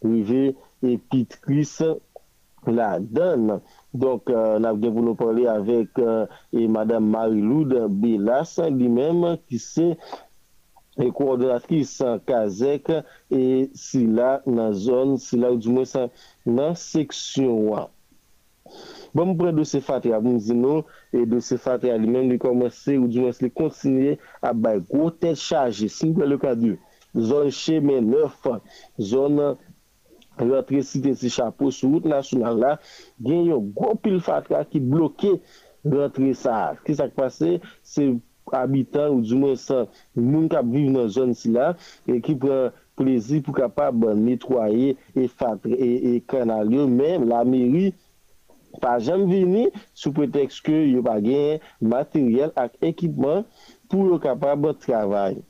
rive 0.06 0.54
epitris 0.92 1.78
la 2.66 2.98
dan. 3.00 3.60
Donk 3.96 4.28
euh, 4.30 4.58
nan 4.60 4.78
gen 4.82 4.94
pou 4.94 5.04
nou 5.04 5.18
pale 5.18 5.46
avek 5.50 6.00
euh, 6.02 6.26
e 6.52 6.66
Madame 6.68 7.08
Marie-Loude 7.14 7.86
Belas 8.02 8.56
li 8.74 8.88
menm 8.92 9.24
ki 9.46 9.60
se 9.62 9.90
e 10.96 11.10
koordinatris 11.12 11.98
Kazek 12.28 12.90
e 13.32 13.44
si 13.76 14.06
la 14.06 14.40
nan 14.46 14.74
zon, 14.76 15.16
si 15.20 15.40
la 15.40 15.52
ou 15.52 15.60
di 15.60 15.72
mwen 15.72 15.88
sa 15.88 16.06
nan 16.48 16.76
seksyon 16.80 17.68
wan. 17.70 17.92
Bon 19.16 19.30
mwen 19.30 19.38
pre 19.38 19.52
de 19.56 19.64
se 19.64 19.80
dosye 19.80 20.12
a 20.12 20.20
moun 20.20 20.40
zino, 20.42 20.82
e 21.14 21.24
de 21.28 21.40
se 21.44 21.56
dosye 21.56 21.92
a 21.94 22.00
li 22.00 22.10
menm 22.10 22.32
li 22.32 22.40
komanse 22.42 22.98
ou 23.00 23.08
di 23.08 23.22
mwen 23.22 23.36
se 23.36 23.46
li 23.46 23.52
kontinye 23.54 24.16
a 24.44 24.52
bay 24.52 24.82
gwo 24.90 25.08
tel 25.10 25.36
chaje, 25.40 25.88
sin 25.92 26.12
kwen 26.16 26.32
le 26.32 26.40
kadu. 26.42 26.74
Zon 27.16 27.48
che 27.48 27.78
men 27.80 28.10
neuf, 28.12 28.44
zon 29.00 29.40
rentre 30.40 30.82
site 30.84 31.14
si 31.18 31.30
chapo 31.32 31.70
sou 31.74 31.94
route 31.96 32.10
nasyonal 32.10 32.60
la, 32.62 32.72
gen 33.24 33.46
yon 33.50 33.68
gwo 33.76 33.94
pil 34.02 34.18
fatra 34.24 34.64
ki 34.68 34.82
bloke 34.82 35.36
rentre 35.86 36.32
sa. 36.38 36.74
Ki 36.84 36.96
sa 36.98 37.08
kpase, 37.12 37.56
se 37.86 38.10
abitan 38.54 39.10
ou 39.10 39.22
di 39.26 39.34
mwen 39.38 39.56
san 39.58 39.88
moun 40.14 40.48
kap 40.52 40.66
vive 40.70 40.92
nan 40.94 41.08
zon 41.10 41.34
si 41.34 41.50
la, 41.54 41.72
e 42.06 42.20
ki 42.22 42.36
pre 42.42 42.58
plezi 42.96 43.42
pou 43.44 43.56
kapab 43.56 44.06
netwaye 44.16 44.94
e 45.18 45.26
fatre 45.28 45.74
e, 45.76 45.90
e 46.16 46.20
kanal 46.30 46.70
yo, 46.72 46.86
men 46.88 47.26
la 47.30 47.42
meri 47.48 47.90
pa 48.82 48.96
jem 49.02 49.26
vini 49.30 49.66
sou 49.96 50.12
preteks 50.16 50.60
ke 50.64 50.76
yo 50.92 51.02
pa 51.04 51.18
gen 51.24 51.62
materyel 51.80 52.52
ak 52.60 52.76
ekipman 52.84 53.44
pou 53.90 54.08
yo 54.12 54.20
kapab 54.22 54.68
travay. 54.84 55.40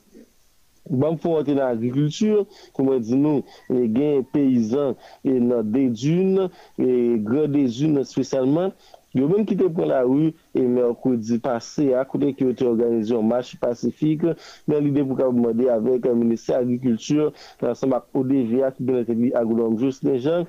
Ban 0.90 1.16
pou 1.18 1.34
fote 1.36 1.54
nan 1.56 1.72
agrikultur, 1.72 2.44
kouman 2.76 3.00
di 3.02 3.16
nou, 3.18 3.42
gen 3.70 4.22
peyizan 4.32 4.94
e, 5.26 5.34
nan 5.42 5.66
dedun, 5.74 6.46
e, 6.78 6.90
gre 7.26 7.46
dedun 7.50 7.98
spesyalman, 8.06 8.70
yo 9.16 9.26
men 9.30 9.46
ki 9.48 9.56
te 9.58 9.66
pon 9.72 9.90
la 9.90 10.04
ou, 10.06 10.30
e 10.54 10.62
men 10.62 10.94
kou 11.02 11.18
di 11.18 11.40
pase, 11.42 11.88
akoute 11.98 12.30
ki 12.36 12.46
yo 12.46 12.54
te 12.60 12.68
organize 12.68 13.10
yon 13.14 13.26
match 13.26 13.56
pasifik, 13.62 14.28
men 14.70 14.86
li 14.86 14.94
de 14.94 15.02
pou 15.08 15.18
ka 15.18 15.26
pou 15.26 15.42
mwade 15.48 15.66
avek 15.74 16.06
minister 16.14 16.60
agrikultur, 16.60 17.34
lansan 17.64 17.94
bak 17.96 18.06
ODVA 18.14 18.70
ki 18.76 18.86
ben 18.86 19.02
ete 19.02 19.18
li 19.18 19.34
agounan 19.42 19.74
jous 19.82 19.98
le 20.06 20.16
jan, 20.22 20.46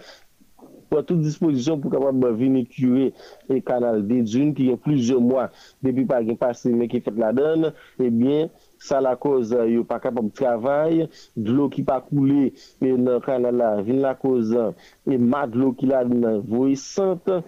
pou 0.87 1.01
a 1.01 1.03
tout 1.03 1.19
disposisyon 1.19 1.81
pou 1.81 1.91
kapab 1.91 2.29
vini 2.37 2.61
kure 2.69 3.09
e 3.49 3.57
kanal 3.65 4.03
dedun, 4.05 4.53
ki 4.55 4.69
yon 4.69 4.81
plizye 4.85 5.17
mwa, 5.17 5.49
depi 5.83 6.05
pa 6.07 6.21
gen 6.23 6.37
pase 6.39 6.69
men 6.71 6.91
ki 6.91 7.01
fet 7.09 7.17
la 7.19 7.33
dan, 7.35 7.71
e 7.97 8.05
eh 8.05 8.13
bien, 8.13 8.51
sa 8.79 9.01
la 9.03 9.15
koz 9.19 9.53
yo 9.69 9.85
pa 9.87 9.99
kapab 10.03 10.31
travay, 10.37 11.05
dlo 11.35 11.69
ki 11.73 11.85
pa 11.87 11.99
koule 12.05 12.51
nan 12.81 13.21
kanal 13.25 13.57
la, 13.61 13.71
vin 13.85 14.01
la 14.03 14.15
koz 14.17 14.53
e 14.53 15.17
madlo 15.17 15.73
ki 15.77 15.89
la 15.89 16.03
nan 16.07 16.43
voye 16.47 16.75
sante, 16.79 17.41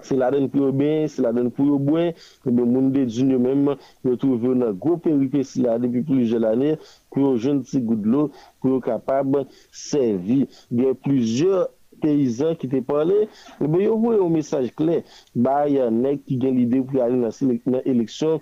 se 0.00 0.16
la 0.16 0.30
den 0.32 0.48
pou 0.50 0.66
yo 0.66 0.72
ben, 0.76 1.06
se 1.10 1.22
la 1.22 1.32
den 1.36 1.50
pou 1.52 1.68
yo 1.68 1.78
bwen, 1.82 2.12
ebe 2.48 2.64
moun 2.64 2.90
de 2.94 3.04
djun 3.08 3.34
yo 3.34 3.40
menm, 3.42 3.74
yo 4.06 4.16
touve 4.20 4.54
nan 4.56 4.78
gwo 4.80 4.96
peripe 5.02 5.42
si 5.46 5.62
la 5.64 5.78
depi 5.82 6.04
pluje 6.08 6.40
lane, 6.40 6.76
pou 7.12 7.26
yo 7.26 7.36
jen 7.42 7.62
ti 7.66 7.82
goudlo, 7.84 8.30
pou 8.62 8.76
yo 8.76 8.80
kapab 8.84 9.42
servi. 9.68 10.42
Bien 10.72 10.96
pluje 11.04 11.66
peyizan 12.02 12.56
ki 12.58 12.70
te 12.72 12.80
pale, 12.86 13.26
ebe 13.62 13.84
yo 13.84 13.98
vwe 14.00 14.16
yo 14.18 14.30
mesaj 14.32 14.72
kle, 14.78 15.02
ba 15.34 15.62
yon 15.70 16.02
nek 16.06 16.24
ki 16.26 16.40
gen 16.42 16.58
lide 16.58 16.82
pou 16.86 16.98
yale 17.02 17.20
nan 17.20 17.82
eleksyon, 17.84 18.40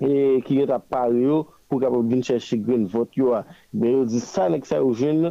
e 0.00 0.40
ki 0.46 0.60
gen 0.60 0.70
ta 0.70 0.78
pale 0.80 1.22
yo, 1.22 1.42
pou 1.68 1.82
kapab 1.82 2.08
vin 2.10 2.24
chèche 2.26 2.58
gren 2.62 2.86
vot 2.90 3.10
yo 3.18 3.34
a. 3.36 3.44
Ben 3.72 3.98
yo 3.98 4.04
di 4.08 4.20
sa 4.22 4.48
nek 4.52 4.66
sa 4.68 4.80
yo 4.82 4.92
jen, 4.96 5.30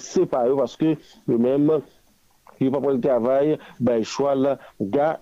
se 0.00 0.26
pa 0.28 0.46
yo, 0.48 0.56
paske 0.60 0.96
yo 1.28 1.38
menm, 1.38 1.76
yo 2.60 2.70
pa 2.74 2.80
pale 2.84 3.02
travay, 3.04 3.58
ba 3.80 3.98
yon 3.98 4.08
chwa 4.08 4.34
la, 4.38 4.56
ga 4.80 5.12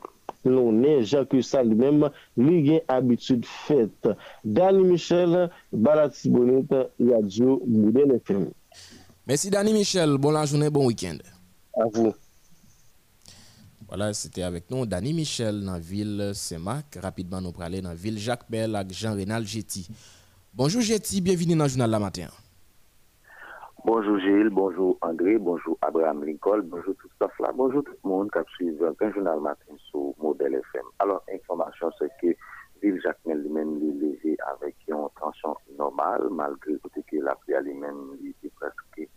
lonen, 0.47 1.03
jan 1.03 1.27
ke 1.29 1.43
sa 1.45 1.65
li 1.67 1.77
menm, 1.79 2.07
li 2.39 2.63
gen 2.67 2.95
abitud 2.95 3.45
fèt. 3.67 4.13
Dani 4.45 4.87
Michel, 4.87 5.49
Balati 5.73 6.31
Bonet, 6.33 6.73
Yadjo, 7.03 7.61
Mouden 7.67 8.17
FM. 8.21 8.49
Mèsi 9.29 9.51
Dani 9.53 9.75
Michel, 9.75 10.17
bon 10.17 10.33
la 10.33 10.47
jounen, 10.47 10.71
bon 10.71 10.87
wikend. 10.87 11.21
À 11.77 11.85
vous. 11.93 12.15
Voilà, 13.89 14.13
c'était 14.13 14.43
avec 14.43 14.71
nous 14.71 14.85
Dani 14.85 15.15
Michel 15.15 15.65
dans 15.65 15.73
la 15.73 15.79
ville 15.79 16.33
Saint-Marc. 16.35 16.99
Rapidement, 17.03 17.41
nous 17.41 17.53
parler 17.53 17.81
dans 17.81 17.89
la 17.89 17.95
ville 17.95 18.19
Jacques 18.19 18.45
Bell 18.51 18.77
avec 18.77 18.93
Jean-Rénal 18.93 19.47
Getty. 19.47 19.89
Bonjour 20.53 20.83
Getty, 20.83 21.23
bienvenue 21.23 21.57
dans 21.57 21.65
le 21.65 21.71
journal 21.71 21.91
La 21.91 21.99
Matin. 21.99 22.27
Bonjour 23.87 24.19
Gilles, 24.19 24.51
bonjour 24.51 24.99
André, 25.01 25.39
bonjour 25.39 25.79
Abraham 25.81 26.23
Lincoln, 26.23 26.65
bonjour 26.65 26.95
tout 26.97 27.09
ça 27.19 27.29
bonjour 27.55 27.83
tout 27.83 27.95
le 28.05 28.11
monde 28.11 28.29
qui 28.31 28.55
suit 28.57 28.77
un 28.83 29.11
journal 29.11 29.41
matin 29.41 29.73
sur 29.91 30.13
Modèle 30.19 30.57
FM. 30.57 30.85
Alors, 30.99 31.23
information, 31.33 31.91
c'est 31.99 32.11
que 32.21 32.37
ville 32.83 33.01
Jacques 33.03 33.21
Bell 33.25 33.41
lui-même 33.41 33.79
est 33.79 34.05
levé 34.05 34.37
avec 34.55 34.77
une 34.87 35.09
tension 35.19 35.57
normale, 35.79 36.29
malgré 36.31 36.75
que 36.75 37.17
la 37.17 37.35
pluie 37.37 37.55
lui-même 37.65 38.19
est 38.45 38.51
presque 38.51 39.09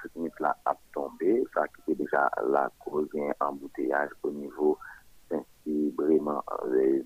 tout 0.00 0.14
nif 0.16 0.38
la 0.40 0.54
ap 0.70 0.80
tombe, 0.96 1.32
sa 1.54 1.66
ki 1.72 1.86
te 1.86 1.94
deja 2.00 2.24
la 2.54 2.64
koze 2.84 3.30
embouteillaj 3.44 4.12
o 4.22 4.32
nivou 4.34 4.78
sensi 5.28 5.90
breman 5.96 6.40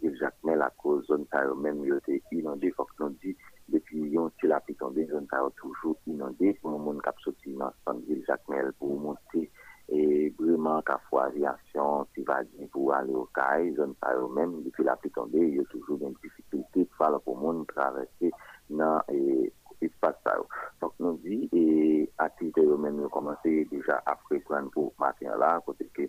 vil 0.03 0.17
jakmen 0.21 0.59
la 0.59 0.71
koze 0.83 1.07
zon 1.09 1.25
ta 1.33 1.43
yo 1.47 1.55
menm 1.55 1.85
yo 1.87 1.99
te 2.07 2.19
inonde 2.39 2.71
fok 2.77 2.91
non 3.01 3.17
di 3.23 3.35
depi 3.73 4.09
yon 4.15 4.31
ti 4.39 4.47
la 4.51 4.61
pi 4.67 4.75
tombe 4.81 5.07
zon 5.11 5.27
ta 5.31 5.43
yo 5.43 5.51
toujou 5.61 5.97
inonde 6.13 6.53
pou 6.61 6.79
moun 6.85 7.01
kap 7.07 7.19
soti 7.25 7.55
nan 7.61 7.75
san 7.85 8.03
vil 8.09 8.23
jakmen 8.29 8.73
pou 8.79 8.99
monte 9.05 9.45
e 9.89 10.01
breman 10.39 10.83
ka 10.89 10.99
fwa 11.09 11.29
avyasyon 11.29 12.09
si 12.13 12.25
vajin 12.29 12.69
pou 12.73 12.93
ale 12.99 13.15
okay 13.25 13.71
zon 13.79 13.95
ta 14.01 14.13
yo 14.19 14.29
menm 14.37 14.63
depi 14.65 14.85
la 14.89 14.97
pi 15.03 15.13
tombe 15.17 15.43
yo 15.59 15.65
toujou 15.73 16.01
gen 16.03 16.17
difikilte 16.23 16.89
pou 16.99 17.35
moun 17.43 17.65
travese 17.73 18.33
nan 18.69 19.01
e 19.09 19.49
espace 19.81 20.17
ça. 20.25 20.37
Donc, 20.81 20.93
nous 20.99 21.19
dit, 21.19 21.49
et 21.53 22.11
activité 22.19 22.63
même 22.63 22.97
nous 22.97 23.09
commencé 23.09 23.67
déjà 23.71 24.03
à 24.07 24.17
prendre 24.17 24.71
pour 24.71 24.93
matin 24.99 25.37
là, 25.39 25.61
côté 25.65 25.91
que 25.95 26.03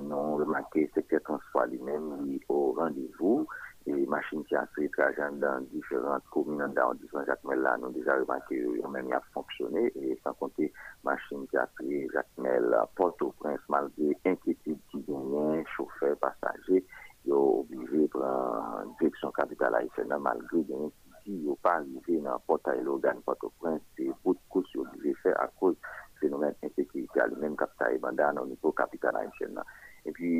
nous 0.00 0.36
remarqué 0.36 0.90
secteur 0.94 1.20
transport 1.22 1.66
lui-même 1.66 2.38
au 2.48 2.72
rendez-vous. 2.72 3.46
Et 3.86 4.06
machines 4.06 4.44
qui 4.44 4.54
a 4.54 4.66
fait 4.74 4.88
trajet 4.88 5.30
dans 5.36 5.60
différentes 5.72 6.24
communes 6.30 6.72
d'arrondissement 6.74 7.24
Jacmel 7.24 7.60
là, 7.60 7.78
nous 7.78 7.90
déjà 7.90 8.16
remarqué 8.16 8.62
même 8.90 9.12
a 9.12 9.20
fonctionné. 9.32 9.90
Et 9.96 10.18
sans 10.22 10.34
compter 10.34 10.72
machine 11.04 11.46
qui 11.48 11.56
a 11.56 11.66
pris 11.66 12.06
Jacmel 12.12 12.76
Port-au-Prince 12.96 13.60
malgré 13.68 14.16
inquiétude 14.26 14.78
qui 14.90 15.00
gagnait, 15.08 15.64
chauffeur, 15.74 16.16
passager, 16.18 16.84
ils 17.24 17.32
obligé 17.32 18.02
de 18.02 18.08
prendre 18.08 18.94
direction 19.00 19.30
capitale 19.32 19.74
haïtienne 19.76 20.14
malgré 20.20 20.62
gagner 20.64 20.92
si 21.28 21.44
yo 21.44 21.54
pa 21.60 21.76
arrive 21.76 22.16
nan 22.24 22.40
potay 22.48 22.80
logan 22.80 23.20
Port-au-Prince, 23.20 23.84
se 23.96 24.08
bout 24.24 24.40
kous 24.48 24.64
yo 24.72 24.86
dive 24.94 25.12
fè 25.20 25.34
a 25.36 25.44
kouz 25.60 25.76
fenomen 26.20 26.56
ensekirite 26.64 27.20
a 27.20 27.26
li 27.28 27.36
men 27.42 27.56
kapta 27.60 27.90
e 27.92 27.98
banda 28.00 28.30
nan 28.32 28.48
nivou 28.48 28.72
kapitan 28.72 29.16
a 29.16 29.26
enchen 29.28 29.52
nan. 29.58 29.68
E 30.08 30.14
pi, 30.16 30.30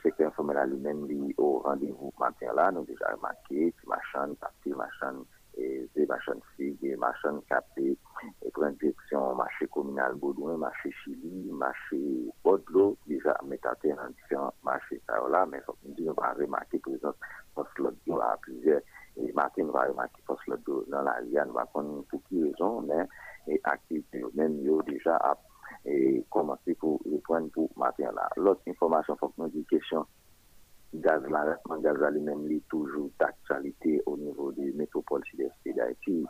sekte 0.00 0.24
informel 0.24 0.62
a 0.62 0.64
li 0.64 0.78
men 0.80 1.04
li 1.10 1.34
o 1.36 1.50
randevou 1.66 2.14
matin 2.22 2.56
la, 2.56 2.70
nou 2.72 2.88
deja 2.88 3.12
remake, 3.12 3.68
ti 3.76 3.90
machan, 3.92 4.32
pati 4.40 4.72
machan, 4.80 5.20
e, 5.60 5.84
ze 5.92 6.06
machan 6.08 6.40
fig, 6.54 6.80
e, 6.88 6.96
machan 7.04 7.42
kapte, 7.50 7.92
e 8.40 8.54
pren 8.56 8.78
direksyon 8.80 9.36
mache 9.36 9.68
kominal 9.76 10.16
Boudouin, 10.22 10.56
mache 10.64 10.94
Chili, 11.02 11.52
mache 11.52 12.00
Bodlo, 12.40 12.94
deja 13.04 13.36
metate 13.44 13.92
nan 13.92 14.16
disyon 14.16 14.48
mache 14.64 15.02
sa 15.04 15.20
yo 15.20 15.28
la, 15.28 15.44
men 15.44 15.60
fok 15.68 15.76
nou 15.84 15.98
di 15.98 16.08
nou 16.08 16.16
pa 16.16 16.32
remake 16.40 16.80
prezant, 16.86 17.28
fos 17.52 17.76
lòd 17.84 18.00
yo 18.08 18.22
a 18.24 18.32
plizer, 18.46 18.80
et 19.16 19.32
Martin 19.32 19.66
va 19.66 19.84
remarquer 19.86 20.22
force 20.26 20.46
l'autre 20.46 20.84
dans 20.88 21.02
la 21.02 21.12
RIA, 21.12 21.46
on 21.48 21.52
va 21.52 21.66
prendre 21.66 22.04
pour 22.08 22.22
qui 22.24 22.42
raison, 22.42 22.82
mais 22.82 23.06
et 23.48 23.60
activité 23.64 24.22
même 24.34 24.60
yo 24.60 24.82
déjà 24.82 25.16
à 25.16 25.36
et 25.86 26.24
commencer 26.30 26.74
pour 26.74 27.00
reprendre 27.10 27.50
pour 27.52 27.70
matin 27.76 28.10
là. 28.12 28.28
L'autre 28.36 28.62
information, 28.68 29.16
faut 29.16 29.28
que 29.28 29.34
nous 29.38 29.48
disions 29.48 29.64
question 29.68 30.06
gaz 30.92 31.22
l'arrêtement 31.28 31.78
gaz 31.78 31.96
lui-même 32.12 32.50
est 32.50 32.68
toujours 32.68 33.10
d'actualité 33.18 34.02
au 34.06 34.16
niveau 34.16 34.52
des 34.52 34.72
métropoles 34.72 35.24
sud-est 35.24 35.52
d'Haïti. 35.74 36.26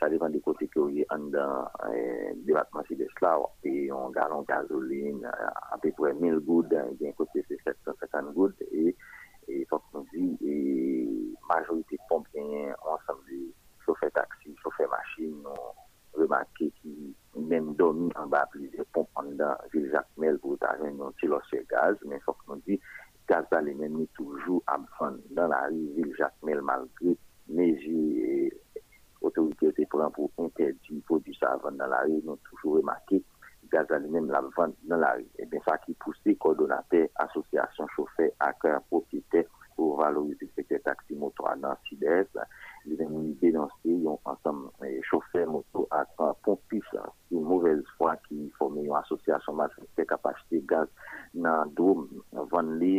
Ça 0.00 0.08
dépend 0.08 0.28
des 0.28 0.40
côtés 0.40 0.68
que 0.68 0.80
vous 0.80 0.90
en 1.10 1.18
dans 1.18 1.68
le 1.84 2.34
département 2.44 2.82
sud-est 2.84 3.20
là. 3.20 3.38
Et 3.64 3.92
on 3.92 4.10
gallon 4.10 4.42
gasoline 4.42 5.24
à 5.70 5.78
peu 5.78 5.92
près 5.92 6.12
1000 6.14 6.40
gouttes, 6.40 6.74
il 6.92 7.02
y 7.02 7.06
a 7.06 7.10
un 7.10 7.12
côté 7.12 7.44
c'est 7.48 7.62
750 7.62 8.34
gouttes. 8.34 8.62
Et 9.54 9.66
faut 9.68 9.82
qu'on 9.92 10.04
dise, 10.14 10.38
la 10.40 11.56
majorité 11.56 11.98
pompe 12.08 12.26
ensemble 12.36 13.24
de 13.30 13.52
chauffeurs 13.84 14.10
taxi, 14.12 14.56
chauffeurs 14.62 14.88
machine, 14.88 15.42
on 15.44 16.20
remarqué 16.20 16.72
qui 16.80 17.14
même 17.36 17.74
dormi 17.74 18.10
en 18.16 18.26
bas 18.26 18.48
plusieurs 18.50 18.86
pompes 18.86 19.08
dans 19.14 19.56
ville 19.72 19.90
Jacques 19.90 20.06
Mel 20.16 20.38
pour 20.38 20.56
avoir 20.60 21.08
un 21.08 21.12
petit 21.12 21.66
gaz, 21.70 21.96
mais 22.06 22.18
faut 22.20 22.36
qu'on 22.46 22.56
dise 22.66 22.78
gaz 23.28 23.44
lui-même 23.62 24.06
toujours 24.14 24.62
à 24.66 24.78
dans 25.30 25.48
la 25.48 25.68
ville 25.70 26.14
Jacques 26.16 26.42
Mel 26.42 26.62
malgré 26.62 27.16
mesures 27.48 28.50
autorités 29.20 29.86
pour 29.86 30.30
interdire 30.38 31.02
produit 31.04 31.36
ça 31.38 31.58
dans 31.62 31.86
la 31.86 32.00
rue, 32.02 32.22
nous 32.24 32.38
toujours 32.50 32.76
remarqué 32.76 33.22
gaz 33.72 33.90
an 33.94 34.04
li 34.04 34.10
menm 34.12 34.30
la 34.34 34.40
vande 34.56 34.76
nan 34.90 35.00
la 35.04 35.14
ri. 35.16 35.26
E 35.38 35.42
eh 35.42 35.48
ben 35.50 35.62
sa 35.66 35.78
ki 35.84 35.94
pousse 36.04 36.36
kordonate 36.44 37.00
asosyasyon 37.24 37.88
choufe 37.94 38.28
ak 38.48 38.66
propite 38.90 39.44
pou 39.76 39.96
valorize 40.00 40.48
sekte 40.52 40.78
taksi 40.86 41.16
moto 41.22 41.46
anan 41.48 41.80
sides. 41.88 42.28
Li 42.86 42.98
menm 43.00 43.16
li 43.24 43.32
denonse 43.40 43.96
yon 44.06 44.20
ansam 44.32 44.66
choufe 45.08 45.46
moto 45.54 45.86
ak 46.00 46.20
pompis 46.44 46.92
yon 47.32 47.48
mouvez 47.48 47.82
fwa 47.96 48.14
ki 48.28 48.50
fome 48.58 48.84
yon 48.84 49.00
asosyasyon 49.00 49.60
masriste 49.62 50.08
kapasite 50.12 50.62
gaz 50.72 50.88
nan 51.34 51.72
doum 51.78 52.08
van 52.52 52.76
li 52.82 52.94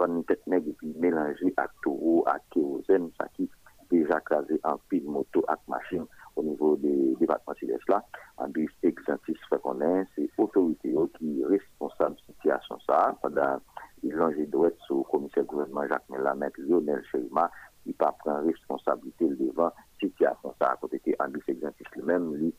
van 0.00 0.16
ni 0.16 0.24
tetneg 0.32 0.72
epi 0.72 0.94
melange 1.04 1.52
ak 1.64 1.76
touro 1.84 2.22
ak 2.34 2.48
kerozen 2.54 3.12
sa 3.20 3.28
ki 3.36 3.50
deja 3.90 4.18
krasi 4.26 4.56
an 4.66 4.80
pil 4.90 5.04
moto 5.16 5.44
ak 5.52 5.60
machin 5.70 6.08
o 6.36 6.42
nivou 6.42 6.76
de 6.80 6.92
debatman 7.20 7.56
sides 7.60 7.84
la. 7.92 8.00
an 8.42 8.52
bis 8.52 8.72
egzantis 8.88 9.40
est, 9.74 10.06
c'est 10.14 10.30
l'autorité 10.38 10.94
qui 11.18 11.40
est 11.40 11.46
responsable 11.46 12.16
de 12.16 12.32
situation 12.32 12.78
ça. 12.86 13.16
Pendant 13.22 13.60
il 14.02 14.12
longe 14.12 14.36
doit 14.48 14.68
être 14.68 14.80
sous 14.86 15.02
commissaire 15.04 15.44
gouvernement 15.44 15.86
Jacques 15.88 16.08
Melamed, 16.10 16.52
Lionel 16.58 17.02
Cheima, 17.10 17.50
qui 17.82 17.92
pas 17.92 18.14
prend 18.18 18.42
responsabilité 18.44 19.28
devant 19.28 19.72
situation 19.98 20.54
ça 20.60 20.72
à 20.72 20.76
côté 20.76 21.00
en 21.18 21.28
but 21.28 21.42
exemptif 21.48 21.86
lui-même, 21.94 22.34
lui, 22.34 22.54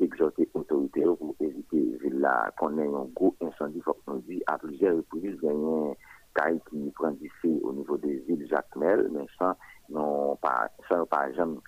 exhorter 0.00 0.48
l'autorité 0.54 1.02
pour 1.04 1.34
éviter 1.40 1.98
là 2.10 2.50
qu'on 2.58 2.78
ait 2.78 2.86
un 2.86 3.06
gros 3.14 3.34
incendie, 3.40 3.80
faut 3.80 3.96
qu'on 4.04 4.16
dit 4.16 4.42
à 4.46 4.58
plusieurs 4.58 4.96
reprises, 4.96 5.40
gagner 5.40 5.96
caille 6.34 6.60
qui 6.70 6.90
prend 6.94 7.12
du 7.12 7.30
feu 7.40 7.58
au 7.62 7.72
niveau 7.72 7.96
des 7.96 8.18
villes 8.28 8.46
Jacmel, 8.48 9.08
mais 9.12 9.26
sans, 9.38 9.54
non, 9.88 10.36
pas, 10.36 10.68
sans 10.88 11.06
par 11.06 11.24
exemple 11.24 11.60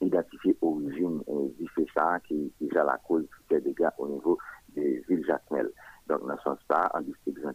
identifier 0.00 0.56
origine 0.62 1.22
du 1.58 1.68
fait 1.74 1.86
ça 1.94 2.18
qui 2.26 2.34
est 2.34 2.64
déjà 2.64 2.84
la 2.84 2.98
cause 3.06 3.26
des 3.50 3.60
dégâts 3.60 3.88
au 3.98 4.08
niveau 4.08 4.38
des 4.74 5.02
villes 5.08 5.24
Jacmel. 5.26 5.70
Donc, 6.08 6.26
dans 6.26 6.36
ce 6.38 6.42
sens-là, 6.42 6.90
en 6.94 7.00
distinction 7.02 7.52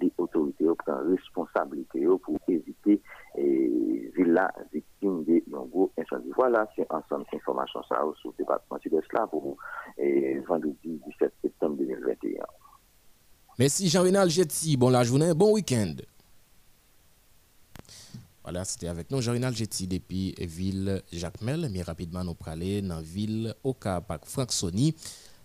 des 0.00 0.12
autorités 0.18 0.66
prend 0.78 0.98
responsabilité 1.08 2.06
pour 2.22 2.38
éviter 2.46 3.00
et 3.36 4.12
villes 4.16 4.40
victimes 4.72 5.24
de 5.24 5.42
gros 5.48 5.90
incendie. 5.98 6.30
Voilà, 6.36 6.68
c'est 6.76 6.86
ensemble 6.92 7.24
d'informations 7.32 7.82
ça 7.88 8.00
sur 8.20 8.30
le 8.30 8.36
département 8.38 8.78
sud-est 8.80 9.08
pour 9.30 9.56
vendredi 10.46 11.00
17 11.06 11.32
septembre 11.42 11.76
2021. 11.78 12.44
Merci 13.58 13.88
Jean-Renal 13.88 14.28
Jetsi. 14.28 14.76
Bon 14.76 14.90
la 14.90 15.02
journée, 15.02 15.32
bon 15.34 15.54
week-end. 15.54 15.94
Voilà, 18.42 18.64
c'était 18.64 18.86
avec 18.86 19.10
nous 19.10 19.20
Jean-Renal 19.20 19.52
Jetsi 19.56 19.88
depuis 19.88 20.32
ville 20.38 21.02
Jacmel. 21.10 21.68
Mais 21.72 21.82
rapidement, 21.82 22.22
nous 22.22 22.34
parler 22.34 22.82
dans 22.82 23.00
ville 23.00 23.52
au 23.64 23.74
Cap 23.74 24.24
Franck 24.24 24.52
Sony. 24.52 24.94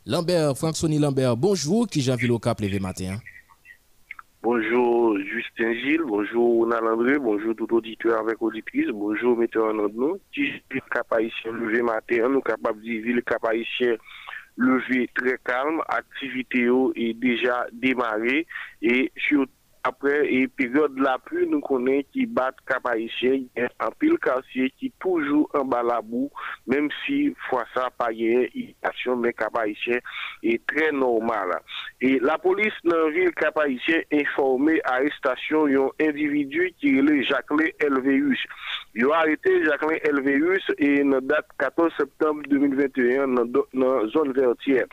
Lambert, 0.08 0.58
Franck 0.58 0.76
Sony 0.76 0.98
Lambert, 0.98 1.38
bonjour, 1.38 1.86
qui 1.86 2.02
vu 2.02 2.30
au 2.32 2.40
Cap 2.40 2.60
levé 2.60 2.80
matin. 2.80 3.18
Bonjour 4.42 5.16
Justin 5.20 5.74
Gilles, 5.74 6.02
bonjour 6.08 6.56
Ronald 6.56 6.84
André, 6.86 7.20
bonjour 7.20 7.56
tout 7.56 7.72
auditeur 7.72 8.20
avec 8.20 8.42
auditrice, 8.42 8.88
bonjour 8.92 9.38
metteur 9.38 9.66
en 9.66 9.78
ordre. 9.78 10.18
Qui 10.34 10.54
le 10.72 10.82
Cap 10.92 11.06
Haïtien 11.12 11.52
levé 11.52 11.84
matin, 11.84 12.30
nous 12.30 12.42
capables 12.42 12.82
de 12.82 12.88
dire 12.88 13.16
le 13.16 13.22
Cap 13.22 13.46
Haïtien 13.46 13.96
levé 14.58 15.08
très 15.14 15.38
calme, 15.46 15.82
activité 15.88 16.68
est 16.96 17.14
déjà 17.14 17.68
démarrée 17.72 18.48
et 18.82 19.12
surtout 19.16 19.52
après 19.84 20.32
et 20.32 20.48
période 20.48 20.98
la 21.00 21.18
pluie 21.18 21.48
nous 21.48 21.62
connaissons 21.62 22.08
qui 22.14 22.26
bat 22.26 22.52
cap 22.68 22.86
haïtien 22.88 23.44
un 23.58 23.92
pile 24.00 24.18
quartier 24.20 24.72
qui 24.78 24.92
toujours 25.00 25.50
en 25.54 25.66
bas 25.66 25.84
la 25.84 26.02
même 26.68 26.90
si 27.06 27.34
fois 27.50 27.66
ça 27.74 27.90
pas 27.98 28.12
irritation 28.12 29.16
mais 29.16 29.34
est 30.44 30.66
très 30.66 30.92
normal. 30.92 31.60
Et 32.00 32.20
la 32.20 32.38
police 32.38 32.74
dans 32.84 32.98
la 32.98 33.10
ville 33.10 33.32
cap 33.32 33.58
informé 34.12 34.82
arrestation 34.84 35.68
d'un 35.68 35.90
individu 36.00 36.74
qui 36.80 36.98
est 36.98 37.24
Jacqueline 37.24 37.72
Elveus 37.80 38.38
il 38.94 39.06
a 39.06 39.20
arrêté 39.20 39.64
Jacqueline 39.64 40.00
Elveus 40.04 40.60
et 40.78 41.04
dans 41.04 41.22
date 41.22 41.48
14 41.58 41.94
septembre 41.98 42.42
2021 42.50 43.28
dans 43.28 43.66
la 43.74 44.08
zone 44.08 44.34
vertière. 44.34 44.86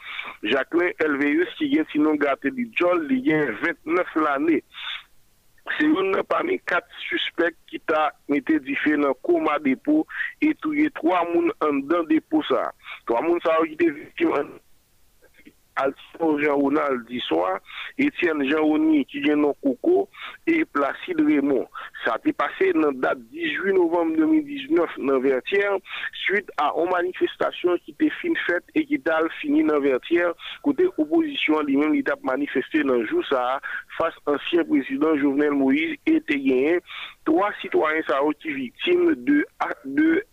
Jacqueline 0.42 0.92
Elveus 1.00 1.48
qui 1.56 1.76
est 1.76 1.90
sinon 1.90 2.14
gâté 2.14 2.50
du 2.50 2.70
Jol 2.76 3.06
il 3.10 3.26
y 3.26 3.34
a 3.34 3.46
29 3.46 4.06
l'année 4.16 4.62
c'est 5.76 5.84
une 5.86 6.22
parmi 6.28 6.58
quatre 6.60 6.88
suspects 7.08 7.54
qui 7.66 7.80
t'a 7.80 8.12
du 8.60 8.76
fait 8.76 8.96
dans 8.96 9.14
coma 9.14 9.58
dépôt 9.58 10.06
et 10.40 10.54
tué 10.54 10.90
trois 10.94 11.24
personnes 11.24 11.52
en 11.60 11.74
dedans 11.74 12.04
dépôt 12.04 12.42
ça. 12.44 12.72
Trois 13.06 13.20
personnes 13.20 13.52
ont 13.60 13.64
été 13.64 13.90
victimes 13.90 14.58
Alcino 15.78 16.38
Jean-Ronald 16.40 17.06
soir, 17.20 17.58
Etienne 17.98 18.48
Jean-Roni 18.48 19.04
qui 19.06 19.20
vient 19.20 19.36
dans 19.36 19.54
Coco 19.62 20.08
et 20.46 20.64
Placide 20.64 21.20
Raymond. 21.20 21.66
Ça 22.04 22.14
a 22.14 22.18
été 22.18 22.32
passé 22.32 22.72
dans 22.72 22.90
la 22.90 23.14
date 23.14 23.18
18 23.30 23.72
novembre 23.72 24.16
2019 24.16 24.90
dans 24.98 25.20
Vertière 25.20 25.76
suite 26.12 26.50
à 26.58 26.72
une 26.76 26.90
manifestation 26.90 27.76
qui 27.84 27.92
était 27.92 28.10
fin 28.10 28.34
faite 28.46 28.64
et 28.74 28.84
qui 28.84 29.00
a 29.08 29.20
fini 29.40 29.64
dans 29.64 29.80
Vertière 29.80 30.32
côté 30.62 30.86
opposition 30.96 31.60
lui-même 31.62 31.94
il 31.94 32.08
a 32.10 32.14
manifesté 32.22 32.82
dans 32.82 32.94
le 32.94 33.06
jour 33.06 33.24
ça 33.28 33.60
face 33.96 34.14
à 34.26 34.32
l'ancien 34.32 34.64
président 34.64 35.16
Jovenel 35.16 35.52
Moïse 35.52 35.96
et 36.06 36.16
était 36.16 36.80
trois 37.24 37.50
citoyens 37.60 38.02
été 38.30 38.52
victimes 38.52 39.14
de 39.14 39.46
de 39.84 40.24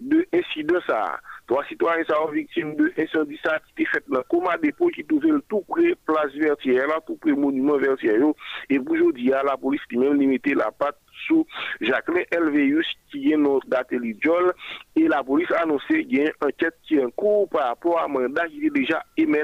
de 0.00 0.26
incidents 0.32 0.80
ça. 0.86 1.20
Trois 1.46 1.64
citoyens 1.66 2.04
sont 2.08 2.30
victimes 2.32 2.74
de 2.74 2.92
incendie 2.98 3.38
qui 3.38 3.82
était 3.82 3.90
fait 3.90 4.04
dans 4.08 4.18
le 4.18 4.24
coma 4.24 4.56
dépôt 4.58 4.88
qui 4.88 5.04
trouvait 5.04 5.30
tout 5.48 5.62
près 5.68 5.94
place 6.04 6.32
vertière, 6.34 6.88
là, 6.88 7.00
tout 7.06 7.16
près 7.16 7.32
monument 7.32 7.76
vertière. 7.76 8.20
Et 8.68 8.78
aujourd'hui, 8.78 9.26
la 9.26 9.56
police 9.56 9.80
qui 9.88 9.96
même 9.96 10.18
limité 10.18 10.54
la 10.54 10.72
patte 10.72 10.98
sous 11.26 11.46
Jacqueline 11.80 12.24
Elveus 12.30 12.84
qui 13.10 13.32
est 13.32 13.36
notre 13.36 13.66
date 13.68 13.92
et 13.92 15.08
la 15.08 15.22
police 15.22 15.50
a 15.52 15.62
annoncé 15.62 16.04
qu'il 16.04 16.18
y 16.18 16.20
a 16.20 16.24
une 16.24 16.48
enquête 16.48 16.74
qui 16.86 16.96
est 16.96 17.04
en 17.04 17.10
cours 17.10 17.48
par 17.48 17.68
rapport 17.68 18.00
à 18.00 18.04
un 18.04 18.08
mandat 18.08 18.48
qui 18.48 18.66
est 18.66 18.70
déjà 18.70 19.02
émis 19.16 19.38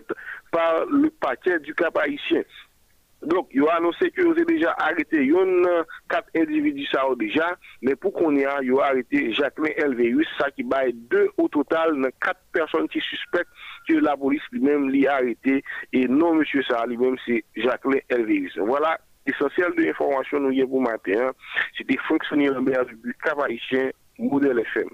par 0.50 0.84
le 0.86 1.10
paquet 1.10 1.58
du 1.60 1.74
cap 1.74 1.96
haïtien. 1.98 2.42
Donc, 3.24 3.48
il 3.52 3.62
a 3.68 3.76
annoncé 3.76 4.10
vous 4.16 4.32
avez 4.32 4.44
déjà 4.44 4.74
arrêté 4.78 5.24
yon 5.24 5.62
quatre 6.08 6.28
individus 6.34 6.86
ça 6.90 7.02
déjà, 7.16 7.56
mais 7.80 7.94
pour 7.94 8.12
qu'on 8.12 8.34
ait, 8.36 8.46
il 8.62 8.72
a 8.80 8.84
arrêté 8.84 9.32
Jacqueline 9.32 9.74
Elveus, 9.76 10.24
ça 10.38 10.50
qui 10.50 10.64
baille 10.64 10.92
deux 10.92 11.28
au 11.36 11.48
total, 11.48 12.10
quatre 12.20 12.40
personnes 12.52 12.88
qui 12.88 13.00
suspectent 13.00 13.48
que 13.88 13.94
la 13.94 14.16
police 14.16 14.42
lui-même 14.50 14.90
l'a 14.90 15.14
arrêté, 15.14 15.62
et 15.92 16.08
non, 16.08 16.34
monsieur 16.34 16.62
ça, 16.64 16.84
lui-même, 16.86 17.16
c'est 17.24 17.44
Jacqueline 17.54 18.00
Elveus. 18.08 18.50
Voilà, 18.56 18.98
l'essentiel 19.24 19.72
de 19.76 19.82
l'information 19.82 20.40
nous 20.40 20.50
y 20.50 20.66
pour 20.66 20.80
matin. 20.80 21.30
C'était 21.78 21.98
Franck 21.98 22.24
Sonny 22.24 22.46
Lambert 22.46 22.86
du 22.86 23.14
Cap 23.22 23.38
Modèle 24.18 24.58
FM. 24.58 24.88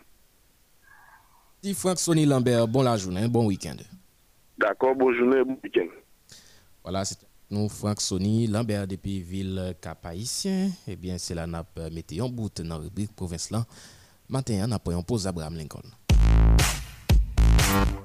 Franck 1.74 1.98
Sonny 1.98 2.26
Lambert, 2.26 2.68
bon 2.68 2.82
la 2.82 2.96
journée, 2.96 3.26
bon 3.26 3.46
week-end. 3.46 3.76
D'accord, 4.58 4.94
bonne 4.94 5.14
journée, 5.14 5.42
bon 5.44 5.58
week-end. 5.62 5.86
Voilà, 6.82 7.04
c'est 7.04 7.27
nous, 7.50 7.68
Franck 7.68 8.00
Sony, 8.00 8.46
Lambert 8.46 8.86
depuis 8.86 9.20
ville 9.20 9.74
Cap-Haïtien. 9.80 10.70
Eh 10.86 10.96
bien, 10.96 11.16
c'est 11.18 11.34
la 11.34 11.46
nappe 11.46 11.80
mettez 11.92 12.20
en 12.20 12.28
bout 12.28 12.50
dans 12.62 12.68
la 12.68 12.76
rubrique 12.76 13.14
province 13.14 13.50
là. 13.50 13.66
Matin, 14.28 14.66
on 14.68 14.72
a 14.72 15.28
Abraham 15.28 15.56
Lincoln. 15.56 15.82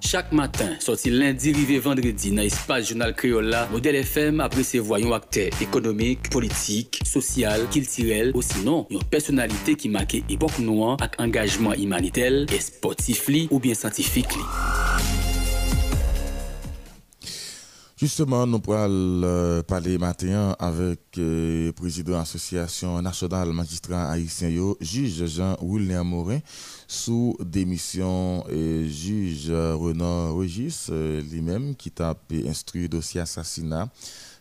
Chaque 0.02 0.32
matin, 0.32 0.76
sorti 0.80 1.10
lundi, 1.10 1.54
rivé 1.54 1.80
vendredi, 1.80 2.32
dans 2.32 2.42
l'espace 2.42 2.90
journal 2.90 3.16
créole 3.16 3.46
là, 3.46 3.68
Modèle 3.72 3.96
FM 3.96 4.42
après 4.42 4.64
ses 4.64 4.80
voyons 4.80 5.14
acteurs 5.14 5.50
économiques, 5.62 6.30
politiques, 6.30 7.02
social, 7.06 7.68
culturel, 7.70 8.32
ou 8.36 8.42
sinon, 8.42 8.86
une 8.90 9.04
personnalité 9.04 9.76
qui 9.76 9.90
marque 9.90 10.16
époque 10.30 10.60
noire 10.60 10.98
avec 11.00 11.20
engagement 11.20 11.74
humanitaire 11.74 12.46
et 12.54 12.60
sportif 12.60 13.30
ou 13.52 13.60
bien 13.60 13.74
scientifique. 13.74 14.34
Justement, 17.96 18.48
nous 18.48 18.60
pourrons 18.60 19.22
euh, 19.24 19.62
parler 19.62 20.00
matin 20.00 20.56
avec 20.58 21.00
le 21.16 21.70
président 21.76 22.14
de 22.14 22.18
l'Association 22.18 23.00
nationale 23.04 23.54
magistrat 23.54 24.10
haïtien, 24.10 24.50
juge 24.82 25.26
Jean-William 25.28 26.08
Morin, 26.08 26.40
sous 26.88 27.38
démission 27.40 28.44
et 28.50 28.90
juge 28.90 29.52
Renan 29.52 30.34
Regis, 30.36 30.88
euh, 30.90 31.22
lui-même, 31.22 31.76
qui 31.76 31.92
t'a 31.92 32.16
instruit 32.48 32.90
dossier 32.90 33.22
assassinat 33.22 33.88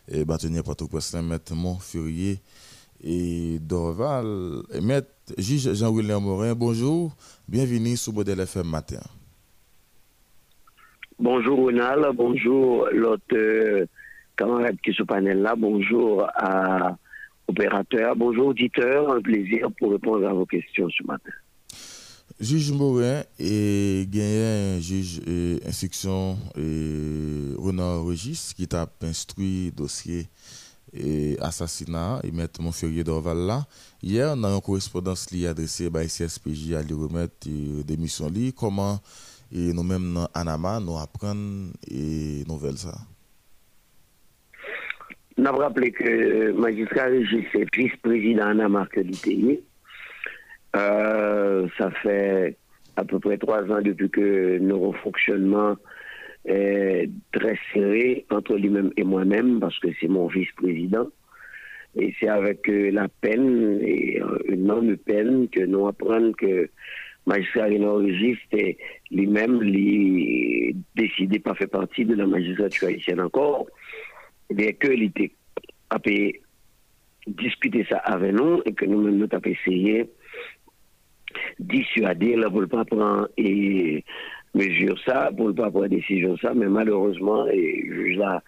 et 0.07 0.25
bâtonnier 0.25 0.63
Port-au-Prince, 0.63 1.13
maître 1.13 1.53
Montfurier 1.53 2.41
et 3.03 3.59
Dorval. 3.59 4.63
Maître 4.81 5.11
juge 5.37 5.71
Jean-William 5.73 6.23
Morin, 6.23 6.55
bonjour, 6.55 7.15
bienvenue 7.47 7.97
sur 7.97 8.13
Modèle 8.13 8.39
FM 8.39 8.67
matin. 8.67 8.99
Bonjour 11.23 11.57
Ronald, 11.57 12.05
bonjour 12.17 12.89
l'autre 12.91 13.23
euh, 13.31 13.85
camarade 14.35 14.75
qui 14.83 14.89
est 14.89 14.93
sur 14.93 15.05
panel 15.05 15.41
là, 15.41 15.55
bonjour 15.55 16.27
opérateur, 17.47 18.13
bonjour 18.17 18.47
auditeur, 18.47 19.09
un 19.09 19.21
plaisir 19.21 19.69
pour 19.79 19.93
répondre 19.93 20.27
à 20.27 20.33
vos 20.33 20.45
questions 20.45 20.89
ce 20.89 21.01
matin. 21.07 21.31
Juge 22.41 22.73
Morin 22.73 23.21
et 23.39 24.05
gagné 24.09 24.75
un 24.75 24.79
juge 24.81 25.21
et 25.25 25.61
instruction 25.65 26.37
et 26.57 27.55
Renan 27.57 28.03
Regis 28.03 28.51
qui 28.53 28.67
t'a 28.67 28.85
instruit 29.01 29.71
dossier 29.71 30.27
et 30.93 31.37
assassinat 31.39 32.19
et 32.25 32.31
mettre 32.31 32.61
mon 32.61 32.73
férié 32.73 33.05
d'Orval 33.05 33.37
là. 33.37 33.65
Hier, 34.01 34.35
dans 34.35 34.55
une 34.55 34.61
correspondance 34.61 35.31
liée 35.31 35.47
adressée 35.47 35.89
par 35.89 36.03
CSPJ 36.03 36.73
à 36.73 36.83
lui 36.83 36.93
remettre 36.93 37.47
euh, 37.47 37.81
des 37.81 37.95
missions 37.95 38.29
li. 38.29 38.51
Comment 38.51 38.99
et 39.53 39.71
nous-mêmes 39.73 40.13
dans 40.13 40.27
Anama, 40.33 40.79
nous 40.79 40.97
apprenons 40.97 41.71
et 41.89 42.43
nouvelles 42.47 42.77
ça. 42.77 42.95
On 45.37 45.45
a 45.45 45.51
rappelé 45.51 45.91
que 45.91 46.03
le 46.03 46.53
magistrat 46.53 47.05
Régis 47.05 47.45
est 47.53 47.75
vice-président 47.75 48.47
Anama 48.47 48.87
que 48.91 48.99
l'ITI. 48.99 49.59
Euh, 50.75 51.67
ça 51.77 51.91
fait 51.91 52.57
à 52.95 53.03
peu 53.03 53.19
près 53.19 53.37
trois 53.37 53.63
ans 53.63 53.81
depuis 53.81 54.09
que 54.09 54.57
notre 54.59 54.97
fonctionnement 54.99 55.75
est 56.45 57.09
très 57.31 57.57
serré 57.73 58.25
entre 58.29 58.55
lui-même 58.55 58.91
et 58.97 59.03
moi-même, 59.03 59.59
parce 59.59 59.77
que 59.79 59.87
c'est 59.99 60.07
mon 60.07 60.27
vice-président. 60.27 61.07
Et 61.95 62.13
c'est 62.19 62.27
avec 62.27 62.67
euh, 62.69 62.89
la 62.91 63.07
peine, 63.07 63.79
et 63.81 64.19
euh, 64.19 64.39
une 64.47 64.61
énorme 64.61 64.97
peine, 64.97 65.47
que 65.49 65.61
nous 65.61 65.87
apprenons 65.87 66.33
que 66.33 66.69
magistrat 67.25 67.65
rénorégiste 67.65 68.55
lui-même 69.11 69.61
lui 69.61 70.75
décidé 70.95 71.39
pas 71.39 71.55
faire 71.55 71.69
partie 71.69 72.05
de 72.05 72.15
la 72.15 72.27
magistrature 72.27 72.87
haïtienne 72.89 73.21
encore. 73.21 73.67
Que 74.49 74.93
il 74.93 75.03
était 75.03 75.31
a 75.89 75.99
pu 75.99 76.41
discuter 77.27 77.85
ça 77.89 77.97
avec 77.97 78.33
nous 78.33 78.61
et 78.65 78.73
que 78.73 78.85
nous-mêmes 78.85 79.17
nous 79.17 79.27
avons 79.31 79.41
essayé 79.45 80.09
dissuader 81.59 82.35
là 82.35 82.49
pour 82.49 82.61
ne 82.61 82.65
pas 82.65 82.85
prendre 82.85 83.29
et 83.37 84.03
mesure 84.53 84.99
ça 85.05 85.31
pour 85.35 85.47
ne 85.47 85.53
pas 85.53 85.71
prendre 85.71 85.87
décision 85.87 86.37
ça 86.37 86.53
mais 86.53 86.67
malheureusement 86.67 87.47
et 87.47 87.85
juge 87.87 88.17
là 88.17 88.43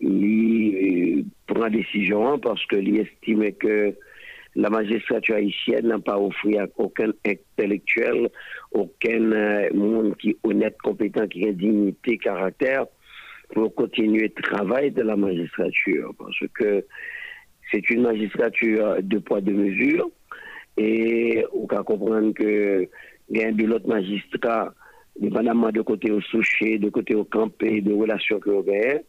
il 0.00 1.26
prend 1.46 1.68
décision 1.68 2.38
parce 2.38 2.64
que 2.66 2.76
il 2.76 3.00
estimait 3.00 3.52
que 3.52 3.94
la 4.58 4.70
magistrature 4.70 5.36
haïtienne 5.36 5.86
n'a 5.86 6.00
pas 6.00 6.18
offert 6.18 6.64
à 6.64 6.66
aucun 6.78 7.12
intellectuel, 7.24 8.28
aucun 8.72 9.30
euh, 9.32 9.68
monde 9.72 10.16
qui 10.16 10.30
est 10.30 10.38
honnête, 10.42 10.76
compétent, 10.82 11.28
qui 11.28 11.46
a 11.46 11.52
dignité, 11.52 12.18
caractère, 12.18 12.86
pour 13.54 13.72
continuer 13.72 14.32
le 14.36 14.42
travail 14.42 14.90
de 14.90 15.02
la 15.02 15.14
magistrature. 15.14 16.12
Parce 16.18 16.40
que 16.54 16.84
c'est 17.70 17.88
une 17.90 18.02
magistrature 18.02 18.96
de 19.00 19.18
poids, 19.18 19.40
de 19.40 19.52
mesure. 19.52 20.10
Et 20.76 21.44
on 21.52 21.68
peut 21.68 21.82
comprendre 21.84 22.34
que 22.34 22.88
il 23.30 23.40
y 23.40 23.44
a 23.44 23.52
de 23.52 23.64
l'autre 23.64 23.86
magistrat, 23.86 24.74
dépendamment 25.20 25.70
de 25.70 25.82
côté 25.82 26.10
au 26.10 26.20
souché, 26.20 26.78
de 26.78 26.88
côté 26.90 27.14
au 27.14 27.24
campé, 27.24 27.80
de 27.80 27.92
relations 27.92 28.40
que 28.40 28.50
vous 28.50 28.68
avez. 28.68 29.02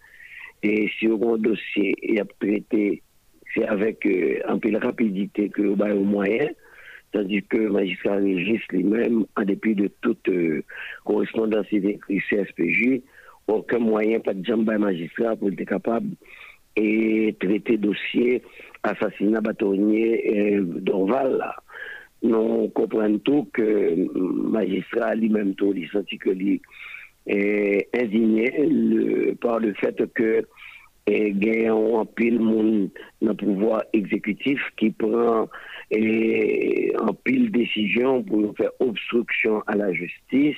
Et 0.61 0.91
si 0.99 1.07
on 1.07 1.31
a 1.31 1.35
un 1.35 1.37
dossier 1.39 1.95
et 2.03 2.19
a 2.19 2.25
traité 2.39 3.01
avec 3.67 4.05
euh, 4.05 4.39
un 4.47 4.57
peu 4.57 4.71
de 4.71 4.77
rapidité 4.77 5.49
que 5.49 5.61
avez 5.81 5.93
au 5.93 6.03
moyen, 6.03 6.49
tandis 7.11 7.43
que 7.43 7.57
le 7.57 7.69
magistrat 7.71 8.15
Régis 8.15 8.61
lui-même, 8.69 9.25
en 9.35 9.43
dépit 9.43 9.75
de 9.75 9.89
toute 10.01 10.27
euh, 10.29 10.63
correspondance 11.05 11.65
le 11.71 11.97
CSPJ, 12.09 13.01
aucun 13.47 13.79
moyen, 13.79 14.19
pas 14.19 14.33
de 14.33 14.45
jambe 14.45 14.69
magistrat 14.71 15.35
pour 15.35 15.49
être 15.49 15.63
capable 15.65 16.09
et 16.75 17.35
traiter 17.39 17.77
dossier 17.77 18.43
assassinat 18.83 19.41
bâtonnier 19.41 20.55
euh, 20.55 20.63
d'Orval. 20.63 21.43
Nous 22.21 22.69
comprenons 22.69 23.17
tout 23.19 23.47
que 23.53 23.95
magistrat 24.13 25.15
lui-même, 25.15 25.55
tout, 25.55 25.73
il 25.75 25.87
senti 25.89 26.17
que 26.17 26.31
est 27.27 27.87
indigné 27.93 29.35
par 29.41 29.59
le 29.59 29.73
fait 29.75 29.95
que 30.13 30.43
et 31.09 31.31
gagnant 31.31 32.01
en 32.01 32.05
pile 32.05 32.39
le 33.21 33.33
pouvoir 33.33 33.83
exécutif 33.93 34.59
qui 34.77 34.91
prend 34.91 35.49
et, 35.91 36.93
en 36.99 37.13
pile 37.13 37.51
décision 37.51 38.23
pour 38.23 38.55
faire 38.55 38.71
obstruction 38.79 39.61
à 39.65 39.75
la 39.75 39.91
justice, 39.91 40.57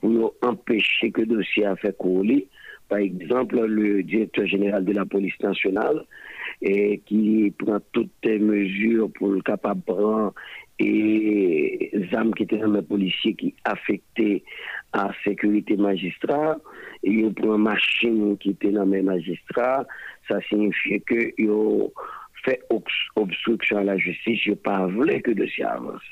pour 0.00 0.34
empêcher 0.42 1.12
que 1.12 1.20
le 1.20 1.26
dossier 1.28 1.64
a 1.64 1.76
fait 1.76 1.96
couler. 1.96 2.48
Par 2.88 2.98
exemple, 2.98 3.60
le 3.60 4.02
directeur 4.02 4.46
général 4.46 4.84
de 4.84 4.92
la 4.92 5.04
police 5.04 5.38
nationale 5.40 6.04
qui 6.60 7.54
prend 7.58 7.78
toutes 7.92 8.10
les 8.24 8.38
mesures 8.38 9.10
pour 9.12 9.28
le 9.28 9.42
capable 9.42 9.82
et 10.78 11.90
armes 12.12 12.34
qui 12.34 12.44
étaient 12.44 12.58
dans 12.58 12.72
les 12.72 12.82
policiers 12.82 13.34
qui 13.34 13.54
affectaient 13.64 14.42
à 14.92 15.10
sécurité 15.24 15.76
magistrat, 15.76 16.56
et 17.02 17.10
ils 17.10 17.34
prend 17.34 17.56
une 17.56 17.62
machine 17.62 18.38
qui 18.38 18.50
était 18.50 18.70
dans 18.70 18.84
les 18.84 19.02
magistrats, 19.02 19.86
ça 20.26 20.40
signifie 20.42 21.00
que 21.02 21.48
ont 21.48 21.92
fait 22.44 22.60
obs- 22.70 23.10
obstruction 23.16 23.78
à 23.78 23.84
la 23.84 23.98
justice, 23.98 24.40
je 24.44 24.52
pas 24.52 24.86
voulu 24.86 25.20
que 25.20 25.32
dossier 25.32 25.64
avance. 25.64 26.02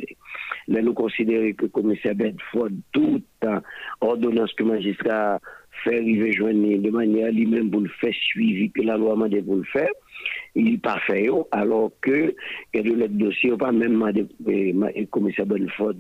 Là, 0.69 0.83
nous 0.83 0.95
considérons 0.95 1.53
que 1.53 1.63
le 1.63 1.69
commissaire 1.69 2.15
Bedford, 2.15 2.71
toute 2.93 3.25
ordonnance 4.01 4.53
que 4.55 4.65
le 4.65 4.71
magistrat 4.71 5.41
fait 5.85 5.97
arriver 5.99 6.33
joindre 6.33 6.79
de 6.79 6.91
manière 6.91 7.31
lui-même 7.31 7.71
pour 7.71 7.81
le 7.81 7.89
faire 8.01 8.15
suivi 8.15 8.71
que 8.71 8.83
la 8.83 8.97
loi 8.97 9.15
m'a 9.15 9.29
pour 9.29 9.57
le 9.57 9.65
faire, 9.65 9.91
il 10.57 10.81
pas 10.81 10.99
fait, 11.07 11.29
alors 11.53 11.91
que 12.01 12.35
a 12.81 12.83
de 12.83 12.93
l'autre 12.93 13.13
dossier, 13.13 13.51
pas 13.57 13.73
même 13.73 14.03
le 14.47 15.05
commissaire 15.07 15.47
Belfort 15.47 15.93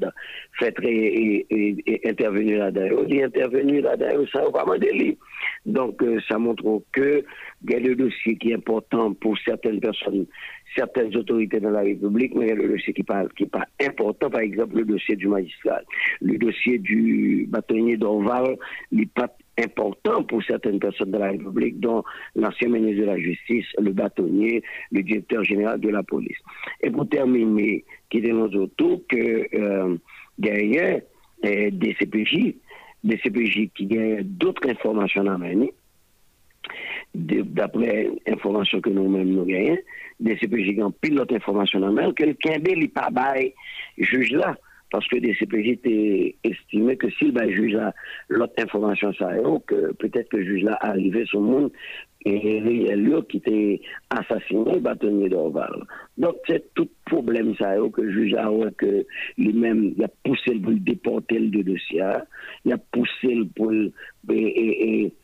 fait 0.58 0.74
et, 0.84 1.46
et- 1.50 1.76
et 1.86 2.08
intervenir 2.08 2.58
là-dedans. 2.60 3.02
Il 3.06 3.14
dit 3.16 3.22
intervenir 3.22 3.82
là-dedans, 3.84 4.24
ça 4.32 4.42
va 4.44 4.64
pas 4.64 4.76
lui. 4.78 5.18
Donc, 5.66 6.02
euh, 6.02 6.18
ça 6.28 6.38
montre 6.38 6.82
que 6.92 7.22
il 7.64 7.70
y 7.70 7.74
a 7.74 7.80
le 7.80 7.94
dossier 7.96 8.36
qui 8.36 8.50
est 8.50 8.54
important 8.54 9.12
pour 9.14 9.36
certaines 9.44 9.80
personnes, 9.80 10.26
certaines 10.74 11.14
autorités 11.16 11.60
dans 11.60 11.70
la 11.70 11.80
République, 11.80 12.34
mais 12.34 12.46
il 12.46 12.48
y 12.48 12.52
a 12.52 12.54
le 12.54 12.68
dossier 12.68 12.92
qui 12.92 13.02
n'est 13.02 13.48
pas 13.48 13.66
important, 13.80 14.30
par 14.30 14.40
exemple 14.40 14.76
le 14.76 14.84
dossier 14.84 15.16
du 15.16 15.28
magistrat, 15.28 15.80
le 16.20 16.36
dossier 16.38 16.78
du 16.78 17.46
bâtonnier 17.48 17.96
d'Orval, 17.96 18.56
n'est 18.92 19.06
pas 19.06 19.34
important 19.58 20.22
pour 20.24 20.42
certaines 20.44 20.78
personnes 20.78 21.10
de 21.10 21.18
la 21.18 21.30
République, 21.30 21.80
dont 21.80 22.02
l'ancien 22.34 22.68
ministre 22.68 23.00
de 23.00 23.06
la 23.06 23.18
Justice, 23.18 23.66
le 23.78 23.92
bâtonnier, 23.92 24.62
le 24.92 25.02
directeur 25.02 25.44
général 25.44 25.80
de 25.80 25.88
la 25.88 26.02
police. 26.02 26.36
Et 26.82 26.90
pour 26.90 27.08
terminer, 27.08 27.84
qui 28.10 28.20
dénonce 28.20 28.54
autour 28.54 29.02
que 29.08 29.46
euh, 29.54 29.96
derrière 30.38 31.00
euh, 31.44 31.70
des 31.70 31.94
CPJ, 31.98 32.54
des 33.04 33.18
CPJ 33.18 33.70
qui 33.74 33.86
gagnent 33.86 34.22
d'autres 34.22 34.68
informations 34.68 35.26
à 35.26 35.38
mener, 35.38 35.72
d'après 37.14 38.10
information 38.26 38.80
que 38.80 38.90
nous-mêmes 38.90 39.28
nous 39.28 39.44
gagnons, 39.44 39.78
des 40.20 40.36
CPJ 40.36 40.74
qui 40.74 40.82
ont 40.82 40.90
pile 40.90 41.14
d'autres 41.14 41.36
informations 41.36 41.82
à 41.82 41.90
mener, 41.90 42.12
quelqu'un 42.14 42.58
n'est 42.58 42.88
pas 42.88 43.10
bail 43.10 43.52
juge 43.98 44.32
là. 44.32 44.56
parce 44.90 45.06
que 45.08 45.16
DCPJ 45.16 45.68
était 45.70 46.36
estimé 46.44 46.96
que 46.96 47.10
s'il 47.10 47.32
va 47.32 47.48
juge 47.48 47.76
l'autre 48.28 48.54
information, 48.58 49.12
ça 49.14 49.30
que 49.66 49.92
peut-être 49.94 50.28
que 50.28 50.36
le 50.38 50.44
juge 50.44 50.62
là 50.62 50.78
arrivé 50.80 51.24
sur 51.26 51.40
le 51.40 51.46
monde 51.46 51.72
et 52.24 52.60
lui 52.60 53.12
qui 53.28 53.36
était 53.36 53.80
assassiné, 54.10 54.80
bâtonnier 54.80 55.28
d'Orval. 55.28 55.84
Donc 56.18 56.36
c'est 56.46 56.74
tout 56.74 56.88
problème 57.04 57.54
ça 57.56 57.74
que 57.92 58.00
le 58.00 58.10
juge 58.10 58.34
a 58.34 58.50
que 58.76 59.06
lui-même 59.38 59.94
il 59.96 60.04
a 60.04 60.08
poussé 60.24 60.54
pour 60.54 60.72
déporter 60.72 61.38
le 61.38 61.62
dossier, 61.62 62.02
il 62.64 62.72
a 62.72 62.78
poussé 62.78 63.42
pour 63.54 63.72
et, 63.72 63.92
et, 64.32 65.04
et, 65.04 65.04
font 65.04 65.12
les 65.12 65.14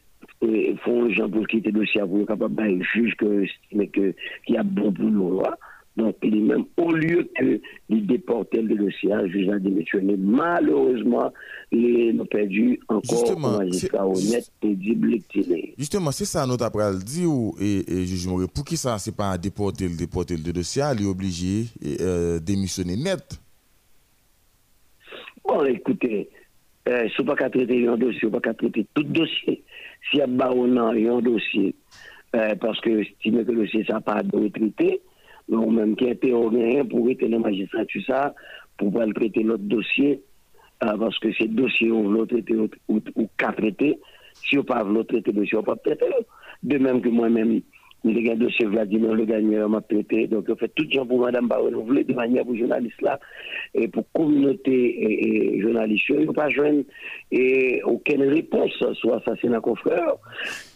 gens 1.13 1.29
pour 1.29 1.47
quitter 1.47 1.71
le 1.71 1.81
dossier 1.81 2.01
pour 2.01 2.27
capable 2.27 2.79
de 2.79 2.83
juge 2.83 3.15
que 3.17 3.45
mais 3.73 3.89
que 3.89 4.15
qui 4.47 4.57
a 4.57 4.63
bon 4.63 4.93
pour 4.93 5.05
nous 5.05 5.43
donc, 5.97 6.17
il 6.23 6.43
même, 6.45 6.65
au 6.79 6.91
lieu 6.91 7.29
que 7.39 7.61
il 7.91 8.07
déporte 8.07 8.55
le 8.55 8.77
dossier, 8.77 9.11
le 9.11 9.29
juge 9.29 9.49
a 9.51 9.59
démissionné. 9.59 10.17
Malheureusement, 10.17 11.31
il 11.71 12.19
a 12.19 12.25
perdu 12.25 12.81
encore 12.89 13.31
un 13.31 13.59
magistrat 13.59 14.07
honnête 14.07 14.51
et 14.63 15.75
Justement, 15.77 16.11
c'est 16.11 16.25
ça 16.25 16.47
notre 16.47 16.65
après 16.65 16.97
dit 17.05 17.27
ou 17.27 17.55
et, 17.61 17.85
et 17.87 18.07
juge 18.07 18.27
pour 18.55 18.65
qui 18.65 18.79
ça 18.79 18.99
c'est 18.99 19.15
pas 19.15 19.37
déporter 19.37 19.87
le 19.87 19.97
déporter 19.97 20.37
le 20.37 20.53
dossier, 20.53 20.83
il 20.99 21.05
est 21.05 21.09
obligé 21.09 21.65
de 21.83 21.97
euh, 22.01 22.39
démissionner 22.39 22.97
net? 22.97 23.39
Bon, 25.45 25.63
écoutez, 25.65 26.31
euh, 26.89 27.07
si 27.15 27.23
pas 27.23 27.37
traiter 27.37 27.87
un 27.87 27.99
dossier, 27.99 28.29
on 28.29 28.41
pas 28.41 28.55
traiter 28.55 28.87
tout 28.95 29.03
dossier. 29.03 29.63
S'il 30.11 30.21
y 30.21 30.23
a 30.23 30.27
un 30.27 31.21
dossier, 31.21 31.75
euh, 32.35 32.55
parce 32.57 32.81
que 32.81 33.03
estime 33.03 33.45
que 33.45 33.53
le 33.53 33.65
dossier 33.65 33.85
ça 33.85 34.01
pas 34.01 34.23
de 34.23 34.49
traiter, 34.49 35.03
ou 35.49 35.71
même 35.71 35.97
qui 35.97 36.07
était 36.07 36.33
rien 36.33 36.85
pour 36.85 37.09
être 37.11 37.21
dans 37.23 37.31
la 37.31 37.39
magistrature 37.39 38.03
ça, 38.07 38.35
pour 38.77 38.91
pouvoir 38.91 39.09
traiter 39.15 39.43
l'autre 39.43 39.65
dossier, 39.65 40.23
euh, 40.83 40.97
parce 40.97 41.19
que 41.19 41.33
ces 41.35 41.49
dossiers 41.49 41.93
ont 41.93 42.09
l'autre 42.11 42.35
traité 42.35 42.57
ou, 42.57 42.69
ou, 42.89 43.29
qu'à 43.37 43.53
traiter, 43.53 43.99
si 44.35 44.59
on 44.59 44.65
pas 44.65 44.83
l'autre 44.83 45.09
traiter 45.09 45.33
dossier, 45.33 45.59
on 45.59 45.63
pas 45.63 45.77
traiter. 45.77 46.07
De 46.63 46.79
même 46.79 47.01
que 47.01 47.09
moi-même, 47.09 47.61
le 48.05 48.37
dossier 48.37 48.67
Vladimir 48.67 49.15
Le 49.15 49.25
Gagneur 49.25 49.69
m'a 49.69 49.81
traité, 49.81 50.27
donc 50.27 50.47
on 50.49 50.57
fait 50.57 50.73
tout 50.75 50.85
le 50.85 50.97
temps 50.97 51.07
pour 51.07 51.21
Madame 51.21 51.49
renouveler 51.51 52.05
de 52.05 52.15
manière 52.15 52.45
pour 52.45 52.57
journalistes 52.57 53.01
là, 53.03 53.19
et 53.75 53.89
pour 53.89 54.05
communauté 54.13 54.73
et, 54.73 55.57
et 55.57 55.61
journalistes, 55.61 56.09
ils 56.09 56.27
n'ont 56.27 56.33
pas 56.33 56.49
joindre 56.49 56.83
aucune 57.85 58.23
réponse 58.25 58.73
sur 58.95 59.15
assassinat 59.15 59.61
confrère. 59.61 60.15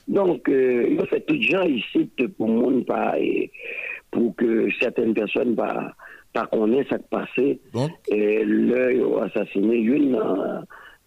Donc, 0.08 0.48
euh, 0.48 0.86
il 0.88 1.04
fait 1.06 1.20
tout 1.22 1.34
le 1.34 1.42
gens 1.42 1.64
ici 1.64 2.08
pour 2.38 2.48
monde 2.48 2.86
pas. 2.86 3.18
Et, 3.18 3.50
pour 4.10 4.34
que 4.36 4.68
certaines 4.80 5.14
personnes 5.14 5.54
pas 5.54 5.92
pas 6.32 6.46
connaissent 6.46 6.86
ce 6.90 6.96
qui 6.96 7.02
passé 7.10 7.60
et 8.08 8.44
l'œil 8.44 9.02
assassiné 9.22 9.76
une 9.76 10.20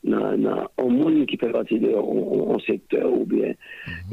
nan 0.03 0.45
an 0.47 0.91
moun 0.93 1.25
ki 1.27 1.37
fè 1.41 1.49
pati 1.51 1.79
de 1.81 1.91
an 1.97 2.59
sektor 2.63 3.03
ou 3.09 3.25
bien 3.27 3.55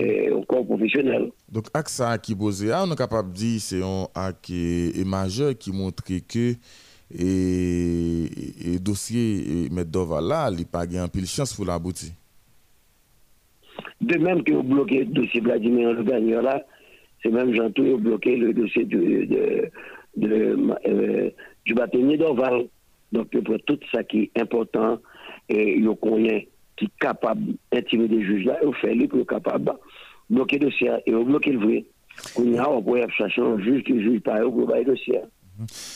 an 0.02 0.42
kon 0.50 0.66
profesyonel. 0.66 1.28
Donk 1.52 1.70
ak 1.76 1.90
sa 1.92 2.14
ak 2.16 2.22
ki 2.26 2.34
boze 2.38 2.72
a, 2.72 2.82
an 2.82 2.92
an 2.94 2.98
kapap 2.98 3.26
di 3.34 3.60
se 3.62 3.82
an 3.86 4.06
ak 4.16 4.50
e 4.50 5.04
maje 5.06 5.54
ki 5.60 5.70
montre 5.76 6.20
ke 6.26 6.56
e 7.06 8.78
dosye 8.82 9.68
met 9.70 9.86
dova 9.86 10.20
la 10.20 10.50
li 10.50 10.64
pa 10.66 10.86
gen 10.90 11.10
pil 11.12 11.26
chans 11.30 11.54
pou 11.54 11.64
la 11.68 11.78
bouti. 11.78 12.10
De 14.02 14.18
menm 14.20 14.42
ki 14.44 14.52
ou 14.58 14.66
bloke 14.66 15.04
dosye 15.14 15.40
Vladimir 15.44 15.94
Lugano 15.94 16.42
la, 16.44 16.58
se 17.22 17.28
menm 17.32 17.54
jantou 17.54 17.94
ou 17.94 18.02
bloke 18.02 18.32
le 18.42 18.50
dosye 18.56 18.82
du 18.90 18.98
batenye 21.78 22.16
doval. 22.18 22.66
Donk 23.14 23.30
pou 23.30 23.54
tout 23.68 23.82
sa 23.92 24.02
ki 24.02 24.30
important 24.34 24.98
E, 25.46 25.58
yo 25.82 25.94
konyen 26.02 26.44
ki 26.76 26.90
kapab 27.02 27.40
intime 27.74 28.08
de 28.10 28.18
juj 28.22 28.48
la, 28.48 28.58
yo 28.64 28.72
fè 28.80 28.92
li 28.94 29.06
pou 29.10 29.22
yo 29.22 29.28
kapab 29.28 29.70
blokè 30.32 30.58
dosya, 30.62 31.00
yo 31.06 31.22
blokè 31.28 31.54
l 31.54 31.62
vre. 31.62 31.80
Konyen 32.34 32.62
a 32.64 32.68
wap 32.72 32.90
wè 32.90 33.04
ap 33.06 33.14
sasyon 33.16 33.62
juj 33.62 33.82
ki 33.86 34.00
juj 34.00 34.20
pa 34.26 34.40
yo 34.42 34.52
pou 34.52 34.68
baye 34.68 34.86
dosya. 34.88 35.24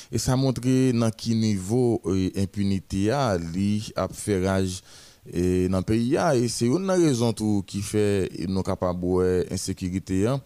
E 0.09 0.19
sa 0.21 0.39
montre 0.41 0.91
nan 0.97 1.13
ki 1.13 1.35
nivou 1.37 2.01
e, 2.09 2.31
impunite 2.41 3.07
ya 3.11 3.35
li 3.41 3.83
ap 3.99 4.15
feraj 4.17 4.79
e, 5.27 5.69
nan 5.73 5.85
peyi 5.87 6.15
ya 6.15 6.31
e 6.37 6.49
se 6.53 6.71
yon 6.71 6.87
nan 6.89 7.01
rezon 7.03 7.37
tou 7.37 7.61
ki 7.69 7.83
fe 7.85 8.05
nou 8.49 8.65
kapabwe 8.67 9.45
insekirite 9.53 10.23
ya 10.23 10.39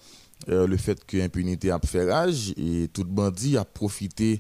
e, 0.49 0.65
le 0.67 0.79
fet 0.83 1.05
ki 1.07 1.23
impunite 1.23 1.71
ap 1.75 1.87
feraj 1.87 2.51
e 2.59 2.89
tout 2.91 3.07
bandi 3.07 3.55
ap 3.61 3.71
profite 3.79 4.35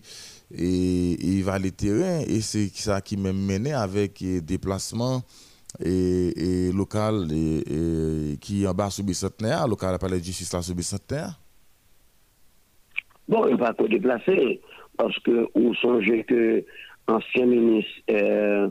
et, 0.50 1.16
il 1.20 1.42
va 1.44 1.58
les 1.58 1.72
terrains 1.72 2.20
et 2.20 2.40
c'est 2.40 2.68
ça 2.74 3.00
qui 3.00 3.16
m'a 3.16 3.32
mené 3.32 3.72
avec 3.72 4.18
des 4.20 4.40
déplacements 4.40 5.22
et, 5.84 6.70
local 6.72 7.28
et, 7.32 8.36
qui 8.40 8.66
en 8.66 8.74
bas 8.74 8.90
sur 8.90 9.04
bicentenaire, 9.04 9.66
local 9.66 9.98
palais 9.98 10.18
de 10.18 10.24
justice 10.24 10.52
là 10.52 10.62
sur 10.62 10.74
bicentenaire. 10.74 11.38
Bon, 13.28 13.46
il 13.48 13.56
va 13.56 13.72
pas 13.72 13.88
déplacer 13.88 14.60
parce 14.96 15.18
que 15.20 15.46
on 15.54 15.74
songe 15.74 16.10
que 16.28 16.64
ancien 17.08 17.46
ministre 17.46 17.90
euh, 18.10 18.68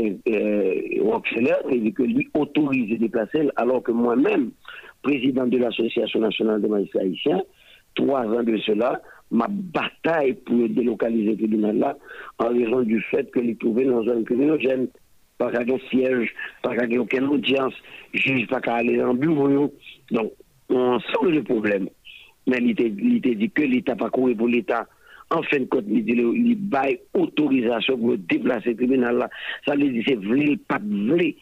euh, 0.00 0.72
dit 1.72 1.92
que 1.92 2.02
lui 2.02 2.28
autorise 2.34 2.98
déplacer 2.98 3.48
alors 3.56 3.82
que 3.82 3.92
moi-même 3.92 4.50
président 5.02 5.46
de 5.46 5.58
l'Association 5.58 6.20
nationale 6.20 6.60
des 6.62 6.68
magistrats 6.68 7.02
haïtiens, 7.02 7.42
trois 7.94 8.24
ans 8.26 8.42
de 8.42 8.56
cela, 8.58 9.00
ma 9.30 9.46
bataille 9.48 10.34
pour 10.34 10.68
délocaliser 10.68 11.30
le 11.30 11.36
tribunal 11.36 11.78
là, 11.78 11.96
en 12.38 12.48
raison 12.48 12.82
du 12.82 13.00
fait 13.02 13.30
que 13.30 13.40
qu'il 13.40 13.56
trouvait 13.56 13.84
dans 13.84 14.06
un 14.08 14.22
criminogène, 14.24 14.88
pas 15.38 15.50
qu'à 15.50 15.64
siège, 15.90 16.34
pas 16.62 16.76
qu'à 16.76 17.00
aucune 17.00 17.24
audience, 17.24 17.74
juge 18.12 18.46
pas 18.48 18.60
qu'à 18.60 18.74
aller 18.74 19.02
en 19.02 19.14
bureau. 19.14 19.72
Donc, 20.10 20.32
on 20.68 20.98
sent 21.00 21.30
le 21.30 21.42
problème. 21.42 21.88
Mais 22.46 22.58
il 22.58 22.70
était 22.70 23.34
dit 23.34 23.50
que 23.50 23.62
l'État 23.62 23.96
pas 23.96 24.10
couru 24.10 24.34
pour 24.34 24.48
l'État. 24.48 24.86
En 25.30 25.42
fin 25.42 25.60
de 25.60 25.64
compte, 25.66 25.84
il 25.88 26.04
dit 26.04 26.12
il 26.12 26.56
bail 26.56 26.98
autorisation 27.14 27.96
pour 27.96 28.16
déplacer 28.18 28.70
le 28.70 28.76
tribunal 28.76 29.16
là. 29.16 29.30
Ça 29.64 29.76
veut 29.76 29.88
dire 29.88 30.02
c'est 30.06 30.16
vrai, 30.16 30.56
pas 30.66 30.80
vrai 30.82 31.36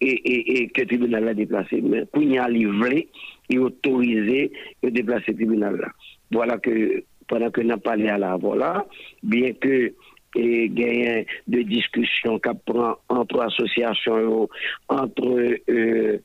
et, 0.00 0.68
que 0.68 0.82
le 0.82 0.86
tribunal 0.86 1.28
a 1.28 1.34
déplacé. 1.34 1.80
Mais 1.82 2.04
quand 2.12 2.20
il 2.20 2.38
a 2.38 2.48
livré, 2.48 3.08
il 3.48 3.58
autorisé 3.58 4.52
de 4.82 4.88
déplacer 4.90 5.32
le 5.32 5.34
tribunal 5.34 5.76
là. 5.76 5.88
Voilà 6.30 6.58
que 6.58 7.02
pendant 7.28 7.50
que 7.50 7.60
nous 7.60 7.78
parlé 7.78 8.08
à 8.08 8.18
la 8.18 8.36
voilà, 8.36 8.86
bien 9.22 9.52
que 9.52 9.92
et 10.36 10.68
gagne 10.68 11.24
de 11.46 11.62
discussions 11.62 12.38
qui 12.38 12.50
prend 12.66 12.96
entre 13.08 13.40
associations, 13.42 14.48
entre 14.88 15.56
euh, 15.70 16.18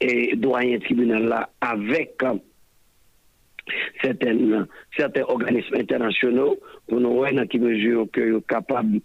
et 0.00 0.36
doyens 0.36 0.78
tribunal 0.78 1.24
là, 1.24 1.50
avec 1.60 2.16
certaines, 4.02 4.66
certains 4.96 5.22
organismes 5.22 5.76
internationaux 5.76 6.58
pour 6.88 7.00
nous 7.00 7.14
voir 7.14 7.32
dans 7.32 7.46
quelle 7.46 7.62
mesure 7.62 8.06
que 8.12 8.32
sont 8.32 8.40
capables 8.42 9.00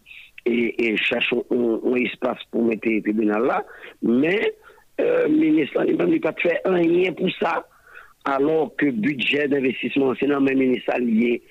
et, 0.46 0.96
cherchons 0.98 1.46
un, 1.52 1.96
espace 1.96 2.40
pour 2.52 2.66
mettre 2.66 2.88
le 2.88 3.02
tribunal 3.02 3.44
là. 3.44 3.64
Mais 4.02 4.56
euh, 5.00 5.28
le 5.28 5.36
ministre 5.36 5.84
n'a 5.84 6.20
pas 6.20 6.34
fait 6.42 6.62
rien 6.66 7.14
pour 7.14 7.30
ça, 7.40 7.66
alors 8.26 8.76
que 8.76 8.86
le 8.86 8.92
budget 8.92 9.48
d'investissement, 9.48 10.14
c'est 10.20 10.28
dans 10.28 10.40
le 10.40 10.46
même 10.46 10.60
ministre 10.60 10.92
allié 10.94 11.42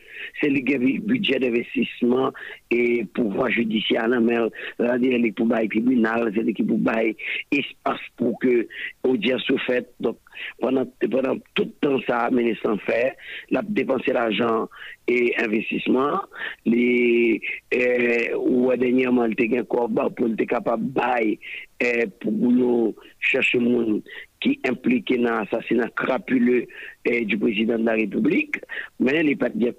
c'est 0.40 0.48
le 0.48 0.98
budget 1.00 1.38
d'investissement 1.38 2.32
et 2.70 3.04
pouvoir 3.14 3.50
judiciaire 3.50 4.08
mais 4.20 4.36
c'est-à-dire 4.78 5.32
pour 5.36 5.46
bail 5.46 5.68
tribunal 5.68 6.32
c'est 6.34 6.52
qui 6.52 6.62
pour 6.62 6.78
bail 6.78 7.16
espace 7.50 8.00
pour 8.16 8.38
que 8.38 8.66
audience 9.02 9.42
soit 9.42 9.58
faite. 9.60 9.92
Donc 10.00 10.18
pendant 10.60 10.86
pendant 11.10 11.36
tout 11.54 11.64
le 11.64 11.88
temps 11.88 12.00
ça 12.06 12.30
ministre 12.30 12.70
en 12.70 12.78
fait 12.78 13.16
la 13.50 13.62
dépenser 13.62 14.12
l'argent 14.12 14.68
et 15.06 15.34
investissement 15.38 16.20
les 16.64 17.40
euh, 17.74 18.36
ou 18.36 18.70
dernièrement 18.76 19.24
il 19.24 19.32
était 19.32 19.62
pour 19.64 20.28
être 20.28 20.44
capable 20.46 20.84
bail 20.84 21.38
euh, 21.82 22.06
pour 22.20 22.94
chercher 23.20 23.58
monde 23.58 24.02
qui 24.40 24.60
impliqué 24.68 25.18
dans 25.18 25.40
l'assassinat 25.40 25.88
crapuleux 25.96 26.66
eh, 27.04 27.24
du 27.24 27.38
président 27.38 27.78
de 27.78 27.84
la 27.84 27.94
République, 27.94 28.56
mais 29.00 29.22
les 29.22 29.36
pas 29.36 29.48
de 29.48 29.74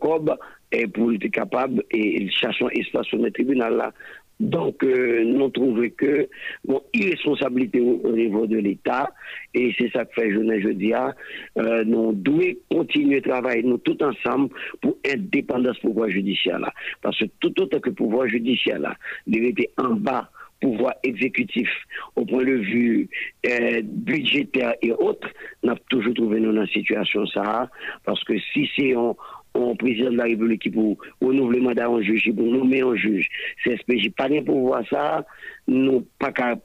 eh, 0.72 0.88
pour 0.88 1.12
être 1.14 1.28
capable 1.32 1.84
et 1.92 2.30
chercher 2.30 2.66
un 2.66 2.70
espace 2.70 3.08
sur 3.08 3.18
le 3.18 3.32
tribunal 3.32 3.76
là. 3.76 3.94
Donc, 4.40 4.84
euh, 4.86 5.24
nous 5.26 5.50
trouvons 5.50 5.90
que, 5.98 6.30
bon, 6.64 6.82
irresponsabilité 6.94 7.82
au, 7.82 8.12
niveau 8.14 8.48
de 8.48 8.58
l'État, 8.58 9.12
et 9.54 9.76
c'est 9.78 9.92
ça 9.92 10.06
que 10.06 10.14
fait 10.14 10.32
journée 10.32 10.62
jeudi, 10.62 10.94
euh, 10.94 11.84
nous 11.84 12.14
devons 12.14 12.56
continuer 12.72 13.18
à 13.18 13.22
travailler, 13.22 13.64
nous 13.64 13.80
tous 13.80 13.98
ensemble, 14.02 14.50
pour 14.82 14.98
indépendance 15.06 15.78
pouvoir 15.80 16.10
judiciaire 16.10 16.60
là. 16.60 16.72
Parce 17.02 17.20
que 17.20 17.26
tout 17.42 17.62
autre 17.62 17.80
que 17.80 17.90
pouvoir 17.90 18.28
judiciaire 18.30 18.80
là, 18.80 18.96
il 19.28 19.44
était 19.44 19.72
en 19.78 19.96
bas 19.96 20.30
pouvoir 20.62 20.94
exécutif 21.04 21.70
au 22.16 22.26
point 22.26 22.44
de 22.44 22.54
vue 22.54 23.10
euh, 23.48 23.82
budgétaire 23.84 24.76
et 24.82 24.92
autres, 24.92 25.30
n'a 25.64 25.76
toujours 25.90 26.14
trouvé 26.14 26.40
nous 26.40 26.54
dans 26.54 26.62
une 26.62 26.68
situation 26.68 27.26
ça, 27.28 27.70
parce 28.06 28.24
que 28.24 28.34
si 28.54 28.70
c'est 28.76 28.94
un, 28.94 29.16
un 29.56 29.76
président 29.76 30.12
de 30.12 30.18
la 30.18 30.26
République 30.26 30.62
qui 30.62 30.70
pour 30.70 30.98
renouveler 31.22 31.60
le 31.60 31.66
mandat 31.66 31.90
en 31.90 32.02
juge, 32.02 32.32
pour 32.36 32.46
nommer 32.46 32.82
un 32.82 32.96
juge. 32.96 33.28
CSPJ 33.64 34.12
pas 34.16 34.30
bien 34.30 34.44
pour 34.44 34.60
voir 34.60 34.84
ça, 34.90 35.26
nous 35.68 36.06
pas 36.20 36.32
qu'à 36.32 36.56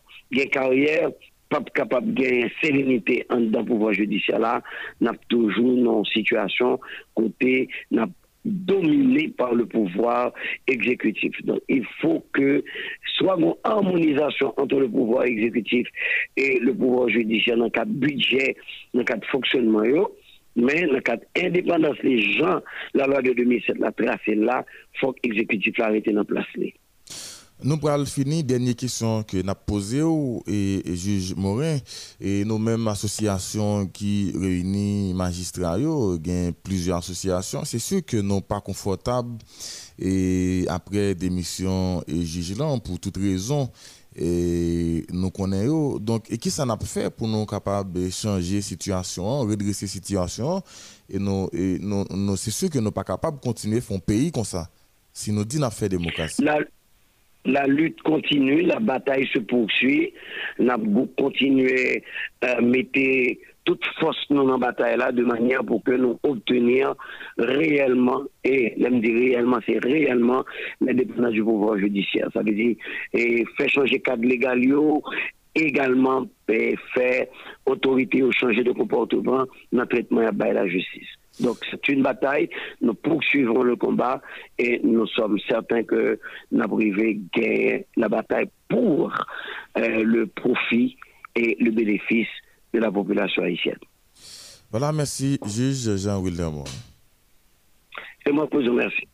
carrière, 0.51 1.11
pas 1.49 1.63
capable 1.75 2.15
de 2.15 2.23
gagner 2.23 2.53
sérénité 2.63 3.27
en 3.31 3.41
dans 3.41 3.61
le 3.61 3.67
pouvoir 3.67 3.93
judiciaire 3.93 4.39
là, 4.39 4.63
n'a 5.01 5.13
toujours 5.29 5.73
une 5.73 6.05
situation 6.07 6.81
côté 7.15 7.69
dominé 8.45 9.29
par 9.29 9.55
le 9.55 9.67
pouvoir 9.67 10.33
exécutif. 10.67 11.33
Donc, 11.45 11.61
il 11.69 11.85
faut 12.01 12.25
que 12.33 12.63
soit 13.17 13.37
une 13.39 13.55
harmonisation 13.65 14.53
entre 14.57 14.81
le 14.81 14.89
pouvoir 14.89 15.25
exécutif 15.25 15.89
et 16.37 16.59
le 16.61 16.75
pouvoir 16.75 17.09
judiciaire 17.09 17.57
dans 17.57 17.65
le 17.65 17.71
cadre 17.71 17.93
budget, 17.93 18.57
dans 18.93 19.01
le 19.01 19.05
cadre 19.05 19.27
fonctionnement. 19.29 19.83
Mais 20.57 20.83
dans 20.87 20.93
le 20.93 21.01
cadre 21.01 21.25
indépendance, 21.37 21.97
les 22.03 22.21
gens, 22.35 22.61
la 22.95 23.07
loi 23.07 23.23
de 23.23 23.33
2007 23.33 23.79
l'a 23.79 23.91
tracé 23.91 24.35
là, 24.35 24.65
il 24.95 25.01
faut 25.01 25.13
que 25.13 25.19
l'exécutif 25.25 25.79
l'arrête 25.79 26.09
dans 26.09 26.25
place. 26.25 26.47
Nous 27.65 27.79
pourrons 27.79 28.05
finir. 28.05 28.45
Dernière 28.45 28.77
question 28.77 29.23
que 29.23 29.39
nous 29.39 29.49
avons 29.49 29.59
posée 29.65 30.03
et, 30.47 30.95
juge 30.95 31.35
Morin. 31.35 31.79
Et 32.21 32.45
nos 32.45 32.59
mêmes 32.59 32.87
associations 32.89 33.87
qui 33.87 34.35
réunissent 34.39 35.15
magistrats, 35.15 35.79
plusieurs 36.63 36.99
associations. 36.99 37.65
C'est 37.65 37.79
sûr 37.79 38.05
que 38.05 38.19
nous 38.19 38.43
pas 38.43 38.61
confortables 38.61 39.39
et 39.99 40.67
après 40.69 41.15
démission 41.15 42.05
et 42.07 42.27
juge 42.27 42.55
pour 42.85 43.01
toute 43.01 43.17
raison 43.17 43.71
et 44.15 45.07
nous 45.11 45.31
connaissons 45.31 45.99
donc 45.99 46.31
et 46.31 46.39
qui 46.39 46.51
ça 46.51 46.65
n'a 46.67 46.77
pas 46.77 46.85
fait 46.87 47.11
pour 47.11 47.27
nous 47.27 47.47
capables 47.47 47.93
de 47.93 48.11
changer 48.11 48.61
situation 48.61 49.41
redresser 49.41 49.87
situation? 49.87 50.63
Et 51.09 51.19
nous, 51.19 51.49
nous, 51.53 52.37
c'est 52.37 52.51
sûr 52.51 52.69
que 52.69 52.79
nous 52.79 52.93
pas 52.93 53.05
capables 53.05 53.39
de 53.39 53.43
continuer 53.43 53.79
à 53.79 53.81
faire 53.81 53.97
un 53.97 54.01
pays 54.01 54.31
comme 54.31 54.45
ça 54.45 54.69
si 55.15 55.33
nous 55.33 55.45
disons 55.45 55.71
fait 55.71 55.89
démocratie 55.89 56.43
la 56.43 56.59
lutte 57.67 58.01
continue, 58.03 58.63
la 58.63 58.81
bataille 58.81 59.27
se 59.33 59.39
poursuit. 59.39 60.13
Avons 60.59 61.09
continué 61.17 62.03
à 62.41 62.61
mettre 62.61 63.01
toute 63.65 63.85
force 63.99 64.19
dans 64.29 64.47
la 64.47 64.59
bataille 64.59 64.97
là 64.99 65.11
de 65.11 65.25
manière 65.25 65.65
pour 65.65 65.83
que 65.83 65.93
nous 65.93 66.19
obtenions 66.23 66.95
réellement, 67.39 68.23
et 68.45 68.75
même 68.79 69.01
dire 69.01 69.15
réellement, 69.15 69.59
c'est 69.67 69.83
réellement 69.83 70.45
l'indépendance 70.81 71.33
du 71.33 71.43
pouvoir 71.43 71.79
judiciaire. 71.79 72.29
Ça 72.35 72.43
veut 72.43 72.53
dire 72.53 72.77
et 73.13 73.45
faire 73.57 73.69
changer 73.69 74.01
cadre 74.01 74.25
légal 74.25 74.61
également 75.55 76.27
faire 76.95 77.27
autorité 77.67 78.23
au 78.23 78.33
changer 78.33 78.63
de 78.63 78.73
comportement 78.73 79.45
dans 79.73 79.83
le 79.83 79.87
traitement 79.87 80.23
de 80.23 80.45
la 80.45 80.67
justice. 80.67 81.09
Donc 81.41 81.59
c'est 81.71 81.89
une 81.89 82.03
bataille, 82.03 82.49
nous 82.81 82.95
poursuivrons 82.95 83.63
le 83.63 83.77
combat 83.77 84.21
et 84.59 84.81
nous 84.85 85.07
sommes 85.09 85.39
certains 85.49 85.83
que 85.83 86.19
nous 86.53 86.63
avons 86.63 86.79
gagner 86.79 87.87
la 87.97 88.09
bataille 88.09 88.49
pour 88.69 89.13
euh, 89.77 90.05
le 90.05 90.27
profit 90.27 90.97
et 91.35 91.57
le 91.59 91.73
bénéfice 91.73 92.29
de 92.73 92.79
la 92.79 92.91
population 92.93 93.43
haïtienne. 93.43 93.79
Voilà, 94.71 94.93
merci, 94.93 95.39
juge 95.45 95.97
Jean-William. 95.97 96.63
C'est 98.25 98.33
moi 98.33 98.47
qui 98.47 98.57
vous 98.57 98.71
remercie. 98.71 99.09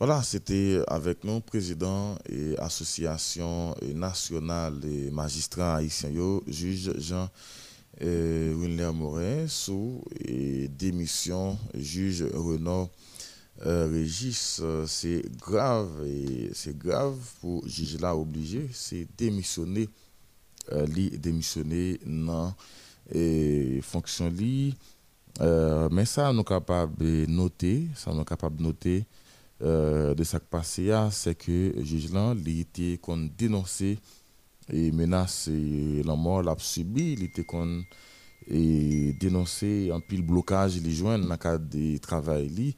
Voilà, 0.00 0.22
c'était 0.22 0.80
avec 0.88 1.24
nous, 1.24 1.40
président 1.42 2.16
et 2.26 2.56
association 2.56 3.74
nationale 3.94 4.80
des 4.80 5.10
magistrats 5.10 5.76
haïtiens, 5.76 6.40
juge 6.46 6.90
Jean 6.98 7.28
euh, 8.00 8.92
Morin 8.94 9.46
sous 9.46 10.02
démission 10.70 11.58
juge 11.74 12.22
Renaud 12.32 12.88
euh, 13.66 13.88
Régis. 13.92 14.62
C'est 14.86 15.22
grave 15.38 15.90
et 16.06 16.48
c'est 16.54 16.78
grave 16.78 17.18
pour 17.42 17.68
juge 17.68 18.00
là 18.00 18.16
obligé, 18.16 18.70
c'est 18.72 19.06
démissionner, 19.18 19.86
euh, 20.72 20.86
démissionner 21.18 22.00
dans 22.06 22.54
fonction 23.82 24.30
li. 24.30 24.74
mais 25.90 26.06
ça, 26.06 26.32
nous 26.32 26.42
capable 26.42 26.96
de 26.96 27.26
noter, 27.28 27.86
ça 27.94 28.14
nous 28.14 28.24
capable 28.24 28.56
de 28.56 28.62
noter 28.62 29.04
de 29.60 30.24
ce 30.24 30.36
qui 30.36 30.44
passé, 30.50 30.90
c'est 31.10 31.34
que 31.34 31.72
le 31.76 31.84
juge 31.84 32.12
là, 32.12 32.34
il 32.34 32.66
dénoncé 33.36 33.98
et 34.72 34.90
menace 34.92 35.48
la 36.04 36.14
mort 36.16 36.42
l'a 36.42 36.54
subi 36.58 37.14
il 37.14 37.24
était 37.24 37.44
et 38.48 39.12
dénoncé 39.20 39.90
un 39.92 40.00
pile 40.00 40.22
blocage 40.22 40.80
les 40.80 40.90
joindre 40.90 41.24
dans 41.24 41.30
le 41.32 41.36
cadre 41.36 41.64
du 41.66 42.00
travail 42.00 42.74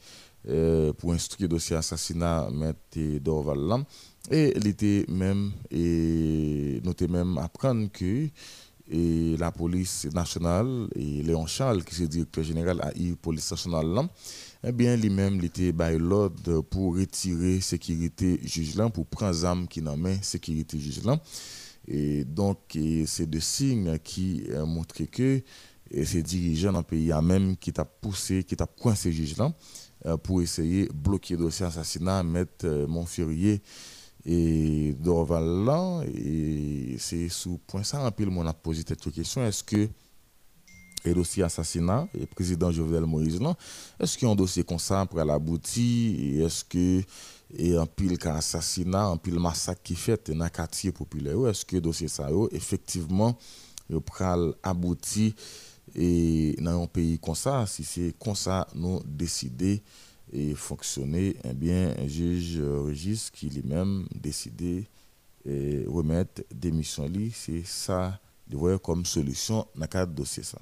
euh, 0.48 0.92
pour 0.92 1.12
instruire 1.12 1.48
dossier 1.48 1.76
assassinat 1.76 2.48
M. 2.50 2.74
Dorval 3.20 3.84
et 4.30 4.52
il 4.56 4.66
était 4.66 5.04
même 5.08 5.52
et 5.70 6.80
même 7.08 7.38
apprendre 7.38 7.88
que 7.92 8.28
la 9.38 9.52
police 9.52 10.06
nationale 10.12 10.88
et 10.96 11.22
Léon 11.22 11.46
Charles 11.46 11.84
qui 11.84 12.02
est 12.02 12.08
directeur 12.08 12.44
général 12.44 12.80
à 12.80 12.90
la 12.92 13.16
police 13.20 13.50
nationale 13.50 14.08
eh 14.64 14.72
bien 14.72 14.96
lui-même 14.96 15.36
il 15.36 15.46
était 15.46 15.72
l'ordre 15.98 16.60
pour 16.62 16.96
retirer 16.96 17.60
sécurité 17.60 18.40
juge 18.44 18.76
pour 18.94 19.06
prendre 19.06 19.44
armes 19.44 19.66
qui 19.66 19.82
n'en 19.82 19.96
main 19.96 20.16
sécurité 20.22 20.78
juge 20.78 21.00
et 21.88 22.24
donc, 22.24 22.58
c'est 23.06 23.28
des 23.28 23.40
signes 23.40 23.98
qui 23.98 24.44
euh, 24.50 24.64
montrent 24.64 25.04
que 25.10 25.42
ces 26.04 26.22
dirigeants 26.22 26.72
dans 26.72 26.78
le 26.78 26.84
pays 26.84 27.12
même 27.22 27.56
qui 27.56 27.72
t'a 27.72 27.84
poussé, 27.84 28.44
qui 28.44 28.56
t'a 28.56 28.66
coincé 28.66 29.10
ces 29.10 29.12
juges 29.12 29.36
là 29.36 29.52
pour 30.16 30.42
essayer 30.42 30.86
de 30.86 30.92
bloquer 30.92 31.34
le 31.34 31.44
dossier 31.44 31.66
assassinat, 31.66 32.22
mettre 32.22 32.66
euh, 32.66 32.86
Montfurier 32.86 33.62
et 34.24 34.94
Dorval 34.98 35.64
là. 35.64 36.02
Et 36.14 36.96
c'est 36.98 37.28
sous 37.28 37.58
point 37.58 37.82
ça, 37.82 38.04
un 38.04 38.10
peu 38.10 38.24
le 38.24 38.30
monde 38.30 38.48
a 38.48 38.52
posé 38.52 38.82
cette 38.86 39.10
question. 39.12 39.44
Est-ce 39.44 39.62
que 39.62 39.88
le 41.04 41.14
dossier 41.14 41.42
assassinat, 41.42 42.08
et 42.18 42.26
président 42.26 42.70
Jovenel 42.70 43.06
Moïse 43.06 43.40
là, 43.40 43.54
est-ce 43.98 44.16
qu'il 44.16 44.26
y 44.26 44.30
a 44.30 44.32
un 44.32 44.36
dossier 44.36 44.64
comme 44.64 44.78
ça 44.78 45.04
pour 45.06 45.18
l'aboutir 45.18 46.46
Est-ce 46.46 46.64
que 46.64 47.02
et 47.56 47.76
un 47.76 47.86
pile 47.86 48.16
assassinat, 48.24 49.04
un 49.04 49.16
pile 49.16 49.38
massacre 49.38 49.82
qui 49.82 49.94
fait 49.94 50.30
dans 50.30 50.44
le 50.44 50.50
quartier 50.50 50.92
populaire. 50.92 51.46
Est-ce 51.48 51.64
que 51.64 51.76
dossier 51.76 52.08
ça, 52.08 52.28
effectivement, 52.50 53.36
pral 54.06 54.54
abouti 54.62 55.34
et 55.94 56.56
dans 56.60 56.82
un 56.82 56.86
pays 56.86 57.18
comme 57.18 57.34
ça, 57.34 57.66
si 57.66 57.84
c'est 57.84 58.14
comme 58.18 58.34
ça, 58.34 58.66
nous 58.74 59.00
décider 59.04 59.82
et 60.32 60.54
fonctionner, 60.54 61.36
eh 61.44 61.52
bien, 61.52 61.94
un 61.98 62.06
juge 62.06 62.58
Régis 62.60 63.30
qui 63.30 63.50
lui-même 63.50 64.06
décidé 64.14 64.86
et 65.44 65.84
remettre 65.86 66.42
démission 66.54 67.10
c'est 67.34 67.66
ça, 67.66 68.18
de 68.48 68.56
voir 68.56 68.80
comme 68.80 69.04
solution 69.04 69.66
dans 69.74 69.82
le 69.82 69.86
cadre 69.88 70.12
de 70.12 70.16
dossier 70.16 70.42
ça. 70.42 70.58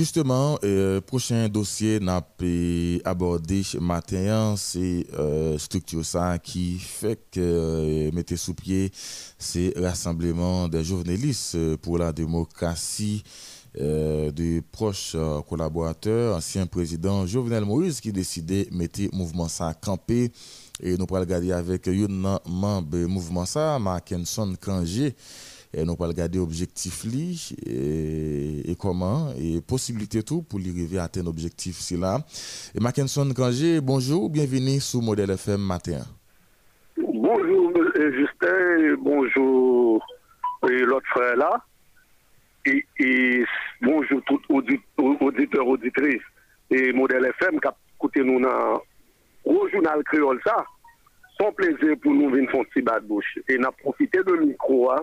Justement, 0.00 0.58
euh, 0.64 1.02
prochain 1.02 1.50
dossier 1.50 2.00
n'a 2.00 2.22
pas 2.22 2.46
abordé 3.04 3.62
ce 3.62 3.76
matin, 3.76 4.54
c'est 4.56 5.04
euh, 5.12 5.58
structure 5.58 6.06
ça 6.06 6.38
qui 6.38 6.78
fait 6.78 7.20
que 7.30 7.38
euh, 7.38 8.10
mettez 8.10 8.38
sous 8.38 8.54
pied 8.54 8.90
c'est 9.38 9.74
rassemblement 9.76 10.68
des 10.68 10.82
journalistes 10.84 11.76
pour 11.82 11.98
la 11.98 12.14
démocratie 12.14 13.22
euh, 13.78 14.30
de 14.30 14.62
proches 14.72 15.14
collaborateurs, 15.46 16.34
ancien 16.34 16.64
président 16.66 17.26
Jovenel 17.26 17.66
Moïse 17.66 18.00
qui 18.00 18.10
décidait 18.10 18.68
de 18.70 18.74
mettre 18.74 19.02
mouvement 19.12 19.48
ça 19.48 19.68
à 19.68 19.74
camper. 19.74 20.32
Et 20.82 20.96
nous 20.96 21.04
pourrons 21.04 21.20
regarder 21.20 21.52
avec 21.52 21.86
un 21.88 22.38
membre 22.48 22.96
mouvement 23.00 23.44
ça, 23.44 23.78
Mackenson 23.78 24.54
Kangé 24.58 25.14
et 25.72 25.84
nous 25.84 25.92
allons 25.92 26.08
regarder 26.08 26.38
objectif 26.38 27.04
li 27.04 27.54
et, 27.66 28.74
comment 28.78 29.32
et 29.38 29.60
possibilité 29.60 30.22
tout 30.22 30.42
pour 30.42 30.58
arriver 30.58 30.98
à 30.98 31.04
atteindre 31.04 31.30
objectif 31.30 31.76
c'est 31.78 31.96
là. 31.96 32.18
Et 32.74 32.80
Mackinson 32.80 33.28
Kangé, 33.34 33.80
bonjour, 33.80 34.28
bienvenue 34.28 34.80
sur 34.80 35.00
Modèle 35.00 35.30
FM 35.30 35.60
matin. 35.60 36.00
Bonjour 36.96 37.72
Justin, 37.94 38.96
bonjour 38.98 40.04
l'autre 40.62 41.06
frère 41.10 41.36
là. 41.36 41.64
Et, 42.66 43.44
bonjour 43.80 44.20
tout 44.26 44.40
auditeur 44.50 45.66
auditrice 45.66 46.22
et 46.70 46.92
Modèle 46.92 47.26
FM 47.38 47.60
qui 47.60 47.68
a 47.68 47.74
écouté 47.96 48.22
nous 48.22 48.40
dans 48.40 48.82
au 49.44 49.68
journal 49.68 50.02
créole 50.04 50.40
ça. 50.44 50.64
Son 51.40 51.52
plaisir 51.52 51.96
pour 52.02 52.12
nous 52.12 52.28
venir 52.28 52.50
faire 52.50 52.60
un 52.60 52.64
petit 52.64 52.82
bas 52.82 53.00
de 53.00 53.06
bouche. 53.06 53.38
Et 53.48 53.56
n'a 53.56 53.72
profité 53.72 54.18
de 54.18 54.32
micro 54.44 54.90
hein, 54.92 55.02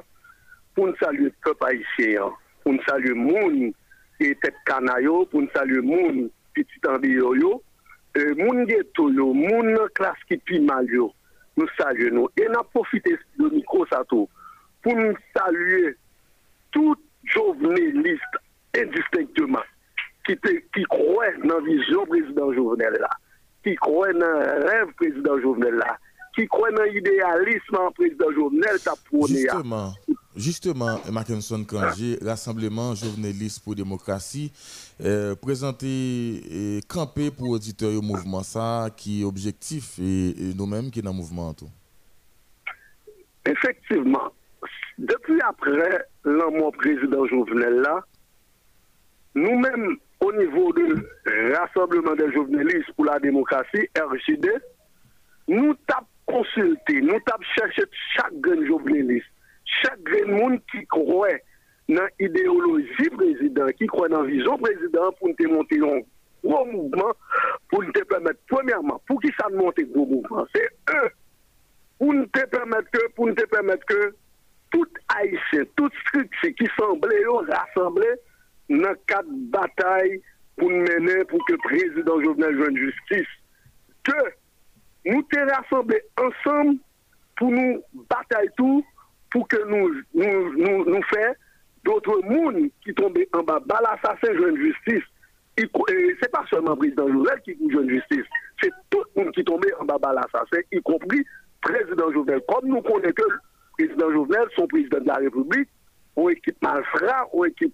pour 0.77 0.85
nous 0.85 0.95
saluer 0.97 1.33
peuple 1.43 1.65
haïtien, 1.65 2.29
pour 2.63 2.73
nous 2.73 2.83
saluer 2.87 3.15
moun 3.15 3.73
et 4.19 4.35
tête 4.35 4.53
canayo, 4.63 5.25
pour 5.25 5.41
nous 5.41 5.49
saluer 5.49 5.81
moun 5.81 6.29
petit 6.53 6.87
embio 6.87 7.33
yo, 7.33 7.63
euh, 8.15 8.35
moun 8.37 8.63
ghetto 8.69 9.09
yo, 9.09 9.33
moun 9.33 9.75
classe 9.95 10.21
qui 10.27 10.37
pi 10.37 10.59
mal. 10.59 10.85
Nous 11.57 11.67
saluons 11.79 12.13
nous. 12.13 12.29
Et 12.37 12.47
n'a 12.47 12.61
profité 12.71 13.17
de 13.39 13.49
micro 13.49 13.87
ça 13.87 14.03
tout 14.07 14.29
pour 14.83 14.95
nous 14.95 15.15
saluer 15.35 15.95
tout 16.71 16.95
journaliste 17.23 18.21
indistinctement 18.75 19.65
qui 20.27 20.37
qui 20.75 20.83
croit 20.83 21.31
dans 21.43 21.57
la 21.57 21.65
vision 21.65 22.05
président 22.05 22.53
Jovenel 22.53 22.97
là, 22.99 23.09
qui 23.63 23.73
croit 23.77 24.13
dans 24.13 24.19
le 24.19 24.63
rêve 24.67 24.93
président 24.95 25.39
Jovenel 25.41 25.73
là, 25.73 25.97
qui 26.35 26.45
croit 26.47 26.69
dans 26.69 26.83
l'idéalisme 26.83 27.77
président 27.95 28.31
Jovenel. 28.31 28.77
Justement, 30.37 31.01
Mackinson 31.11 31.63
Kangé, 31.65 32.19
Rassemblement 32.21 32.93
Journaliste 32.93 33.63
pour 33.63 33.73
Démocratie, 33.73 34.51
euh, 35.03 35.33
présenté 35.33 35.87
et 35.87 36.81
campé 36.87 37.31
pour 37.31 37.49
auditeurs 37.49 37.97
au 37.97 38.03
mouvement 38.03 38.43
ça, 38.43 38.89
qui 38.95 39.23
est 39.23 39.25
objectif 39.25 39.97
et, 39.97 40.53
nous-mêmes 40.55 40.91
qui 40.91 40.99
est 40.99 41.01
dans 41.01 41.09
le 41.09 41.17
mouvement. 41.17 41.55
Effectivement, 43.47 44.31
depuis 44.99 45.41
après 45.41 46.05
l'amour 46.23 46.71
président 46.73 47.25
Jovenel 47.25 47.81
là, 47.81 48.05
nous-mêmes, 49.33 49.97
au 50.19 50.31
niveau 50.33 50.71
du 50.73 51.03
Rassemblement 51.55 52.13
des 52.13 52.31
journalistes 52.31 52.91
pour 52.95 53.05
la 53.05 53.17
démocratie, 53.17 53.89
RJD, 53.97 54.49
nous 55.47 55.73
t'avons 55.87 56.05
consulté, 56.27 57.01
nous 57.01 57.19
t'avons 57.25 57.43
cherché 57.57 57.81
chaque 58.15 58.67
journaliste 58.67 59.25
chaque 59.81 60.27
monde 60.27 60.59
qui 60.71 60.85
croit 60.87 61.27
dans 61.89 62.07
l'idéologie 62.19 63.09
président, 63.09 63.67
qui 63.77 63.87
croit 63.87 64.09
dans 64.09 64.23
la 64.23 64.29
vision 64.29 64.57
président 64.57 65.11
pour 65.19 65.29
nous 65.39 65.53
monter 65.53 65.79
un 65.79 66.01
gros 66.43 66.65
mouvement, 66.65 67.13
pour 67.69 67.83
nous 67.83 67.91
permettre, 67.91 68.39
premièrement, 68.47 69.01
pour 69.07 69.21
qui 69.21 69.31
ça 69.39 69.47
monte 69.49 69.79
un 69.79 69.83
gros 69.83 70.05
mouvement, 70.05 70.45
c'est 70.53 70.69
eux, 70.93 71.09
pour 71.99 72.13
nous 72.13 72.27
permettre 72.27 72.89
que, 72.91 73.11
pour 73.13 73.27
nous 73.27 73.35
permettre 73.35 73.85
que 73.85 74.15
tout 74.71 74.87
haïtien, 75.15 75.63
toute 75.75 75.93
structure 76.07 76.55
qui 76.57 76.67
semblait 76.77 77.23
rassembler 77.49 78.15
dans 78.69 78.89
le 78.89 78.99
cadre 79.07 79.29
de 79.29 79.49
bataille 79.49 80.21
pour 80.57 80.69
nous 80.69 80.81
mener 80.81 81.23
pour 81.25 81.43
que 81.45 81.53
le 81.53 81.57
président 81.59 82.21
Jovenel 82.21 82.57
joue 82.57 82.75
justice, 82.75 83.27
que 84.03 84.11
nous 85.05 85.23
te 85.23 85.39
rassemblés 85.39 86.01
ensemble 86.19 86.77
pour 87.37 87.51
nous 87.51 87.81
batailler 88.09 88.49
tout 88.57 88.83
pour 89.31 89.47
que 89.47 89.57
nous 89.67 89.93
nous, 90.13 90.53
nous, 90.53 90.85
nous 90.85 91.01
fassions 91.03 91.35
d'autres 91.83 92.21
mondes 92.23 92.69
qui 92.83 92.93
tombent 92.93 93.17
en 93.33 93.43
bas. 93.43 93.59
Bah, 93.65 93.79
l'assassin 93.81 94.33
une 94.33 94.57
justice. 94.57 95.03
C'est 95.57 96.31
pas 96.31 96.45
seulement 96.49 96.71
le 96.71 96.77
président 96.77 97.07
Jovenel 97.07 97.41
qui 97.43 97.51
une 97.51 97.89
justice, 97.89 98.25
c'est 98.61 98.71
tout 98.91 99.01
le 99.15 99.23
monde 99.23 99.33
qui 99.33 99.43
tombe 99.43 99.65
en 99.79 99.85
bas 99.85 99.97
de 99.97 100.15
l'assassin, 100.15 100.61
y 100.71 100.81
compris 100.81 101.17
le 101.19 101.25
président 101.61 102.11
Jovenel. 102.11 102.41
Comme 102.47 102.69
nous 102.69 102.81
connaissons 102.81 103.13
que 103.13 103.23
le 103.23 103.39
président 103.77 104.11
Jovenel, 104.11 104.47
son 104.55 104.67
président 104.67 104.99
de 104.99 105.07
la 105.07 105.15
République, 105.15 105.69
une 106.15 106.29
équipe 106.29 106.61
malfrat, 106.61 107.27
une 107.33 107.45
équipe 107.45 107.73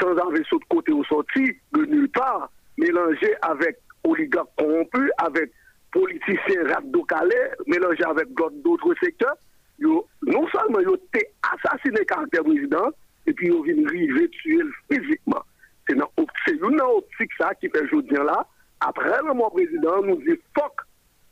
sans 0.00 0.10
un 0.10 0.30
vaisseau 0.30 0.58
de 0.58 0.64
côté 0.68 0.92
ou 0.92 1.04
sorti, 1.04 1.52
de 1.72 1.84
nulle 1.86 2.10
part, 2.10 2.50
mélangé 2.78 3.34
avec 3.42 3.78
oligarques 4.04 4.50
corrompus, 4.56 5.10
avec 5.18 5.50
politiciens 5.92 6.64
radicalés, 6.68 7.50
mélangé 7.66 8.04
avec 8.04 8.28
d'autres 8.34 8.94
secteurs 9.02 9.36
non 9.86 10.46
seulement 10.48 10.80
ils 10.80 10.88
ont 10.88 10.98
assassiné 11.42 11.98
le 11.98 12.04
caractère 12.04 12.44
président, 12.44 12.90
et 13.26 13.32
puis 13.32 13.48
ils 13.48 13.52
ont 13.52 13.86
arriver 13.86 14.28
tuer 14.30 14.62
physiquement. 14.90 15.42
C'est 15.86 15.94
une 15.94 16.80
optique 16.80 17.30
ça 17.38 17.54
qui 17.54 17.68
fait 17.68 17.82
aujourd'hui 17.84 18.16
là. 18.16 18.46
Après 18.80 19.18
le 19.26 19.34
mois 19.34 19.50
président, 19.50 20.02
nous 20.02 20.16
dit 20.16 20.38
fuck, 20.58 20.72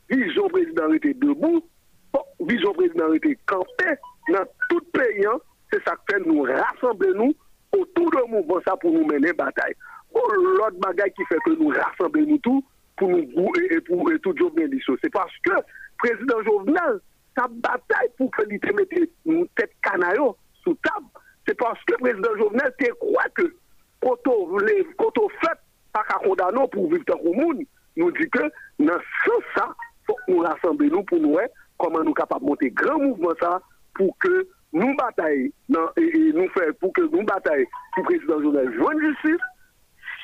vision 0.09 0.47
président 0.47 0.91
était 0.93 1.13
debout, 1.13 1.63
fuck, 2.11 2.25
vision 2.41 2.73
président 2.73 3.13
était 3.13 3.37
campé 3.45 3.85
dans 4.29 4.45
tout 4.69 4.81
pays. 4.91 5.25
Hein. 5.25 5.37
C'est 5.71 5.83
ça 5.83 5.95
qui 6.07 6.15
fait 6.15 6.25
nous 6.25 6.43
rassembler 6.43 7.13
nous 7.15 7.33
autour 7.71 8.11
de 8.11 8.29
mouvement 8.29 8.61
ça 8.65 8.75
pour 8.77 8.91
nous 8.91 9.05
mener 9.05 9.33
bataille. 9.33 9.73
Bon, 10.13 10.21
l'autre 10.31 10.77
bagaille 10.77 11.11
qui 11.13 11.25
fait 11.25 11.39
que 11.45 11.51
nous 11.51 11.69
rassembler 11.69 12.25
nous 12.25 12.37
tout 12.39 12.63
pour 12.97 13.09
nous 13.09 13.51
et 13.71 13.81
pour 13.81 14.09
tout 14.21 14.35
job 14.37 14.59
C'est 15.01 15.11
parce 15.11 15.33
que 15.43 15.53
président 15.97 16.43
Jovenel 16.43 16.99
sa 17.37 17.47
bataille 17.47 18.09
pour 18.17 18.31
que 18.31 18.43
l'État 18.43 18.71
mette 18.73 18.89
tête 19.55 19.71
canaillon 19.81 20.35
sous 20.63 20.75
table, 20.75 21.07
c'est 21.47 21.57
parce 21.57 21.79
que 21.85 21.93
le 21.93 21.97
président 21.99 22.37
Jovenel 22.37 22.73
te 22.79 22.91
croit 22.93 23.29
que 23.35 23.55
quand 24.01 25.17
on 25.19 25.29
fait 25.29 25.59
pas 25.93 26.03
condamner 26.23 26.67
pour 26.71 26.89
vivre 26.91 27.03
dans 27.07 27.19
le 27.23 27.31
monde, 27.31 27.63
nous 27.95 28.11
dit 28.11 28.29
que 28.29 28.43
dans 28.79 28.99
ce 29.25 29.31
ça, 29.55 29.69
faut 30.05 30.17
nous 30.27 30.39
rassembler 30.39 30.89
pour 31.07 31.19
nous 31.19 31.37
comment 31.77 32.03
nous 32.03 32.13
capables 32.13 32.41
de 32.41 32.49
monter 32.49 32.71
grand 32.71 32.99
mouvement 32.99 33.33
ça 33.39 33.61
pour 33.95 34.17
que 34.17 34.47
nous 34.73 34.95
bataillons 34.95 35.51
et, 35.97 36.31
nous 36.33 36.49
faire 36.49 36.73
pour 36.79 36.91
que 36.93 37.01
nous 37.01 37.23
bataillons 37.23 37.65
pour 37.93 38.03
le 38.03 38.17
président 38.17 38.41
Jovenel. 38.41 38.73
Joue 38.73 38.99
justice, 38.99 39.41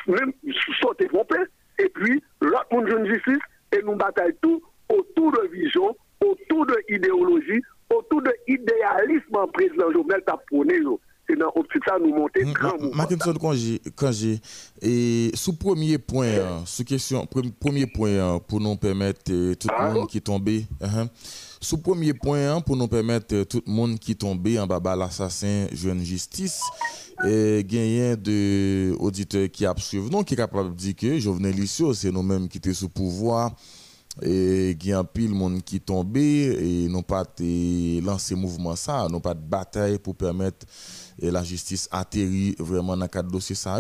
même 0.08 0.34
sauter 0.82 1.08
trompé, 1.08 1.38
et 1.78 1.90
puis 1.90 2.24
l'autre 2.42 2.68
monde 2.72 2.90
joue 2.90 3.06
justice 3.06 3.44
et 3.72 3.82
nous 3.84 3.96
bataillons 3.96 4.36
tout 4.42 4.62
autour 4.90 5.32
de 5.32 5.48
vision 5.50 5.96
autour 6.22 6.66
de 6.66 6.76
l'idéologie, 6.90 7.62
autour 7.94 8.22
de 8.22 8.32
l'idéalisme 8.48 9.36
en 9.36 9.48
président 9.48 9.92
Jovenel 9.92 10.22
t'a 10.26 10.40
C'est 11.28 11.36
dans 11.36 11.52
optique 11.56 11.84
ça 11.88 11.98
nous 12.00 12.14
monter 12.14 12.42
grand 12.42 12.74
mouvement. 12.80 12.96
Martinson 12.96 13.34
quand 13.96 14.12
j'ai 14.12 14.40
et 14.82 15.32
sous 15.36 15.54
premier 15.54 16.00
point 16.00 16.28
hein, 16.28 16.64
sous 16.66 16.84
question 16.84 17.28
premier 17.60 17.86
point 17.86 18.18
hein, 18.18 18.40
pour 18.48 18.60
nous 18.60 18.76
permettre 18.76 19.24
tout 19.54 19.68
le 19.68 19.94
monde 19.94 20.08
qui 20.08 20.22
tombé 20.22 20.66
uh-huh. 20.82 21.08
sous 21.62 21.78
premier 21.78 22.14
point 22.14 22.60
pour 22.62 22.76
nous 22.76 22.88
permettre 22.88 23.44
tout 23.44 23.62
le 23.66 23.72
monde 23.72 24.00
qui 24.00 24.16
tombé 24.16 24.60
en 24.60 24.66
bas 24.66 24.96
l'assassin 24.96 25.68
jeune 25.72 26.04
justice 26.04 26.62
et 27.24 27.64
gagner 27.64 28.18
de 28.18 28.96
auditeurs 29.00 29.50
qui 29.52 29.66
suivi 29.78 30.10
non 30.10 30.24
qui 30.24 30.34
est 30.34 30.38
capable 30.38 30.72
de 30.72 30.76
dire 30.76 30.96
que 30.96 31.20
Jovenel 31.20 31.54
Lissio 31.54 31.94
c'est 31.94 32.12
nous-mêmes 32.12 32.48
qui 32.48 32.58
étaient 32.58 32.74
sous 32.74 32.90
pouvoir 32.90 33.52
et 34.22 34.78
y 34.84 34.94
a 34.94 35.00
un 35.00 35.04
pile 35.04 35.32
monde 35.32 35.62
qui 35.64 35.80
tombé 35.80 36.58
et 36.60 36.88
non 36.90 37.02
pas 37.02 37.24
lancer 38.04 38.36
mouvement 38.36 38.76
ça 38.76 39.08
non 39.10 39.20
pas 39.20 39.34
de 39.34 39.42
bataille 39.42 40.00
pour 40.00 40.16
permettre 40.16 40.66
et 41.22 41.32
la 41.32 41.44
justice 41.44 41.88
atterrir 41.92 42.56
vraiment 42.60 42.96
dans 42.96 43.08
cadre 43.08 43.32
dossier 43.32 43.56
ça 43.56 43.80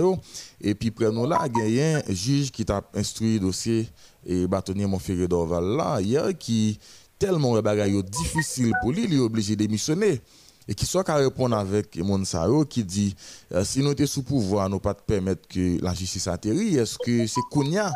et 0.61 0.76
puis 0.76 0.94
nous 0.99 1.28
là 1.28 1.48
il 1.66 1.76
y 1.76 1.82
a 1.82 1.98
un 1.98 2.14
juge 2.14 2.52
qui 2.52 2.66
t'a 2.66 2.82
instruit 2.94 3.40
dossier 3.40 3.88
et 4.26 4.48
bâtonnier 4.48 4.86
Montferré 4.86 5.28
d'Orval 5.28 5.64
là 5.76 6.02
hier 6.02 6.38
qui 6.38 6.80
tellement 7.20 7.53
le 7.53 7.61
bagaille 7.61 8.02
difficile 8.03 8.72
pour 8.82 8.94
lui 8.94 9.03
il 9.03 9.14
est 9.14 9.20
obligé 9.20 9.56
de 9.56 9.60
démissionner. 9.66 10.22
Et 10.68 10.76
qui 10.76 10.86
soit 10.86 11.03
qu'à 11.03 11.16
répondre 11.16 11.57
avec 11.57 11.98
mon 11.98 12.22
qui 12.70 12.84
dit 12.84 13.16
euh, 13.52 13.64
si 13.64 13.80
nous 13.80 13.98
sommes 13.98 14.06
sous 14.06 14.24
pouvoir 14.24 14.70
nous 14.70 14.80
pas 14.80 14.94
permettre 14.94 15.48
que 15.48 15.82
la 15.84 15.94
justice 15.95 16.28
atterrit 16.28 16.78
est-ce 16.78 16.98
que 16.99 17.26
c'est 17.26 17.41
Kounia 17.52 17.91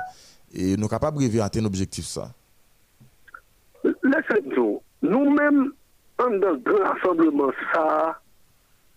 et 0.54 0.78
nous 0.78 0.88
capables 0.88 1.18
de 1.18 1.40
atteindre 1.40 1.66
l'objectif 1.66 2.06
ça. 2.06 2.30
Laissez-nous, 3.84 4.82
nous-mêmes, 5.02 5.72
dans 6.18 6.30
le 6.30 6.58
grand 6.58 6.94
rassemblement, 6.94 7.52
ça, 7.74 8.22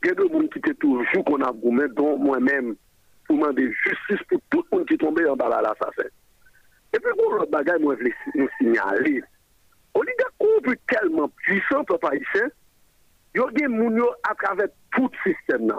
il 0.03 0.09
y 0.09 0.11
a 0.11 0.15
des 0.15 0.29
gens 0.29 0.47
qui 0.49 0.59
étaient 0.59 0.75
toujours 0.75 1.25
qu'on 1.25 1.43
a 1.43 1.53
gommé, 1.53 1.85
dont 1.97 2.19
moi-même, 2.19 2.77
pour 3.27 3.37
demander 3.37 3.73
justice 3.85 4.25
pour 4.29 4.41
tout 4.51 4.65
le 4.71 4.79
monde 4.79 4.87
qui 4.87 4.95
est 4.95 4.99
tombé 4.99 5.27
en 5.27 5.35
bas 5.35 5.47
de 5.47 5.63
l'assassin. 5.63 6.09
Et 6.93 6.99
puis, 6.99 7.13
pour 7.17 7.35
l'autre 7.35 7.51
bagage, 7.51 7.81
moi, 7.81 7.97
je 7.99 8.05
voulais 8.05 8.49
signaler. 8.59 9.23
Oligarque 9.95 10.79
tellement 10.89 11.29
puissant, 11.29 11.85
papa 11.85 12.15
ici, 12.15 12.45
il 13.35 13.41
y 13.41 13.45
a 13.45 13.51
des 13.51 13.65
gens 13.65 14.07
à 14.29 14.35
travers 14.35 14.69
tout 14.93 15.09
le 15.25 15.33
système. 15.33 15.73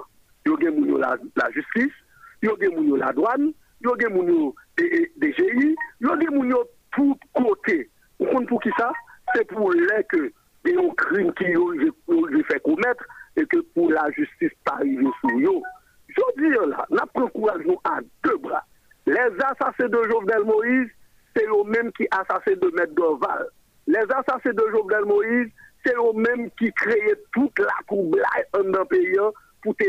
Il 0.45 0.51
y 0.51 0.67
a 0.67 0.71
des 0.71 0.89
gens 0.89 0.97
la 1.35 1.51
justice, 1.51 1.93
il 2.41 2.49
y 2.49 2.51
a 2.51 2.55
des 2.55 2.75
gens 2.75 2.95
la 2.95 3.13
douane, 3.13 3.53
il 3.81 3.87
y 3.87 3.91
a 3.91 3.95
des 3.95 4.15
gens 4.15 4.53
des 4.77 5.33
GI, 5.33 5.75
il 6.01 6.07
y 6.07 6.11
a 6.11 6.15
des 6.15 6.25
gens 6.25 6.63
tout. 6.91 7.17
Vous 7.35 8.25
comprenez 8.25 8.45
pour 8.47 8.61
qui 8.61 8.69
ça? 8.77 8.91
C'est 9.35 9.47
pour 9.47 9.71
les 9.73 10.03
que 10.09 10.31
des 10.63 10.75
crimes 10.97 11.33
qui 11.33 11.57
ont 11.57 12.43
fait 12.49 12.59
commettre 12.63 13.03
et 13.35 13.45
que 13.45 13.59
pour 13.73 13.91
la 13.91 14.09
justice 14.11 14.51
pas 14.65 14.73
arriver 14.73 15.07
sur 15.21 15.37
eux. 15.37 15.61
Je 16.07 16.21
veux 16.41 16.49
dire 16.49 16.65
là, 16.67 16.85
nous 16.89 16.97
prenons 17.13 17.29
courage 17.29 17.61
à 17.83 17.99
deux 18.23 18.37
bras. 18.37 18.63
Les 19.05 19.17
assassins 19.17 19.87
de 19.87 20.09
Jovenel 20.09 20.43
Moïse, 20.45 20.89
c'est 21.35 21.45
eux-mêmes 21.45 21.91
qui 21.93 22.07
assassinent 22.11 22.59
de 22.59 22.71
Maître 22.75 22.93
Dorval. 22.95 23.47
Les 23.85 23.99
assassins 23.99 24.53
de 24.53 24.63
Jovenel 24.71 25.05
Moïse, 25.05 25.49
c'est 25.85 25.95
eux-mêmes 25.95 26.49
qui 26.57 26.71
créent 26.73 27.15
toute 27.33 27.59
la 27.59 27.75
coublaille 27.87 28.45
en 28.53 28.73
un 28.73 28.85
pays 28.85 29.17
pour 29.61 29.75
te, 29.75 29.85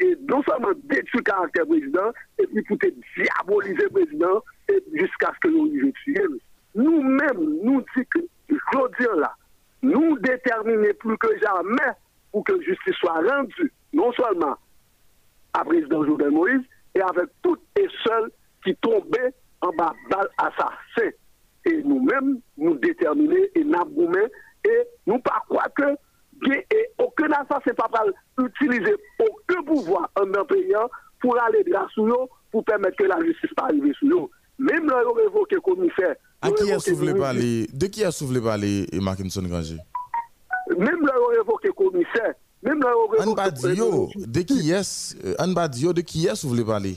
et, 0.00 0.16
non 0.28 0.42
seulement 0.42 0.72
détruire 0.84 1.08
le 1.14 1.22
caractère 1.22 1.66
président, 1.66 2.12
et 2.38 2.46
puis 2.46 2.62
pour 2.62 2.76
diaboliser 2.78 3.82
le 3.84 3.90
président 3.90 4.42
jusqu'à 4.92 5.32
ce 5.34 5.40
que 5.40 5.48
nous 5.48 5.66
le 5.66 5.92
tuions. 5.92 6.38
Nous-mêmes, 6.74 7.58
nous 7.62 7.82
disons 7.96 8.06
que, 8.10 8.20
je 8.48 9.20
là, 9.20 9.34
nous 9.82 10.18
déterminer 10.18 10.92
plus 10.94 11.16
que 11.18 11.28
jamais 11.38 11.92
pour 12.32 12.44
que 12.44 12.60
justice 12.62 12.94
soit 12.94 13.20
rendue, 13.20 13.72
non 13.92 14.12
seulement 14.12 14.56
à 15.54 15.64
président 15.64 16.04
Jovenel 16.04 16.30
Moïse, 16.30 16.62
et 16.94 17.00
avec 17.00 17.26
toutes 17.42 17.62
et 17.78 17.86
seuls 18.04 18.30
qui 18.64 18.74
tombaient 18.76 19.32
en 19.60 19.70
bas 19.72 19.94
balle 20.10 20.28
assassin. 20.38 21.10
Et 21.64 21.82
nous-mêmes, 21.82 22.40
nous 22.56 22.74
déterminer 22.76 23.50
et 23.54 23.64
nous 23.64 24.12
et 24.64 24.82
nous 25.06 25.18
pas 25.20 25.42
croire 25.48 25.72
que 25.74 25.96
aucun 26.98 27.30
assassin 27.32 27.74
pas 27.74 27.90
utiliser 28.38 28.94
aucun 29.18 29.62
pouvoir 29.62 30.10
en 30.16 30.34
un 30.34 30.44
pays 30.44 30.74
pour 31.20 31.40
aller 31.40 31.64
grâce 31.66 31.90
sur 31.92 32.28
pour 32.50 32.64
permettre 32.64 32.96
que 32.96 33.04
la 33.04 33.18
justice 33.24 33.52
pas 33.54 33.64
arrive 33.64 33.92
sur 33.94 34.24
eux. 34.24 34.30
Même 34.58 34.86
là, 34.86 35.02
ils 35.02 35.22
révoqué 35.22 35.56
commissaire. 35.56 36.16
À 36.40 36.50
qui 36.50 36.72
a 36.72 36.78
soufflé 36.78 37.14
parler? 37.14 37.66
De 37.72 37.86
qui 37.86 38.04
a 38.04 38.10
soufflé 38.10 38.40
parler 38.40 38.86
Markinson 38.94 39.42
Granger 39.42 39.78
Même 40.76 41.06
là, 41.06 41.14
ils 41.16 41.38
révoqué 41.38 41.68
commissaire. 41.76 42.34
Même 42.62 42.80
là, 42.80 42.92
ils 42.92 43.18
révoqué. 43.18 44.26
De 44.26 44.40
qui 44.42 44.72
est 44.72 45.40
Anbadio, 45.40 45.92
de 45.92 46.00
qui 46.00 46.26
est 46.26 46.34
soufflé 46.34 46.64
parler? 46.64 46.96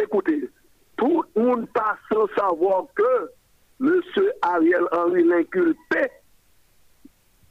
Écoutez, 0.00 0.48
tout 0.96 1.24
le 1.34 1.42
monde 1.42 1.68
passe 1.72 1.98
sans 2.12 2.28
savoir 2.36 2.84
que 2.94 3.30
M. 3.80 4.00
Ariel 4.42 4.84
Henry 4.92 5.24
l'inculpé 5.24 6.10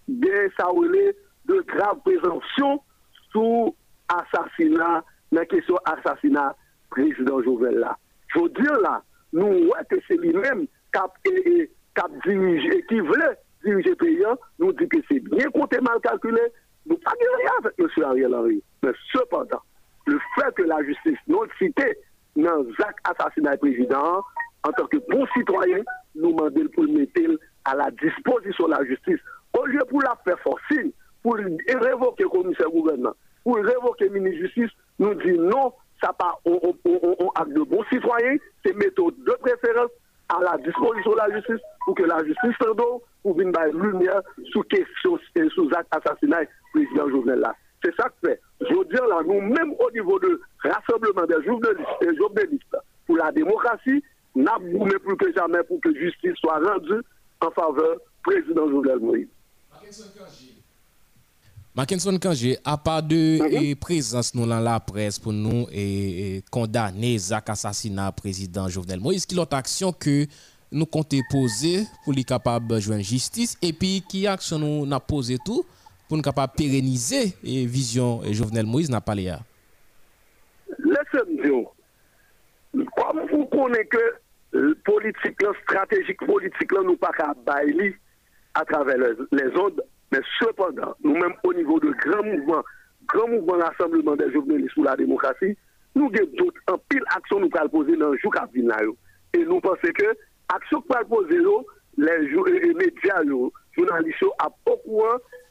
de 0.08 0.52
sa 0.58 0.68
de 1.46 1.62
grave 1.62 2.00
présomption 2.04 2.82
sous 3.32 3.76
assassinat, 4.10 5.04
la 5.32 5.46
question 5.46 5.78
assassinat 5.86 6.56
président 6.90 7.42
Jovel 7.42 7.76
là. 7.76 7.98
Je 8.34 8.40
veux 8.40 8.50
dire 8.50 8.80
là, 8.82 9.02
nous 9.34 9.46
voyons 9.46 9.86
que 9.90 9.96
c'est 10.08 10.18
lui-même 10.18 10.68
qui 10.94 11.00
a 11.00 12.08
dirigé, 12.26 12.86
qui 12.88 13.00
voulait 13.00 13.38
diriger 13.64 13.90
le 13.90 13.96
pays, 13.96 14.24
nous 14.60 14.74
dit 14.74 14.88
que 14.88 14.98
c'est 15.10 15.20
bien 15.20 15.50
compté, 15.50 15.80
mal 15.82 16.00
calculé. 16.02 16.42
Nous 16.86 16.98
pas 16.98 17.12
rien 17.20 17.52
avec 17.60 17.74
M. 17.80 18.04
Ariel 18.04 18.34
Henry. 18.34 18.64
Mais 18.84 18.92
cependant, 19.12 19.62
le 20.06 20.20
fait 20.36 20.54
que 20.56 20.64
la 20.64 20.82
justice 20.84 21.20
non 21.28 21.42
cité 21.58 21.98
assassinat 23.04 23.54
du 23.54 23.58
président, 23.60 24.24
en 24.64 24.72
tant 24.72 24.88
que 24.88 24.98
bon 25.10 25.26
citoyen, 25.36 25.84
nous 26.16 26.32
demandons 26.32 26.68
pour 26.74 26.84
le 26.84 26.94
mettre 26.94 27.40
à 27.66 27.76
la 27.76 27.92
disposition 27.92 28.68
de 28.68 28.72
la 28.72 28.86
justice. 28.86 29.20
Au 29.58 29.66
lieu 29.66 29.80
pour 29.90 30.02
la 30.02 30.16
faire 30.24 30.40
forcer, 30.40 30.94
pour 31.24 31.36
révoquer 31.36 32.24
le 32.24 32.30
commissaire 32.30 32.70
gouvernement, 32.70 33.14
pour 33.44 33.56
révoquer 33.56 34.10
le 34.10 34.20
ministre 34.20 34.38
de 34.38 34.44
la 34.44 34.54
Justice, 34.54 34.78
nous 35.00 35.14
disons 35.16 35.50
non, 35.50 35.74
ça 36.02 36.14
pas 36.14 36.38
on, 36.46 37.30
acte 37.36 37.54
de 37.54 37.64
bon 37.64 37.84
citoyen, 37.92 38.36
c'est 38.64 38.76
méthode 38.76 39.16
de 39.26 39.32
préférence 39.42 39.90
à 40.30 40.40
la 40.42 40.58
disposition 40.58 41.12
de 41.12 41.18
la 41.18 41.36
justice 41.36 41.62
pour 41.86 41.96
que 41.96 42.04
la 42.04 42.24
justice 42.24 42.58
pardon, 42.60 43.02
pour 43.24 43.40
une 43.40 43.52
lumière 43.74 44.22
sur 44.52 44.68
question 44.68 45.18
et 45.36 45.50
sous 45.50 45.70
acte 45.76 45.88
assassinat 45.92 46.42
président 46.74 47.10
Jovenel 47.10 47.40
là. 47.40 47.56
C'est 47.84 47.96
ça 47.96 48.10
que 48.10 48.28
fait. 48.28 48.42
Je 48.62 48.84
dire 48.90 49.08
là, 49.08 49.22
nous, 49.26 49.40
même 49.40 49.74
au 49.80 49.92
niveau 49.92 50.20
de 50.20 50.42
rassemblement 50.64 51.26
des 51.26 51.44
journalistes 51.46 52.76
pour 53.06 53.18
la 53.18 53.32
démocratie, 53.32 54.04
nous 54.36 55.00
plus 55.00 55.18
que 55.18 55.34
jamais 55.34 55.64
pour 55.64 55.80
que 55.82 55.94
justice 55.96 56.36
soit 56.36 56.60
rendue 56.60 57.02
en 57.42 57.52
faveur 57.52 57.96
du 57.96 58.00
président 58.24 58.70
Jovenel 58.70 59.00
Moïse. 59.00 59.28
Mackinson 61.76 62.18
Kangé, 62.18 62.58
à 62.66 62.76
part 62.76 63.04
de 63.04 63.76
présence 63.76 64.34
nous 64.34 64.48
dans 64.48 64.60
la 64.60 64.80
presse 64.80 65.20
pour 65.20 65.32
nous 65.32 65.68
et, 65.72 66.44
condamner 66.50 67.18
Zach 67.20 67.50
assassinat 67.50 68.12
président 68.12 68.68
Jovenel 68.68 69.00
Moïse, 69.00 69.28
qui 69.28 69.36
l'autre 69.36 69.56
action 69.56 69.92
que 69.94 70.26
nous 70.72 70.88
comptons 70.88 71.22
poser 71.30 71.84
pour 72.04 72.14
les 72.14 72.24
capables 72.24 72.68
de 72.68 72.80
joindre 72.80 73.04
justice 73.04 73.56
et 73.62 73.74
puis 73.74 74.04
qui 74.10 74.26
action 74.26 74.58
nous 74.58 74.88
n'a 74.88 75.00
posé 75.00 75.38
tout 75.46 75.64
pour 76.08 76.18
nous 76.18 76.24
capable 76.24 76.54
pérenniser 76.58 77.36
et 77.44 77.66
vision 77.68 78.22
Jovenel 78.32 78.66
Moïse 78.66 78.90
n'a 78.90 79.02
pas 79.02 79.14
l'air. 79.14 79.42
Laissez-moi 80.80 81.74
comme 82.96 83.22
vous 83.32 83.46
connaissez 83.46 83.88
que 83.88 84.74
politique 84.84 85.38
stratégique 85.64 86.26
politique 86.26 86.72
nous 86.72 86.98
pas 86.98 87.12
qu'à 87.12 87.34
bailler 87.46 87.96
à 88.58 88.66
travers 88.66 88.98
les 88.98 89.58
ondes 89.58 89.82
mais 90.12 90.20
cependant, 90.40 90.96
nous-mêmes 91.04 91.34
au 91.44 91.54
niveau 91.54 91.80
de 91.80 91.92
grands 91.92 92.24
mouvements, 92.24 92.64
grand 93.08 93.28
mouvement 93.28 93.58
rassemblement 93.58 94.16
des 94.16 94.32
journalistes 94.32 94.74
pour 94.74 94.86
la 94.86 94.96
démocratie, 94.96 95.58
nous 95.96 96.06
avons 96.06 96.50
en 96.72 96.78
pile 96.90 97.04
action 97.16 97.40
nous 97.40 97.50
pouvons 97.50 97.70
poser 97.70 97.98
dans 97.98 98.12
le 98.12 98.18
jour 98.18 98.34
Et 99.34 99.44
nous 99.44 99.60
pensons 99.60 99.92
que 99.94 100.06
action 100.54 100.82
que 100.82 101.00
nous 101.00 101.06
poser 101.10 101.38
les 101.98 102.74
médias, 102.74 103.22
les 103.24 103.52
journalistes 103.76 104.24
à 104.40 104.48
beaucoup 104.66 105.04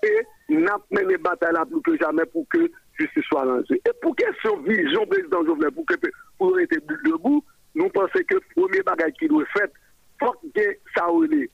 et 0.03 0.23
nous 0.49 0.65
mené 0.91 1.13
la 1.13 1.19
bataille 1.19 1.55
plus 1.71 1.83
que 1.83 1.99
jamais 2.03 2.25
pour 2.27 2.47
que 2.49 2.71
justice 2.99 3.25
soit 3.25 3.45
lancée. 3.45 3.81
Et 3.87 3.93
pour 4.01 4.17
question 4.17 4.57
vision 4.63 5.07
président 5.07 5.45
Jovenel, 5.45 5.73
pour 5.73 5.85
que 5.85 5.95
pour 6.39 6.59
être 6.59 6.77
debout, 7.05 7.45
nous 7.75 7.91
pensons 7.91 8.21
que 8.27 8.35
le 8.37 8.41
premier 8.55 8.83
bagage 8.83 9.13
qui 9.19 9.29
doit 9.29 9.43
être 9.43 9.53
fait, 9.53 9.73
faut 10.19 10.33
que 10.55 10.63
ça 10.97 11.09
ait 11.33 11.51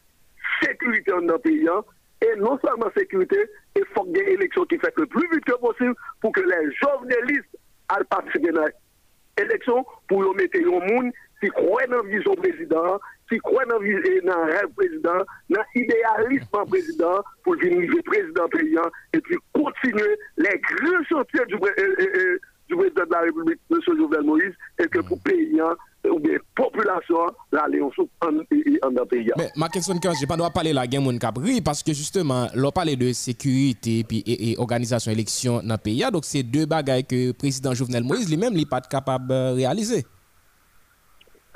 sécurité 0.62 1.10
dans 1.10 1.18
le 1.18 1.39
pays, 1.39 1.68
hein, 1.68 1.82
et 2.22 2.36
non 2.36 2.59
seulement 2.64 2.90
sécurité, 2.97 3.36
il 3.76 3.84
faut 3.94 4.05
qu'il 4.05 4.16
y 4.16 4.20
ait 4.20 4.34
une 4.34 4.40
élection 4.40 4.64
qui 4.64 4.78
fait 4.78 4.93
le 4.97 5.06
plus 5.06 5.28
vite 5.32 5.44
que 5.44 5.59
possible 5.59 5.94
pour 6.20 6.32
que 6.32 6.40
les 6.40 6.72
journalistes 6.74 7.59
aillent 7.89 8.05
participer 8.09 8.51
à 8.59 9.43
l'élection 9.43 9.84
pour 10.09 10.34
mettre 10.34 10.59
un 10.59 10.93
monde 10.93 11.12
qui 11.40 11.48
croit 11.48 11.86
dans 11.89 11.97
la 11.97 12.09
vision 12.09 12.34
président, 12.34 13.01
qui 13.28 13.39
croit 13.39 13.64
dans 13.64 13.78
le 13.78 14.52
rêve 14.52 14.68
président, 14.76 15.24
dans 15.51 15.62
l'idéalisme 15.74 16.64
président 16.68 17.24
pour 17.43 17.55
venir 17.56 17.90
président 18.05 18.48
paysan 18.48 18.82
et 19.12 19.20
puis 19.20 19.36
continuer 19.52 20.16
les 20.36 20.60
grands 20.60 21.05
chantiers 21.09 21.47
du, 21.47 21.56
du 21.56 22.76
président 22.76 23.05
de 23.05 23.12
la 23.12 23.20
République, 23.20 23.60
M. 23.70 23.78
Jovenel 23.84 24.22
Moïse, 24.22 24.55
et 24.78 24.86
que 24.86 25.01
pour 25.01 25.20
paysan, 25.22 25.74
ou 26.11 26.19
bien 26.19 26.37
population 26.55 27.27
la 27.53 27.66
léon 27.69 27.91
sou 27.93 28.09
en 28.20 28.33
dans 28.33 29.07
pays 29.07 29.31
mais 29.37 29.51
ma 29.57 29.69
question 29.69 29.99
que 29.99 30.09
j'ai 30.19 30.27
pas 30.27 30.37
doit 30.37 30.51
parler 30.51 30.73
la 30.73 30.85
gen 30.89 31.03
moun 31.03 31.19
capri 31.19 31.61
parce 31.61 31.83
que 31.83 31.93
justement 31.93 32.49
l'on 32.55 32.73
parle 32.73 32.97
de 32.97 33.12
sécurité 33.12 34.05
puis 34.05 34.23
et, 34.27 34.53
et, 34.53 34.59
organisation 34.59 35.12
élection 35.12 35.62
dans 35.62 35.74
le 35.74 35.79
pays. 35.79 36.05
Donc 36.12 36.24
c'est 36.24 36.43
deux 36.43 36.66
bagages 36.66 37.05
que 37.05 37.29
le 37.29 37.33
président 37.33 37.73
Jovenel 37.73 38.03
Moïse 38.03 38.29
lui-même 38.29 38.55
n'est 38.55 38.66
pas 38.66 38.81
capable 38.81 39.29
de 39.29 39.55
réaliser. 39.55 40.05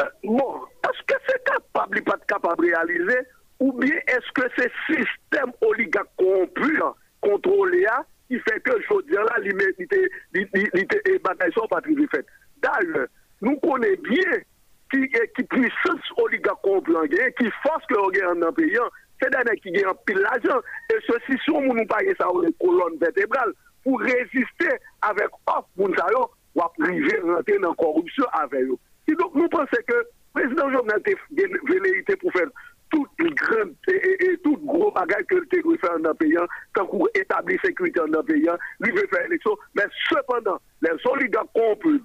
Euh, 0.01 0.05
bon 0.23 0.61
est-ce 0.85 1.03
que 1.07 1.21
c'est 1.29 1.45
capable 1.45 2.03
pas 2.05 2.19
capable 2.29 2.65
de 2.67 2.73
réaliser? 2.73 3.19
Ou 3.59 3.73
bien 3.73 3.97
est-ce 4.07 4.33
que 4.33 4.49
c'est 4.57 4.71
système 4.87 5.53
oligarque 5.61 6.11
corrompu 6.17 6.81
contrôlé 7.21 7.87
qui 8.29 8.39
fait 8.41 8.61
que 8.61 8.73
je 8.81 8.95
veux 8.95 9.03
dire 9.05 9.25
là 9.25 9.37
l'immunité 9.43 10.09
les 10.35 11.19
batailles 11.19 11.53
sont 11.53 11.67
pas 11.69 11.81
très 11.81 11.95
faites? 12.13 12.27
D'ailleurs 12.63 13.09
nous 13.43 13.57
connaissons 13.57 14.03
bien 14.03 14.39
qui, 14.91 15.09
qui 15.37 15.43
puissance 15.45 16.01
oligarque 16.17 16.63
qui 17.39 17.51
force 17.63 17.87
que 17.87 17.95
l'on 17.95 18.09
gagne 18.09 18.45
en 18.45 18.53
payant, 18.53 18.89
c'est 19.21 19.31
des 19.31 19.61
qui 19.61 19.71
gagnent 19.73 19.93
pile 20.07 20.19
l'argent. 20.19 20.61
Et 20.91 20.99
ceci, 21.07 21.39
si 21.45 21.51
on 21.51 21.63
nous 21.63 21.87
paye 21.87 22.15
ça 22.19 22.29
une 22.29 22.53
colonne 22.55 22.99
vertébrale, 23.01 23.53
pour 23.83 24.01
résister 24.01 24.77
avec 25.03 25.29
offre 25.47 25.69
pour 25.77 25.89
ou 26.57 26.63
à 26.63 26.73
priver 26.77 27.19
rentrer 27.21 27.59
dans 27.59 27.71
la 27.71 27.77
corruption 27.77 28.25
avec 28.33 28.63
eux. 28.63 28.77
Et 29.07 29.15
donc, 29.15 29.35
nous 29.35 29.49
pensons 29.49 29.67
que 29.87 29.95
le 29.95 30.07
président 30.33 30.71
Jovenel 30.71 31.03
a 31.07 31.73
velléité 31.73 32.17
pour 32.17 32.33
faire 32.33 32.49
tout 32.91 33.07
grand 33.19 33.71
et, 33.89 34.39
tout 34.43 34.57
gros 34.59 34.91
bagage 34.91 35.25
que 35.29 35.37
le 35.37 35.71
veut 35.71 35.77
faire 35.79 35.99
dans 36.01 36.11
le 36.11 36.15
pays, 36.15 36.37
tant 36.75 36.87
pour 36.87 37.09
établir 37.15 37.61
sécurité 37.65 38.01
dans 38.01 38.07
le 38.07 38.23
pays, 38.23 38.49
lui 38.81 38.93
veut 38.93 39.07
faire 39.09 39.27
élection. 39.27 39.57
Mais 39.77 39.85
cependant, 40.09 40.59
les 40.83 40.91
oligarques 41.05 41.49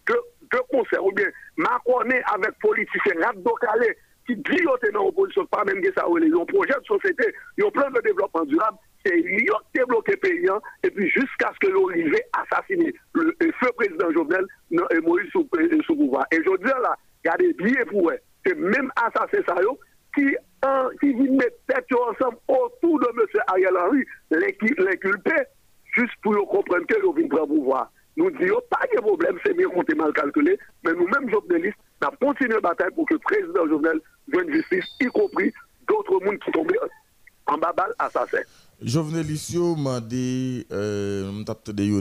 que 0.05 0.13
de 0.51 0.59
concert 0.69 1.03
ou 1.05 1.11
bien 1.11 1.27
Macronais 1.57 2.21
avec 2.33 2.51
politiciens 2.59 3.15
calé 3.55 3.95
qui 4.27 4.35
griotent 4.35 4.93
dans 4.93 5.05
l'opposition, 5.05 5.45
pas 5.47 5.63
même 5.65 5.81
que 5.81 5.91
ça 5.93 6.05
les 6.19 6.29
projet 6.45 6.73
de 6.79 6.85
société, 6.85 7.33
ont 7.63 7.71
plan 7.71 7.89
de 7.89 8.01
développement 8.01 8.45
durable, 8.45 8.77
c'est 9.05 9.17
ils 9.17 9.51
ont 9.51 9.65
débloqué 9.73 10.15
paysan 10.17 10.59
et 10.83 10.91
puis 10.91 11.09
jusqu'à 11.09 11.51
ce 11.53 11.67
que 11.67 11.73
l'arrivée 11.73 12.23
assassiner 12.33 12.93
le, 13.13 13.35
le 13.39 13.51
feu 13.59 13.71
président 13.75 14.11
Jovenel 14.11 14.45
Moïse 15.03 15.29
sous, 15.31 15.47
euh, 15.57 15.81
pouvoir. 15.87 16.25
Et 16.31 16.37
je 16.37 16.57
dis 16.57 16.63
là, 16.65 16.95
regardez 17.23 17.53
bien 17.53 17.85
pour 17.89 18.11
eux, 18.11 18.17
c'est 18.45 18.57
même 18.57 18.91
assassin 18.95 19.43
ça 19.47 19.55
qui, 20.15 20.35
un, 20.63 20.89
qui 20.99 21.13
vient 21.13 21.31
mettre 21.31 21.57
tête 21.67 21.85
ensemble 21.93 22.37
autour 22.47 22.99
de 22.99 23.07
M. 23.07 23.41
Ariel 23.47 23.77
Henry, 23.77 24.05
l'inculpé, 24.29 25.35
juste 25.95 26.13
pour 26.21 26.33
comprendre 26.47 26.85
que 26.85 27.01
nous 27.01 27.13
venons 27.13 27.27
prendre 27.27 27.47
pouvoir. 27.47 27.91
Nous 28.17 28.29
disons, 28.31 28.61
pas 28.69 28.85
de 28.93 28.99
problème, 28.99 29.37
c'est 29.45 29.55
bien 29.55 29.67
qu'on 29.69 29.83
mal 29.95 30.13
calculé, 30.13 30.57
mais 30.83 30.91
nous-mêmes, 30.93 31.29
journalistes, 31.29 31.77
nous 32.01 32.27
continué 32.27 32.53
la 32.55 32.61
bataille 32.61 32.91
pour 32.95 33.07
que 33.07 33.13
le 33.13 33.19
président 33.19 33.67
Jovenel 33.67 33.99
vienne 34.27 34.51
justice, 34.51 34.85
y 34.99 35.05
compris 35.05 35.51
d'autres 35.87 36.23
mondes 36.23 36.39
qui 36.39 36.51
tombent 36.51 36.71
en 37.47 37.57
babal 37.57 37.91
assassin. 37.99 38.39
Jovenel 38.81 39.29
Issio 39.29 39.75
m'a 39.75 39.99
dit, 40.01 40.65
euh, 40.71 41.43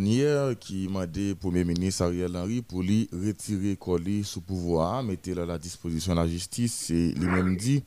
hier, 0.01 0.59
qui 0.59 0.89
m'a 0.89 1.07
dit 1.07 1.35
Premier 1.35 1.65
ministre 1.65 2.05
Ariel 2.05 2.35
Henry 2.35 2.63
pour 2.63 2.83
lui 2.83 3.09
retirer 3.13 3.77
colis 3.77 4.25
sous 4.25 4.41
pouvoir, 4.41 5.03
mettre 5.03 5.39
à 5.39 5.45
la 5.45 5.59
disposition 5.59 6.15
de 6.15 6.21
la 6.21 6.27
justice. 6.27 6.91
Et 6.91 7.13
lui-même 7.13 7.57
dit, 7.57 7.85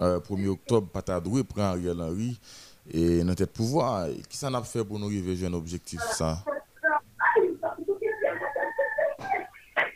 euh, 0.00 0.20
1er 0.20 0.48
octobre, 0.48 0.88
Patadoué 0.92 1.42
prend 1.42 1.62
Ariel 1.62 2.00
Henry 2.00 2.38
et 2.92 3.24
notre 3.24 3.46
pouvoir. 3.46 4.08
Qui 4.28 4.36
ça 4.36 4.48
a 4.48 4.62
fait 4.62 4.84
pour 4.84 4.98
nous 4.98 5.06
arriver 5.06 5.42
à 5.44 5.48
un 5.48 5.54
objectif 5.54 6.00
ça? 6.12 6.44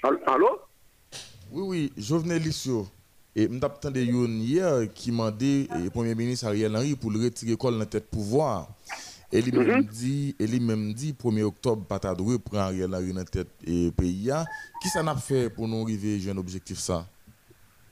Allô? 0.03 0.61
Oui, 1.51 1.63
oui, 1.67 1.93
Jovenel 1.97 2.47
Issio. 2.47 2.87
Et 3.35 3.49
je 3.49 3.55
entendu 3.65 4.01
hier 4.41 4.93
qui 4.95 5.13
m'a 5.13 5.31
dit 5.31 5.69
le 5.73 5.91
Premier 5.91 6.15
ministre 6.15 6.47
Ariel 6.47 6.75
Henry 6.77 6.95
pour 6.97 7.11
le 7.11 7.21
retirer 7.25 7.57
col 7.57 7.79
dans 7.79 7.85
tête 7.85 8.11
pouvoir. 8.11 8.69
Et 9.31 9.43
lui 9.43 9.53
même 9.53 9.77
Mhm. 9.79 9.83
dit, 9.85 10.37
et 10.39 10.47
lui 10.47 10.59
même 10.61 10.93
dit 10.93 11.13
1er 11.13 11.43
octobre 11.43 11.85
Patadoué 11.87 12.39
prend 12.39 12.59
Ariel 12.59 12.95
Henry 12.95 13.13
dans 13.13 13.25
tête 13.25 13.49
et 13.67 13.91
pays 13.93 14.31
Qui 14.81 14.89
ça 14.89 15.03
n'a 15.03 15.15
fait 15.15 15.51
pour 15.51 15.69
nous 15.69 15.83
arriver 15.83 16.19
à 16.27 16.33
un 16.33 16.37
objectif 16.39 16.79
ça? 16.79 17.07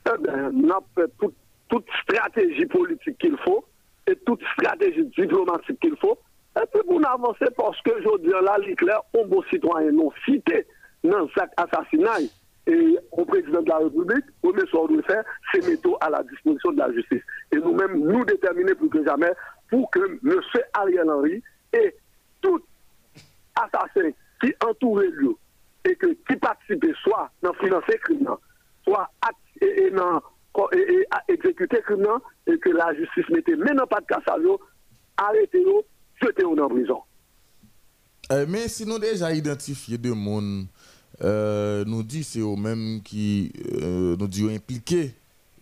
Eh 0.07 0.21
ben, 0.21 0.51
on 0.53 0.69
a 0.69 0.79
fait 0.95 1.11
tout- 1.19 1.33
toute 1.69 1.85
stratégie 2.03 2.65
politique 2.65 3.17
qu'il 3.19 3.37
faut 3.45 3.65
et 4.07 4.15
toute 4.25 4.41
stratégie 4.53 5.05
diplomatique 5.17 5.79
qu'il 5.79 5.95
faut. 5.97 6.17
Et 6.57 6.65
puis 6.73 6.81
pour 6.87 7.05
avancer 7.07 7.45
parce 7.55 7.79
que 7.83 7.91
je 8.01 8.21
dis 8.23 8.29
là, 8.45 8.57
l'éclair, 8.65 9.01
on 9.13 9.27
beau 9.27 9.43
citoyen 9.51 9.91
non 9.91 10.11
cité 10.25 10.65
dans 11.07 11.27
cet 11.35 11.49
assassinat 11.57 12.19
et 12.67 12.97
au 13.11 13.25
président 13.25 13.61
de 13.61 13.69
la 13.69 13.77
République, 13.77 14.25
premier 14.41 14.65
soir 14.67 14.87
de 14.87 15.01
faire, 15.03 15.23
c'est 15.51 15.65
mettre 15.67 15.97
à 16.01 16.09
la 16.09 16.21
disposition 16.23 16.71
de 16.73 16.77
la 16.79 16.91
justice. 16.91 17.21
Et 17.51 17.57
nous-mêmes, 17.57 17.97
nous 17.97 18.25
déterminer 18.25 18.75
plus 18.75 18.89
que 18.89 19.03
jamais 19.05 19.31
pour 19.69 19.89
que 19.91 19.99
M. 19.99 20.41
Ariel 20.73 21.09
Henry 21.09 21.41
et 21.73 21.95
tout 22.41 22.61
assassin 23.55 24.09
qui 24.41 24.53
entourait 24.65 25.09
lui 25.11 25.35
et 25.85 25.95
que, 25.95 26.07
qui 26.07 26.35
participait 26.35 26.93
soit 27.03 27.31
dans 27.41 27.53
financer 27.53 27.97
crime, 28.03 28.29
soit 28.83 29.09
et, 29.61 29.65
et 29.65 29.91
et, 30.73 30.77
et, 30.77 31.33
exécuter 31.33 31.81
crime 31.83 32.01
nan, 32.01 32.19
et 32.47 32.57
que 32.59 32.69
la 32.69 32.93
justice 32.95 33.29
mette 33.29 33.47
maintenant 33.49 33.85
pas 33.87 34.01
de 34.01 34.05
casse 34.07 34.27
à 34.27 34.37
eux, 34.39 34.57
arrêtez 35.15 35.63
eux, 35.63 35.83
jetez 36.21 36.43
eux 36.43 36.61
en 36.61 36.67
prison. 36.67 37.01
Euh, 38.31 38.45
mais 38.47 38.67
si 38.67 38.85
nous 38.85 38.99
déjà 38.99 39.31
identifié 39.31 39.97
deux 39.97 40.13
monde, 40.13 40.65
euh, 41.23 41.83
nous 41.85 42.03
dit 42.03 42.23
c'est 42.23 42.39
eux-mêmes 42.39 43.01
qui 43.03 43.51
euh, 43.81 44.15
nous 44.17 44.27
dit 44.27 44.53
impliqués 44.53 45.13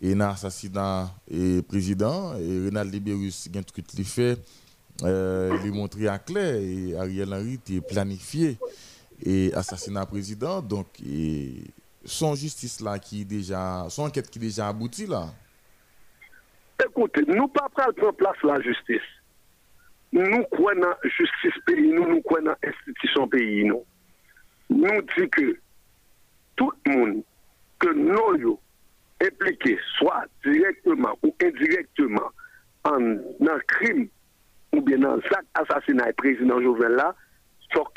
et 0.02 0.14
dans 0.14 0.28
l'assassinat 0.28 1.10
et 1.30 1.62
président 1.62 2.36
et 2.36 2.66
Renald 2.66 2.92
Libérus 2.92 3.48
qui 3.50 3.58
a 3.58 3.62
truc 3.62 3.86
li 3.94 4.04
fait 4.04 4.38
euh, 5.02 5.56
lui 5.62 5.70
montrer 5.70 6.08
à 6.08 6.18
clair 6.18 6.56
et 6.56 6.94
Ariel 6.96 7.32
Henry 7.32 7.54
était 7.54 7.80
planifié 7.80 8.58
et 9.24 9.52
assassinat 9.54 10.04
président 10.04 10.60
donc 10.60 10.86
son 12.04 12.34
justice 12.34 12.80
là 12.80 12.98
qui 12.98 13.24
déjà 13.24 13.86
son 13.88 14.02
enquête 14.02 14.28
qui 14.28 14.38
déjà 14.38 14.68
abouti 14.68 15.06
là 15.06 15.28
Écoutez, 16.84 17.22
nous 17.26 17.48
pas 17.48 17.68
prendre 17.74 18.12
place 18.12 18.36
la 18.42 18.60
justice. 18.60 19.00
Nous 20.12 20.44
croyons 20.52 20.80
la 20.80 20.98
justice 21.04 21.62
pays, 21.66 21.90
nous, 21.92 22.06
nous 22.06 22.22
croyons 22.22 22.46
dans 22.46 22.56
l'institution 22.62 23.28
pays. 23.28 23.70
Nous 24.70 25.02
disons 25.16 25.28
que 25.28 25.58
tout 26.56 26.72
le 26.86 26.92
monde 26.92 27.22
que 27.78 27.92
nous 27.92 28.58
impliqué, 29.22 29.78
soit 29.98 30.24
directement 30.44 31.16
ou 31.22 31.34
indirectement, 31.42 32.30
en 32.84 32.98
le 32.98 33.60
crime 33.66 34.08
ou 34.72 34.80
bien 34.80 34.98
dans 34.98 35.16
l'acte 35.16 35.46
assassinat 35.54 36.06
du 36.08 36.12
président 36.14 36.60
Jovenel 36.60 36.92
là, 36.92 37.14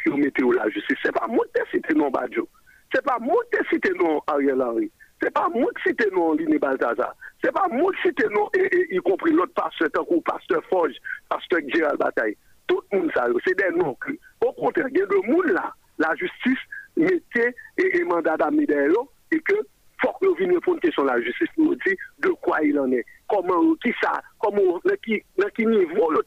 que 0.04 0.10
vous 0.10 0.18
mettez 0.18 0.44
la 0.56 0.70
justice. 0.70 0.98
Ce 1.02 1.08
n'est 1.08 1.12
pas 1.12 1.28
moi 1.28 1.46
qui 1.56 1.62
cité 1.72 1.94
non 1.94 2.10
Badjo. 2.10 2.48
Ce 2.92 2.98
n'est 2.98 3.04
pas 3.04 3.18
moi 3.20 3.38
qui 3.54 3.60
cité 3.70 3.92
non 4.00 4.22
Ariel 4.28 4.62
Henry. 4.62 4.92
Ce 5.20 5.26
n'est 5.26 5.32
pas 5.32 5.50
moi 5.50 5.70
qui 5.78 5.90
cité 5.90 6.10
non 6.12 6.34
Liné 6.34 6.58
Balthazar. 6.58 7.16
Ce 7.42 7.48
n'est 7.48 7.54
pas 7.54 7.68
moi 7.72 7.92
qui 7.94 8.10
cité 8.10 8.26
non, 8.32 8.50
y 8.56 8.98
compris 8.98 9.32
l'autre 9.32 9.54
pasteur, 9.54 9.90
que 9.92 10.20
pasteur 10.22 10.64
Forge, 10.70 10.96
pasteur 11.30 11.60
Gérald 11.74 12.00
Bataille. 12.00 12.36
Tout 12.68 12.82
le 12.92 13.00
monde, 13.00 13.12
ça, 13.14 13.28
c'est 13.46 13.58
des 13.58 13.78
noms. 13.78 13.98
Au 14.42 14.52
contraire, 14.54 14.88
il 14.92 14.98
y 14.98 15.02
a 15.02 15.06
monde 15.28 15.48
là, 15.48 15.74
la 16.00 16.16
justice 16.16 16.60
mettait 16.98 17.56
et, 17.78 18.04
mandat 18.04 18.38
d'amener 18.38 18.68
et 19.32 19.40
que 19.42 19.56
faut 20.02 20.14
que 20.14 20.26
nous 20.26 20.36
venions 20.36 20.56
répondre 20.56 20.80
question 20.80 21.04
la 21.04 21.22
justice 21.22 21.50
nous 21.58 21.76
dire 21.76 21.96
de 22.20 22.30
quoi 22.42 22.62
il 22.64 22.80
en 22.80 22.92
est. 22.92 23.06
Comment, 23.28 23.76
qui 23.84 23.94
ça, 24.02 24.22
comment, 24.40 24.80
dans 24.84 24.96
qui 25.56 25.66
niveau, 25.66 26.12
le 26.12 26.22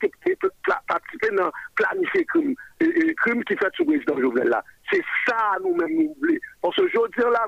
participer 0.87 1.35
dans 1.35 1.51
planifier 1.75 2.25
crime, 2.27 2.55
et, 2.81 3.15
crime 3.15 3.43
qui 3.45 3.57
fait 3.57 3.75
sous 3.75 3.85
le 3.85 3.99
président 3.99 4.21
Jovenel 4.21 4.49
là. 4.49 4.63
C'est 4.91 5.03
ça 5.27 5.57
nous-mêmes 5.65 5.95
nous 5.95 6.15
voulons. 6.21 6.39
Parce 6.61 6.77
que 6.77 6.87
je 6.89 6.99
dis 7.17 7.31
là, 7.33 7.47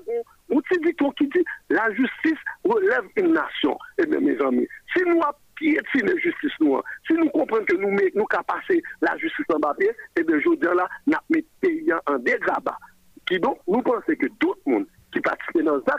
on 0.50 0.60
dit 0.60 0.78
dit 0.82 0.96
qui 1.18 1.28
dit 1.28 1.44
la 1.68 1.92
justice 1.92 2.38
relève 2.64 3.04
une 3.16 3.32
nation. 3.32 3.76
Eh 3.98 4.06
bien, 4.06 4.20
mes 4.20 4.40
amis, 4.40 4.66
si 4.96 5.02
nous 5.04 5.20
avons 5.22 5.43
piétiné 5.56 6.12
la 6.12 6.20
justice, 6.20 6.52
nous, 6.60 6.80
si 7.06 7.14
nous 7.14 7.30
comprenons 7.30 7.64
que 7.64 7.76
nous 7.76 7.90
nous 7.90 8.26
passer 8.26 8.82
la 9.00 9.16
justice 9.16 9.46
en 9.54 9.60
papier, 9.60 9.90
eh 10.16 10.22
bien, 10.22 10.36
dis 10.38 10.58
là, 10.62 10.88
nous 11.06 11.14
mettons 11.30 11.48
pays 11.60 11.92
en 12.06 12.18
dégrabat. 12.18 12.78
Qui 13.26 13.38
donc, 13.40 13.58
nous 13.66 13.82
pensons 13.82 14.02
que 14.06 14.26
tout 14.38 14.54
le 14.66 14.72
monde 14.72 14.86
qui 15.12 15.20
participe 15.20 15.62
dans 15.62 15.82
ça, 15.86 15.96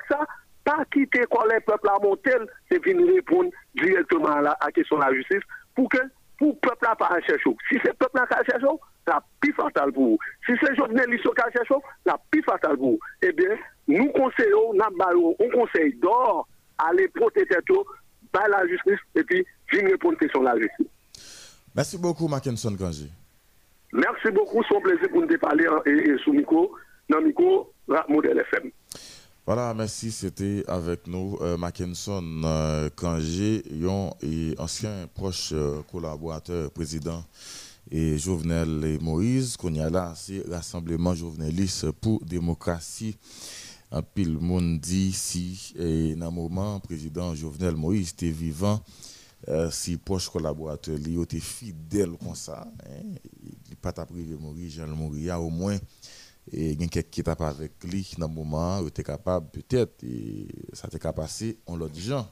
pas 0.64 0.84
quitter 0.92 1.24
quand 1.30 1.46
les 1.46 1.60
peuples 1.62 1.90
à 1.90 2.00
monter, 2.02 2.32
c'est 2.70 2.84
venir 2.84 3.14
répondre 3.14 3.50
directement 3.76 4.28
à 4.28 4.42
la 4.42 4.58
question 4.74 4.98
de 4.98 5.04
la 5.04 5.14
justice 5.14 5.44
pour 5.76 5.90
que 5.90 6.00
pour 6.38 6.50
le 6.50 6.56
peuple 6.56 6.86
à 6.88 6.96
pas 6.96 7.20
chercher. 7.22 7.50
Si 7.70 7.78
c'est 7.84 7.90
le 7.90 7.94
peuple 7.94 8.20
à 8.20 8.28
chercher, 8.28 8.68
la 9.08 9.24
plus 9.40 9.54
fatale 9.54 9.92
pour 9.92 10.04
vous. 10.04 10.20
Si 10.46 10.54
c'est 10.62 10.76
Jovenel 10.76 11.10
Lisso 11.10 11.32
qui 11.32 11.42
a 11.42 11.52
cherché, 11.52 11.76
la 12.06 12.20
plus 12.32 12.44
fatale 12.44 12.78
pour 12.78 12.92
vous. 12.92 13.00
Eh 13.22 13.32
bien, 13.32 13.56
nous 13.88 14.12
conseillons, 14.12 14.74
nous 14.74 15.36
on 15.40 15.50
conseille 15.50 15.94
d'or, 15.96 16.48
aller 16.78 17.08
protéger 17.10 17.60
tout, 17.68 17.86
par 18.36 18.50
la 18.50 18.68
justice, 18.68 19.00
et 19.16 19.24
puis 19.24 19.46
venir 19.72 19.92
répondre 19.92 20.18
la 20.20 20.20
question 20.20 20.42
la 20.42 20.60
justice. 20.60 20.88
Merci 21.74 21.98
beaucoup 21.98 22.28
Mackinson 22.28 22.76
Kanji. 22.78 23.10
Merci 23.94 24.30
beaucoup, 24.32 24.62
c'est 24.68 24.76
un 24.76 24.82
plaisir 24.82 25.10
pour 25.10 25.22
nous 25.22 25.38
parler 25.38 25.66
hein, 25.68 25.82
et, 25.86 26.10
et 26.10 26.18
sous 26.18 26.34
micro, 26.34 26.76
dans 27.10 27.20
Rap 27.88 28.10
Modèle 28.10 28.40
FM. 28.40 28.72
Voilà, 29.46 29.74
merci. 29.76 30.12
C'était 30.12 30.64
avec 30.68 31.06
nous 31.08 31.38
euh, 31.42 31.56
Mackinson 31.56 32.24
euh, 32.44 32.90
Kangé, 32.96 33.62
yon, 33.72 34.12
et 34.22 34.56
ancien 34.58 35.08
proche 35.14 35.52
euh, 35.54 35.82
collaborateur, 35.92 36.72
président 36.72 37.24
et 37.92 38.18
Jovenel 38.18 38.84
et 38.84 38.98
Moïse. 38.98 39.56
Qu'on 39.56 39.74
y 39.74 39.80
a 39.80 39.90
là, 39.90 40.14
c'est 40.16 40.44
Rassemblement 40.50 41.14
Joveneliste 41.14 41.92
pour 41.92 42.26
démocratie. 42.26 43.18
Un 43.92 44.02
pile 44.02 44.38
monde 44.38 44.80
dit 44.80 45.14
si, 45.14 45.74
et 45.78 46.16
dans 46.16 46.32
moment, 46.32 46.80
président 46.80 47.34
Jovenel 47.36 47.76
Moïse 47.76 48.12
était 48.12 48.32
vivant, 48.32 48.82
euh, 49.48 49.70
si 49.72 49.98
proche 49.98 50.30
collaborateur, 50.30 50.98
lui 50.98 51.22
était 51.22 51.40
fidèle 51.40 52.12
comme 52.18 52.36
ça. 52.36 52.68
Hein, 52.90 53.16
il 53.70 53.76
pas 53.76 53.94
privé 53.94 54.36
mourir, 54.36 54.70
Jean 54.70 54.88
mourir, 54.88 55.42
au 55.42 55.50
moins 55.50 55.78
et 56.52 56.72
il 56.72 56.82
y 56.82 56.84
a 56.84 56.88
quelqu'un 56.88 57.10
qui 57.10 57.24
tape 57.24 57.42
avec 57.42 57.72
lui 57.84 58.08
dans 58.18 58.28
le 58.28 58.34
moment 58.34 58.80
où 58.80 58.88
était 58.88 59.04
capable 59.04 59.50
peut-être 59.50 60.04
et 60.04 60.48
ça 60.74 60.88
t'est 60.88 61.00
capable 61.00 61.26
passer 61.26 61.58
on 61.66 61.76
l'autre 61.76 62.00
gens 62.00 62.30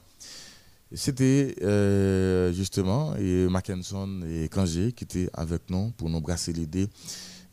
c'était 0.92 1.56
euh, 1.62 2.52
justement 2.52 3.16
et 3.16 3.48
Mackinson 3.48 4.22
et 4.28 4.48
Kangé 4.48 4.92
qui 4.92 5.04
étaient 5.04 5.28
avec 5.32 5.68
nous 5.68 5.90
pour 5.92 6.08
nous 6.08 6.20
brasser 6.20 6.52
l'idée 6.52 6.88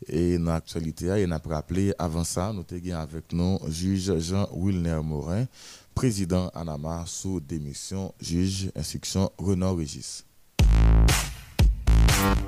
et 0.08 0.38
dans 0.38 0.52
l'actualité 0.52 1.06
et 1.20 1.26
n'a 1.26 1.38
pas 1.38 1.56
rappelé 1.56 1.92
avant 1.98 2.24
ça 2.24 2.52
nous 2.52 2.64
étions 2.76 2.96
avec 2.96 3.32
nous 3.32 3.58
juge 3.68 4.18
Jean 4.18 4.48
Wilner 4.54 5.00
Morin 5.02 5.46
président 5.94 6.48
Anama 6.54 7.04
sous 7.06 7.40
démission 7.40 8.14
juge 8.20 8.70
instruction 8.76 9.30
Renaud 9.38 9.74
Régis 9.74 10.24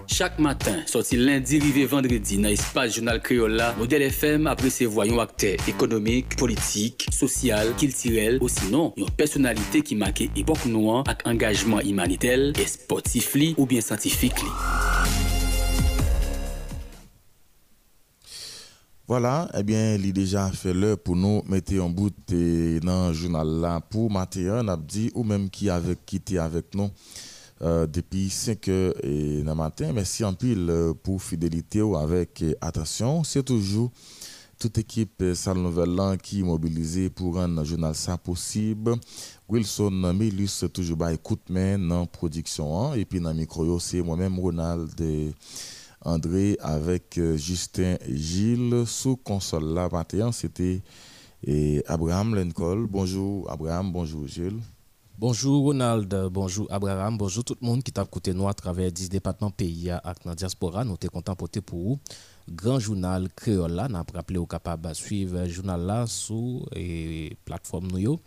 Chaque 0.07 0.39
matin, 0.39 0.83
sorti 0.87 1.17
lundi, 1.17 1.59
rivé 1.59 1.87
vendredi, 1.87 2.37
dans 2.37 2.49
l'espace 2.49 2.95
journal 2.95 3.21
créole 3.21 3.53
là, 3.53 3.75
Modèle 3.79 4.03
FM 4.03 4.47
après 4.47 4.71
ses 4.71 4.87
voyons 4.87 5.19
acteurs 5.19 5.57
économiques, 5.67 6.37
politiques, 6.37 7.09
social, 7.11 7.75
culturel, 7.77 8.39
ou 8.41 8.49
sinon, 8.49 8.93
une 8.97 9.11
personnalité 9.11 9.83
qui 9.83 9.97
marquait 9.97 10.31
époque 10.37 10.67
noire 10.67 11.05
avec 11.07 11.27
engagement 11.27 11.81
humanitaire 11.81 12.53
et 12.61 12.67
sportif 12.67 13.35
li, 13.35 13.55
ou 13.57 13.67
bien 13.67 13.81
scientifique. 13.81 14.41
li. 14.41 15.24
Voilà, 19.07 19.51
eh 19.55 19.63
bien, 19.63 19.97
il 19.97 20.07
est 20.07 20.13
déjà 20.13 20.51
fait 20.51 20.73
l'heure 20.73 20.97
pour 20.97 21.15
nous 21.15 21.43
mettre 21.47 21.79
en 21.79 21.91
bout 21.91 22.11
dans 22.83 23.09
le 23.09 23.13
journal 23.13 23.47
là 23.61 23.79
pour 23.79 24.11
matin, 24.11 24.67
on 24.67 25.21
ou 25.21 25.25
même 25.25 25.51
qui 25.51 25.69
avait 25.69 25.97
quitté 26.07 26.39
avec 26.39 26.75
nous 26.75 26.89
euh, 27.61 27.87
depuis 27.87 28.31
5 28.31 28.67
heures 28.69 28.95
et 29.05 29.43
le 29.43 29.55
matin. 29.55 29.93
Merci 29.93 30.25
en 30.25 30.33
pile 30.33 30.69
euh, 30.71 30.95
pour 30.95 31.23
fidélité 31.23 31.83
ou 31.83 31.97
avec 31.97 32.41
eh, 32.41 32.57
attention. 32.63 33.23
C'est 33.25 33.43
toujours 33.43 33.93
toute 34.59 34.79
équipe 34.79 35.23
Salle 35.35 35.59
Nouvelle 35.59 36.17
qui 36.23 36.41
est 36.41 36.43
mobilisée 36.43 37.11
pour 37.11 37.35
rendre 37.35 37.61
le 37.61 37.65
journal 37.67 37.95
ça 37.95 38.17
possible. 38.17 38.95
Wilson 39.51 40.15
Milus 40.15 40.65
toujours 40.73 40.97
bah 40.97 41.13
écoute 41.13 41.43
main 41.51 41.79
dans 41.79 42.07
production 42.07 42.81
hein. 42.93 42.95
et 42.95 43.05
puis 43.05 43.21
dans 43.21 43.29
le 43.31 43.37
micro 43.37 43.79
c'est 43.79 44.01
moi-même 44.01 44.39
Ronald 44.39 44.99
André 46.05 46.57
avec 46.61 47.19
euh, 47.19 47.37
Justin 47.37 47.97
Gilles 48.09 48.85
sous 48.87 49.17
console 49.17 49.75
là 49.75 49.89
matin 49.91 50.33
c'était 50.33 50.83
et 51.47 51.83
Abraham 51.87 52.35
Lincoln. 52.35 52.87
Bonjour 52.91 53.51
Abraham, 53.51 53.93
bonjour 53.93 54.27
Gilles. 54.27 54.61
Bonjour 55.17 55.63
Ronald, 55.63 56.13
bonjour 56.33 56.67
Abraham, 56.71 57.17
bonjour 57.17 57.45
tout 57.45 57.57
le 57.61 57.67
monde 57.67 57.83
qui 57.83 57.93
t'a 57.93 58.03
écouté 58.03 58.35
nous 58.35 58.49
à 58.49 58.55
travers 58.55 58.91
10 58.91 59.09
départements 59.09 59.51
pays 59.51 59.89
à 59.91 60.15
la 60.25 60.35
diaspora. 60.35 60.85
Nous 60.85 60.97
sommes 61.01 61.11
contents 61.11 61.37
porter 61.37 61.61
pour 61.61 61.79
vous. 61.79 61.99
Grand 62.51 62.81
journal 62.81 63.29
créole 63.35 63.73
là, 63.73 63.89
n'a 63.89 64.05
rappelé 64.13 64.39
au 64.39 64.47
capable 64.47 64.89
de 64.89 64.95
suivre 64.95 65.39
le 65.39 65.49
journal 65.49 65.81
là 65.81 66.07
sur 66.07 66.69
et 66.75 67.37
plateforme 67.45 67.89
nous. 67.93 68.19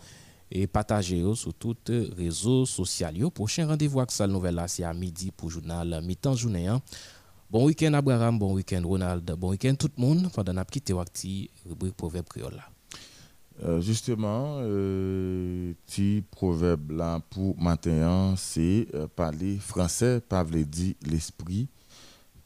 et 0.51 0.67
partager 0.67 1.23
sur 1.33 1.55
tous 1.55 1.75
les 1.87 2.07
réseaux 2.15 2.65
sociaux. 2.65 3.31
Prochain 3.31 3.65
rendez-vous 3.65 3.99
avec 3.99 4.11
ça 4.11 4.27
nouvelle 4.27 4.61
c'est 4.67 4.83
à 4.83 4.93
midi 4.93 5.31
pour 5.31 5.49
journal 5.49 6.01
mi-temps 6.03 6.35
journée. 6.35 6.67
hein. 6.67 6.81
Bon 7.49 7.65
week-end 7.65 7.93
Abraham, 7.93 8.37
bon 8.37 8.53
week-end 8.53 8.83
Ronald, 8.85 9.23
bon 9.37 9.51
week-end 9.51 9.75
tout 9.75 9.89
le 9.97 10.01
monde 10.01 10.29
pendant 10.33 10.53
n'a 10.53 10.65
quitté 10.65 10.91
wakti 10.91 11.49
rubrique 11.65 11.95
proverbe 11.95 12.27
créole. 12.27 12.61
Euh, 13.63 13.79
justement, 13.79 14.57
euh, 14.59 15.71
petit 15.85 16.21
proverbe 16.29 16.91
là 16.91 17.21
pour 17.29 17.57
matin, 17.57 18.33
c'est 18.35 18.87
euh, 18.93 19.07
parler 19.07 19.55
français, 19.57 20.19
pas 20.19 20.43
dire 20.43 20.95
l'esprit. 21.05 21.69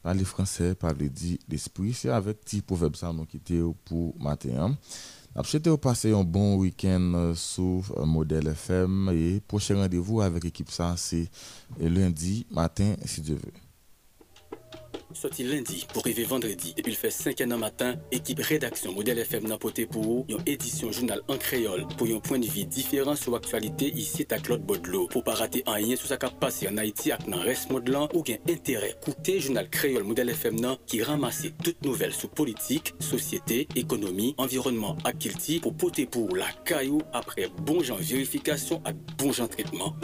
Parler 0.02 0.24
français, 0.24 0.76
veut 0.82 1.10
dire 1.10 1.38
l'esprit. 1.50 1.94
C'est 1.94 2.10
avec 2.10 2.42
petit 2.42 2.62
proverbe 2.62 2.96
ça 2.96 3.12
nous 3.12 3.26
quitter 3.26 3.62
pour 3.86 4.18
matin. 4.20 4.78
Je 5.36 5.50
souhaite 5.50 5.68
vous 5.68 5.78
passer 5.78 6.12
un 6.12 6.24
bon 6.24 6.56
week-end 6.58 7.14
euh, 7.16 7.36
sur 7.36 7.84
euh, 7.98 8.06
Modèle 8.06 8.48
FM 8.48 9.10
et 9.14 9.40
prochain 9.48 9.76
rendez-vous 9.76 10.22
avec 10.22 10.44
l'équipe 10.44 10.70
ça 10.70 10.96
c'est 10.98 11.30
euh, 11.82 11.88
lundi 11.88 12.46
matin 12.52 12.96
si 13.06 13.22
Dieu 13.22 13.36
veut. 13.36 13.69
Sorti 15.14 15.44
lundi 15.44 15.88
pour 15.92 16.04
arriver 16.04 16.24
vendredi. 16.24 16.74
Depuis 16.78 16.92
le 16.92 16.98
fait 16.98 17.10
5 17.10 17.42
an 17.42 17.58
matin, 17.58 17.96
équipe 18.12 18.40
rédaction 18.40 18.94
Modèle 18.94 19.18
FM 19.20 19.48
n'a 19.48 19.58
poté 19.58 19.88
pour 19.88 20.26
une 20.30 20.38
édition 20.46 20.92
journal 20.92 21.22
en 21.28 21.38
créole 21.38 21.88
pour 21.98 22.08
un 22.08 22.20
point 22.20 22.38
de 22.38 22.46
vue 22.46 22.66
différent 22.66 23.16
sur 23.16 23.32
l'actualité 23.32 23.88
ici 23.88 24.26
à 24.30 24.38
Claude 24.38 24.62
Baudelot. 24.62 25.08
Pour 25.08 25.24
pas 25.24 25.34
rater 25.34 25.64
un 25.66 25.80
lien 25.80 25.96
sur 25.96 26.08
sa 26.08 26.18
cap 26.18 26.40
passé 26.40 26.68
en 26.68 26.78
Haïti 26.78 27.12
avec 27.12 27.28
dans 27.28 27.40
reste 27.40 27.72
modelant 27.72 28.08
ou 28.14 28.24
intérêt. 28.48 28.96
Coûter 29.04 29.40
journal 29.40 29.70
créole 29.70 30.04
Modèle 30.04 30.30
FM 30.30 30.78
qui 30.86 31.02
ramasse 31.02 31.48
toutes 31.64 31.84
nouvelles 31.84 32.14
sur 32.14 32.30
politique, 32.30 32.94
société, 33.00 33.68
économie, 33.76 34.36
environnement 34.38 34.96
à 35.04 35.12
pour 35.62 35.74
poter 35.74 36.06
pour 36.06 36.36
la 36.36 36.52
caillou 36.66 37.02
après 37.14 37.50
bon 37.64 37.82
genre 37.82 37.98
vérification 37.98 38.82
et 38.88 38.94
bon 39.18 39.32
genre 39.32 39.50
traitement. 39.50 39.96